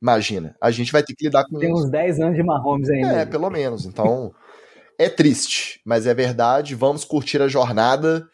Imagina, 0.00 0.56
a 0.60 0.70
gente 0.70 0.92
vai 0.92 1.02
ter 1.02 1.14
que 1.14 1.24
lidar 1.24 1.44
com 1.44 1.58
tem 1.58 1.70
isso. 1.70 1.80
Tem 1.80 1.86
uns 1.86 1.90
10 1.90 2.20
anos 2.20 2.36
de 2.36 2.42
Mahomes 2.42 2.90
ainda. 2.90 3.12
É, 3.12 3.26
pelo 3.26 3.48
menos. 3.48 3.86
Então, 3.86 4.32
é 4.98 5.08
triste, 5.08 5.80
mas 5.84 6.06
é 6.06 6.14
verdade. 6.14 6.74
Vamos 6.74 7.04
curtir 7.04 7.40
a 7.40 7.48
jornada 7.48 8.28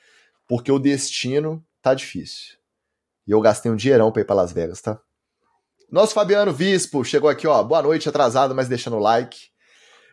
porque 0.49 0.73
o 0.73 0.79
destino 0.79 1.63
tá 1.83 1.95
difícil. 1.95 2.57
E 3.27 3.31
eu 3.31 3.41
gastei 3.41 3.71
um 3.71 3.77
dinheirão 3.77 4.11
pra 4.11 4.23
ir 4.23 4.25
pra 4.25 4.35
Las 4.35 4.51
Vegas, 4.51 4.81
tá? 4.81 4.99
Nosso 5.91 6.15
Fabiano 6.15 6.53
Vispo 6.53 7.05
chegou 7.05 7.29
aqui, 7.29 7.47
ó. 7.47 7.63
Boa 7.63 7.83
noite, 7.83 8.09
atrasado, 8.09 8.55
mas 8.55 8.69
deixando 8.69 8.97
o 8.97 9.01
like. 9.01 9.39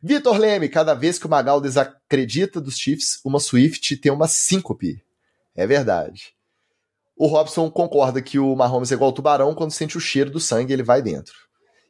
Vitor 0.03 0.38
Leme, 0.38 0.69
cada 0.69 0.93
vez 0.93 1.17
que 1.17 1.25
o 1.25 1.29
Magal 1.29 1.59
desacredita 1.59 2.61
dos 2.61 2.77
Chiefs, 2.77 3.19
uma 3.23 3.39
Swift 3.39 3.97
tem 3.97 4.11
uma 4.11 4.27
síncope. 4.27 5.01
É 5.55 5.65
verdade. 5.65 6.36
O 7.17 7.27
Robson 7.27 7.71
concorda 7.71 8.21
que 8.21 8.38
o 8.38 8.55
Mahomes 8.55 8.91
é 8.91 8.95
igual 8.95 9.09
ao 9.09 9.13
tubarão, 9.13 9.55
quando 9.55 9.71
sente 9.71 9.97
o 9.97 10.01
cheiro 10.01 10.29
do 10.29 10.39
sangue 10.39 10.73
ele 10.73 10.83
vai 10.83 11.01
dentro. 11.01 11.33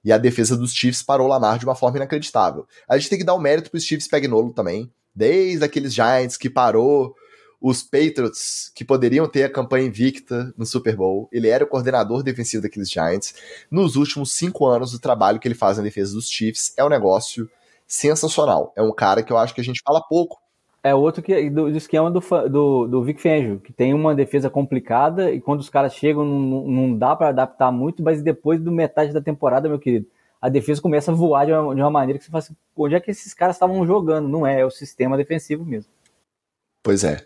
E 0.03 0.11
a 0.11 0.19
defesa 0.19 0.55
dos 0.55 0.71
Chiefs 0.71 1.01
parou 1.01 1.25
o 1.25 1.29
Lamar 1.29 1.57
de 1.57 1.65
uma 1.65 1.75
forma 1.75 1.97
inacreditável. 1.97 2.67
A 2.87 2.95
gente 2.95 3.09
tem 3.09 3.17
que 3.17 3.25
dar 3.25 3.33
o 3.33 3.37
um 3.37 3.41
mérito 3.41 3.71
pro 3.71 3.79
Chiefs 3.79 4.05
Spagnolo 4.05 4.53
também, 4.53 4.91
desde 5.15 5.65
aqueles 5.65 5.93
Giants 5.93 6.37
que 6.37 6.49
parou 6.49 7.15
os 7.61 7.81
Patriots, 7.81 8.71
que 8.75 8.85
poderiam 8.85 9.27
ter 9.27 9.43
a 9.43 9.51
campanha 9.51 9.87
invicta 9.87 10.53
no 10.57 10.65
Super 10.65 10.95
Bowl. 10.95 11.27
Ele 11.31 11.47
era 11.47 11.63
o 11.63 11.67
coordenador 11.67 12.23
defensivo 12.23 12.63
daqueles 12.63 12.89
Giants. 12.89 13.35
Nos 13.71 13.95
últimos 13.95 14.33
cinco 14.33 14.65
anos, 14.65 14.93
o 14.93 14.99
trabalho 14.99 15.39
que 15.39 15.47
ele 15.47 15.55
faz 15.55 15.77
na 15.77 15.83
defesa 15.83 16.13
dos 16.13 16.29
Chiefs 16.29 16.73
é 16.77 16.83
um 16.83 16.89
negócio 16.89 17.49
sensacional. 17.87 18.73
É 18.75 18.81
um 18.81 18.93
cara 18.93 19.23
que 19.23 19.31
eu 19.31 19.37
acho 19.37 19.53
que 19.53 19.61
a 19.61 19.63
gente 19.63 19.81
fala 19.83 20.01
pouco. 20.01 20.39
É 20.83 20.93
outro 20.93 21.23
que 21.23 21.49
do, 21.49 21.71
do 21.71 21.77
esquema 21.77 22.11
do, 22.11 22.19
do, 22.47 22.87
do 22.87 23.03
Vic 23.03 23.19
Fangio, 23.19 23.59
que 23.59 23.73
tem 23.73 23.91
uma 23.91 24.13
defesa 24.13 24.51
complicada 24.51 25.31
e 25.31 25.41
quando 25.41 25.59
os 25.59 25.69
caras 25.69 25.95
chegam 25.95 26.23
não, 26.23 26.67
não 26.67 26.95
dá 26.95 27.15
para 27.15 27.29
adaptar 27.29 27.71
muito, 27.71 28.03
mas 28.03 28.21
depois 28.21 28.61
do 28.61 28.71
metade 28.71 29.11
da 29.11 29.19
temporada, 29.19 29.67
meu 29.67 29.79
querido, 29.79 30.05
a 30.39 30.47
defesa 30.47 30.79
começa 30.79 31.11
a 31.11 31.15
voar 31.15 31.47
de 31.47 31.53
uma, 31.53 31.73
de 31.73 31.81
uma 31.81 31.89
maneira 31.89 32.19
que 32.19 32.25
você 32.25 32.29
fala 32.29 32.43
assim, 32.43 32.55
onde 32.75 32.93
é 32.93 32.99
que 32.99 33.09
esses 33.09 33.33
caras 33.33 33.55
estavam 33.55 33.83
jogando? 33.87 34.27
Não 34.27 34.45
é, 34.45 34.61
é 34.61 34.65
o 34.65 34.69
sistema 34.69 35.17
defensivo 35.17 35.65
mesmo. 35.65 35.91
Pois 36.83 37.03
é. 37.03 37.25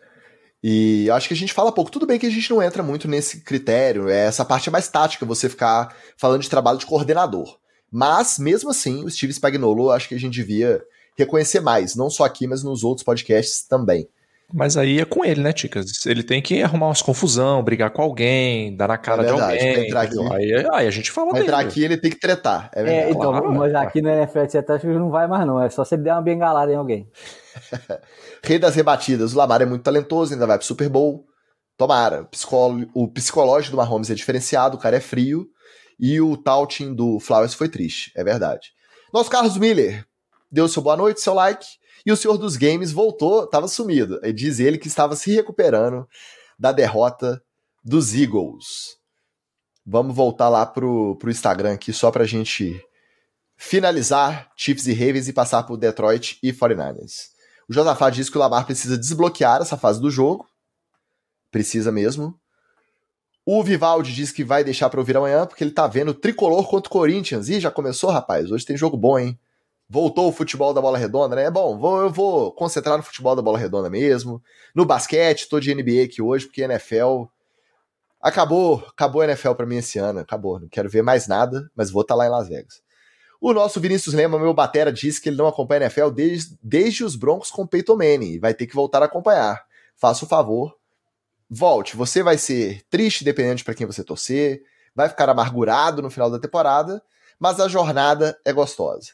E 0.61 1.09
acho 1.11 1.27
que 1.27 1.33
a 1.33 1.37
gente 1.37 1.53
fala 1.53 1.71
pouco. 1.71 1.91
Tudo 1.91 2.05
bem 2.05 2.19
que 2.19 2.25
a 2.25 2.31
gente 2.31 2.49
não 2.49 2.61
entra 2.61 2.83
muito 2.83 3.07
nesse 3.07 3.41
critério, 3.41 4.09
é 4.09 4.25
essa 4.25 4.43
parte 4.43 4.69
é 4.69 4.71
mais 4.71 4.87
tática, 4.87 5.25
você 5.25 5.47
ficar 5.47 5.95
falando 6.17 6.41
de 6.41 6.49
trabalho 6.49 6.77
de 6.77 6.85
coordenador. 6.85 7.57
Mas, 7.91 8.37
mesmo 8.37 8.69
assim, 8.69 9.03
o 9.03 9.09
Steve 9.09 9.33
Spagnuolo 9.33 9.89
acho 9.89 10.07
que 10.07 10.15
a 10.15 10.19
gente 10.19 10.33
devia 10.33 10.81
reconhecer 11.17 11.59
mais, 11.59 11.95
não 11.95 12.09
só 12.09 12.23
aqui, 12.23 12.45
mas 12.45 12.63
nos 12.63 12.83
outros 12.83 13.03
podcasts 13.03 13.65
também. 13.67 14.07
Mas 14.51 14.77
aí 14.77 14.99
é 14.99 15.05
com 15.05 15.23
ele, 15.23 15.41
né, 15.41 15.53
Ticas? 15.53 16.05
Ele 16.07 16.23
tem 16.23 16.41
que 16.41 16.63
arrumar 16.63 16.87
umas 16.87 17.03
confusão, 17.03 17.61
brigar 17.61 17.91
com 17.91 18.01
alguém, 18.01 18.75
dar 18.75 18.87
na 18.87 18.97
cara 18.97 19.21
é 19.21 19.25
verdade, 19.25 19.59
de 19.59 19.63
alguém. 19.63 19.85
Entrar 19.85 20.01
aqui, 20.01 20.33
aí, 20.33 20.65
aí, 20.73 20.87
a 20.87 20.91
gente 20.91 21.11
fala 21.11 21.31
dele. 21.33 21.45
entrar 21.45 21.59
aqui 21.59 21.83
ele 21.83 21.97
tem 21.97 22.09
que 22.09 22.19
tretar. 22.19 22.71
É, 22.73 22.81
é 22.81 23.09
então, 23.11 23.31
claro, 23.31 23.53
mas 23.53 23.75
aqui 23.75 24.01
no 24.01 24.09
NFL 24.09 24.45
você 24.47 24.57
acho 24.57 24.79
que 24.79 24.87
não 24.87 25.11
vai 25.11 25.27
mais 25.27 25.45
não, 25.45 25.61
é 25.61 25.69
só 25.69 25.85
você 25.85 25.95
der 25.95 26.13
uma 26.13 26.21
bengalada 26.21 26.71
em 26.71 26.75
alguém. 26.75 27.07
Rei 28.43 28.59
das 28.59 28.75
rebatidas, 28.75 29.33
o 29.33 29.37
Lamar 29.37 29.61
é 29.61 29.65
muito 29.65 29.83
talentoso, 29.83 30.33
ainda 30.33 30.47
vai 30.47 30.57
pro 30.57 30.67
Super 30.67 30.89
Bowl. 30.89 31.25
Tomara. 31.77 32.27
O 32.93 33.07
psicológico 33.07 33.71
do 33.71 33.77
Mahomes 33.77 34.09
é 34.09 34.13
diferenciado, 34.13 34.75
o 34.75 34.79
cara 34.79 34.97
é 34.97 34.99
frio. 34.99 35.47
E 35.99 36.19
o 36.21 36.37
touting 36.37 36.93
do 36.93 37.19
Flowers 37.19 37.53
foi 37.53 37.69
triste, 37.69 38.11
é 38.15 38.23
verdade. 38.23 38.71
Nosso 39.13 39.29
Carlos 39.29 39.57
Miller 39.57 40.05
deu 40.51 40.67
seu 40.67 40.81
boa 40.81 40.95
noite, 40.95 41.21
seu 41.21 41.33
like. 41.33 41.65
E 42.05 42.11
o 42.11 42.17
senhor 42.17 42.37
dos 42.37 42.55
games 42.55 42.91
voltou, 42.91 43.43
estava 43.43 43.67
sumido. 43.67 44.19
E 44.23 44.31
diz 44.31 44.59
ele 44.59 44.77
que 44.77 44.87
estava 44.87 45.15
se 45.15 45.31
recuperando 45.31 46.07
da 46.57 46.71
derrota 46.71 47.41
dos 47.83 48.13
Eagles. 48.13 48.97
Vamos 49.85 50.15
voltar 50.15 50.49
lá 50.49 50.65
pro, 50.65 51.15
pro 51.17 51.31
Instagram 51.31 51.73
aqui 51.73 51.91
só 51.91 52.11
pra 52.11 52.23
gente 52.23 52.79
finalizar 53.57 54.51
Chiefs 54.55 54.87
e 54.87 54.93
Ravens 54.93 55.27
e 55.27 55.33
passar 55.33 55.63
pro 55.63 55.77
Detroit 55.77 56.39
e 56.41 56.53
49ers. 56.53 57.29
O 57.69 57.73
Josafá 57.73 58.09
diz 58.09 58.29
que 58.29 58.37
o 58.37 58.39
Lamar 58.39 58.65
precisa 58.65 58.97
desbloquear 58.97 59.61
essa 59.61 59.77
fase 59.77 60.01
do 60.01 60.09
jogo. 60.09 60.47
Precisa 61.51 61.91
mesmo. 61.91 62.33
O 63.45 63.63
Vivaldi 63.63 64.13
diz 64.13 64.31
que 64.31 64.43
vai 64.43 64.63
deixar 64.63 64.89
para 64.89 64.99
ouvir 64.99 65.15
amanhã 65.15 65.45
porque 65.45 65.63
ele 65.63 65.71
tá 65.71 65.85
vendo 65.87 66.13
tricolor 66.13 66.67
contra 66.67 66.89
o 66.89 66.91
Corinthians. 66.91 67.47
Ih, 67.47 67.59
já 67.59 67.69
começou, 67.69 68.09
rapaz. 68.09 68.51
Hoje 68.51 68.65
tem 68.65 68.75
jogo 68.75 68.97
bom, 68.97 69.19
hein? 69.19 69.39
Voltou 69.87 70.29
o 70.29 70.31
futebol 70.31 70.73
da 70.73 70.81
bola 70.81 70.97
redonda, 70.97 71.35
né? 71.35 71.49
Bom, 71.49 71.77
vou, 71.77 72.01
eu 72.01 72.09
vou 72.09 72.51
concentrar 72.51 72.97
no 72.97 73.03
futebol 73.03 73.35
da 73.35 73.41
bola 73.41 73.57
redonda 73.57 73.89
mesmo. 73.89 74.41
No 74.75 74.85
basquete, 74.85 75.47
tô 75.47 75.59
de 75.59 75.73
NBA 75.73 76.03
aqui 76.05 76.21
hoje 76.21 76.45
porque 76.45 76.61
NFL 76.61 77.25
acabou, 78.21 78.83
acabou 78.87 79.21
a 79.21 79.25
NFL 79.25 79.53
para 79.53 79.65
mim 79.65 79.77
esse 79.77 79.97
ano, 79.97 80.19
acabou. 80.19 80.59
Não 80.59 80.67
quero 80.67 80.89
ver 80.89 81.01
mais 81.01 81.27
nada, 81.27 81.69
mas 81.75 81.89
vou 81.89 82.01
estar 82.01 82.15
tá 82.15 82.17
lá 82.17 82.25
em 82.27 82.29
Las 82.29 82.47
Vegas. 82.47 82.81
O 83.41 83.53
nosso 83.53 83.79
Vinícius 83.79 84.13
Lema, 84.13 84.37
meu 84.37 84.53
batera, 84.53 84.91
disse 84.91 85.21
que 85.21 85.29
ele 85.29 85.37
não 85.37 85.47
acompanha 85.47 85.81
a 85.81 85.83
NFL 85.85 86.09
desde, 86.09 86.57
desde 86.61 87.05
os 87.05 87.15
Broncos 87.15 87.49
com 87.49 87.65
Peyton 87.65 87.95
Manning 87.95 88.33
e 88.33 88.39
vai 88.39 88.53
ter 88.53 88.67
que 88.67 88.75
voltar 88.75 89.01
a 89.01 89.05
acompanhar. 89.05 89.63
Faça 89.95 90.25
o 90.25 90.27
favor, 90.27 90.75
volte. 91.49 91.95
Você 91.95 92.21
vai 92.21 92.37
ser 92.37 92.83
triste 92.89 93.23
dependendo 93.23 93.55
de 93.55 93.63
para 93.63 93.73
quem 93.73 93.87
você 93.87 94.03
torcer, 94.03 94.61
vai 94.93 95.07
ficar 95.07 95.29
amargurado 95.29 96.01
no 96.01 96.09
final 96.09 96.29
da 96.29 96.37
temporada, 96.37 97.01
mas 97.39 97.61
a 97.61 97.69
jornada 97.69 98.37
é 98.43 98.51
gostosa. 98.51 99.11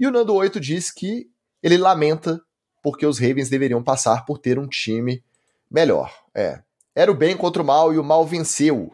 E 0.00 0.06
o 0.06 0.10
Nando 0.10 0.34
8 0.34 0.58
diz 0.58 0.90
que 0.90 1.28
ele 1.62 1.76
lamenta 1.76 2.40
porque 2.82 3.04
os 3.04 3.18
Ravens 3.18 3.50
deveriam 3.50 3.82
passar 3.82 4.24
por 4.24 4.38
ter 4.38 4.58
um 4.58 4.66
time 4.66 5.22
melhor. 5.70 6.14
É, 6.34 6.62
era 6.94 7.10
o 7.10 7.14
bem 7.14 7.36
contra 7.36 7.60
o 7.60 7.66
mal 7.66 7.92
e 7.92 7.98
o 7.98 8.04
mal 8.04 8.24
venceu. 8.24 8.90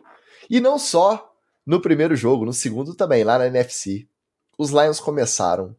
E 0.51 0.59
não 0.61 0.77
só 0.77 1.33
no 1.65 1.81
primeiro 1.81 2.17
jogo, 2.17 2.45
no 2.45 2.53
segundo 2.53 2.97
também, 2.97 3.23
lá 3.23 3.39
na 3.39 3.47
NFC 3.47 4.09
os 4.63 4.71
Lions 4.71 5.01
começaram 5.01 5.77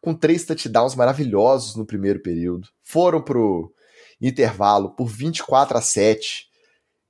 com 0.00 0.14
três 0.14 0.44
touchdowns 0.44 0.94
maravilhosos 0.94 1.76
no 1.76 1.86
primeiro 1.86 2.20
período. 2.20 2.68
Foram 2.82 3.20
pro 3.20 3.72
intervalo 4.20 4.90
por 4.90 5.06
24 5.06 5.76
a 5.76 5.80
7. 5.80 6.46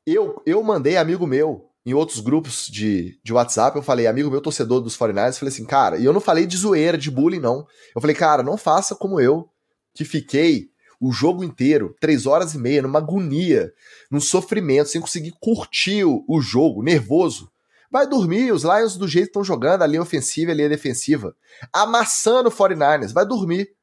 Eu, 0.07 0.43
eu 0.45 0.63
mandei 0.63 0.97
amigo 0.97 1.27
meu 1.27 1.69
em 1.85 1.95
outros 1.95 2.21
grupos 2.21 2.67
de, 2.67 3.19
de 3.25 3.33
WhatsApp, 3.33 3.77
eu 3.77 3.83
falei, 3.83 4.07
amigo 4.07 4.31
meu 4.31 4.41
torcedor 4.41 4.81
dos 4.81 4.97
49ers, 4.97 5.39
falei 5.39 5.53
assim, 5.53 5.65
cara, 5.65 5.99
e 5.99 6.05
eu 6.05 6.13
não 6.13 6.21
falei 6.21 6.47
de 6.47 6.57
zoeira, 6.57 6.97
de 6.97 7.11
bullying, 7.11 7.41
não. 7.41 7.67
Eu 7.95 8.01
falei, 8.01 8.15
cara, 8.15 8.43
não 8.43 8.57
faça 8.57 8.95
como 8.95 9.21
eu, 9.21 9.49
que 9.93 10.05
fiquei 10.05 10.71
o 11.01 11.11
jogo 11.11 11.43
inteiro, 11.43 11.97
três 12.01 12.27
horas 12.27 12.55
e 12.55 12.59
meia, 12.59 12.83
numa 12.83 13.01
agonia, 13.01 13.73
num 14.09 14.21
sofrimento, 14.21 14.91
sem 14.91 15.01
conseguir 15.01 15.35
curtir 15.41 16.05
o, 16.05 16.25
o 16.29 16.41
jogo, 16.41 16.83
nervoso. 16.83 17.51
Vai 17.93 18.07
dormir, 18.07 18.51
os 18.53 18.63
Lions 18.63 18.97
do 18.97 19.07
jeito 19.07 19.27
que 19.27 19.31
estão 19.33 19.45
jogando, 19.45 19.83
a 19.83 19.87
linha 19.87 20.01
ofensiva 20.01 20.51
e 20.51 20.55
a 20.55 20.57
linha 20.57 20.69
defensiva, 20.71 21.37
amassando 21.71 22.49
o 22.49 22.53
49ers, 22.53 23.13
vai 23.13 23.27
dormir. 23.27 23.77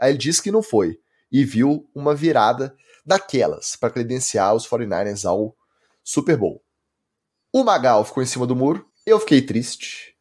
Aí 0.00 0.12
ele 0.12 0.18
disse 0.18 0.40
que 0.40 0.52
não 0.52 0.62
foi 0.62 1.00
e 1.30 1.44
viu 1.44 1.90
uma 1.92 2.14
virada 2.14 2.72
daquelas 3.04 3.74
para 3.74 3.90
credenciar 3.90 4.54
os 4.54 4.64
49ers 4.64 5.28
ao 5.28 5.56
Super 6.04 6.36
Bowl. 6.36 6.62
O 7.52 7.64
Magal 7.64 8.04
ficou 8.04 8.22
em 8.22 8.26
cima 8.26 8.46
do 8.46 8.54
muro, 8.54 8.86
eu 9.04 9.18
fiquei 9.18 9.42
triste. 9.42 10.16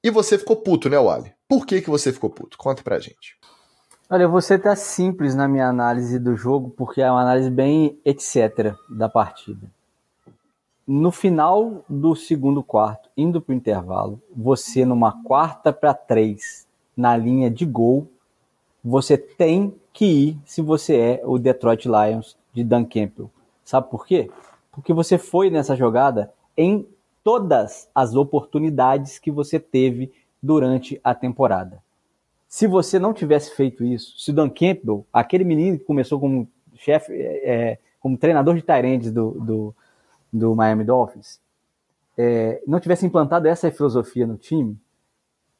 E 0.00 0.08
você 0.08 0.38
ficou 0.38 0.54
puto, 0.54 0.88
né, 0.88 1.00
Wally? 1.00 1.34
Por 1.48 1.66
que, 1.66 1.82
que 1.82 1.90
você 1.90 2.12
ficou 2.12 2.30
puto? 2.30 2.56
Conta 2.56 2.80
pra 2.80 3.00
gente. 3.00 3.36
Olha, 4.08 4.40
ser 4.40 4.54
até 4.54 4.76
simples 4.76 5.34
na 5.34 5.48
minha 5.48 5.66
análise 5.66 6.16
do 6.20 6.36
jogo, 6.36 6.70
porque 6.70 7.02
é 7.02 7.10
uma 7.10 7.22
análise 7.22 7.50
bem 7.50 8.00
etc. 8.04 8.72
da 8.88 9.08
partida 9.08 9.68
no 10.86 11.10
final 11.10 11.84
do 11.88 12.14
segundo 12.14 12.62
quarto, 12.62 13.10
indo 13.16 13.40
para 13.40 13.52
o 13.52 13.56
intervalo, 13.56 14.22
você 14.34 14.84
numa 14.84 15.22
quarta 15.24 15.72
para 15.72 15.92
três 15.92 16.66
na 16.96 17.16
linha 17.16 17.50
de 17.50 17.66
gol, 17.66 18.06
você 18.84 19.18
tem 19.18 19.74
que 19.92 20.04
ir 20.04 20.38
se 20.44 20.62
você 20.62 20.96
é 20.96 21.22
o 21.24 21.38
Detroit 21.38 21.86
Lions 21.86 22.36
de 22.52 22.62
Dan 22.62 22.84
Campbell. 22.84 23.30
Sabe 23.64 23.90
por 23.90 24.06
quê? 24.06 24.30
Porque 24.70 24.92
você 24.92 25.18
foi 25.18 25.50
nessa 25.50 25.74
jogada 25.74 26.32
em 26.56 26.86
todas 27.24 27.88
as 27.92 28.14
oportunidades 28.14 29.18
que 29.18 29.30
você 29.30 29.58
teve 29.58 30.12
durante 30.40 31.00
a 31.02 31.12
temporada. 31.14 31.82
Se 32.46 32.68
você 32.68 32.98
não 33.00 33.12
tivesse 33.12 33.56
feito 33.56 33.84
isso, 33.84 34.16
se 34.18 34.32
Dan 34.32 34.48
Campbell, 34.48 35.04
aquele 35.12 35.42
menino 35.42 35.78
que 35.78 35.84
começou 35.84 36.20
como 36.20 36.48
chefe, 36.76 37.12
é, 37.12 37.78
como 37.98 38.16
treinador 38.16 38.54
de 38.54 38.62
Tyrands 38.62 39.10
do, 39.10 39.32
do 39.32 39.74
do 40.36 40.54
Miami 40.54 40.84
Dolphins, 40.84 41.40
é, 42.16 42.62
não 42.66 42.80
tivesse 42.80 43.04
implantado 43.04 43.46
essa 43.46 43.70
filosofia 43.70 44.26
no 44.26 44.36
time, 44.36 44.78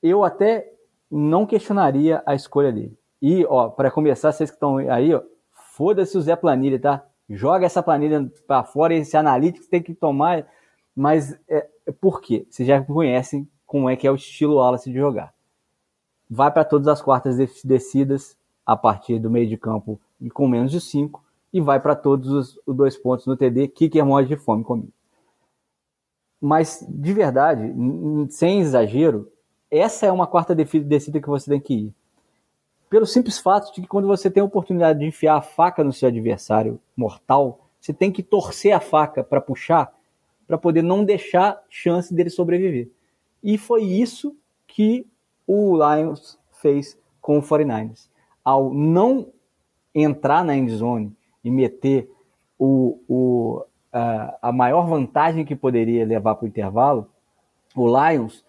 eu 0.03 0.25
até 0.25 0.73
não 1.11 1.47
questionaria 1.47 2.23
a 2.27 2.35
escolha 2.35 2.73
dele. 2.73 2.97
E, 3.21 3.45
ó, 3.47 3.69
para 3.69 3.91
começar, 3.91 4.33
vocês 4.33 4.51
que 4.51 4.57
estão 4.57 4.79
aí, 4.79 5.15
ó, 5.15 5.23
foda-se 5.51 6.17
o 6.17 6.21
Zé 6.21 6.37
Planilha, 6.37 6.79
tá? 6.79 7.05
Joga 7.29 7.67
essa 7.67 7.83
planilha 7.83 8.31
para 8.47 8.63
fora, 8.63 8.95
esse 8.95 9.17
analítico 9.17 9.67
tem 9.69 9.83
que 9.83 9.95
tomar. 9.95 10.47
Mas 10.95 11.39
é, 11.49 11.69
por 12.01 12.21
quê? 12.21 12.47
Vocês 12.49 12.67
já 12.67 12.81
conhecem 12.83 13.49
como 13.67 13.91
é 13.91 13.97
que 13.97 14.07
é 14.07 14.11
o 14.11 14.15
estilo 14.15 14.57
Wallace 14.57 14.91
de 14.91 14.97
jogar. 14.97 15.35
Vai 16.31 16.51
para 16.51 16.65
todas 16.65 16.89
as 16.89 17.03
quartas 17.03 17.37
descidas 17.65 18.37
a 18.65 18.77
partir 18.77 19.19
do 19.19 19.31
meio 19.31 19.49
de 19.49 19.57
campo 19.57 20.01
e 20.21 20.31
com 20.31 20.49
menos 20.49 20.71
de 20.71 20.81
5 20.81 21.23
e 21.53 21.61
vai 21.61 21.81
para 21.81 21.95
todos 21.95 22.31
os, 22.31 22.61
os, 22.67 22.77
dois 22.77 22.97
pontos 22.97 23.27
no 23.27 23.37
TD, 23.37 23.69
Kicker 23.69 24.05
morre 24.05 24.27
de 24.27 24.37
fome 24.37 24.65
comigo. 24.65 24.93
Mas, 26.41 26.87
de 26.89 27.13
verdade, 27.13 27.75
sem 28.31 28.61
exagero, 28.61 29.31
essa 29.71 30.07
é 30.07 30.13
uma 30.13 30.27
quarta 30.27 30.55
descida 30.55 31.21
que 31.21 31.29
você 31.29 31.51
tem 31.51 31.61
que 31.61 31.75
ir. 31.75 31.95
Pelo 32.91 33.07
simples 33.07 33.39
fato 33.39 33.75
de 33.75 33.81
que 33.81 33.89
quando 33.89 34.07
você 34.07 34.31
tem 34.31 34.41
a 34.41 34.47
oportunidade 34.47 34.99
de 34.99 35.07
enfiar 35.07 35.37
a 35.37 35.43
faca 35.43 35.83
no 35.83 35.93
seu 35.93 36.09
adversário 36.09 36.79
mortal, 36.97 37.67
você 37.81 37.93
tem 37.93 38.13
que 38.13 38.23
torcer 38.23 38.73
a 38.73 38.81
faca 38.81 39.25
para 39.25 39.41
puxar, 39.41 39.93
para 40.47 40.59
poder 40.59 40.83
não 40.83 41.05
deixar 41.05 41.61
chance 41.69 42.15
dele 42.15 42.31
sobreviver. 42.31 42.91
E 43.43 43.59
foi 43.59 43.83
isso 43.83 44.37
que 44.67 45.07
o 45.47 45.77
Lions 45.77 46.39
fez 46.61 46.99
com 47.21 47.39
o 47.39 47.43
49ers. 47.43 48.09
Ao 48.45 48.73
não 48.73 49.33
entrar 49.95 50.45
na 50.45 50.55
endzone 50.55 51.17
e 51.47 51.51
meter 51.51 52.11
o, 52.59 53.01
o, 53.09 53.65
a, 53.93 54.49
a 54.49 54.53
maior 54.53 54.85
vantagem 54.89 55.45
que 55.45 55.55
poderia 55.55 56.05
levar 56.05 56.35
para 56.35 56.45
o 56.45 56.49
intervalo, 56.49 57.09
o 57.77 57.87
Lions 57.87 58.45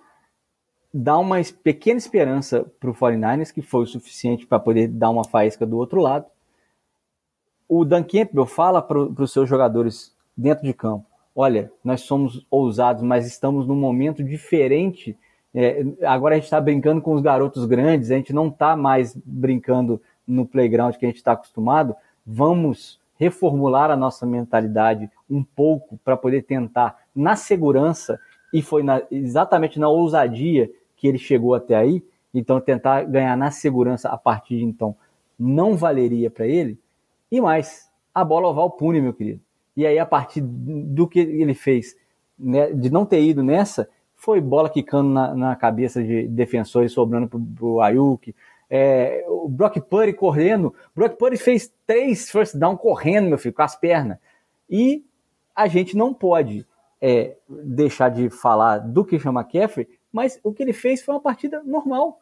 dá 0.92 1.16
uma 1.20 1.38
pequena 1.64 2.00
esperança 2.00 2.66
para 2.80 2.90
o 2.90 2.94
49ers, 2.94 3.54
que 3.54 3.62
foi 3.62 3.84
o 3.84 3.88
suficiente 3.88 4.48
para 4.48 4.60
poder 4.60 4.88
dar 4.88 5.12
uma 5.12 5.24
faísca 5.24 5.64
do 5.64 5.78
outro 5.78 6.02
lado. 6.02 6.26
o 7.70 7.86
Dan 7.86 8.04
Campbell 8.04 8.48
fala 8.48 8.82
para 8.82 8.98
os 8.98 9.32
seus 9.32 9.48
jogadores 9.48 10.16
dentro 10.36 10.66
de 10.66 10.74
campo: 10.74 11.06
olha, 11.36 11.72
nós 11.84 12.02
somos 12.02 12.48
ousados, 12.50 13.04
mas 13.04 13.28
estamos 13.28 13.68
num 13.68 13.76
momento 13.76 14.24
diferente. 14.24 15.16
É, 15.54 15.86
agora 16.04 16.34
a 16.34 16.38
gente 16.38 16.46
está 16.46 16.60
brincando 16.60 17.00
com 17.00 17.14
os 17.14 17.22
garotos 17.22 17.66
grandes, 17.66 18.10
a 18.10 18.16
gente 18.16 18.34
não 18.34 18.48
está 18.48 18.76
mais 18.76 19.16
brincando 19.16 20.02
no 20.26 20.48
playground 20.48 20.96
que 20.96 21.06
a 21.06 21.10
gente 21.10 21.18
está 21.18 21.34
acostumado. 21.34 21.96
Vamos 22.30 23.00
reformular 23.18 23.90
a 23.90 23.96
nossa 23.96 24.26
mentalidade 24.26 25.10
um 25.30 25.42
pouco 25.42 25.98
para 26.04 26.18
poder 26.18 26.44
tentar, 26.44 26.98
na 27.16 27.38
segurança, 27.38 28.20
e 28.54 28.62
foi 28.62 28.84
na, 28.84 29.02
exatamente 29.10 29.80
na 29.80 29.88
ousadia 29.88 30.70
que 30.98 31.08
ele 31.08 31.18
chegou 31.18 31.56
até 31.56 31.76
aí, 31.76 32.04
então 32.34 32.60
tentar 32.60 33.04
ganhar 33.04 33.36
na 33.38 33.50
segurança 33.50 34.10
a 34.10 34.18
partir 34.18 34.58
de 34.58 34.66
então 34.66 34.96
não 35.40 35.76
valeria 35.76 36.30
para 36.30 36.46
ele. 36.46 36.78
E 37.32 37.40
mais, 37.40 37.90
a 38.14 38.24
bola 38.24 38.48
oval 38.48 38.72
pune, 38.72 39.02
meu 39.02 39.14
querido. 39.14 39.40
E 39.76 39.86
aí, 39.86 40.00
a 40.00 40.06
partir 40.06 40.42
do 40.42 41.08
que 41.08 41.20
ele 41.20 41.54
fez, 41.54 41.96
né, 42.38 42.72
de 42.72 42.90
não 42.90 43.06
ter 43.06 43.22
ido 43.22 43.44
nessa, 43.44 43.88
foi 44.16 44.42
bola 44.42 44.70
quicando 44.70 45.10
na, 45.10 45.36
na 45.36 45.56
cabeça 45.56 46.04
de 46.04 46.28
defensores, 46.28 46.92
sobrando 46.92 47.28
pro, 47.28 47.40
pro 47.40 47.82
Ayuk. 47.82 48.34
É, 48.70 49.24
o 49.28 49.48
Brock 49.48 49.80
Purdy 49.82 50.14
correndo. 50.14 50.74
Brock 50.96 51.18
Purdy 51.18 51.38
fez 51.38 51.72
três 51.86 52.30
first 52.30 52.56
down 52.58 52.76
correndo, 52.76 53.30
meu 53.30 53.38
filho, 53.38 53.54
com 53.54 53.62
as 53.62 53.76
pernas. 53.76 54.18
E 54.70 55.06
a 55.56 55.68
gente 55.68 55.96
não 55.96 56.14
pode 56.14 56.68
é, 57.02 57.36
deixar 57.48 58.10
de 58.10 58.30
falar 58.30 58.80
do 58.80 59.06
que 59.06 59.20
chama 59.20 59.42
McCaffrey, 59.42 59.88
mas 60.12 60.40
o 60.44 60.54
que 60.54 60.64
ele 60.64 60.74
fez 60.74 61.02
foi 61.02 61.16
uma 61.16 61.22
partida 61.22 61.62
normal. 61.64 62.20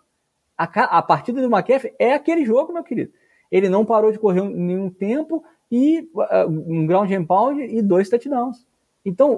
A, 0.57 0.63
a 0.63 1.01
partida 1.01 1.41
do 1.41 1.53
McCaffrey 1.53 1.93
é 1.99 2.13
aquele 2.13 2.45
jogo, 2.45 2.73
meu 2.73 2.83
querido. 2.83 3.11
Ele 3.51 3.69
não 3.69 3.85
parou 3.85 4.11
de 4.11 4.19
correr 4.19 4.41
nenhum 4.41 4.89
tempo 4.89 5.43
e 5.71 6.09
uh, 6.13 6.47
um 6.47 6.85
ground 6.85 7.11
and 7.11 7.25
pound 7.25 7.61
e 7.61 7.81
dois 7.81 8.09
touchdowns. 8.09 8.65
Então, 9.03 9.37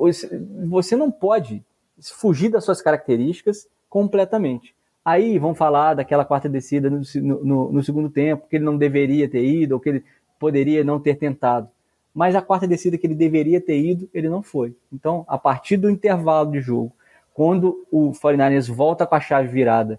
você 0.69 0.95
não 0.95 1.11
pode 1.11 1.63
fugir 2.01 2.49
das 2.49 2.63
suas 2.63 2.81
características 2.81 3.67
completamente. 3.89 4.75
Aí 5.07 5.39
vão 5.39 5.55
falar 5.55 5.93
daquela 5.93 6.25
quarta 6.25 6.49
descida 6.49 6.89
no, 6.89 7.01
no, 7.21 7.71
no, 7.71 7.81
segundo 7.81 8.09
tempo, 8.09 8.45
que 8.49 8.57
ele 8.57 8.65
não 8.65 8.75
deveria 8.77 9.29
ter 9.29 9.41
ido, 9.41 9.75
ou 9.75 9.79
que 9.79 9.87
ele 9.87 10.03
poderia 10.37 10.83
não 10.83 10.99
ter 10.99 11.15
tentado. 11.15 11.69
Mas 12.13 12.35
a 12.35 12.41
quarta 12.41 12.67
descida 12.67 12.97
que 12.97 13.07
ele 13.07 13.15
deveria 13.15 13.61
ter 13.61 13.79
ido, 13.79 14.09
ele 14.13 14.27
não 14.27 14.43
foi. 14.43 14.75
Então, 14.91 15.23
a 15.25 15.37
partir 15.37 15.77
do 15.77 15.89
intervalo 15.89 16.51
de 16.51 16.59
jogo, 16.59 16.91
quando 17.33 17.87
o 17.89 18.11
49ers 18.11 18.69
volta 18.69 19.07
com 19.07 19.15
a 19.15 19.21
chave 19.21 19.47
virada 19.47 19.97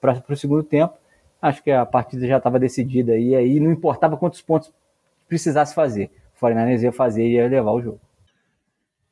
para 0.00 0.22
o 0.28 0.36
segundo 0.36 0.62
tempo, 0.62 0.94
acho 1.42 1.60
que 1.60 1.72
a 1.72 1.84
partida 1.84 2.28
já 2.28 2.36
estava 2.36 2.60
decidida 2.60 3.18
e 3.18 3.34
aí 3.34 3.58
não 3.58 3.72
importava 3.72 4.16
quantos 4.16 4.40
pontos 4.40 4.72
precisasse 5.28 5.74
fazer. 5.74 6.12
O 6.40 6.46
49ers 6.46 6.82
ia 6.84 6.92
fazer 6.92 7.26
e 7.26 7.32
ia 7.32 7.48
levar 7.48 7.72
o 7.72 7.82
jogo. 7.82 8.00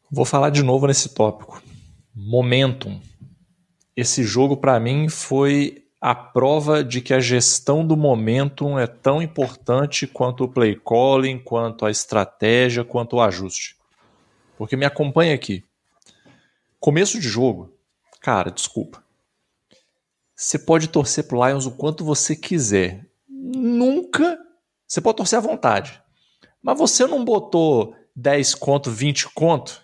Vou 0.09 0.25
falar 0.25 0.51
de 0.51 0.63
novo 0.63 0.87
nesse 0.87 1.13
tópico. 1.13 1.61
Momentum. 2.15 3.01
Esse 3.97 4.23
jogo 4.23 4.59
para 4.59 4.79
mim 4.79 5.09
foi 5.09 5.87
a 5.99 6.15
prova 6.15 6.85
de 6.85 7.01
que 7.01 7.15
a 7.15 7.19
gestão 7.19 7.85
do 7.87 7.97
momentum 7.97 8.79
é 8.79 8.87
tão 8.87 9.23
importante 9.23 10.07
quanto 10.07 10.45
o 10.45 10.49
play 10.49 10.77
calling, 10.77 11.39
quanto 11.39 11.87
a 11.87 11.91
estratégia, 11.91 12.85
quanto 12.85 13.17
o 13.17 13.21
ajuste. 13.23 13.75
Porque 14.59 14.77
me 14.77 14.85
acompanha 14.85 15.35
aqui. 15.35 15.65
Começo 16.79 17.19
de 17.19 17.27
jogo, 17.27 17.73
cara, 18.21 18.51
desculpa. 18.51 19.03
Você 20.35 20.59
pode 20.59 20.89
torcer 20.89 21.27
pro 21.27 21.45
Lions 21.47 21.65
o 21.65 21.71
quanto 21.71 22.05
você 22.05 22.37
quiser. 22.37 23.07
Nunca. 23.27 24.39
Você 24.87 25.01
pode 25.01 25.17
torcer 25.17 25.39
à 25.39 25.43
vontade. 25.43 26.03
Mas 26.63 26.77
você 26.77 27.07
não 27.07 27.25
botou 27.25 27.97
10 28.15 28.55
conto, 28.57 28.91
20 28.91 29.31
conto 29.31 29.83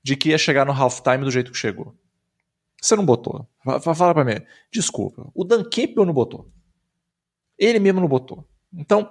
de 0.00 0.14
que 0.14 0.28
ia 0.28 0.38
chegar 0.38 0.64
no 0.64 0.72
halftime 0.72 1.24
do 1.24 1.30
jeito 1.30 1.50
que 1.50 1.58
chegou. 1.58 1.96
Você 2.80 2.94
não 2.94 3.04
botou. 3.04 3.48
Fala 3.82 4.14
pra 4.14 4.24
mim. 4.24 4.40
Desculpa. 4.72 5.30
O 5.34 5.44
Dan 5.44 5.64
Campbell 5.64 6.06
não 6.06 6.12
botou. 6.12 6.50
Ele 7.58 7.78
mesmo 7.78 8.00
não 8.00 8.08
botou. 8.08 8.48
Então, 8.72 9.10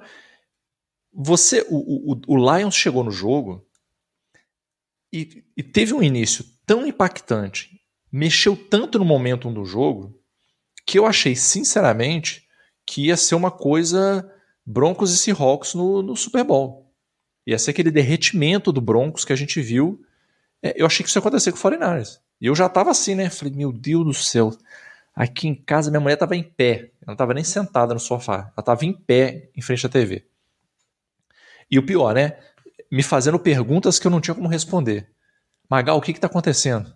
você, 1.14 1.66
o, 1.70 2.14
o, 2.14 2.22
o 2.28 2.58
Lions 2.58 2.76
chegou 2.76 3.04
no 3.04 3.12
jogo 3.12 3.66
e, 5.12 5.44
e 5.56 5.64
teve 5.64 5.94
um 5.94 6.04
início 6.04 6.46
tão 6.66 6.86
impactante, 6.86 7.82
mexeu 8.12 8.56
tanto 8.56 9.00
no 9.00 9.06
momento 9.06 9.52
do 9.52 9.66
jogo, 9.66 10.18
que 10.86 10.98
eu 10.98 11.06
achei, 11.06 11.36
sinceramente, 11.36 12.48
que 12.86 13.08
ia 13.08 13.18
ser 13.18 13.36
uma 13.36 13.52
coisa 13.52 14.32
Broncos 14.66 15.14
e 15.14 15.18
Seahawks 15.18 15.74
no, 15.74 16.02
no 16.02 16.16
Super 16.16 16.44
Bowl. 16.44 16.94
Ia 17.46 17.60
ser 17.60 17.72
aquele 17.72 17.92
derretimento 17.92 18.72
do 18.72 18.82
Broncos 18.82 19.26
que 19.26 19.34
a 19.34 19.36
gente 19.36 19.62
viu. 19.62 20.02
É, 20.62 20.82
eu 20.82 20.86
achei 20.86 21.04
que 21.04 21.10
isso 21.10 21.18
ia 21.18 21.22
acontecer 21.22 21.52
com 21.52 21.58
o 21.58 21.62
49ers. 21.62 22.20
E 22.40 22.46
eu 22.48 22.56
já 22.56 22.70
tava 22.70 22.92
assim, 22.92 23.16
né? 23.16 23.30
Falei, 23.30 23.54
meu 23.54 23.72
Deus 23.72 24.06
do 24.06 24.14
céu. 24.14 24.56
Aqui 25.16 25.48
em 25.48 25.56
casa, 25.56 25.90
minha 25.90 26.00
mulher 26.00 26.16
tava 26.16 26.36
em 26.36 26.44
pé. 26.44 26.92
Ela 27.02 27.08
não 27.08 27.16
tava 27.16 27.34
nem 27.34 27.44
sentada 27.44 27.94
no 27.94 28.00
sofá. 28.00 28.52
Ela 28.56 28.64
tava 28.64 28.86
em 28.86 28.94
pé 28.94 29.50
em 29.56 29.62
frente 29.62 29.86
à 29.86 29.90
TV. 29.90 30.26
E 31.70 31.80
o 31.80 31.86
pior, 31.86 32.14
né? 32.14 32.38
Me 32.92 33.02
fazendo 33.04 33.40
perguntas 33.40 34.00
que 34.00 34.08
eu 34.08 34.12
não 34.12 34.22
tinha 34.22 34.36
como 34.36 34.48
responder. 34.48 35.10
Magal, 35.70 35.98
o 35.98 36.02
que 36.02 36.14
que 36.14 36.20
tá 36.20 36.28
acontecendo? 36.28 36.94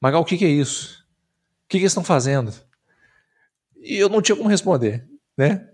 Magal, 0.00 0.22
o 0.22 0.24
que 0.24 0.36
que 0.36 0.44
é 0.44 0.48
isso? 0.48 1.04
O 1.64 1.68
que 1.68 1.78
que 1.78 1.84
eles 1.84 1.92
estão 1.92 2.04
fazendo? 2.04 2.52
E 3.76 3.96
eu 3.96 4.08
não 4.08 4.22
tinha 4.22 4.36
como 4.36 4.48
responder, 4.48 5.04
né? 5.36 5.68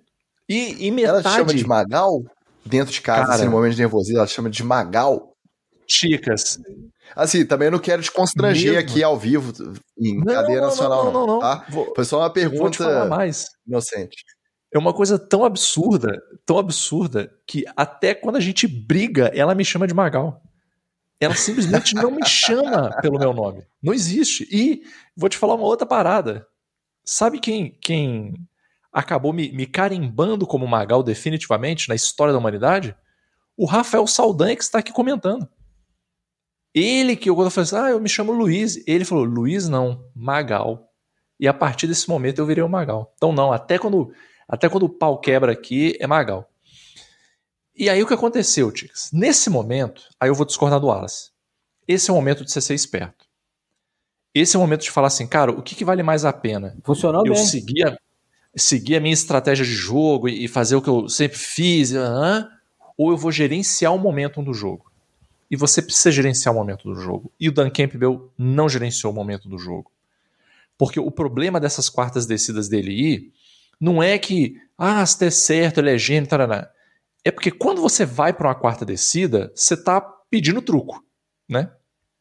E, 0.48 0.86
e 0.86 0.90
metade... 0.90 1.26
Ela 1.26 1.36
chama 1.36 1.55
de 1.55 1.66
Magal? 1.66 2.22
Dentro 2.64 2.92
de 2.92 3.00
casa, 3.00 3.22
Cara, 3.22 3.34
assim, 3.34 3.44
no 3.44 3.50
momento 3.50 3.72
de 3.72 3.80
nervosismo, 3.80 4.18
ela 4.18 4.26
chama 4.26 4.48
de 4.48 4.62
Magal? 4.62 5.34
Chicas. 5.86 6.59
Assim, 7.14 7.44
também 7.44 7.70
não 7.70 7.78
quero 7.78 8.02
te 8.02 8.10
constranger 8.10 8.74
Mesmo? 8.74 8.90
aqui 8.90 9.02
ao 9.02 9.18
vivo, 9.18 9.52
em 9.98 10.18
não, 10.18 10.24
cadeia 10.26 10.60
não, 10.60 10.66
nacional, 10.66 11.05
não. 11.05 11.12
não, 11.12 11.26
não, 11.26 11.39
tá? 11.40 11.66
Vou, 11.68 11.93
Foi 11.94 12.05
só 12.05 12.20
uma 12.20 12.30
pergunta 12.30 13.06
mais. 13.06 13.47
inocente. 13.66 14.24
É 14.72 14.78
uma 14.78 14.93
coisa 14.93 15.18
tão 15.18 15.44
absurda, 15.44 16.20
tão 16.44 16.59
absurda, 16.59 17.32
que 17.47 17.64
até 17.74 18.14
quando 18.14 18.36
a 18.36 18.40
gente 18.40 18.66
briga, 18.66 19.30
ela 19.35 19.55
me 19.55 19.64
chama 19.64 19.86
de 19.86 19.94
Magal. 19.94 20.43
Ela 21.20 21.35
simplesmente 21.35 21.94
não 21.94 22.10
me 22.10 22.24
chama 22.26 22.90
pelo 23.01 23.18
meu 23.18 23.32
nome. 23.32 23.66
Não 23.82 23.93
existe. 23.94 24.47
E 24.52 24.82
vou 25.16 25.28
te 25.28 25.39
falar 25.39 25.55
uma 25.55 25.64
outra 25.64 25.86
parada. 25.86 26.47
Sabe 27.05 27.40
quem, 27.40 27.76
quem 27.80 28.35
acabou 28.93 29.32
me, 29.32 29.51
me 29.52 29.66
carimbando 29.66 30.47
como 30.47 30.66
Magal 30.66 31.02
definitivamente 31.02 31.89
na 31.89 31.94
história 31.94 32.32
da 32.32 32.39
humanidade? 32.39 32.94
O 33.56 33.64
Rafael 33.64 34.06
Saldanha, 34.06 34.55
que 34.55 34.62
está 34.62 34.78
aqui 34.78 34.93
comentando. 34.93 35.48
Ele 36.78 37.16
que 37.16 37.28
eu, 37.28 37.34
quando 37.34 37.46
eu 37.46 37.50
falei 37.50 37.64
assim, 37.64 37.76
ah, 37.76 37.90
eu 37.90 38.00
me 38.00 38.09
chamo 38.09 38.32
Luiz, 38.32 38.82
ele 38.86 39.05
falou, 39.05 39.24
Luiz 39.24 39.68
não, 39.68 40.05
Magal. 40.14 40.88
E 41.40 41.48
a 41.48 41.55
partir 41.55 41.86
desse 41.86 42.09
momento 42.09 42.38
eu 42.38 42.46
virei 42.46 42.62
o 42.62 42.68
Magal. 42.68 43.12
Então 43.16 43.32
não, 43.32 43.52
até 43.52 43.78
quando, 43.78 44.12
até 44.48 44.68
quando 44.68 44.84
o 44.84 44.88
pau 44.88 45.18
quebra 45.20 45.52
aqui, 45.52 45.96
é 45.98 46.06
Magal. 46.06 46.48
E 47.74 47.88
aí 47.88 48.02
o 48.02 48.06
que 48.06 48.14
aconteceu, 48.14 48.70
Tix? 48.70 49.10
Nesse 49.12 49.48
momento, 49.50 50.02
aí 50.20 50.28
eu 50.28 50.34
vou 50.34 50.46
discordar 50.46 50.80
do 50.80 50.86
Wallace. 50.86 51.30
Esse 51.86 52.10
é 52.10 52.12
o 52.12 52.16
momento 52.16 52.44
de 52.44 52.52
você 52.52 52.60
ser 52.60 52.74
esperto. 52.74 53.26
Esse 54.34 54.56
é 54.56 54.59
o 54.59 54.62
momento 54.62 54.82
de 54.82 54.90
falar 54.90 55.09
assim, 55.09 55.26
cara, 55.26 55.50
o 55.50 55.62
que, 55.62 55.74
que 55.74 55.84
vale 55.84 56.02
mais 56.02 56.24
a 56.24 56.32
pena? 56.32 56.76
Funcionou 56.84 57.24
eu 57.24 57.32
bem. 57.32 57.44
Seguir 57.44 57.86
a, 57.86 57.98
seguir 58.56 58.96
a 58.96 59.00
minha 59.00 59.14
estratégia 59.14 59.64
de 59.64 59.72
jogo 59.72 60.28
e 60.28 60.46
fazer 60.46 60.76
o 60.76 60.82
que 60.82 60.88
eu 60.88 61.09
sempre 61.09 61.38
fiz, 61.38 61.92
uh, 61.92 62.46
ou 62.96 63.10
eu 63.10 63.16
vou 63.16 63.32
gerenciar 63.32 63.94
o 63.94 63.98
momento 63.98 64.42
do 64.42 64.52
jogo. 64.52 64.88
E 65.50 65.56
você 65.56 65.80
precisa 65.80 66.10
gerenciar 66.10 66.54
o 66.54 66.58
momento 66.58 66.84
do 66.84 66.94
jogo. 66.94 67.32
E 67.40 67.48
o 67.48 67.52
Dan 67.52 67.70
Campbell 67.70 68.32
não 68.36 68.68
gerenciou 68.68 69.12
o 69.12 69.16
momento 69.16 69.48
do 69.48 69.58
jogo. 69.58 69.90
Porque 70.76 71.00
o 71.00 71.10
problema 71.10 71.58
dessas 71.58 71.88
quartas 71.88 72.26
descidas 72.26 72.68
dele 72.68 72.92
ir 72.92 73.32
não 73.80 74.02
é 74.02 74.18
que, 74.18 74.56
ah, 74.76 75.04
se 75.04 75.18
der 75.18 75.30
certo, 75.30 75.78
ele 75.78 75.90
é 75.90 75.98
gênio, 75.98 76.28
tarará. 76.28 76.70
É 77.24 77.30
porque 77.30 77.50
quando 77.50 77.80
você 77.80 78.04
vai 78.04 78.32
para 78.32 78.48
uma 78.48 78.54
quarta 78.54 78.84
descida, 78.84 79.52
você 79.54 79.74
está 79.74 80.00
pedindo 80.00 80.62
truco, 80.62 81.04
né? 81.48 81.72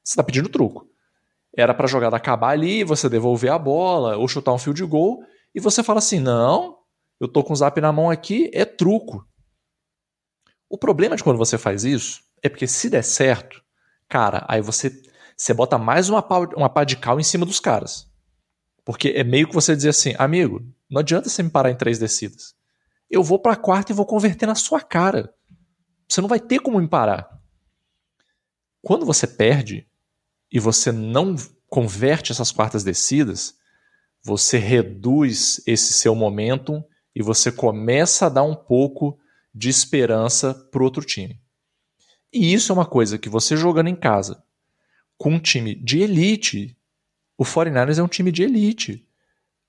Você 0.04 0.14
está 0.14 0.24
pedindo 0.24 0.50
truco. 0.50 0.90
Era 1.56 1.74
para 1.74 1.88
jogada 1.88 2.16
acabar 2.16 2.50
ali, 2.50 2.84
você 2.84 3.10
devolver 3.10 3.52
a 3.52 3.60
bola 3.60 4.18
ou 4.18 4.28
chutar 4.28 4.54
um 4.54 4.58
field 4.58 4.84
goal 4.86 5.24
e 5.54 5.60
você 5.60 5.84
fala 5.84 6.00
assim: 6.00 6.20
"Não, 6.20 6.78
eu 7.20 7.28
tô 7.28 7.44
com 7.44 7.54
o 7.54 7.56
zap 7.56 7.80
na 7.82 7.92
mão 7.92 8.10
aqui, 8.10 8.50
é 8.54 8.64
truco". 8.66 9.28
O 10.70 10.78
problema 10.78 11.16
de 11.16 11.24
quando 11.24 11.38
você 11.38 11.58
faz 11.58 11.84
isso 11.84 12.27
é 12.44 12.50
porque 12.50 12.68
se 12.68 12.90
der 12.90 13.04
certo, 13.04 13.64
cara, 14.08 14.46
aí 14.48 14.62
você 14.62 14.90
você 15.36 15.54
bota 15.54 15.78
mais 15.78 16.10
uma 16.10 16.22
pá, 16.22 16.40
uma 16.56 16.70
pá 16.70 16.84
de 16.84 16.98
cal 16.98 17.20
em 17.20 17.24
cima 17.24 17.46
dos 17.46 17.60
caras. 17.60 18.10
Porque 18.84 19.10
é 19.10 19.24
meio 19.24 19.48
que 19.48 19.54
você 19.54 19.76
dizer 19.76 19.90
assim, 19.90 20.16
amigo, 20.18 20.66
não 20.90 21.02
adianta 21.02 21.30
você 21.30 21.44
me 21.44 21.50
parar 21.50 21.70
em 21.70 21.78
três 21.78 22.00
descidas. 22.00 22.56
Eu 23.08 23.24
vou 23.24 23.38
para 23.38 23.54
a 23.54 23.58
quarta 23.58 23.92
e 23.92 23.96
vou 23.96 24.06
converter 24.06 24.48
na 24.48 24.56
sua 24.56 24.82
cara. 24.82 25.32
Você 26.10 26.22
não 26.22 26.28
vai 26.28 26.40
ter 26.40 26.60
como 26.60 26.80
me 26.80 26.88
parar. 26.88 27.40
Quando 28.82 29.06
você 29.06 29.28
perde, 29.28 29.88
e 30.52 30.60
você 30.60 30.92
não 30.92 31.36
converte 31.68 32.32
essas 32.32 32.52
quartas 32.52 32.84
descidas, 32.84 33.56
você 34.24 34.58
reduz 34.58 35.62
esse 35.68 35.94
seu 35.94 36.16
momentum 36.16 36.84
e 37.16 37.22
você 37.22 37.52
começa 37.52 38.26
a 38.26 38.30
dar 38.30 38.44
um 38.44 38.56
pouco 38.56 39.18
de 39.54 39.70
esperança 39.70 40.54
para 40.54 40.84
outro 40.84 41.04
time. 41.04 41.40
E 42.32 42.54
isso 42.54 42.72
é 42.72 42.76
uma 42.76 42.86
coisa 42.86 43.18
que 43.18 43.30
você 43.30 43.56
jogando 43.56 43.88
em 43.88 43.96
casa 43.96 44.44
com 45.18 45.32
um 45.32 45.40
time 45.40 45.74
de 45.74 46.00
elite, 46.00 46.78
o 47.38 47.44
49ers 47.44 47.98
é 47.98 48.04
um 48.04 48.08
time 48.08 48.32
de 48.32 48.44
elite. 48.44 49.06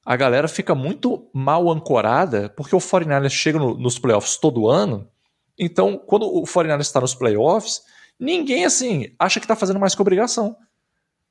A 0.05 0.17
galera 0.17 0.49
fica 0.49 0.75
muito 0.75 1.29
mal 1.33 1.71
ancorada 1.71 2.49
porque 2.51 2.75
o 2.75 2.79
49ers 2.79 3.31
chega 3.31 3.59
no, 3.59 3.77
nos 3.77 3.99
playoffs 3.99 4.37
todo 4.37 4.69
ano. 4.69 5.09
Então, 5.59 5.99
quando 5.99 6.27
o 6.27 6.43
49ers 6.43 6.81
está 6.81 7.01
nos 7.01 7.15
playoffs, 7.15 7.83
ninguém 8.19 8.65
assim 8.65 9.15
acha 9.19 9.41
que 9.41 9.45
está 9.45 9.57
fazendo 9.57 9.81
mais 9.81 9.95
que 9.95 10.03
obrigação. 10.03 10.57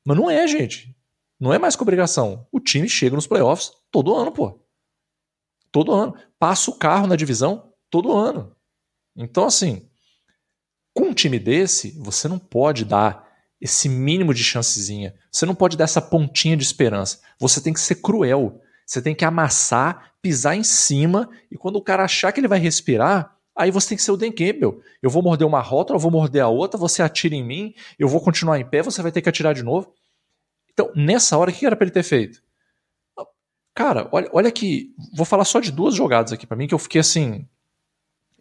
Mas 0.05 0.17
não 0.17 0.29
é, 0.29 0.47
gente. 0.47 0.95
Não 1.39 1.53
é 1.53 1.59
mais 1.59 1.75
que 1.75 1.83
obrigação. 1.83 2.47
O 2.51 2.59
time 2.59 2.89
chega 2.89 3.15
nos 3.15 3.27
playoffs 3.27 3.71
todo 3.91 4.15
ano, 4.15 4.31
pô. 4.31 4.59
Todo 5.71 5.91
ano. 5.91 6.15
Passa 6.39 6.71
o 6.71 6.75
carro 6.75 7.07
na 7.07 7.15
divisão 7.15 7.71
todo 7.89 8.15
ano. 8.15 8.55
Então, 9.15 9.45
assim, 9.45 9.86
com 10.97 11.09
um 11.09 11.13
time 11.13 11.37
desse, 11.37 11.91
você 11.99 12.27
não 12.27 12.39
pode 12.39 12.83
dar 12.83 13.27
esse 13.61 13.87
mínimo 13.87 14.33
de 14.33 14.43
chancezinha. 14.43 15.13
Você 15.31 15.45
não 15.45 15.53
pode 15.53 15.77
dar 15.77 15.83
essa 15.83 16.01
pontinha 16.01 16.57
de 16.57 16.63
esperança. 16.63 17.19
Você 17.39 17.61
tem 17.61 17.71
que 17.71 17.79
ser 17.79 17.95
cruel. 18.01 18.59
Você 18.83 18.99
tem 18.99 19.13
que 19.13 19.23
amassar, 19.23 20.13
pisar 20.23 20.55
em 20.55 20.63
cima, 20.63 21.29
e 21.51 21.57
quando 21.57 21.75
o 21.75 21.83
cara 21.83 22.03
achar 22.03 22.31
que 22.31 22.39
ele 22.39 22.47
vai 22.47 22.57
respirar, 22.57 23.37
aí 23.55 23.69
você 23.69 23.89
tem 23.89 23.97
que 23.97 24.03
ser 24.03 24.11
o 24.11 24.17
Dan 24.17 24.31
Campbell. 24.31 24.81
Eu 24.99 25.11
vou 25.11 25.21
morder 25.21 25.45
uma 25.45 25.61
rota, 25.61 25.93
eu 25.93 25.99
vou 25.99 26.09
morder 26.09 26.41
a 26.41 26.47
outra, 26.47 26.79
você 26.79 27.03
atira 27.03 27.35
em 27.35 27.43
mim, 27.43 27.75
eu 27.99 28.07
vou 28.07 28.19
continuar 28.19 28.59
em 28.59 28.65
pé, 28.65 28.81
você 28.81 28.99
vai 29.03 29.11
ter 29.11 29.21
que 29.21 29.29
atirar 29.29 29.53
de 29.53 29.61
novo. 29.61 29.93
Então, 30.73 30.91
nessa 30.95 31.37
hora, 31.37 31.51
o 31.51 31.53
que 31.53 31.65
era 31.65 31.75
para 31.75 31.85
ele 31.85 31.93
ter 31.93 32.03
feito? 32.03 32.41
Cara, 33.75 34.09
olha, 34.11 34.27
olha 34.33 34.51
que. 34.51 34.95
Vou 35.13 35.27
falar 35.27 35.45
só 35.45 35.59
de 35.59 35.71
duas 35.71 35.93
jogadas 35.93 36.33
aqui 36.33 36.47
para 36.47 36.57
mim 36.57 36.65
que 36.65 36.73
eu 36.73 36.79
fiquei 36.79 37.01
assim. 37.01 37.47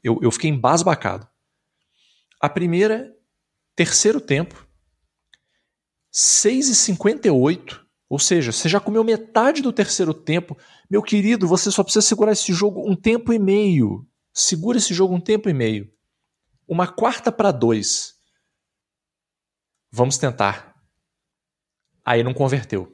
Eu, 0.02 0.18
eu 0.22 0.30
fiquei 0.30 0.48
embasbacado. 0.48 1.28
A 2.40 2.48
primeira, 2.48 3.14
terceiro 3.74 4.20
tempo, 4.20 4.66
6h58, 6.12 7.80
ou 8.08 8.18
seja, 8.18 8.52
você 8.52 8.68
já 8.68 8.78
comeu 8.80 9.02
metade 9.02 9.62
do 9.62 9.72
terceiro 9.72 10.14
tempo. 10.14 10.56
Meu 10.88 11.02
querido, 11.02 11.48
você 11.48 11.70
só 11.70 11.82
precisa 11.82 12.06
segurar 12.06 12.32
esse 12.32 12.52
jogo 12.52 12.88
um 12.88 12.94
tempo 12.94 13.32
e 13.32 13.38
meio. 13.38 14.06
Segura 14.32 14.78
esse 14.78 14.94
jogo 14.94 15.14
um 15.14 15.20
tempo 15.20 15.48
e 15.48 15.54
meio. 15.54 15.90
Uma 16.68 16.86
quarta 16.86 17.32
para 17.32 17.50
dois. 17.50 18.14
Vamos 19.90 20.18
tentar. 20.18 20.74
Aí 22.04 22.22
não 22.22 22.34
converteu. 22.34 22.92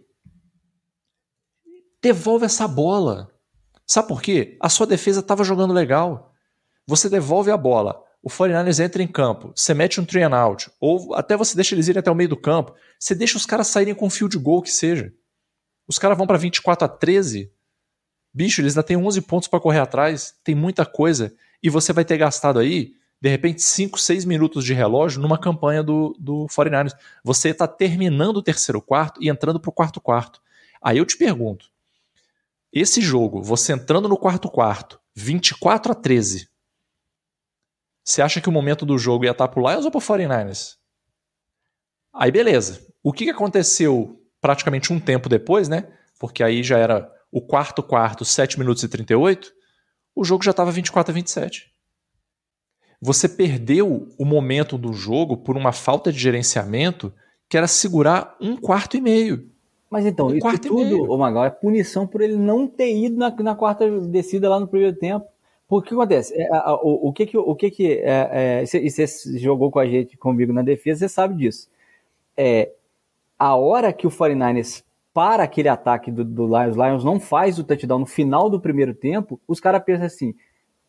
Devolve 2.01 2.47
essa 2.47 2.67
bola. 2.67 3.29
Sabe 3.87 4.09
por 4.09 4.23
quê? 4.23 4.57
A 4.61 4.69
sua 4.69 4.87
defesa 4.87 5.21
estava 5.21 5.45
jogando 5.45 5.75
legal. 5.75 6.33
Você 6.87 7.09
devolve 7.09 7.51
a 7.51 7.57
bola 7.57 8.03
o 8.23 8.31
49ers 8.31 8.79
entra 8.79 9.03
em 9.03 9.09
campo, 9.09 9.53
você 9.55 9.75
mete 9.75 10.01
um 10.01 10.05
three 10.05 10.23
and 10.23 10.35
out, 10.35 10.71
ou 10.81 11.13
até 11.15 11.37
você 11.37 11.57
deixa 11.57 11.75
eles 11.75 11.89
irem 11.89 11.99
até 11.99 12.11
o 12.11 12.15
meio 12.15 12.29
do 12.29 12.37
campo, 12.37 12.73
você 12.99 13.15
deixa 13.17 13.37
os 13.37 13.45
caras 13.45 13.67
saírem 13.67 13.95
com 13.95 14.09
fio 14.09 14.29
de 14.29 14.39
gol 14.39 14.63
que 14.63 14.71
seja. 14.71 15.13
Os 15.89 15.99
caras 15.99 16.17
vão 16.17 16.27
para 16.27 16.39
24 16.39 16.85
a 16.85 16.89
13. 16.89 17.51
Bicho, 18.33 18.61
eles 18.61 18.75
ainda 18.75 18.87
têm 18.87 18.97
11 18.97 19.21
pontos 19.23 19.49
para 19.49 19.59
correr 19.59 19.81
atrás, 19.81 20.37
tem 20.45 20.55
muita 20.55 20.87
coisa, 20.87 21.35
e 21.61 21.69
você 21.69 21.93
vai 21.93 22.05
ter 22.05 22.17
gastado 22.17 22.61
aí, 22.61 22.95
de 23.21 23.29
repente, 23.29 23.61
5, 23.61 23.99
6 23.99 24.25
minutos 24.25 24.65
de 24.65 24.73
relógio 24.73 25.21
numa 25.21 25.39
campanha 25.39 25.83
do, 25.83 26.17
do 26.19 26.47
49ers. 26.47 26.95
Você 27.25 27.51
está 27.51 27.67
terminando 27.67 28.37
o 28.37 28.43
terceiro 28.43 28.81
quarto 28.81 29.23
e 29.23 29.29
entrando 29.29 29.59
para 29.59 29.69
o 29.69 29.73
quarto 29.73 30.01
quarto. 30.01 30.41
Aí 30.81 30.99
eu 30.99 31.05
te 31.05 31.17
pergunto, 31.17 31.67
esse 32.73 33.01
jogo, 33.01 33.43
você 33.43 33.73
entrando 33.73 34.09
no 34.09 34.17
quarto 34.17 34.49
quarto, 34.49 34.99
24 35.15 35.93
a 35.93 35.95
13, 35.95 36.49
você 38.05 38.23
acha 38.23 38.41
que 38.41 38.49
o 38.49 38.53
momento 38.53 38.85
do 38.85 38.99
jogo 38.99 39.25
ia 39.25 39.31
estar 39.31 39.49
pro 39.49 39.69
Lions 39.69 39.85
ou 39.85 39.91
pro 39.91 40.01
49ers? 40.01 40.77
Aí 42.13 42.31
beleza. 42.31 42.87
O 43.03 43.13
que 43.13 43.31
aconteceu 43.31 44.21
praticamente 44.41 44.93
um 44.93 45.01
tempo 45.01 45.29
depois, 45.29 45.69
né? 45.69 45.89
Porque 46.19 46.43
aí 46.43 46.63
já 46.63 46.79
era 46.79 47.11
o 47.31 47.41
quarto 47.41 47.83
quarto, 47.83 48.25
7 48.25 48.59
minutos 48.59 48.83
e 48.83 48.89
38, 48.89 49.53
o 50.15 50.25
jogo 50.25 50.45
já 50.45 50.51
estava 50.51 50.71
24 50.71 51.11
a 51.11 51.15
27. 51.15 51.73
Você 53.01 53.29
perdeu 53.29 54.09
o 54.19 54.25
momento 54.25 54.77
do 54.77 54.93
jogo 54.93 55.39
por 55.39 55.57
uma 55.57 55.73
falta 55.73 56.13
de 56.13 56.19
gerenciamento 56.19 57.13
que 57.49 57.57
era 57.57 57.67
segurar 57.67 58.37
um 58.41 58.57
quarto 58.57 58.97
e 58.97 59.01
meio. 59.01 59.51
Mas 59.91 60.07
então, 60.07 60.29
um 60.29 60.35
isso 60.35 60.59
tudo, 60.61 61.11
ô 61.11 61.19
Magal, 61.19 61.45
é 61.45 61.51
punição 61.51 62.07
por 62.07 62.21
ele 62.21 62.37
não 62.37 62.67
ter 62.67 62.97
ido 62.97 63.17
na, 63.17 63.31
na 63.31 63.55
quarta 63.55 63.91
descida 64.09 64.49
lá 64.49 64.59
no 64.59 64.69
primeiro 64.69 64.97
tempo. 64.97 65.27
Porque 65.73 65.87
o 65.87 65.97
que 65.97 66.03
acontece? 66.03 66.35
É, 66.39 66.51
o, 66.83 67.09
o, 67.09 67.13
que 67.15 67.25
que, 67.25 67.39
o 67.39 67.57
que, 67.57 67.71
que 67.71 67.93
é, 68.05 68.61
é, 68.61 68.67
você 68.67 69.07
jogou 69.39 69.71
com 69.71 69.79
a 69.79 69.87
gente, 69.87 70.19
comigo 70.19 70.53
na 70.53 70.61
defesa, 70.61 70.99
você 70.99 71.09
sabe 71.09 71.35
disso. 71.35 71.67
É, 72.37 72.73
a 73.39 73.57
hora 73.57 73.91
que 73.91 74.07
o 74.07 74.11
49ers 74.11 74.85
para 75.15 75.45
aquele 75.45 75.71
ataque 75.71 76.11
do, 76.11 76.27
do 76.27 76.45
Lions, 76.45 76.77
Lions 76.77 77.05
não 77.05 77.19
faz 77.19 77.59
o 77.59 77.65
touchdown 77.65 78.01
no 78.01 78.05
final 78.05 78.51
do 78.51 78.61
primeiro 78.61 78.93
tempo, 78.93 79.41
os 79.49 79.61
caras 79.61 79.83
pensam 79.83 80.05
assim, 80.05 80.35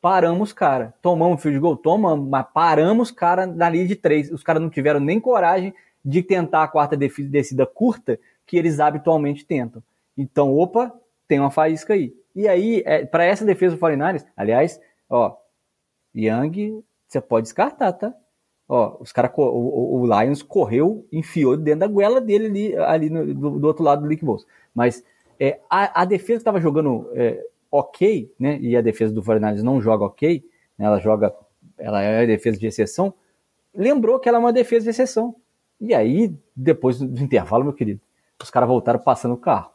paramos 0.01 0.51
cara, 0.51 0.93
tomamos 1.01 1.41
field 1.41 1.59
goal, 1.59 1.77
tomamos, 1.77 2.27
mas 2.27 2.45
paramos 2.53 3.09
cara 3.09 3.47
na 3.47 3.69
linha 3.69 3.87
de 3.87 3.95
três. 3.95 4.29
Os 4.33 4.43
caras 4.43 4.61
não 4.61 4.69
tiveram 4.69 4.99
nem 4.99 5.17
coragem 5.17 5.73
de 6.03 6.21
tentar 6.21 6.61
a 6.61 6.67
quarta 6.67 6.97
descida 6.97 7.65
curta 7.65 8.19
que 8.45 8.57
eles 8.57 8.81
habitualmente 8.81 9.45
tentam. 9.45 9.81
Então, 10.17 10.53
opa, 10.53 10.91
tem 11.25 11.39
uma 11.39 11.51
faísca 11.51 11.93
aí. 11.93 12.13
E 12.35 12.47
aí, 12.47 12.81
é, 12.85 13.05
para 13.05 13.25
essa 13.25 13.45
defesa 13.45 13.75
do 13.75 13.79
49 13.79 14.25
aliás, 14.35 14.79
ó, 15.09 15.37
Young, 16.15 16.83
você 17.07 17.21
pode 17.21 17.45
descartar, 17.45 17.93
tá? 17.93 18.13
Ó, 18.67 18.97
os 18.99 19.11
cara, 19.11 19.31
o, 19.35 20.01
o, 20.01 20.05
Lions 20.05 20.41
correu, 20.41 21.05
enfiou 21.11 21.57
dentro 21.57 21.81
da 21.81 21.87
goela 21.87 22.21
dele 22.21 22.45
ali, 22.47 22.77
ali 22.77 23.09
no, 23.09 23.33
do, 23.33 23.59
do, 23.59 23.67
outro 23.67 23.83
lado 23.83 24.07
do 24.07 24.25
Bolsa. 24.25 24.45
Mas 24.73 25.03
é, 25.39 25.59
a, 25.69 26.01
a, 26.01 26.05
defesa 26.05 26.37
estava 26.37 26.61
jogando 26.61 27.09
é, 27.13 27.45
ok, 27.69 28.33
né? 28.39 28.57
E 28.61 28.77
a 28.77 28.81
defesa 28.81 29.13
do 29.13 29.21
49 29.21 29.61
não 29.61 29.81
joga 29.81 30.05
ok, 30.05 30.43
né, 30.77 30.85
ela 30.85 30.99
joga, 30.99 31.35
ela 31.77 32.01
é 32.01 32.25
defesa 32.25 32.57
de 32.57 32.67
exceção. 32.67 33.13
Lembrou 33.75 34.19
que 34.19 34.29
ela 34.29 34.37
é 34.37 34.39
uma 34.39 34.53
defesa 34.53 34.85
de 34.85 34.91
exceção. 34.91 35.35
E 35.79 35.93
aí, 35.93 36.33
depois 36.55 36.99
do 36.99 37.21
intervalo, 37.21 37.65
meu 37.65 37.73
querido, 37.73 37.99
os 38.41 38.49
caras 38.49 38.69
voltaram 38.69 38.99
passando 38.99 39.33
o 39.33 39.37
carro. 39.37 39.72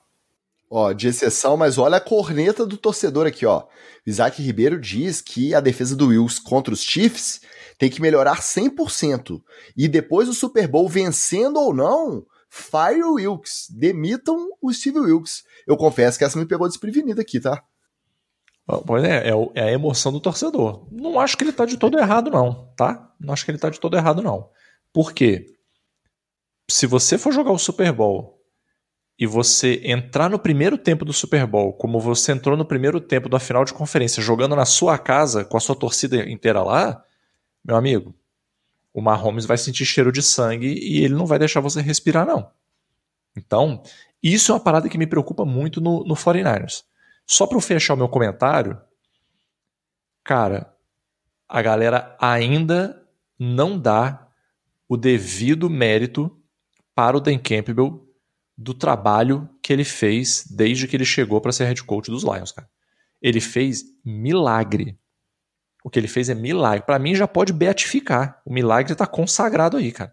Ó, 0.71 0.93
de 0.93 1.09
exceção, 1.09 1.57
mas 1.57 1.79
olha 1.79 1.97
a 1.97 2.01
corneta 2.01 2.67
do 2.67 2.77
torcedor 2.77 3.27
aqui, 3.27 3.47
ó. 3.47 3.65
Isaac 4.07 4.43
Ribeiro 4.43 4.79
diz 4.79 5.23
que 5.23 5.55
a 5.55 5.61
defesa 5.61 5.97
do 5.97 6.09
Wills 6.09 6.39
contra 6.39 6.75
os 6.75 6.83
Chiefs 6.83 7.41
tem 7.79 7.89
que 7.89 8.03
melhorar 8.03 8.41
100%. 8.41 9.43
E 9.77 9.89
depois 9.89 10.29
do 10.29 10.35
Super 10.35 10.69
Bowl, 10.69 10.89
vencendo 10.89 11.59
ou 11.59 11.73
não, 11.73 12.27
fire 12.51 13.03
o 13.03 13.15
Wilkes. 13.15 13.67
Demitam 13.71 14.51
o 14.61 14.73
Steve 14.73 14.99
Wilkes. 14.99 15.43
Eu 15.67 15.77
confesso 15.77 16.19
que 16.19 16.25
essa 16.25 16.39
me 16.39 16.47
pegou 16.47 16.69
desprevenida 16.69 17.23
aqui, 17.23 17.41
tá? 17.41 17.63
Pois 18.87 19.03
é, 19.03 19.31
é, 19.31 19.33
é 19.55 19.63
a 19.63 19.73
emoção 19.73 20.13
do 20.13 20.21
torcedor. 20.21 20.87
Não 20.93 21.19
acho 21.19 21.39
que 21.39 21.45
ele 21.45 21.53
tá 21.53 21.65
de 21.65 21.79
todo 21.79 21.99
errado, 21.99 22.31
não, 22.31 22.71
tá? 22.77 23.11
Não 23.19 23.33
acho 23.33 23.45
que 23.45 23.51
ele 23.51 23.59
tá 23.59 23.71
de 23.71 23.81
todo 23.81 23.97
errado, 23.97 24.21
não. 24.21 24.51
Por 24.93 25.15
quê? 25.15 25.47
Se 26.71 26.87
você 26.87 27.17
for 27.17 27.33
jogar 27.33 27.53
o 27.53 27.59
Super 27.59 27.93
Bowl 27.93 28.38
e 29.19 29.27
você 29.27 29.81
entrar 29.83 30.31
no 30.31 30.39
primeiro 30.39 30.79
tempo 30.79 31.05
do 31.05 31.13
Super 31.13 31.45
Bowl, 31.45 31.73
como 31.73 31.99
você 31.99 32.31
entrou 32.31 32.57
no 32.57 32.65
primeiro 32.65 33.01
tempo 33.01 33.29
da 33.29 33.41
final 33.41 33.65
de 33.65 33.75
conferência, 33.75 34.23
jogando 34.23 34.55
na 34.55 34.65
sua 34.65 34.97
casa 34.97 35.45
com 35.45 35.57
a 35.57 35.61
sua 35.61 35.75
torcida 35.75 36.31
inteira 36.31 36.63
lá, 36.63 37.03
meu 37.65 37.75
amigo, 37.75 38.15
o 38.95 39.03
Mahomes 39.03 39.45
vai 39.45 39.59
sentir 39.59 39.85
cheiro 39.85 40.13
de 40.13 40.23
sangue 40.23 40.73
e 40.73 41.05
ele 41.05 41.15
não 41.15 41.27
vai 41.27 41.39
deixar 41.39 41.61
você 41.61 41.81
respirar, 41.81 42.25
não. 42.25 42.49
Então, 43.37 43.83
isso 44.23 44.53
é 44.53 44.55
uma 44.55 44.61
parada 44.61 44.89
que 44.89 44.99
me 44.99 45.07
preocupa 45.07 45.45
muito 45.45 45.81
no, 45.81 46.05
no 46.05 46.15
49ers. 46.15 46.85
Só 47.27 47.47
para 47.47 47.61
fechar 47.61 47.95
o 47.95 47.97
meu 47.97 48.09
comentário, 48.09 48.81
cara, 50.23 50.73
a 51.49 51.61
galera 51.61 52.17
ainda 52.21 53.05
não 53.39 53.79
dá 53.79 54.29
o 54.89 54.97
devido 54.97 55.69
mérito 55.69 56.35
para 56.95 57.17
o 57.17 57.21
Dan 57.21 57.39
Campbell 57.39 58.08
do 58.59 58.75
trabalho 58.75 59.49
que 59.63 59.73
ele 59.73 59.85
fez 59.85 60.45
desde 60.51 60.89
que 60.89 60.97
ele 60.97 61.05
chegou 61.05 61.41
para 61.41 61.53
ser 61.53 61.67
head 61.67 61.85
coach 61.85 62.11
dos 62.11 62.25
Lions, 62.25 62.51
cara. 62.51 62.69
Ele 63.23 63.41
fez 63.41 63.85
milagre. 64.05 64.99
O 65.85 65.89
que 65.89 65.97
ele 65.97 66.09
fez 66.09 66.29
é 66.29 66.35
milagre. 66.35 66.85
Para 66.85 66.99
mim 66.99 67.15
já 67.15 67.29
pode 67.29 67.53
beatificar. 67.53 68.43
O 68.45 68.53
milagre 68.53 68.93
está 68.93 69.07
consagrado 69.07 69.77
aí, 69.77 69.93
cara. 69.93 70.13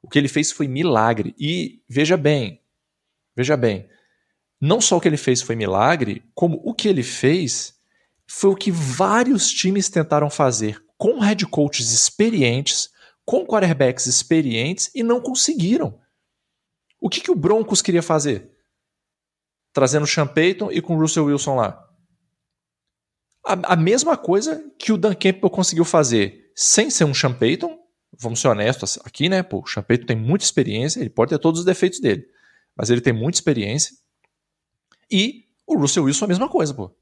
O 0.00 0.08
que 0.08 0.16
ele 0.16 0.28
fez 0.28 0.52
foi 0.52 0.68
milagre. 0.68 1.34
E 1.36 1.82
veja 1.88 2.16
bem, 2.16 2.62
veja 3.34 3.56
bem, 3.56 3.88
não 4.60 4.80
só 4.80 4.96
o 4.96 5.00
que 5.00 5.08
ele 5.08 5.16
fez 5.16 5.42
foi 5.42 5.56
milagre, 5.56 6.22
como 6.32 6.60
o 6.64 6.72
que 6.72 6.86
ele 6.86 7.02
fez 7.02 7.74
foi 8.24 8.50
o 8.50 8.56
que 8.56 8.70
vários 8.70 9.50
times 9.50 9.88
tentaram 9.88 10.30
fazer 10.30 10.80
com 10.96 11.18
head 11.18 11.44
coaches 11.46 11.92
experientes, 11.92 12.88
com 13.24 13.44
quarterbacks 13.44 14.06
experientes 14.06 14.90
e 14.94 15.02
não 15.02 15.20
conseguiram. 15.20 15.98
O 17.06 17.08
que, 17.08 17.20
que 17.20 17.30
o 17.30 17.36
Broncos 17.36 17.80
queria 17.80 18.02
fazer? 18.02 18.50
Trazendo 19.72 20.02
o 20.02 20.08
Sean 20.08 20.26
Payton 20.26 20.72
e 20.72 20.82
com 20.82 20.96
o 20.96 20.98
Russell 20.98 21.26
Wilson 21.26 21.54
lá. 21.54 21.88
a, 23.44 23.74
a, 23.74 23.76
mesma 23.76 24.16
coisa 24.16 24.60
que 24.76 24.90
o 24.90 24.98
Dan 24.98 25.14
Campbell 25.14 25.48
conseguiu 25.48 25.84
fazer 25.84 26.50
sem 26.52 26.90
ser 26.90 27.04
um 27.04 27.14
Sean 27.14 27.32
Payton, 27.32 27.78
vamos 28.18 28.40
ser 28.40 28.48
honestos 28.48 28.98
aqui, 29.04 29.28
né? 29.28 29.44
Pô, 29.44 29.60
o 29.60 29.68
Sean 29.68 29.84
Payton 29.84 30.04
tem 30.04 30.16
muita 30.16 30.44
experiência, 30.44 30.98
ele 30.98 31.08
pode 31.08 31.28
ter 31.28 31.38
todos 31.38 31.60
os 31.60 31.64
defeitos 31.64 32.00
dele, 32.00 32.26
mas 32.76 32.90
ele 32.90 33.00
tem 33.00 33.12
muita 33.12 33.36
experiência. 33.36 33.94
E 35.08 35.44
o 35.64 35.78
Russell 35.78 36.02
Wilson 36.02 36.24
a 36.24 36.28
mesma 36.28 36.48
coisa, 36.48 36.74
pô. 36.74 36.92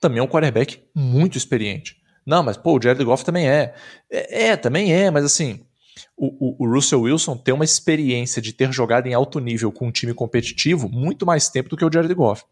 Também 0.00 0.20
é 0.20 0.22
um 0.22 0.28
quarterback 0.28 0.82
muito 0.94 1.36
experiente. 1.36 1.98
Não, 2.24 2.42
mas 2.42 2.56
pô, 2.56 2.78
o 2.78 2.82
Jared 2.82 3.04
Goff 3.04 3.26
também 3.26 3.46
é. 3.46 3.74
É, 4.10 4.44
é 4.46 4.56
também 4.56 4.90
é, 4.90 5.10
mas 5.10 5.22
assim, 5.22 5.67
o, 6.16 6.26
o, 6.26 6.64
o, 6.64 6.72
Russell 6.72 7.02
Wilson 7.02 7.36
tem 7.36 7.54
uma 7.54 7.64
experiência 7.64 8.40
de 8.40 8.52
ter 8.52 8.72
jogado 8.72 9.06
em 9.06 9.14
alto 9.14 9.38
nível 9.40 9.72
com 9.72 9.88
um 9.88 9.92
time 9.92 10.14
competitivo 10.14 10.88
muito 10.88 11.24
mais 11.24 11.48
tempo 11.48 11.68
do 11.68 11.76
que 11.76 11.84
o 11.84 11.92
Jared 11.92 12.12
Goff. 12.14 12.44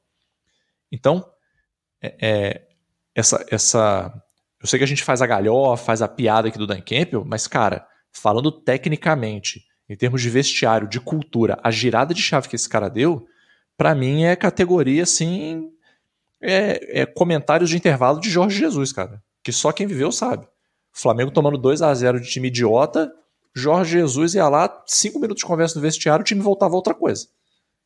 Então, 0.91 1.29
é, 2.01 2.17
é, 2.21 2.63
essa, 3.15 3.45
essa. 3.51 4.23
Eu 4.61 4.67
sei 4.67 4.79
que 4.79 4.85
a 4.85 4.89
gente 4.89 5.03
faz 5.03 5.21
a 5.21 5.27
galhofa, 5.27 5.85
faz 5.85 6.03
a 6.03 6.09
piada 6.09 6.49
aqui 6.49 6.59
do 6.59 6.67
Dan 6.67 6.81
Campbell, 6.81 7.25
mas, 7.25 7.47
cara, 7.47 7.87
falando 8.13 8.51
tecnicamente, 8.51 9.65
em 9.89 9.97
termos 9.97 10.23
de 10.23 10.31
vestiário, 10.31 10.89
de 10.89 11.01
cultura, 11.01 11.59
a 11.63 11.71
girada 11.71 12.15
de 12.15 12.23
chave 12.23 12.49
que 12.49 12.57
esse 12.57 12.69
cara 12.69 12.89
deu, 12.89 13.27
para 13.77 13.95
mim 13.95 14.25
é 14.25 14.35
categoria 14.35 15.03
assim. 15.03 15.71
É, 16.41 17.03
é 17.03 17.07
comentários 17.07 17.71
de 17.71 17.77
intervalo 17.77 18.21
de 18.21 18.29
Jorge 18.29 18.59
Jesus, 18.59 18.93
cara. 18.93 19.23
Que 19.43 19.53
só 19.53 19.73
quem 19.73 19.87
viveu 19.87 20.13
sabe. 20.13 20.47
Flamengo 20.93 21.31
tomando 21.31 21.59
2 21.59 21.83
a 21.83 21.95
0 21.95 22.21
de 22.21 22.29
time 22.29 22.49
idiota, 22.49 23.13
Jorge 23.57 23.93
Jesus 23.93 24.35
ia 24.35 24.47
lá, 24.51 24.83
cinco 24.87 25.19
minutos 25.19 25.41
de 25.41 25.47
conversa 25.47 25.77
no 25.77 25.81
vestiário, 25.81 26.21
o 26.21 26.25
time 26.25 26.43
voltava 26.43 26.75
a 26.75 26.77
outra 26.77 26.95
coisa. 26.95 27.27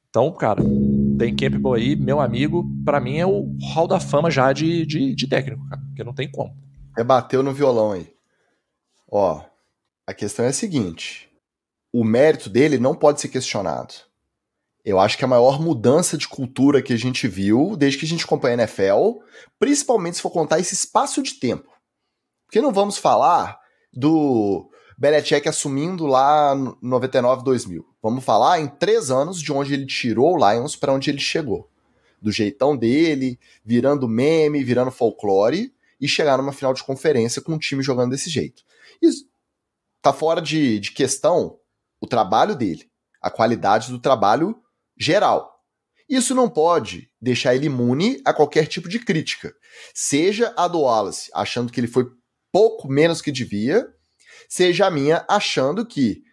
Então, 0.09 0.33
cara, 0.33 0.61
Dan 0.61 1.37
Campbell 1.37 1.75
aí, 1.75 1.95
meu 1.95 2.21
amigo, 2.21 2.69
para 2.85 2.99
mim 2.99 3.19
é 3.19 3.27
o 3.27 3.57
hall 3.73 3.87
da 3.87 4.01
fama 4.01 4.33
já 4.33 4.53
de, 4.53 4.85
de, 4.85 5.15
de 5.15 5.29
técnico, 5.29 5.65
cara, 5.69 5.81
porque 5.87 6.03
não 6.03 6.13
tem 6.13 6.29
como. 6.29 6.57
É 6.99 7.05
bateu 7.05 7.41
no 7.41 7.55
violão 7.55 7.93
aí. 7.93 8.13
Ó, 9.09 9.45
a 10.05 10.13
questão 10.13 10.45
é 10.45 10.49
a 10.49 10.53
seguinte: 10.53 11.31
o 11.93 12.03
mérito 12.03 12.51
dele 12.51 12.77
não 12.77 12.97
pode 12.97 13.21
ser 13.21 13.29
questionado. 13.29 13.95
Eu 14.85 14.99
acho 14.99 15.17
que 15.17 15.25
a 15.25 15.29
maior 15.29 15.61
mudança 15.61 16.19
de 16.19 16.27
cultura 16.27 16.83
que 16.83 16.93
a 16.93 16.99
gente 16.99 17.29
viu 17.29 17.77
desde 17.77 17.97
que 17.97 18.07
a 18.07 18.09
gente 18.09 18.25
acompanha 18.25 18.57
a 18.57 18.63
NFL, 18.63 19.21
principalmente 19.57 20.17
se 20.17 20.23
for 20.23 20.31
contar 20.31 20.59
esse 20.59 20.75
espaço 20.75 21.23
de 21.23 21.35
tempo. 21.35 21.71
Porque 22.47 22.61
não 22.61 22.73
vamos 22.73 22.99
falar 22.99 23.61
do 23.93 24.70
Belichick 25.01 25.49
assumindo 25.49 26.05
lá 26.05 26.55
no 26.55 26.77
99, 26.83 27.43
2000. 27.43 27.87
Vamos 28.03 28.23
falar 28.23 28.61
em 28.61 28.69
três 28.69 29.11
anos 29.11 29.41
de 29.41 29.51
onde 29.51 29.73
ele 29.73 29.87
tirou 29.87 30.35
o 30.35 30.37
Lions 30.37 30.77
para 30.77 30.93
onde 30.93 31.09
ele 31.09 31.19
chegou. 31.19 31.71
Do 32.21 32.31
jeitão 32.31 32.77
dele, 32.77 33.41
virando 33.65 34.07
meme, 34.07 34.63
virando 34.63 34.91
folclore 34.91 35.73
e 35.99 36.07
chegar 36.07 36.37
numa 36.37 36.53
final 36.53 36.75
de 36.75 36.85
conferência 36.85 37.41
com 37.41 37.55
um 37.55 37.59
time 37.59 37.83
jogando 37.83 38.11
desse 38.11 38.29
jeito. 38.29 38.63
Isso 39.01 39.25
tá 40.03 40.13
fora 40.13 40.43
de, 40.43 40.79
de 40.79 40.93
questão 40.93 41.59
o 41.99 42.07
trabalho 42.07 42.55
dele, 42.55 42.85
a 43.23 43.31
qualidade 43.31 43.91
do 43.91 43.99
trabalho 43.99 44.55
geral. 44.99 45.65
Isso 46.07 46.35
não 46.35 46.49
pode 46.49 47.11
deixar 47.19 47.55
ele 47.55 47.67
imune 47.67 48.21
a 48.23 48.35
qualquer 48.35 48.67
tipo 48.67 48.87
de 48.87 48.99
crítica. 48.99 49.55
Seja 49.95 50.53
a 50.59 50.69
do 50.69 50.81
Wallace, 50.81 51.31
achando 51.33 51.73
que 51.73 51.81
ele 51.81 51.87
foi 51.87 52.07
pouco 52.53 52.87
menos 52.87 53.23
que 53.23 53.33
devia, 53.33 53.89
seja 54.51 54.87
a 54.87 54.91
minha 54.91 55.25
achando 55.29 55.87
que 55.87 56.25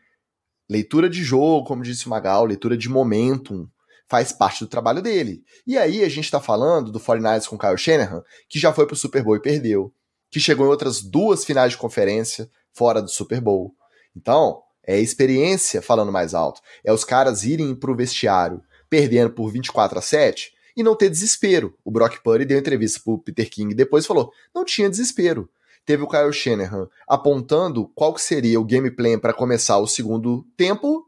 leitura 0.68 1.07
de 1.07 1.23
jogo, 1.23 1.68
como 1.68 1.84
disse 1.84 2.07
o 2.07 2.10
Magal, 2.10 2.45
leitura 2.45 2.76
de 2.76 2.89
momentum, 2.89 3.69
faz 4.07 4.31
parte 4.31 4.61
do 4.61 4.68
trabalho 4.68 5.03
dele. 5.03 5.44
E 5.68 5.77
aí 5.77 6.03
a 6.03 6.10
gente 6.10 6.26
está 6.26 6.41
falando 6.41 6.91
do 6.91 6.99
49ers 6.99 7.48
com 7.48 7.57
Kyle 7.57 7.77
Shanahan, 7.77 8.23
que 8.49 8.57
já 8.57 8.73
foi 8.73 8.88
pro 8.88 8.95
Super 8.95 9.23
Bowl 9.23 9.35
e 9.35 9.41
perdeu, 9.41 9.94
que 10.31 10.39
chegou 10.39 10.65
em 10.65 10.69
outras 10.69 11.02
duas 11.02 11.45
finais 11.45 11.73
de 11.73 11.77
conferência 11.77 12.49
fora 12.73 13.03
do 13.03 13.10
Super 13.10 13.39
Bowl. 13.39 13.76
Então, 14.15 14.64
é 14.84 14.99
experiência 14.99 15.80
falando 15.80 16.11
mais 16.11 16.34
alto. 16.34 16.60
É 16.84 16.91
os 16.91 17.03
caras 17.03 17.44
irem 17.44 17.76
pro 17.76 17.95
vestiário 17.95 18.64
perdendo 18.89 19.30
por 19.30 19.52
24 19.52 19.99
a 19.99 20.02
7 20.02 20.53
e 20.76 20.81
não 20.81 20.95
ter 20.95 21.10
desespero. 21.10 21.77
O 21.84 21.91
Brock 21.91 22.18
Purdy 22.23 22.45
deu 22.45 22.57
entrevista 22.57 22.99
pro 23.03 23.19
Peter 23.19 23.48
King 23.48 23.76
depois 23.76 24.06
e 24.06 24.07
falou: 24.07 24.31
não 24.56 24.65
tinha 24.65 24.89
desespero 24.89 25.49
teve 25.88 26.03
o 26.03 26.07
Kyle 26.07 26.34
Shanahan 26.34 26.88
apontando 27.07 27.88
qual 27.95 28.14
que 28.14 28.22
seria 28.22 28.59
o 28.59 28.65
gameplay 28.65 29.18
para 29.18 29.34
começar 29.34 29.80
o 29.80 29.88
segundo 29.88 30.45
tempo, 30.57 31.07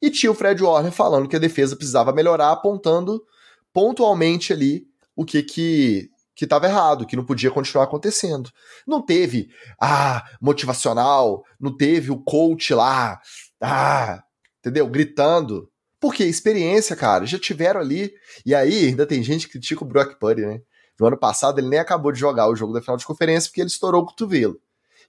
e 0.00 0.08
tinha 0.10 0.30
o 0.30 0.34
Fred 0.34 0.62
Warner 0.62 0.92
falando 0.92 1.28
que 1.28 1.34
a 1.34 1.40
defesa 1.40 1.74
precisava 1.74 2.12
melhorar, 2.12 2.52
apontando 2.52 3.20
pontualmente 3.72 4.52
ali 4.52 4.86
o 5.16 5.24
que 5.24 5.42
que 5.42 6.08
que 6.34 6.44
estava 6.44 6.66
errado, 6.66 7.06
que 7.06 7.14
não 7.14 7.26
podia 7.26 7.50
continuar 7.50 7.84
acontecendo. 7.84 8.48
Não 8.86 9.04
teve 9.04 9.50
ah, 9.78 10.24
motivacional, 10.40 11.44
não 11.60 11.76
teve 11.76 12.10
o 12.10 12.18
coach 12.18 12.72
lá, 12.72 13.20
ah, 13.60 14.22
entendeu? 14.58 14.88
Gritando. 14.88 15.68
Porque 16.00 16.24
experiência, 16.24 16.96
cara, 16.96 17.26
já 17.26 17.38
tiveram 17.38 17.80
ali. 17.80 18.14
E 18.46 18.54
aí 18.54 18.86
ainda 18.86 19.04
tem 19.06 19.22
gente 19.22 19.46
que 19.46 19.52
critica 19.52 19.84
o 19.84 19.86
Brock 19.86 20.18
Purdy, 20.18 20.42
né? 20.42 20.62
No 21.02 21.08
ano 21.08 21.18
passado, 21.18 21.58
ele 21.58 21.66
nem 21.66 21.80
acabou 21.80 22.12
de 22.12 22.20
jogar 22.20 22.48
o 22.48 22.54
jogo 22.54 22.72
da 22.72 22.80
final 22.80 22.96
de 22.96 23.04
conferência 23.04 23.50
porque 23.50 23.60
ele 23.60 23.66
estourou 23.66 24.02
o 24.02 24.06
cotovelo. 24.06 24.56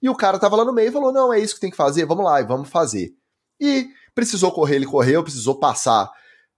E 0.01 0.09
o 0.09 0.15
cara 0.15 0.39
tava 0.39 0.55
lá 0.55 0.65
no 0.65 0.73
meio 0.73 0.89
e 0.89 0.91
falou: 0.91 1.13
não, 1.13 1.31
é 1.31 1.39
isso 1.39 1.53
que 1.53 1.61
tem 1.61 1.69
que 1.69 1.77
fazer, 1.77 2.03
vamos 2.07 2.25
lá 2.25 2.41
e 2.41 2.43
vamos 2.43 2.67
fazer. 2.67 3.13
E 3.61 3.89
precisou 4.15 4.51
correr, 4.51 4.77
ele 4.77 4.87
correu, 4.87 5.21
precisou 5.21 5.59
passar. 5.59 6.11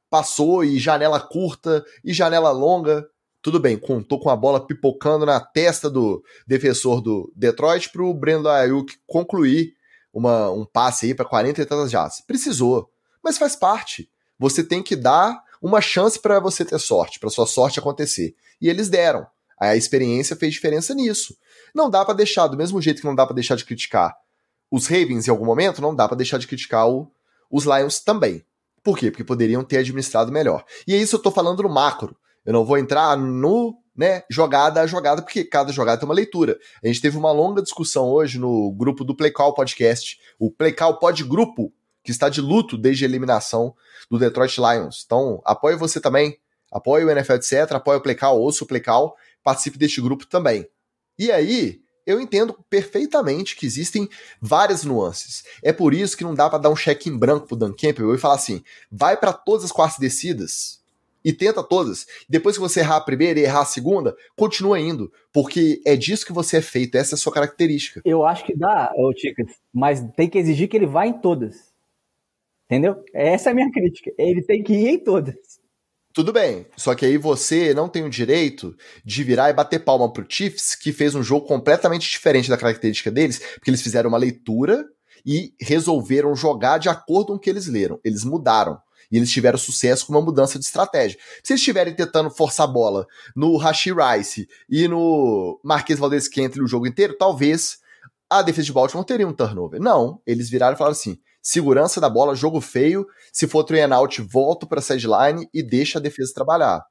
Passou 0.10 0.64
e 0.64 0.80
janela 0.80 1.20
curta 1.20 1.84
e 2.02 2.14
janela 2.14 2.49
longa. 2.52 3.06
Tudo 3.41 3.60
bem, 3.60 3.78
contou 3.78 4.22
com 4.22 4.30
a 4.30 4.38
bola 4.38 4.66
pipocando 4.66 5.26
na 5.26 5.41
testa 5.41 5.90
do 5.90 6.24
defensor 6.48 7.02
do 7.02 7.30
Detroit 7.36 7.90
para 7.91 8.03
o 8.03 8.14
Brandon 8.14 8.48
Ayuk 8.48 8.95
concluir 9.06 9.74
uma, 10.14 10.49
um 10.49 10.64
passe 10.64 11.07
aí 11.07 11.14
para 11.14 11.26
40 11.26 11.62
e 11.62 11.66
tantas 11.66 11.91
jardas. 11.91 12.22
Precisou, 12.22 12.90
mas 13.22 13.38
faz 13.38 13.53
parte. 13.53 14.10
Você 14.40 14.64
tem 14.64 14.82
que 14.82 14.95
dar 14.95 15.44
uma 15.65 15.81
chance 15.81 16.19
para 16.19 16.39
você 16.39 16.63
ter 16.63 16.77
sorte, 16.77 17.19
para 17.19 17.27
sua 17.31 17.47
sorte 17.47 17.79
acontecer. 17.79 18.35
E 18.61 18.69
eles 18.69 18.87
deram. 18.87 19.25
A 19.59 19.75
experiência 19.75 20.35
fez 20.35 20.53
diferença 20.53 20.93
nisso. 20.93 21.35
Não 21.73 21.89
dá 21.89 22.05
para 22.05 22.13
deixar, 22.13 22.45
do 22.45 22.55
mesmo 22.55 22.79
jeito 22.79 23.01
que 23.01 23.07
não 23.07 23.15
dá 23.15 23.25
para 23.25 23.33
deixar 23.33 23.55
de 23.55 23.65
criticar 23.65 24.15
os 24.69 24.85
Ravens 24.85 25.27
em 25.27 25.31
algum 25.31 25.45
momento, 25.45 25.81
não 25.81 25.95
dá 25.95 26.07
para 26.07 26.17
deixar 26.17 26.37
de 26.37 26.45
criticar 26.45 26.87
o, 26.87 27.11
os 27.49 27.63
Lions 27.63 27.99
também. 27.99 28.45
Por 28.83 28.95
quê? 28.95 29.09
Porque 29.09 29.23
poderiam 29.23 29.63
ter 29.63 29.77
administrado 29.77 30.31
melhor. 30.31 30.63
E 30.87 30.93
é 30.93 30.97
isso 30.97 31.15
eu 31.15 31.21
tô 31.21 31.31
falando 31.31 31.63
no 31.63 31.69
macro. 31.69 32.15
Eu 32.45 32.53
não 32.53 32.63
vou 32.63 32.77
entrar 32.77 33.17
no 33.17 33.75
né, 33.97 34.21
jogada 34.29 34.81
a 34.81 34.87
jogada, 34.87 35.23
porque 35.23 35.43
cada 35.43 35.73
jogada 35.73 35.99
tem 35.99 36.07
uma 36.07 36.13
leitura. 36.13 36.59
A 36.83 36.87
gente 36.87 37.01
teve 37.01 37.17
uma 37.17 37.31
longa 37.31 37.63
discussão 37.63 38.07
hoje 38.07 38.37
no 38.37 38.71
grupo 38.71 39.03
do 39.03 39.15
Playcall 39.15 39.55
Podcast, 39.55 40.19
o 40.37 40.51
Playcall 40.51 40.99
Pod 40.99 41.23
Grupo, 41.23 41.73
que 42.06 42.11
está 42.11 42.30
de 42.30 42.40
luto 42.40 42.77
desde 42.77 43.03
a 43.03 43.07
eliminação 43.07 43.76
do 44.10 44.19
Detroit 44.19 44.57
Lions. 44.57 45.03
Então, 45.06 45.41
apoie 45.44 45.76
você 45.76 45.99
também, 45.99 46.38
apoie 46.72 47.03
o 47.03 47.10
NFL, 47.10 47.34
etc., 47.34 47.72
apoie 47.72 47.98
o 47.98 48.02
Playcal, 48.02 48.40
ouça 48.40 48.64
o 48.64 48.68
Playcal, 48.68 49.18
participe 49.44 49.77
deste 49.77 49.99
grupo 49.99 50.27
também. 50.27 50.68
E 51.18 51.32
aí, 51.32 51.82
eu 52.06 52.22
entendo 52.22 52.56
perfeitamente 52.69 53.56
que 53.56 53.65
existem 53.65 54.07
várias 54.40 54.84
nuances. 54.84 55.44
É 55.64 55.73
por 55.73 55.94
isso 55.94 56.15
que 56.15 56.23
não 56.23 56.36
dá 56.36 56.48
para 56.48 56.60
dar 56.60 56.69
um 56.69 56.76
cheque 56.76 57.10
em 57.10 57.18
branco 57.18 57.48
pro 57.48 57.56
Dan 57.57 57.73
Campbell 57.73 58.14
e 58.14 58.19
falar 58.19 58.36
assim: 58.36 58.64
vai 58.91 59.18
para 59.18 59.34
todas 59.34 59.65
as 59.65 59.72
quartas 59.72 59.98
descidas 59.98 60.80
e 61.23 61.34
tenta 61.34 61.64
todas. 61.64 62.06
Depois 62.30 62.56
que 62.56 62.61
você 62.61 62.82
errar 62.82 62.98
a 62.98 63.02
primeira 63.02 63.40
e 63.40 63.44
errar 63.44 63.61
a 63.61 63.65
segunda, 63.65 64.15
continua 64.38 64.80
indo, 64.80 65.11
porque 65.34 65.82
é 65.84 65.95
disso 65.95 66.23
que 66.23 66.32
você 66.32 66.57
é 66.57 66.61
feito, 66.61 66.95
essa 66.95 67.15
é 67.15 67.18
a 67.18 67.18
sua 67.18 67.34
característica. 67.34 67.99
Eu 68.06 68.23
acho 68.23 68.45
que 68.45 68.56
dá, 68.56 68.94
ô 68.95 69.11
mas 69.73 70.06
tem 70.15 70.30
que 70.30 70.38
exigir 70.38 70.69
que 70.69 70.77
ele 70.77 70.86
vá 70.86 71.07
em 71.07 71.14
todas. 71.14 71.73
Entendeu? 72.65 73.03
Essa 73.13 73.49
é 73.49 73.51
a 73.51 73.55
minha 73.55 73.71
crítica. 73.71 74.11
Ele 74.17 74.41
tem 74.41 74.63
que 74.63 74.73
ir 74.73 74.87
em 74.87 74.99
todas. 74.99 75.35
Tudo 76.13 76.31
bem, 76.31 76.65
só 76.77 76.95
que 76.95 77.05
aí 77.05 77.17
você 77.17 77.73
não 77.73 77.89
tem 77.89 78.03
o 78.05 78.09
direito 78.09 78.73
de 79.03 79.21
virar 79.21 79.49
e 79.49 79.53
bater 79.53 79.83
palma 79.83 80.11
pro 80.11 80.25
Chiefs, 80.27 80.73
que 80.73 80.93
fez 80.93 81.13
um 81.13 81.21
jogo 81.21 81.45
completamente 81.45 82.09
diferente 82.09 82.49
da 82.49 82.57
característica 82.57 83.11
deles, 83.11 83.37
porque 83.55 83.69
eles 83.69 83.81
fizeram 83.81 84.07
uma 84.07 84.17
leitura 84.17 84.85
e 85.25 85.53
resolveram 85.59 86.33
jogar 86.33 86.77
de 86.77 86.87
acordo 86.87 87.27
com 87.27 87.33
o 87.33 87.39
que 87.39 87.49
eles 87.49 87.67
leram. 87.67 87.99
Eles 88.01 88.23
mudaram. 88.23 88.79
E 89.11 89.17
eles 89.17 89.29
tiveram 89.29 89.57
sucesso 89.57 90.07
com 90.07 90.13
uma 90.13 90.21
mudança 90.21 90.57
de 90.57 90.63
estratégia. 90.63 91.19
Se 91.43 91.51
eles 91.51 91.59
estiverem 91.59 91.93
tentando 91.93 92.29
forçar 92.29 92.67
a 92.67 92.71
bola 92.71 93.05
no 93.35 93.57
Rashi 93.57 93.91
Rice 93.91 94.47
e 94.69 94.87
no 94.87 95.59
Marquês 95.63 95.99
Valdez 95.99 96.29
Kentley 96.29 96.63
o 96.63 96.67
jogo 96.67 96.87
inteiro, 96.87 97.15
talvez 97.17 97.79
a 98.29 98.41
defesa 98.41 98.65
de 98.67 98.73
Baltimore 98.73 99.05
teria 99.05 99.27
um 99.27 99.33
turnover. 99.33 99.81
Não, 99.81 100.21
eles 100.25 100.49
viraram 100.49 100.75
e 100.75 100.77
falaram 100.77 100.93
assim: 100.93 101.19
segurança 101.45 102.01
da 102.01 102.09
bola, 102.09 102.35
jogo 102.35 102.59
feio. 102.59 103.05
Se 103.31 103.47
for 103.47 103.63
three 103.63 103.80
and 103.80 103.95
out, 103.95 104.19
volto 104.19 104.65
para 104.65 104.81
sideline 104.81 105.47
e 105.53 105.61
deixa 105.61 105.99
a 105.99 106.01
defesa 106.01 106.34
trabalhar. 106.34 106.84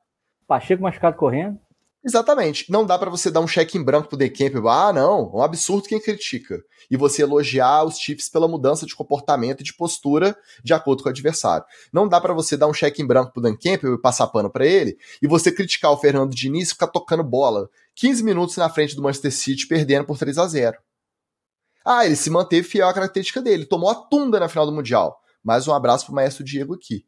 Pacheco 0.47 0.81
machucado 0.81 1.17
correndo. 1.17 1.59
Exatamente. 2.05 2.71
Não 2.71 2.87
dá 2.87 2.97
para 2.97 3.11
você 3.11 3.31
dar 3.31 3.41
um 3.41 3.49
cheque 3.49 3.77
em 3.77 3.83
branco 3.83 4.09
pro 4.09 4.17
Decamp. 4.17 4.55
Ah, 4.69 4.93
não. 4.93 5.33
É 5.35 5.37
um 5.39 5.43
absurdo 5.43 5.89
quem 5.89 5.99
critica. 5.99 6.63
E 6.89 6.97
você 6.97 7.23
elogiar 7.23 7.83
os 7.83 7.99
Chiefs 7.99 8.29
pela 8.29 8.47
mudança 8.47 8.87
de 8.87 8.95
comportamento 8.95 9.63
e 9.63 9.65
de 9.65 9.75
postura 9.75 10.37
de 10.63 10.73
acordo 10.73 11.03
com 11.03 11.09
o 11.09 11.11
adversário. 11.11 11.65
Não 11.93 12.07
dá 12.07 12.21
para 12.21 12.35
você 12.35 12.57
dar 12.57 12.69
um 12.69 12.75
cheque 12.75 13.03
em 13.03 13.07
branco 13.07 13.33
pro 13.33 13.43
Dan 13.43 13.57
Campbell 13.57 13.95
e 13.95 14.01
passar 14.01 14.29
pano 14.29 14.51
para 14.51 14.67
ele 14.67 14.97
e 15.21 15.27
você 15.27 15.51
criticar 15.51 15.91
o 15.91 15.97
Fernando 15.97 16.33
Diniz 16.33 16.69
e 16.69 16.73
ficar 16.73 16.89
tocando 16.89 17.25
bola 17.25 17.69
15 17.97 18.23
minutos 18.23 18.57
na 18.57 18.69
frente 18.69 18.95
do 18.95 19.03
Manchester 19.03 19.33
City, 19.33 19.67
perdendo 19.67 20.05
por 20.05 20.19
3 20.19 20.39
a 20.39 20.47
0 20.47 20.77
Ah, 21.85 22.07
ele 22.07 22.17
se 22.17 22.31
manteve 22.31 22.67
fiel 22.67 22.89
à 22.89 22.95
característica 22.95 23.43
dele, 23.43 23.67
tomou 23.67 23.91
a 23.91 23.95
tunda 23.95 24.41
na 24.41 24.49
final 24.49 24.65
do 24.65 24.73
Mundial. 24.73 25.21
Mais 25.43 25.69
um 25.69 25.75
abraço 25.75 26.07
pro 26.07 26.15
maestro 26.15 26.43
Diego 26.43 26.75
aqui. 26.75 27.05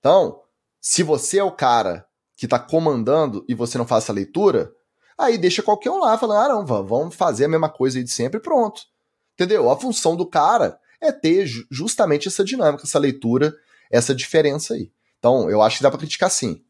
Então, 0.00 0.40
se 0.80 1.04
você 1.04 1.38
é 1.38 1.44
o 1.44 1.52
cara 1.52 2.04
que 2.36 2.46
está 2.46 2.58
comandando 2.58 3.44
e 3.48 3.54
você 3.54 3.78
não 3.78 3.86
faz 3.86 4.04
essa 4.04 4.12
leitura, 4.12 4.72
aí 5.16 5.38
deixa 5.38 5.62
qualquer 5.62 5.90
um 5.90 6.00
lá 6.00 6.18
falando, 6.18 6.38
ah, 6.38 6.48
não, 6.48 6.66
vamos 6.84 7.14
fazer 7.14 7.44
a 7.44 7.48
mesma 7.48 7.68
coisa 7.68 7.98
aí 7.98 8.04
de 8.04 8.10
sempre 8.10 8.38
e 8.38 8.42
pronto. 8.42 8.82
Entendeu? 9.34 9.70
A 9.70 9.78
função 9.78 10.16
do 10.16 10.26
cara 10.26 10.80
é 11.00 11.12
ter 11.12 11.46
justamente 11.70 12.26
essa 12.26 12.44
dinâmica, 12.44 12.84
essa 12.84 12.98
leitura, 12.98 13.54
essa 13.88 14.12
diferença 14.12 14.74
aí. 14.74 14.90
Então, 15.18 15.48
eu 15.48 15.62
acho 15.62 15.76
que 15.76 15.82
dá 15.82 15.90
para 15.90 16.00
criticar 16.00 16.30
sim. 16.30 16.60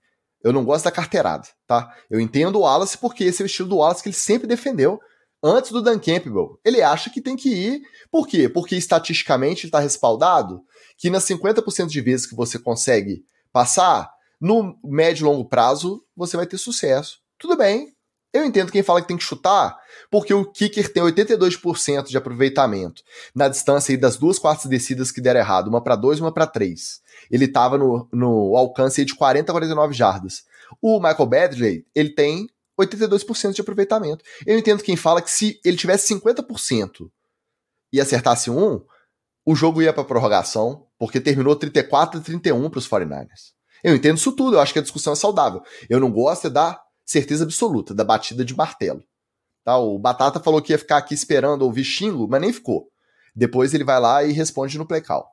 Eu 0.43 0.53
não 0.53 0.65
gosto 0.65 0.85
da 0.85 0.91
carteirada, 0.91 1.49
tá? 1.67 1.95
Eu 2.11 2.21
entendo 2.21 2.57
o 2.57 2.61
Wallace 2.61 2.97
porque 2.99 3.25
esse 3.25 3.43
é 3.43 3.45
o 3.45 3.47
estilo 3.47 3.69
do 3.71 3.77
Wallace 3.79 4.03
que 4.03 4.11
ele 4.11 4.17
sempre 4.17 4.47
defendeu 4.47 5.01
antes 5.43 5.71
do 5.71 5.83
Dan 5.83 5.99
Campbell. 5.99 6.59
Ele 6.65 6.83
acha 6.83 7.11
que 7.11 7.21
tem 7.21 7.37
que 7.37 7.49
ir. 7.49 7.83
Por 8.11 8.27
quê? 8.27 8.49
Porque 8.49 8.77
estatisticamente 8.77 9.67
está 9.67 9.79
respaldado 9.79 10.63
que 10.97 11.11
nas 11.11 11.25
50% 11.25 11.87
de 11.87 12.01
vezes 12.01 12.27
que 12.27 12.35
você 12.35 12.59
consegue 12.59 13.25
passar, 13.53 14.11
no 14.41 14.79
médio 14.85 15.23
e 15.23 15.25
longo 15.25 15.49
prazo, 15.49 16.05
você 16.17 16.37
vai 16.37 16.47
ter 16.47 16.59
sucesso. 16.59 17.19
Tudo 17.39 17.57
bem. 17.57 17.95
Eu 18.33 18.45
entendo 18.45 18.71
quem 18.71 18.83
fala 18.83 19.01
que 19.01 19.09
tem 19.09 19.17
que 19.17 19.25
chutar, 19.25 19.75
porque 20.11 20.35
o 20.35 20.45
kicker 20.45 20.93
tem 20.93 21.03
82% 21.03 22.09
de 22.09 22.17
aproveitamento 22.17 23.03
na 23.35 23.49
distância 23.49 23.97
das 23.97 24.19
duas 24.19 24.39
quartas 24.39 24.67
descidas 24.67 25.11
que 25.11 25.21
deram 25.21 25.41
errado, 25.41 25.69
uma 25.69 25.83
para 25.83 25.97
dois, 25.97 26.21
uma 26.21 26.31
para 26.31 26.47
três. 26.47 27.01
Ele 27.31 27.47
estava 27.47 27.79
no, 27.79 28.07
no 28.13 28.55
alcance 28.55 29.03
de 29.03 29.15
40 29.15 29.51
a 29.51 29.55
49 29.55 29.95
jardas. 29.95 30.45
O 30.81 31.01
Michael 31.01 31.27
Badley, 31.27 31.87
ele 31.95 32.11
tem 32.11 32.47
82% 32.79 33.53
de 33.53 33.61
aproveitamento. 33.61 34.25
Eu 34.47 34.59
entendo 34.59 34.83
quem 34.83 34.97
fala 34.97 35.23
que 35.23 35.31
se 35.31 35.61
ele 35.65 35.77
tivesse 35.77 36.15
50% 36.15 37.11
e 37.93 38.01
acertasse 38.01 38.51
um, 38.51 38.85
o 39.45 39.55
jogo 39.55 39.81
ia 39.83 39.93
para 39.93 40.05
prorrogação, 40.05 40.87
porque 40.99 41.21
terminou 41.21 41.57
34 41.57 42.21
a 42.21 42.23
31 42.23 42.69
para 42.71 42.79
os 42.79 42.89
49ers. 42.89 43.53
Eu 43.83 43.95
entendo 43.95 44.17
isso 44.17 44.33
tudo, 44.33 44.57
eu 44.57 44.61
acho 44.61 44.73
que 44.73 44.79
a 44.79 44.83
discussão 44.83 45.13
é 45.13 45.17
saudável. 45.17 45.63
Eu 45.89 46.01
não 46.01 46.11
gosto 46.11 46.49
é 46.49 46.51
da 46.51 46.81
certeza 47.05 47.45
absoluta, 47.45 47.95
da 47.95 48.05
batida 48.05 48.45
de 48.45 48.55
martelo. 48.55 49.03
Tá? 49.65 49.77
O 49.79 49.99
Batata 49.99 50.41
falou 50.41 50.61
que 50.61 50.73
ia 50.73 50.79
ficar 50.79 50.99
aqui 50.99 51.15
esperando 51.15 51.63
ouvir 51.63 51.85
xingo, 51.85 52.29
mas 52.29 52.41
nem 52.41 52.53
ficou. 52.53 52.89
Depois 53.35 53.73
ele 53.73 53.85
vai 53.85 54.01
lá 54.01 54.25
e 54.25 54.33
responde 54.33 54.77
no 54.77 54.87
play 54.87 55.01
call. 55.01 55.27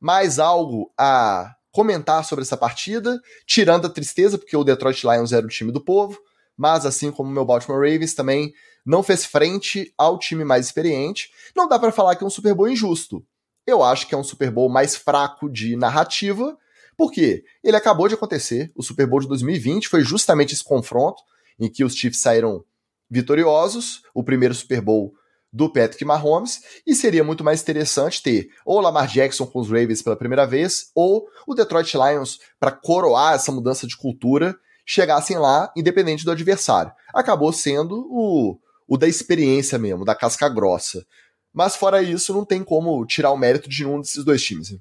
Mais 0.00 0.38
algo 0.38 0.92
a 0.98 1.54
comentar 1.70 2.24
sobre 2.24 2.42
essa 2.42 2.56
partida, 2.56 3.20
tirando 3.46 3.86
a 3.86 3.90
tristeza, 3.90 4.36
porque 4.36 4.56
o 4.56 4.64
Detroit 4.64 5.04
Lions 5.04 5.32
era 5.32 5.46
o 5.46 5.50
time 5.50 5.70
do 5.70 5.84
povo, 5.84 6.18
mas 6.58 6.84
assim 6.84 7.10
como 7.12 7.30
o 7.30 7.32
meu 7.32 7.44
Baltimore 7.44 7.80
Ravens 7.80 8.12
também 8.12 8.52
não 8.84 9.02
fez 9.02 9.24
frente 9.24 9.92
ao 9.96 10.18
time 10.18 10.44
mais 10.44 10.66
experiente. 10.66 11.30
Não 11.56 11.68
dá 11.68 11.78
para 11.78 11.92
falar 11.92 12.16
que 12.16 12.24
é 12.24 12.26
um 12.26 12.30
Super 12.30 12.54
Bowl 12.54 12.68
injusto. 12.68 13.24
Eu 13.66 13.82
acho 13.82 14.06
que 14.08 14.14
é 14.14 14.18
um 14.18 14.24
Super 14.24 14.50
Bowl 14.50 14.68
mais 14.68 14.96
fraco 14.96 15.48
de 15.48 15.76
narrativa, 15.76 16.58
por 16.98 17.12
quê? 17.12 17.44
Ele 17.62 17.76
acabou 17.76 18.08
de 18.08 18.14
acontecer. 18.14 18.72
O 18.74 18.82
Super 18.82 19.06
Bowl 19.06 19.20
de 19.20 19.28
2020 19.28 19.86
foi 19.86 20.02
justamente 20.02 20.52
esse 20.52 20.64
confronto 20.64 21.22
em 21.56 21.70
que 21.70 21.84
os 21.84 21.94
Chiefs 21.94 22.20
saíram 22.20 22.64
vitoriosos, 23.08 24.02
o 24.12 24.24
primeiro 24.24 24.52
Super 24.52 24.80
Bowl 24.80 25.14
do 25.52 25.72
Patrick 25.72 26.04
Mahomes, 26.04 26.60
e 26.84 26.94
seria 26.96 27.22
muito 27.22 27.44
mais 27.44 27.62
interessante 27.62 28.20
ter 28.20 28.48
ou 28.66 28.80
Lamar 28.80 29.06
Jackson 29.06 29.46
com 29.46 29.60
os 29.60 29.68
Ravens 29.68 30.02
pela 30.02 30.16
primeira 30.16 30.44
vez, 30.44 30.90
ou 30.94 31.26
o 31.46 31.54
Detroit 31.54 31.94
Lions 31.94 32.40
para 32.58 32.72
coroar 32.72 33.34
essa 33.34 33.52
mudança 33.52 33.86
de 33.86 33.96
cultura, 33.96 34.58
chegassem 34.88 35.36
lá 35.36 35.70
independente 35.76 36.24
do 36.24 36.30
adversário. 36.30 36.90
Acabou 37.14 37.52
sendo 37.52 38.08
o, 38.10 38.58
o 38.88 38.96
da 38.96 39.06
experiência 39.06 39.78
mesmo, 39.78 40.02
da 40.02 40.14
casca 40.14 40.48
grossa. 40.48 41.04
Mas 41.52 41.76
fora 41.76 42.02
isso, 42.02 42.32
não 42.32 42.42
tem 42.42 42.64
como 42.64 43.04
tirar 43.04 43.30
o 43.30 43.36
mérito 43.36 43.68
de 43.68 43.84
nenhum 43.84 44.00
desses 44.00 44.24
dois 44.24 44.42
times. 44.42 44.78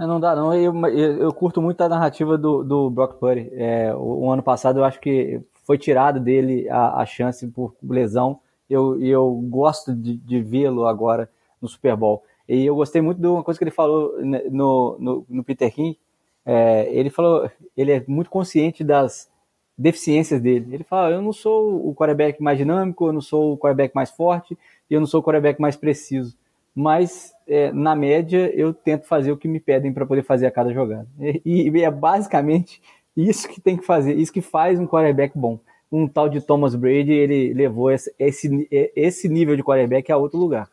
É, 0.00 0.06
não 0.06 0.18
dá, 0.18 0.34
não. 0.34 0.54
Eu, 0.54 0.74
eu, 0.86 1.18
eu, 1.18 1.32
curto 1.34 1.60
muito 1.60 1.82
a 1.82 1.88
narrativa 1.88 2.38
do, 2.38 2.64
do 2.64 2.88
Brock 2.88 3.18
Purdy. 3.18 3.50
É, 3.52 3.94
o, 3.94 4.24
o, 4.24 4.32
ano 4.32 4.42
passado 4.42 4.78
eu 4.78 4.84
acho 4.84 4.98
que 4.98 5.38
foi 5.66 5.76
tirado 5.76 6.18
dele 6.18 6.66
a, 6.70 7.02
a 7.02 7.06
chance 7.06 7.46
por 7.48 7.74
lesão. 7.82 8.40
Eu, 8.70 8.98
eu 9.02 9.30
gosto 9.50 9.94
de, 9.94 10.16
de 10.16 10.40
vê-lo 10.40 10.86
agora 10.86 11.28
no 11.60 11.68
Super 11.68 11.94
Bowl. 11.94 12.24
E 12.48 12.64
eu 12.64 12.74
gostei 12.74 13.02
muito 13.02 13.20
de 13.20 13.26
uma 13.26 13.44
coisa 13.44 13.58
que 13.58 13.64
ele 13.64 13.70
falou 13.70 14.14
no, 14.50 14.96
no, 14.98 15.26
no 15.28 15.44
Peter 15.44 15.70
King. 15.70 15.98
É, 16.44 16.88
ele 16.90 17.10
falou, 17.10 17.50
ele 17.76 17.92
é 17.92 18.04
muito 18.08 18.30
consciente 18.30 18.82
das 18.82 19.30
deficiências 19.76 20.40
dele. 20.40 20.74
Ele 20.74 20.84
fala, 20.84 21.10
eu 21.10 21.22
não 21.22 21.32
sou 21.32 21.88
o 21.88 21.94
quarterback 21.94 22.42
mais 22.42 22.58
dinâmico, 22.58 23.06
eu 23.06 23.12
não 23.12 23.20
sou 23.20 23.52
o 23.52 23.58
quarterback 23.58 23.94
mais 23.94 24.10
forte, 24.10 24.56
eu 24.88 25.00
não 25.00 25.06
sou 25.06 25.20
o 25.20 25.22
quarterback 25.22 25.60
mais 25.60 25.76
preciso 25.76 26.36
mas 26.74 27.32
é, 27.46 27.70
na 27.72 27.94
média 27.94 28.50
eu 28.54 28.72
tento 28.72 29.06
fazer 29.06 29.30
o 29.30 29.36
que 29.36 29.46
me 29.46 29.60
pedem 29.60 29.92
para 29.92 30.06
poder 30.06 30.22
fazer 30.22 30.46
a 30.46 30.50
cada 30.50 30.72
jogada. 30.72 31.06
E, 31.44 31.68
e, 31.68 31.82
é 31.82 31.90
basicamente 31.90 32.80
isso 33.16 33.48
que 33.48 33.60
tem 33.60 33.76
que 33.76 33.84
fazer, 33.84 34.14
isso 34.14 34.32
que 34.32 34.40
faz 34.40 34.78
um 34.78 34.86
quarterback 34.86 35.36
bom. 35.38 35.58
Um 35.90 36.08
tal 36.08 36.28
de 36.28 36.40
Thomas 36.40 36.74
Brady, 36.74 37.12
ele 37.12 37.52
levou 37.52 37.90
esse, 37.90 38.12
esse, 38.18 38.68
esse 38.96 39.28
nível 39.28 39.54
de 39.56 39.62
quarterback 39.62 40.10
a 40.10 40.16
outro 40.16 40.38
lugar. 40.38 40.70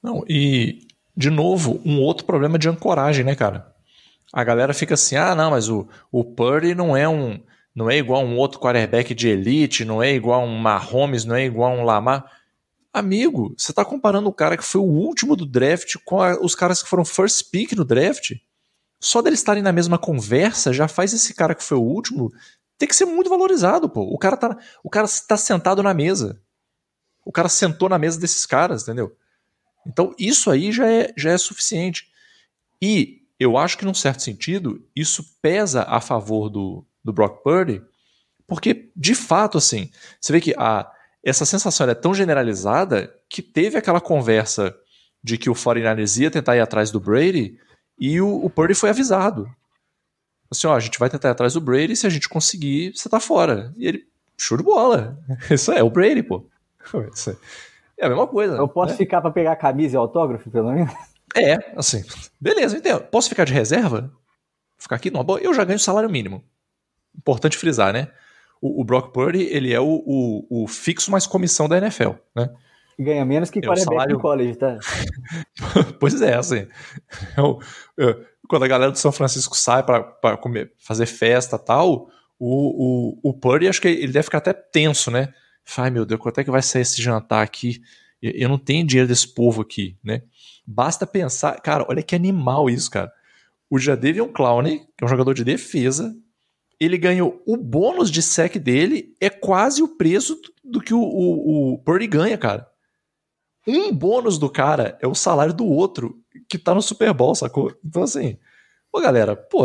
Não, 0.00 0.24
e 0.28 0.86
de 1.16 1.30
novo, 1.30 1.80
um 1.84 2.00
outro 2.00 2.24
problema 2.24 2.56
de 2.56 2.68
ancoragem, 2.68 3.24
né, 3.24 3.34
cara? 3.34 3.74
A 4.32 4.44
galera 4.44 4.72
fica 4.72 4.94
assim: 4.94 5.16
ah, 5.16 5.34
não, 5.34 5.50
mas 5.50 5.68
o, 5.68 5.88
o 6.12 6.22
Purdy 6.22 6.76
não 6.76 6.96
é 6.96 7.08
um. 7.08 7.40
Não 7.76 7.90
é 7.90 7.98
igual 7.98 8.24
um 8.24 8.38
outro 8.38 8.58
quarterback 8.58 9.14
de 9.14 9.28
elite, 9.28 9.84
não 9.84 10.02
é 10.02 10.14
igual 10.14 10.42
um 10.42 10.56
Mahomes, 10.56 11.26
não 11.26 11.36
é 11.36 11.44
igual 11.44 11.72
um 11.72 11.84
Lamar. 11.84 12.24
Amigo, 12.90 13.54
você 13.54 13.70
está 13.70 13.84
comparando 13.84 14.30
o 14.30 14.32
cara 14.32 14.56
que 14.56 14.64
foi 14.64 14.80
o 14.80 14.84
último 14.84 15.36
do 15.36 15.44
draft 15.44 15.96
com 16.02 16.22
a, 16.22 16.40
os 16.40 16.54
caras 16.54 16.82
que 16.82 16.88
foram 16.88 17.04
first 17.04 17.50
pick 17.50 17.72
no 17.72 17.84
draft? 17.84 18.32
Só 18.98 19.20
deles 19.20 19.40
estarem 19.40 19.62
na 19.62 19.72
mesma 19.72 19.98
conversa 19.98 20.72
já 20.72 20.88
faz 20.88 21.12
esse 21.12 21.34
cara 21.34 21.54
que 21.54 21.62
foi 21.62 21.76
o 21.76 21.82
último 21.82 22.32
ter 22.78 22.86
que 22.86 22.96
ser 22.96 23.04
muito 23.04 23.28
valorizado, 23.28 23.90
pô. 23.90 24.00
O 24.00 24.16
cara 24.16 24.38
tá, 24.38 24.56
o 24.82 24.88
cara 24.88 25.06
tá 25.28 25.36
sentado 25.36 25.82
na 25.82 25.92
mesa. 25.92 26.40
O 27.26 27.30
cara 27.30 27.50
sentou 27.50 27.90
na 27.90 27.98
mesa 27.98 28.18
desses 28.18 28.46
caras, 28.46 28.84
entendeu? 28.84 29.14
Então 29.86 30.14
isso 30.18 30.50
aí 30.50 30.72
já 30.72 30.90
é, 30.90 31.12
já 31.14 31.30
é 31.30 31.36
suficiente. 31.36 32.10
E 32.80 33.20
eu 33.38 33.58
acho 33.58 33.76
que, 33.76 33.84
num 33.84 33.92
certo 33.92 34.22
sentido, 34.22 34.82
isso 34.96 35.22
pesa 35.42 35.82
a 35.82 36.00
favor 36.00 36.48
do, 36.48 36.86
do 37.06 37.12
Brock 37.12 37.42
Purdy, 37.42 37.80
porque, 38.46 38.90
de 38.94 39.14
fato, 39.14 39.58
assim, 39.58 39.90
você 40.20 40.32
vê 40.32 40.40
que 40.40 40.54
a, 40.58 40.90
essa 41.24 41.44
sensação 41.44 41.88
é 41.88 41.94
tão 41.94 42.12
generalizada 42.12 43.14
que 43.28 43.42
teve 43.42 43.78
aquela 43.78 44.00
conversa 44.00 44.76
de 45.22 45.38
que 45.38 45.48
o 45.48 45.54
49ers 45.54 46.20
ia 46.20 46.30
tentar 46.30 46.56
ir 46.56 46.60
atrás 46.60 46.90
do 46.90 47.00
Brady 47.00 47.58
e 47.98 48.20
o, 48.20 48.44
o 48.44 48.50
Purdy 48.50 48.74
foi 48.74 48.90
avisado. 48.90 49.48
Assim, 50.50 50.66
ó, 50.66 50.76
a 50.76 50.80
gente 50.80 50.98
vai 50.98 51.08
tentar 51.08 51.28
ir 51.28 51.32
atrás 51.32 51.54
do 51.54 51.60
Brady 51.60 51.96
se 51.96 52.06
a 52.06 52.10
gente 52.10 52.28
conseguir, 52.28 52.92
você 52.94 53.08
tá 53.08 53.18
fora. 53.18 53.72
E 53.76 53.86
ele, 53.86 54.06
show 54.36 54.56
de 54.56 54.62
bola. 54.62 55.18
Isso 55.50 55.72
é, 55.72 55.82
o 55.82 55.90
Brady, 55.90 56.22
pô. 56.22 56.46
É 57.98 58.06
a 58.06 58.08
mesma 58.08 58.26
coisa. 58.26 58.56
Eu 58.56 58.68
posso 58.68 58.92
né? 58.92 58.98
ficar 58.98 59.20
para 59.20 59.30
pegar 59.30 59.56
camisa 59.56 59.96
e 59.96 59.98
autógrafo, 59.98 60.50
pelo 60.50 60.72
menos? 60.72 60.92
É, 61.34 61.56
assim, 61.76 62.04
beleza, 62.40 62.78
entendo. 62.78 63.02
Posso 63.02 63.28
ficar 63.28 63.44
de 63.44 63.52
reserva? 63.52 64.12
Ficar 64.78 64.96
aqui 64.96 65.10
boa? 65.10 65.40
Eu 65.40 65.52
já 65.52 65.64
ganho 65.64 65.78
salário 65.78 66.08
mínimo. 66.08 66.44
Importante 67.16 67.56
frisar, 67.56 67.92
né? 67.92 68.08
o, 68.60 68.80
o 68.80 68.84
Brock 68.84 69.12
Purdy, 69.12 69.44
ele 69.44 69.72
é 69.72 69.80
o, 69.80 70.02
o, 70.06 70.64
o, 70.64 70.66
fixo 70.66 71.10
mais 71.10 71.26
comissão 71.26 71.68
da 71.68 71.78
NFL, 71.78 72.10
né? 72.34 72.50
Ganha 72.98 73.24
menos 73.24 73.50
que 73.50 73.58
é 73.58 73.62
quarterback 73.62 73.94
salário... 73.94 74.18
college, 74.18 74.56
tá? 74.56 74.78
pois 76.00 76.20
é, 76.22 76.34
assim. 76.34 76.66
Eu, 77.36 77.58
eu, 77.96 78.24
quando 78.48 78.64
a 78.64 78.68
galera 78.68 78.90
do 78.90 78.98
São 78.98 79.12
Francisco 79.12 79.54
sai 79.54 79.82
para 79.82 80.16
fazer 80.78 81.04
festa 81.04 81.58
tal, 81.58 82.08
o, 82.38 83.18
o, 83.22 83.30
o 83.30 83.34
Purdy, 83.34 83.68
acho 83.68 83.82
que 83.82 83.88
ele 83.88 84.12
deve 84.12 84.24
ficar 84.24 84.38
até 84.38 84.54
tenso, 84.54 85.10
né? 85.10 85.32
Ai, 85.76 85.90
meu 85.90 86.06
Deus, 86.06 86.20
quanto 86.20 86.40
é 86.40 86.44
que 86.44 86.50
vai 86.50 86.62
sair 86.62 86.82
esse 86.82 87.02
jantar 87.02 87.42
aqui? 87.42 87.82
Eu 88.22 88.48
não 88.48 88.58
tenho 88.58 88.86
dinheiro 88.86 89.08
desse 89.08 89.28
povo 89.28 89.60
aqui, 89.60 89.98
né? 90.02 90.22
Basta 90.66 91.06
pensar, 91.06 91.60
cara, 91.60 91.84
olha 91.88 92.02
que 92.02 92.14
animal 92.14 92.70
isso, 92.70 92.90
cara. 92.90 93.12
O 93.68 93.78
Jadavion 93.78 94.28
Clowney, 94.28 94.78
que 94.96 95.04
é 95.04 95.04
um 95.04 95.08
jogador 95.08 95.34
de 95.34 95.44
defesa, 95.44 96.16
ele 96.78 96.98
ganhou 96.98 97.42
o 97.46 97.56
bônus 97.56 98.10
de 98.10 98.22
sec 98.22 98.56
dele 98.56 99.14
é 99.20 99.30
quase 99.30 99.82
o 99.82 99.96
preço 99.96 100.38
do 100.62 100.80
que 100.80 100.92
o, 100.92 101.00
o, 101.00 101.72
o 101.74 101.78
Purdy 101.78 102.06
ganha, 102.06 102.36
cara. 102.36 102.68
Um 103.66 103.92
bônus 103.92 104.38
do 104.38 104.48
cara 104.48 104.96
é 105.00 105.06
o 105.06 105.14
salário 105.14 105.52
do 105.52 105.66
outro 105.66 106.16
que 106.48 106.58
tá 106.58 106.74
no 106.74 106.82
Super 106.82 107.12
Bowl, 107.12 107.34
sacou? 107.34 107.72
Então, 107.84 108.02
assim, 108.02 108.38
pô, 108.92 109.00
galera, 109.00 109.34
pô, 109.34 109.62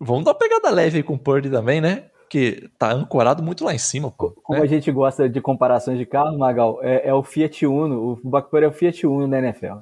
vamos 0.00 0.24
dar 0.24 0.32
uma 0.32 0.38
pegada 0.38 0.70
leve 0.70 0.98
aí 0.98 1.02
com 1.02 1.14
o 1.14 1.18
Purdy 1.18 1.50
também, 1.50 1.80
né? 1.80 2.06
Que 2.30 2.70
tá 2.78 2.92
ancorado 2.92 3.42
muito 3.42 3.64
lá 3.64 3.74
em 3.74 3.78
cima, 3.78 4.10
pô. 4.10 4.30
Como 4.42 4.58
né? 4.58 4.64
a 4.64 4.68
gente 4.68 4.90
gosta 4.90 5.28
de 5.28 5.40
comparações 5.40 5.98
de 5.98 6.06
carro, 6.06 6.38
Magal, 6.38 6.78
é, 6.82 7.08
é 7.08 7.14
o 7.14 7.22
Fiat 7.22 7.66
Uno, 7.66 8.12
o 8.12 8.16
Buck 8.22 8.50
Purdy 8.50 8.64
é 8.64 8.68
o 8.68 8.72
Fiat 8.72 9.06
Uno 9.06 9.28
da 9.28 9.38
NFL. 9.38 9.78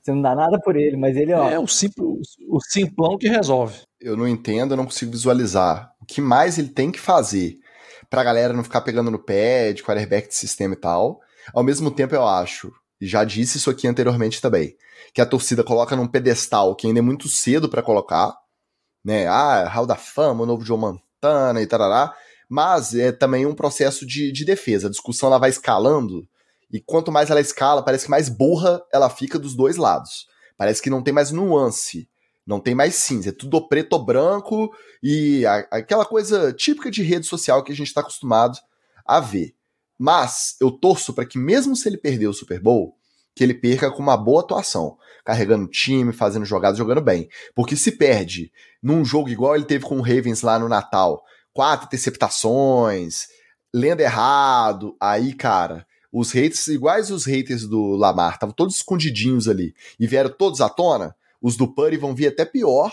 Você 0.00 0.12
não 0.12 0.22
dá 0.22 0.34
nada 0.34 0.58
por 0.60 0.76
ele, 0.76 0.96
mas 0.96 1.16
ele, 1.16 1.32
ó. 1.32 1.48
É 1.48 1.58
o, 1.58 1.66
simples, 1.66 2.36
o 2.48 2.60
simplão 2.60 3.18
que 3.18 3.28
resolve. 3.28 3.87
Eu 4.00 4.16
não 4.16 4.28
entendo, 4.28 4.72
eu 4.72 4.76
não 4.76 4.84
consigo 4.84 5.10
visualizar. 5.12 5.92
O 6.00 6.06
que 6.06 6.20
mais 6.20 6.58
ele 6.58 6.68
tem 6.68 6.90
que 6.90 7.00
fazer 7.00 7.58
pra 8.08 8.24
galera 8.24 8.52
não 8.52 8.64
ficar 8.64 8.80
pegando 8.80 9.10
no 9.10 9.18
pé 9.18 9.72
de 9.72 9.82
quarterback 9.82 10.28
de 10.28 10.34
sistema 10.34 10.74
e 10.74 10.76
tal. 10.76 11.20
Ao 11.52 11.62
mesmo 11.62 11.90
tempo, 11.90 12.14
eu 12.14 12.26
acho, 12.26 12.72
e 13.00 13.06
já 13.06 13.24
disse 13.24 13.58
isso 13.58 13.70
aqui 13.70 13.86
anteriormente 13.86 14.40
também, 14.40 14.76
que 15.12 15.20
a 15.20 15.26
torcida 15.26 15.64
coloca 15.64 15.96
num 15.96 16.06
pedestal 16.06 16.74
que 16.74 16.86
ainda 16.86 17.00
é 17.00 17.02
muito 17.02 17.28
cedo 17.28 17.68
para 17.68 17.82
colocar, 17.82 18.36
né? 19.04 19.26
Ah, 19.26 19.68
Hall 19.68 19.86
da 19.86 19.96
Fama, 19.96 20.42
o 20.42 20.46
novo 20.46 20.64
Joe 20.64 20.78
Montana 20.78 21.60
e 21.60 21.66
tarará. 21.66 22.14
Mas 22.48 22.94
é 22.94 23.12
também 23.12 23.46
um 23.46 23.54
processo 23.54 24.06
de, 24.06 24.32
de 24.32 24.44
defesa. 24.44 24.86
A 24.86 24.90
discussão 24.90 25.28
ela 25.28 25.38
vai 25.38 25.50
escalando, 25.50 26.26
e 26.70 26.80
quanto 26.80 27.12
mais 27.12 27.30
ela 27.30 27.40
escala, 27.40 27.82
parece 27.82 28.04
que 28.04 28.10
mais 28.10 28.28
burra 28.28 28.82
ela 28.92 29.08
fica 29.08 29.38
dos 29.38 29.54
dois 29.54 29.76
lados. 29.76 30.26
Parece 30.56 30.82
que 30.82 30.90
não 30.90 31.02
tem 31.02 31.14
mais 31.14 31.30
nuance. 31.30 32.08
Não 32.48 32.58
tem 32.58 32.74
mais 32.74 32.94
cinza, 32.94 33.28
é 33.28 33.32
tudo 33.32 33.68
preto 33.68 33.92
ou 33.92 34.02
branco 34.02 34.74
e 35.02 35.44
a, 35.44 35.56
aquela 35.70 36.06
coisa 36.06 36.50
típica 36.50 36.90
de 36.90 37.02
rede 37.02 37.26
social 37.26 37.62
que 37.62 37.70
a 37.70 37.76
gente 37.76 37.88
está 37.88 38.00
acostumado 38.00 38.58
a 39.04 39.20
ver. 39.20 39.54
Mas 39.98 40.56
eu 40.58 40.70
torço 40.70 41.12
para 41.12 41.26
que, 41.26 41.36
mesmo 41.36 41.76
se 41.76 41.86
ele 41.86 41.98
perder 41.98 42.26
o 42.26 42.32
Super 42.32 42.58
Bowl, 42.58 42.96
que 43.34 43.44
ele 43.44 43.52
perca 43.52 43.90
com 43.90 44.02
uma 44.02 44.16
boa 44.16 44.40
atuação, 44.40 44.96
carregando 45.26 45.66
o 45.66 45.70
time, 45.70 46.10
fazendo 46.10 46.46
jogadas, 46.46 46.78
jogando 46.78 47.02
bem. 47.02 47.28
Porque 47.54 47.76
se 47.76 47.92
perde 47.92 48.50
num 48.82 49.04
jogo 49.04 49.28
igual 49.28 49.54
ele 49.54 49.66
teve 49.66 49.84
com 49.84 49.98
o 49.98 50.02
Ravens 50.02 50.40
lá 50.40 50.58
no 50.58 50.70
Natal, 50.70 51.22
quatro 51.52 51.86
interceptações, 51.86 53.26
lendo 53.74 54.00
errado, 54.00 54.96
aí, 54.98 55.34
cara, 55.34 55.86
os 56.10 56.32
haters, 56.32 56.66
iguais 56.68 57.10
os 57.10 57.26
haters 57.26 57.66
do 57.66 57.94
Lamar, 57.94 58.32
estavam 58.34 58.54
todos 58.54 58.76
escondidinhos 58.76 59.46
ali 59.46 59.74
e 60.00 60.06
vieram 60.06 60.30
todos 60.30 60.62
à 60.62 60.70
tona, 60.70 61.14
os 61.40 61.56
do 61.56 61.72
Purdy 61.72 61.96
vão 61.96 62.14
vir 62.14 62.28
até 62.28 62.44
pior, 62.44 62.92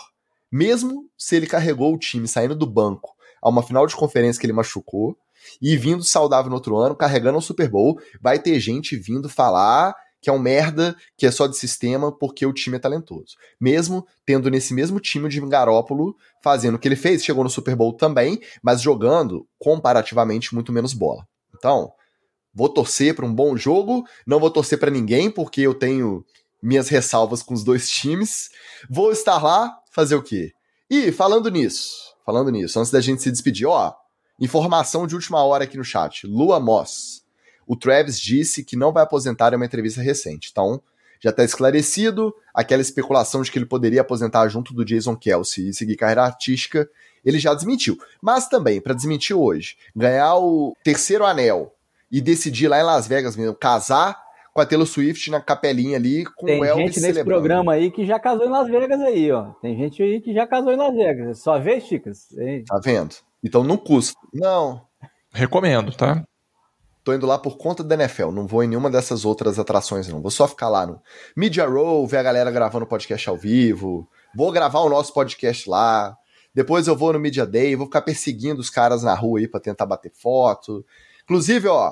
mesmo 0.51 1.09
se 1.17 1.35
ele 1.35 1.47
carregou 1.47 1.93
o 1.93 1.99
time 1.99 2.27
saindo 2.27 2.55
do 2.55 2.65
banco 2.65 3.15
a 3.41 3.49
uma 3.49 3.63
final 3.63 3.85
de 3.85 3.95
conferência 3.95 4.39
que 4.39 4.45
ele 4.45 4.53
machucou 4.53 5.17
e 5.61 5.77
vindo 5.77 6.03
saudável 6.03 6.49
no 6.49 6.55
outro 6.55 6.77
ano, 6.77 6.95
carregando 6.95 7.37
o 7.37 7.41
Super 7.41 7.69
Bowl, 7.69 7.99
vai 8.19 8.39
ter 8.39 8.59
gente 8.59 8.95
vindo 8.95 9.29
falar 9.29 9.93
que 10.25 10.29
é 10.31 10.33
um 10.33 10.39
merda, 10.39 10.95
que 11.15 11.27
é 11.27 11.31
só 11.31 11.45
de 11.45 11.55
sistema 11.55 12.11
porque 12.11 12.47
o 12.47 12.53
time 12.53 12.77
é 12.77 12.79
talentoso. 12.79 13.35
Mesmo 13.61 14.07
tendo 14.25 14.49
nesse 14.49 14.73
mesmo 14.73 14.99
time 14.99 15.27
o 15.27 15.29
Jimmy 15.29 15.47
Garoppolo 15.47 16.15
fazendo 16.43 16.75
o 16.75 16.79
que 16.79 16.87
ele 16.87 16.95
fez, 16.95 17.23
chegou 17.23 17.43
no 17.43 17.49
Super 17.49 17.75
Bowl 17.75 17.93
também, 17.93 18.39
mas 18.63 18.81
jogando 18.81 19.47
comparativamente 19.59 20.55
muito 20.55 20.73
menos 20.73 20.93
bola. 20.93 21.27
Então, 21.55 21.91
vou 22.51 22.69
torcer 22.69 23.13
para 23.13 23.23
um 23.23 23.33
bom 23.33 23.55
jogo, 23.55 24.03
não 24.25 24.39
vou 24.39 24.49
torcer 24.49 24.79
para 24.79 24.89
ninguém 24.89 25.29
porque 25.29 25.61
eu 25.61 25.75
tenho 25.75 26.25
minhas 26.65 26.89
ressalvas 26.89 27.43
com 27.43 27.53
os 27.53 27.63
dois 27.63 27.89
times. 27.89 28.49
Vou 28.89 29.11
estar 29.11 29.41
lá 29.41 29.77
fazer 29.91 30.15
o 30.15 30.23
quê? 30.23 30.51
E 30.89 31.11
falando 31.11 31.49
nisso, 31.49 32.15
falando 32.25 32.49
nisso, 32.49 32.79
antes 32.79 32.91
da 32.91 32.99
gente 32.99 33.21
se 33.21 33.31
despedir, 33.31 33.67
ó, 33.67 33.93
informação 34.39 35.05
de 35.05 35.15
última 35.15 35.43
hora 35.43 35.63
aqui 35.63 35.77
no 35.77 35.83
chat. 35.83 36.25
Lua 36.25 36.59
Moss. 36.59 37.23
O 37.67 37.75
Travis 37.75 38.19
disse 38.19 38.63
que 38.63 38.75
não 38.75 38.91
vai 38.91 39.03
aposentar 39.03 39.53
em 39.53 39.55
uma 39.55 39.65
entrevista 39.65 40.01
recente. 40.01 40.49
Então, 40.51 40.81
já 41.19 41.29
está 41.29 41.43
esclarecido 41.43 42.33
aquela 42.53 42.81
especulação 42.81 43.41
de 43.41 43.51
que 43.51 43.57
ele 43.57 43.65
poderia 43.65 44.01
aposentar 44.01 44.47
junto 44.47 44.73
do 44.73 44.85
Jason 44.85 45.15
Kelsey 45.15 45.69
e 45.69 45.73
seguir 45.73 45.95
carreira 45.95 46.23
artística, 46.23 46.87
ele 47.23 47.39
já 47.39 47.53
desmentiu. 47.53 47.97
Mas 48.21 48.47
também, 48.47 48.79
para 48.79 48.93
desmentir 48.93 49.35
hoje, 49.35 49.77
ganhar 49.95 50.35
o 50.35 50.75
terceiro 50.83 51.25
anel 51.25 51.73
e 52.11 52.21
decidir 52.21 52.67
lá 52.67 52.79
em 52.79 52.83
Las 52.83 53.07
Vegas 53.07 53.35
mesmo, 53.35 53.55
casar 53.55 54.24
com 54.55 54.61
a 54.61 54.65
Taylor 54.65 54.87
Swift 54.87 55.29
na 55.29 55.41
capelinha 55.41 55.97
ali 55.97 56.23
com 56.23 56.45
Tem 56.45 56.61
o 56.61 56.63
Elvis 56.63 56.85
gente 56.85 57.01
nesse 57.01 57.13
celebrando. 57.13 57.41
programa 57.41 57.73
aí 57.73 57.91
que 57.91 58.05
já 58.05 58.17
casou 58.17 58.45
em 58.45 58.49
Las 58.49 58.69
Vegas 58.69 59.01
aí, 59.01 59.29
ó. 59.29 59.47
Tem 59.61 59.77
gente 59.77 60.01
aí 60.01 60.21
que 60.21 60.33
já 60.33 60.47
casou 60.47 60.71
em 60.71 60.77
Las 60.77 60.95
Vegas. 60.95 61.39
Só 61.39 61.59
vê, 61.59 61.81
Chicas? 61.81 62.31
Hein? 62.37 62.63
Tá 62.65 62.79
vendo? 62.81 63.15
Então 63.43 63.65
não 63.65 63.75
custa. 63.75 64.17
Não, 64.33 64.81
Recomendo, 65.33 65.93
tá? 65.93 66.23
tô 67.03 67.13
indo 67.13 67.27
lá 67.27 67.37
por 67.37 67.57
conta 67.57 67.83
da 67.83 67.95
NFL, 67.95 68.31
não 68.31 68.47
vou 68.47 68.63
em 68.63 68.67
nenhuma 68.67 68.89
dessas 68.89 69.25
outras 69.25 69.59
atrações, 69.59 70.07
não. 70.07 70.21
Vou 70.21 70.31
só 70.31 70.47
ficar 70.47 70.69
lá 70.69 70.87
no 70.87 71.01
Media 71.35 71.67
Row, 71.67 72.07
ver 72.07 72.17
a 72.17 72.23
galera 72.23 72.49
gravando 72.49 72.87
podcast 72.87 73.27
ao 73.29 73.35
vivo. 73.35 74.09
Vou 74.33 74.51
gravar 74.53 74.79
o 74.79 74.89
nosso 74.89 75.13
podcast 75.13 75.69
lá. 75.69 76.17
Depois 76.53 76.87
eu 76.87 76.95
vou 76.95 77.11
no 77.11 77.19
Media 77.19 77.45
Day, 77.45 77.75
vou 77.75 77.87
ficar 77.87 78.01
perseguindo 78.03 78.61
os 78.61 78.69
caras 78.69 79.03
na 79.03 79.13
rua 79.13 79.39
aí 79.39 79.47
pra 79.49 79.59
tentar 79.59 79.85
bater 79.85 80.13
foto. 80.15 80.85
Inclusive, 81.25 81.67
ó, 81.67 81.91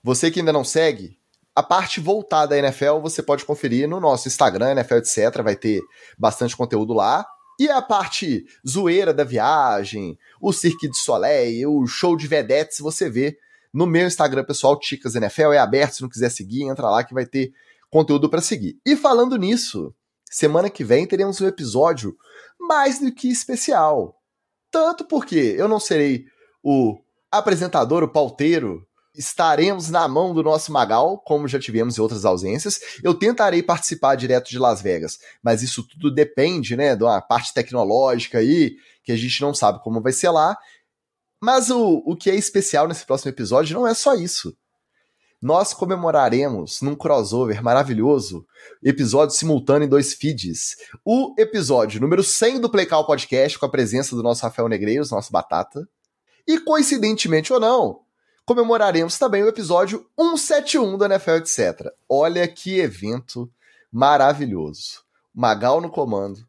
você 0.00 0.30
que 0.30 0.38
ainda 0.38 0.52
não 0.52 0.62
segue, 0.62 1.17
a 1.58 1.62
parte 1.64 1.98
voltada 1.98 2.50
da 2.50 2.58
NFL 2.58 3.00
você 3.02 3.20
pode 3.20 3.44
conferir 3.44 3.88
no 3.88 3.98
nosso 3.98 4.28
Instagram, 4.28 4.70
NFL 4.70 4.98
etc. 4.98 5.42
Vai 5.42 5.56
ter 5.56 5.80
bastante 6.16 6.56
conteúdo 6.56 6.94
lá. 6.94 7.26
E 7.58 7.68
a 7.68 7.82
parte 7.82 8.46
zoeira 8.64 9.12
da 9.12 9.24
viagem, 9.24 10.16
o 10.40 10.52
Cirque 10.52 10.88
de 10.88 10.96
Soleil, 10.96 11.74
o 11.74 11.84
show 11.84 12.16
de 12.16 12.28
vedetes, 12.28 12.78
você 12.78 13.10
vê 13.10 13.36
no 13.74 13.88
meu 13.88 14.06
Instagram 14.06 14.44
pessoal, 14.44 14.78
Ticas 14.78 15.16
NFL, 15.16 15.52
é 15.52 15.58
aberto, 15.58 15.96
se 15.96 16.02
não 16.02 16.08
quiser 16.08 16.30
seguir, 16.30 16.62
entra 16.62 16.88
lá 16.88 17.02
que 17.02 17.12
vai 17.12 17.26
ter 17.26 17.52
conteúdo 17.90 18.30
para 18.30 18.40
seguir. 18.40 18.78
E 18.86 18.94
falando 18.94 19.36
nisso, 19.36 19.92
semana 20.30 20.70
que 20.70 20.84
vem 20.84 21.08
teremos 21.08 21.40
um 21.40 21.48
episódio 21.48 22.16
mais 22.60 23.00
do 23.00 23.12
que 23.12 23.28
especial. 23.28 24.14
Tanto 24.70 25.04
porque 25.04 25.56
eu 25.58 25.66
não 25.66 25.80
serei 25.80 26.24
o 26.62 26.96
apresentador, 27.32 28.04
o 28.04 28.08
pauteiro, 28.08 28.86
estaremos 29.18 29.90
na 29.90 30.06
mão 30.06 30.32
do 30.32 30.44
nosso 30.44 30.72
Magal, 30.72 31.18
como 31.18 31.48
já 31.48 31.58
tivemos 31.58 31.98
em 31.98 32.00
outras 32.00 32.24
ausências. 32.24 32.78
Eu 33.02 33.12
tentarei 33.12 33.62
participar 33.62 34.14
direto 34.14 34.48
de 34.48 34.58
Las 34.58 34.80
Vegas, 34.80 35.18
mas 35.42 35.60
isso 35.60 35.82
tudo 35.82 36.14
depende, 36.14 36.76
né, 36.76 36.94
de 36.94 37.02
uma 37.02 37.20
parte 37.20 37.52
tecnológica 37.52 38.38
aí, 38.38 38.76
que 39.02 39.10
a 39.10 39.16
gente 39.16 39.40
não 39.40 39.52
sabe 39.52 39.82
como 39.82 40.00
vai 40.00 40.12
ser 40.12 40.30
lá. 40.30 40.56
Mas 41.42 41.68
o, 41.68 42.02
o 42.06 42.16
que 42.16 42.30
é 42.30 42.36
especial 42.36 42.86
nesse 42.86 43.04
próximo 43.04 43.30
episódio 43.30 43.74
não 43.74 43.86
é 43.86 43.92
só 43.92 44.14
isso. 44.14 44.56
Nós 45.40 45.72
comemoraremos 45.72 46.80
num 46.80 46.96
crossover 46.96 47.62
maravilhoso, 47.62 48.44
episódio 48.82 49.36
simultâneo 49.36 49.86
em 49.86 49.88
dois 49.88 50.14
feeds, 50.14 50.76
o 51.04 51.32
episódio 51.38 52.00
número 52.00 52.24
100 52.24 52.60
do 52.60 52.68
Play 52.68 52.86
Call 52.86 53.06
Podcast 53.06 53.56
com 53.56 53.66
a 53.66 53.70
presença 53.70 54.16
do 54.16 54.22
nosso 54.22 54.42
Rafael 54.42 54.68
Negreiros, 54.68 55.12
nosso 55.12 55.30
Batata. 55.30 55.88
E 56.46 56.58
coincidentemente 56.58 57.52
ou 57.52 57.60
não, 57.60 58.00
comemoraremos 58.48 59.18
também 59.18 59.42
o 59.42 59.48
episódio 59.48 60.06
171 60.18 60.96
do 60.96 61.04
NFL 61.04 61.32
etc. 61.32 61.92
Olha 62.08 62.48
que 62.48 62.78
evento 62.78 63.52
maravilhoso. 63.92 65.02
Magal 65.34 65.82
no 65.82 65.90
comando, 65.90 66.40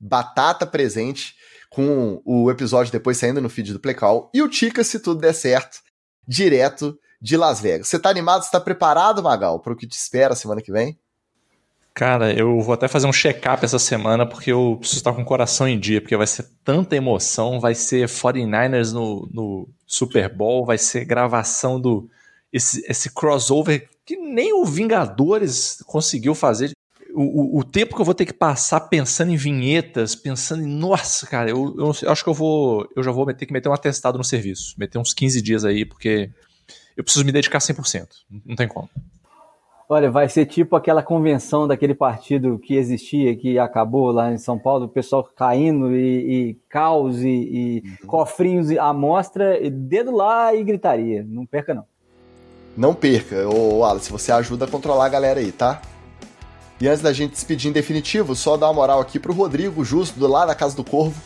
Batata 0.00 0.66
presente, 0.66 1.34
com 1.68 2.22
o 2.24 2.50
episódio 2.50 2.90
depois 2.90 3.18
saindo 3.18 3.42
no 3.42 3.50
feed 3.50 3.74
do 3.74 3.78
Playcall, 3.78 4.30
e 4.32 4.40
o 4.40 4.48
Tica, 4.48 4.82
se 4.82 4.98
tudo 4.98 5.20
der 5.20 5.34
certo, 5.34 5.80
direto 6.26 6.98
de 7.20 7.36
Las 7.36 7.60
Vegas. 7.60 7.88
Você 7.88 7.98
tá 7.98 8.08
animado? 8.08 8.42
Você 8.42 8.50
tá 8.50 8.58
preparado, 8.58 9.22
Magal, 9.22 9.60
para 9.60 9.74
o 9.74 9.76
que 9.76 9.86
te 9.86 9.98
espera 9.98 10.34
semana 10.34 10.62
que 10.62 10.72
vem? 10.72 10.98
Cara, 11.94 12.32
eu 12.32 12.60
vou 12.60 12.74
até 12.74 12.88
fazer 12.88 13.06
um 13.06 13.12
check-up 13.12 13.64
essa 13.64 13.78
semana 13.78 14.26
porque 14.26 14.50
eu 14.50 14.76
preciso 14.80 14.98
estar 14.98 15.12
com 15.12 15.22
o 15.22 15.24
coração 15.24 15.68
em 15.68 15.78
dia, 15.78 16.00
porque 16.00 16.16
vai 16.16 16.26
ser 16.26 16.44
tanta 16.64 16.96
emoção, 16.96 17.60
vai 17.60 17.72
ser 17.72 18.08
49ers 18.08 18.92
no, 18.92 19.28
no 19.32 19.68
Super 19.86 20.28
Bowl, 20.28 20.66
vai 20.66 20.76
ser 20.76 21.04
gravação 21.04 21.80
do 21.80 22.10
esse, 22.52 22.84
esse 22.88 23.10
crossover 23.10 23.88
que 24.04 24.16
nem 24.16 24.52
o 24.52 24.64
Vingadores 24.64 25.82
conseguiu 25.86 26.34
fazer. 26.34 26.72
O, 27.12 27.22
o, 27.22 27.58
o, 27.60 27.64
tempo 27.64 27.94
que 27.94 28.00
eu 28.00 28.04
vou 28.04 28.14
ter 28.14 28.26
que 28.26 28.32
passar 28.32 28.80
pensando 28.80 29.30
em 29.30 29.36
vinhetas, 29.36 30.16
pensando 30.16 30.64
em. 30.64 30.66
Nossa, 30.66 31.28
cara, 31.28 31.48
eu, 31.48 31.76
eu, 31.78 31.92
eu 32.02 32.10
acho 32.10 32.24
que 32.24 32.30
eu 32.30 32.34
vou. 32.34 32.88
Eu 32.96 33.04
já 33.04 33.12
vou 33.12 33.32
ter 33.32 33.46
que 33.46 33.52
meter 33.52 33.68
um 33.68 33.72
atestado 33.72 34.18
no 34.18 34.24
serviço. 34.24 34.74
Meter 34.76 34.98
uns 34.98 35.14
15 35.14 35.40
dias 35.40 35.64
aí, 35.64 35.84
porque 35.84 36.28
eu 36.96 37.04
preciso 37.04 37.24
me 37.24 37.30
dedicar 37.30 37.58
100%. 37.58 38.08
Não 38.44 38.56
tem 38.56 38.66
como. 38.66 38.90
Olha, 39.88 40.10
vai 40.10 40.28
ser 40.28 40.46
tipo 40.46 40.76
aquela 40.76 41.02
convenção 41.02 41.68
daquele 41.68 41.94
partido 41.94 42.58
que 42.58 42.74
existia, 42.74 43.36
que 43.36 43.58
acabou 43.58 44.10
lá 44.10 44.32
em 44.32 44.38
São 44.38 44.58
Paulo, 44.58 44.86
o 44.86 44.88
pessoal 44.88 45.28
caindo 45.36 45.94
e, 45.94 46.50
e 46.50 46.54
caos 46.70 47.22
e, 47.22 47.28
e 47.28 47.82
uhum. 47.84 48.06
cofrinhos 48.06 48.70
à 48.78 48.92
mostra, 48.94 49.58
dedo 49.70 50.10
lá 50.10 50.54
e 50.54 50.64
gritaria. 50.64 51.24
Não 51.28 51.44
perca, 51.44 51.74
não. 51.74 51.84
Não 52.76 52.94
perca. 52.94 53.46
Ô, 53.46 53.78
Wallace, 53.80 54.10
você 54.10 54.32
ajuda 54.32 54.64
a 54.64 54.68
controlar 54.68 55.04
a 55.04 55.08
galera 55.10 55.38
aí, 55.38 55.52
tá? 55.52 55.82
E 56.80 56.88
antes 56.88 57.02
da 57.02 57.12
gente 57.12 57.32
despedir 57.32 57.70
em 57.70 57.72
definitivo, 57.72 58.34
só 58.34 58.56
dar 58.56 58.66
uma 58.68 58.74
moral 58.74 59.00
aqui 59.00 59.18
pro 59.18 59.34
Rodrigo 59.34 59.84
Justo, 59.84 60.18
do 60.18 60.26
lado 60.26 60.48
da 60.48 60.54
Casa 60.54 60.74
do 60.74 60.82
Corvo, 60.82 61.20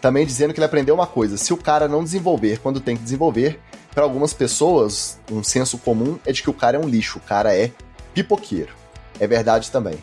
também 0.00 0.24
dizendo 0.24 0.54
que 0.54 0.60
ele 0.60 0.64
aprendeu 0.64 0.94
uma 0.94 1.06
coisa: 1.06 1.36
se 1.36 1.52
o 1.52 1.56
cara 1.56 1.88
não 1.88 2.04
desenvolver 2.04 2.60
quando 2.60 2.80
tem 2.80 2.96
que 2.96 3.02
desenvolver, 3.02 3.60
para 3.94 4.04
algumas 4.04 4.32
pessoas, 4.32 5.18
um 5.30 5.42
senso 5.42 5.76
comum 5.78 6.18
é 6.24 6.32
de 6.32 6.42
que 6.42 6.50
o 6.50 6.54
cara 6.54 6.76
é 6.76 6.80
um 6.80 6.88
lixo, 6.88 7.18
o 7.18 7.22
cara 7.22 7.54
é 7.54 7.72
pipoqueiro. 8.16 8.72
É 9.20 9.26
verdade 9.26 9.70
também. 9.70 9.98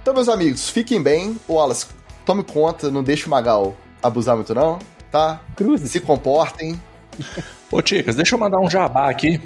Então, 0.00 0.12
meus 0.12 0.28
amigos, 0.28 0.68
fiquem 0.68 1.00
bem. 1.00 1.38
O 1.46 1.54
Wallace, 1.54 1.86
tome 2.26 2.42
conta, 2.42 2.90
não 2.90 3.04
deixe 3.04 3.26
o 3.26 3.30
Magal 3.30 3.76
abusar 4.02 4.34
muito, 4.34 4.52
não, 4.52 4.80
tá? 5.12 5.40
Cruze. 5.54 5.88
Se 5.88 6.00
comportem. 6.00 6.80
Ô, 7.70 7.80
Ticas, 7.80 8.16
deixa 8.16 8.34
eu 8.34 8.38
mandar 8.38 8.58
um 8.58 8.68
jabá 8.68 9.08
aqui. 9.08 9.40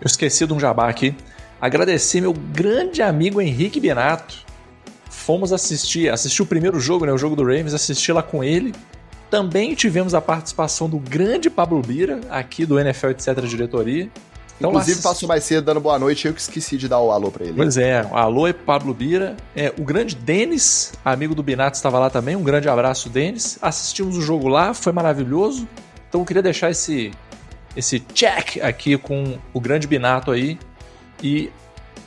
Eu 0.00 0.06
esqueci 0.06 0.44
de 0.44 0.52
um 0.52 0.58
jabá 0.58 0.88
aqui. 0.88 1.14
Agradecer 1.60 2.20
meu 2.20 2.32
grande 2.32 3.00
amigo 3.00 3.40
Henrique 3.40 3.78
Benato. 3.78 4.44
Fomos 5.08 5.52
assistir, 5.52 6.10
assistir 6.10 6.42
o 6.42 6.46
primeiro 6.46 6.80
jogo, 6.80 7.06
né? 7.06 7.12
O 7.12 7.18
jogo 7.18 7.36
do 7.36 7.44
Ravens, 7.44 7.74
assisti 7.74 8.12
lá 8.12 8.24
com 8.24 8.42
ele. 8.42 8.74
Também 9.30 9.72
tivemos 9.76 10.14
a 10.14 10.20
participação 10.20 10.90
do 10.90 10.98
grande 10.98 11.48
Pablo 11.48 11.80
Bira, 11.80 12.20
aqui 12.28 12.66
do 12.66 12.80
NFL 12.80 13.10
etc. 13.10 13.40
Diretoria. 13.42 14.10
Então, 14.62 14.70
Inclusive, 14.70 15.02
passou 15.02 15.28
mais 15.28 15.42
cedo 15.42 15.64
dando 15.64 15.80
boa 15.80 15.98
noite, 15.98 16.24
eu 16.24 16.32
que 16.32 16.40
esqueci 16.40 16.76
de 16.76 16.86
dar 16.86 17.00
o 17.00 17.10
alô 17.10 17.32
pra 17.32 17.44
ele. 17.44 17.54
Pois 17.56 17.76
é, 17.76 18.08
alô 18.12 18.46
é 18.46 18.52
Pablo 18.52 18.94
Bira. 18.94 19.36
É, 19.56 19.74
o 19.76 19.82
grande 19.82 20.14
Denis, 20.14 20.92
amigo 21.04 21.34
do 21.34 21.42
Binato, 21.42 21.76
estava 21.76 21.98
lá 21.98 22.08
também. 22.08 22.36
Um 22.36 22.44
grande 22.44 22.68
abraço, 22.68 23.10
Denis. 23.10 23.58
Assistimos 23.60 24.16
o 24.16 24.20
jogo 24.20 24.46
lá, 24.46 24.72
foi 24.72 24.92
maravilhoso. 24.92 25.66
Então 26.08 26.20
eu 26.20 26.24
queria 26.24 26.42
deixar 26.42 26.70
esse, 26.70 27.10
esse 27.76 27.98
check 28.14 28.58
aqui 28.62 28.96
com 28.96 29.36
o 29.52 29.60
grande 29.60 29.88
Binato 29.88 30.30
aí. 30.30 30.56
E, 31.20 31.50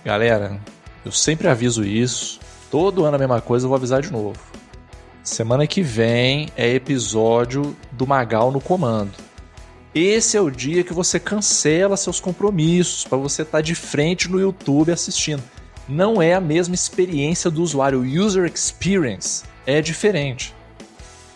galera, 0.06 0.58
eu 1.04 1.12
sempre 1.12 1.50
aviso 1.50 1.84
isso. 1.84 2.40
Todo 2.72 3.04
ano 3.04 3.18
a 3.18 3.20
mesma 3.20 3.42
coisa, 3.42 3.66
eu 3.66 3.70
vou 3.70 3.76
avisar 3.76 4.02
de 4.02 4.14
novo. 4.14 4.40
Semana 5.22 5.68
que 5.68 5.82
vem 5.82 6.48
é 6.56 6.70
episódio 6.74 7.76
do 7.92 8.08
Magal 8.08 8.50
no 8.50 8.62
comando. 8.62 9.25
Esse 9.96 10.36
é 10.36 10.42
o 10.42 10.52
dia 10.52 10.84
que 10.84 10.92
você 10.92 11.18
cancela 11.18 11.96
seus 11.96 12.20
compromissos 12.20 13.06
para 13.06 13.18
você 13.18 13.44
estar 13.44 13.60
tá 13.60 13.62
de 13.62 13.74
frente 13.74 14.30
no 14.30 14.38
YouTube 14.38 14.92
assistindo. 14.92 15.42
Não 15.88 16.22
é 16.22 16.34
a 16.34 16.42
mesma 16.42 16.76
experiência 16.76 17.50
do 17.50 17.64
usuário, 17.64 18.02
o 18.02 18.04
user 18.04 18.44
experience 18.44 19.46
é 19.66 19.82
diferente. 19.82 20.54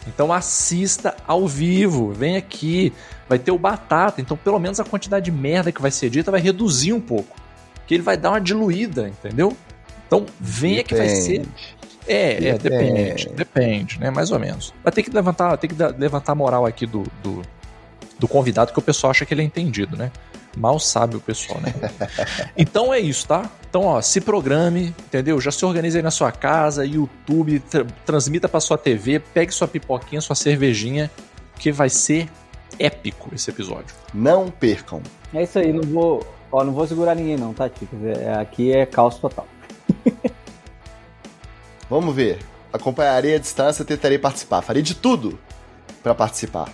Então 0.05 0.33
assista 0.33 1.15
ao 1.25 1.47
vivo, 1.47 2.11
vem 2.11 2.35
aqui, 2.35 2.91
vai 3.29 3.39
ter 3.39 3.51
o 3.51 3.57
batata, 3.57 4.19
então 4.19 4.35
pelo 4.35 4.59
menos 4.59 4.77
a 4.77 4.83
quantidade 4.83 5.25
de 5.25 5.31
merda 5.31 5.71
que 5.71 5.81
vai 5.81 5.91
ser 5.91 6.09
dita 6.09 6.29
vai 6.29 6.41
reduzir 6.41 6.91
um 6.91 6.99
pouco, 6.99 7.37
que 7.87 7.93
ele 7.93 8.03
vai 8.03 8.17
dar 8.17 8.31
uma 8.31 8.41
diluída, 8.41 9.07
entendeu? 9.07 9.55
Então 10.05 10.25
venha 10.37 10.83
que 10.83 10.95
vai 10.95 11.07
ser 11.07 11.45
é, 12.05 12.49
é, 12.49 12.57
depende, 12.57 13.29
depende, 13.29 13.99
né? 13.99 14.09
Mais 14.09 14.31
ou 14.31 14.39
menos. 14.39 14.73
Vai 14.83 14.91
ter 14.91 15.03
que 15.03 15.11
levantar, 15.11 15.55
ter 15.57 15.67
que 15.69 15.75
levantar 15.97 16.33
a 16.33 16.35
moral 16.35 16.65
aqui 16.65 16.87
do, 16.87 17.03
do, 17.21 17.43
do 18.19 18.27
convidado, 18.27 18.73
que 18.73 18.79
o 18.79 18.81
pessoal 18.81 19.11
acha 19.11 19.25
que 19.25 19.33
ele 19.33 19.41
é 19.41 19.45
entendido, 19.45 19.95
né? 19.95 20.11
Mal 20.57 20.79
sabe 20.79 21.15
o 21.15 21.21
pessoal, 21.21 21.59
né? 21.61 21.73
então 22.57 22.93
é 22.93 22.99
isso, 22.99 23.27
tá? 23.27 23.49
Então, 23.69 23.85
ó, 23.85 24.01
se 24.01 24.19
programe, 24.19 24.93
entendeu? 25.05 25.39
Já 25.39 25.51
se 25.51 25.63
organize 25.63 25.97
aí 25.97 26.03
na 26.03 26.11
sua 26.11 26.31
casa, 26.31 26.85
YouTube, 26.85 27.59
tra 27.61 27.85
transmita 28.05 28.49
para 28.49 28.59
sua 28.59 28.77
TV, 28.77 29.19
pegue 29.19 29.53
sua 29.53 29.67
pipoquinha, 29.67 30.19
sua 30.19 30.35
cervejinha, 30.35 31.09
que 31.57 31.71
vai 31.71 31.89
ser 31.89 32.29
épico 32.77 33.29
esse 33.33 33.49
episódio. 33.49 33.95
Não 34.13 34.49
percam. 34.49 35.01
É 35.33 35.43
isso 35.43 35.59
aí, 35.59 35.71
não 35.71 35.83
vou, 35.83 36.25
ó, 36.51 36.63
não 36.63 36.73
vou 36.73 36.87
segurar 36.87 37.15
ninguém 37.15 37.37
não, 37.37 37.53
tá, 37.53 37.69
Ticas? 37.69 37.99
É, 38.03 38.33
aqui 38.33 38.71
é 38.73 38.85
caos 38.85 39.17
total. 39.17 39.47
Vamos 41.89 42.15
ver. 42.15 42.39
Acompanharei 42.71 43.35
a 43.35 43.39
distância, 43.39 43.83
tentarei 43.83 44.19
participar. 44.19 44.61
Farei 44.61 44.83
de 44.83 44.93
tudo 44.93 45.39
para 46.03 46.13
participar. 46.13 46.69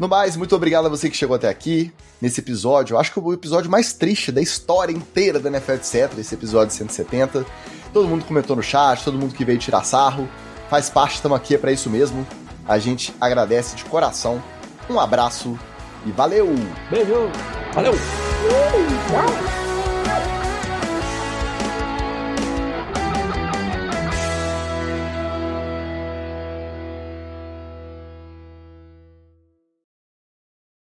No 0.00 0.08
mais, 0.08 0.34
muito 0.34 0.56
obrigado 0.56 0.86
a 0.86 0.88
você 0.88 1.10
que 1.10 1.16
chegou 1.16 1.36
até 1.36 1.46
aqui 1.46 1.92
nesse 2.22 2.40
episódio. 2.40 2.94
Eu 2.94 2.98
acho 2.98 3.12
que 3.12 3.18
é 3.18 3.22
o 3.22 3.34
episódio 3.34 3.70
mais 3.70 3.92
triste 3.92 4.32
da 4.32 4.40
história 4.40 4.94
inteira 4.94 5.38
da 5.38 5.50
NFL, 5.50 5.72
etc. 5.72 6.18
Esse 6.18 6.34
episódio 6.34 6.74
170. 6.74 7.44
Todo 7.92 8.08
mundo 8.08 8.24
comentou 8.24 8.56
no 8.56 8.62
chat, 8.62 9.04
todo 9.04 9.18
mundo 9.18 9.34
que 9.34 9.44
veio 9.44 9.58
tirar 9.58 9.84
sarro. 9.84 10.26
Faz 10.70 10.88
parte, 10.88 11.16
estamos 11.16 11.36
aqui, 11.36 11.54
é 11.54 11.58
para 11.58 11.70
isso 11.70 11.90
mesmo. 11.90 12.26
A 12.66 12.78
gente 12.78 13.14
agradece 13.20 13.76
de 13.76 13.84
coração. 13.84 14.42
Um 14.88 14.98
abraço 14.98 15.58
e 16.06 16.10
valeu! 16.10 16.46
Beijo! 16.90 17.30
Valeu! 17.74 17.92
Uh, 17.92 19.59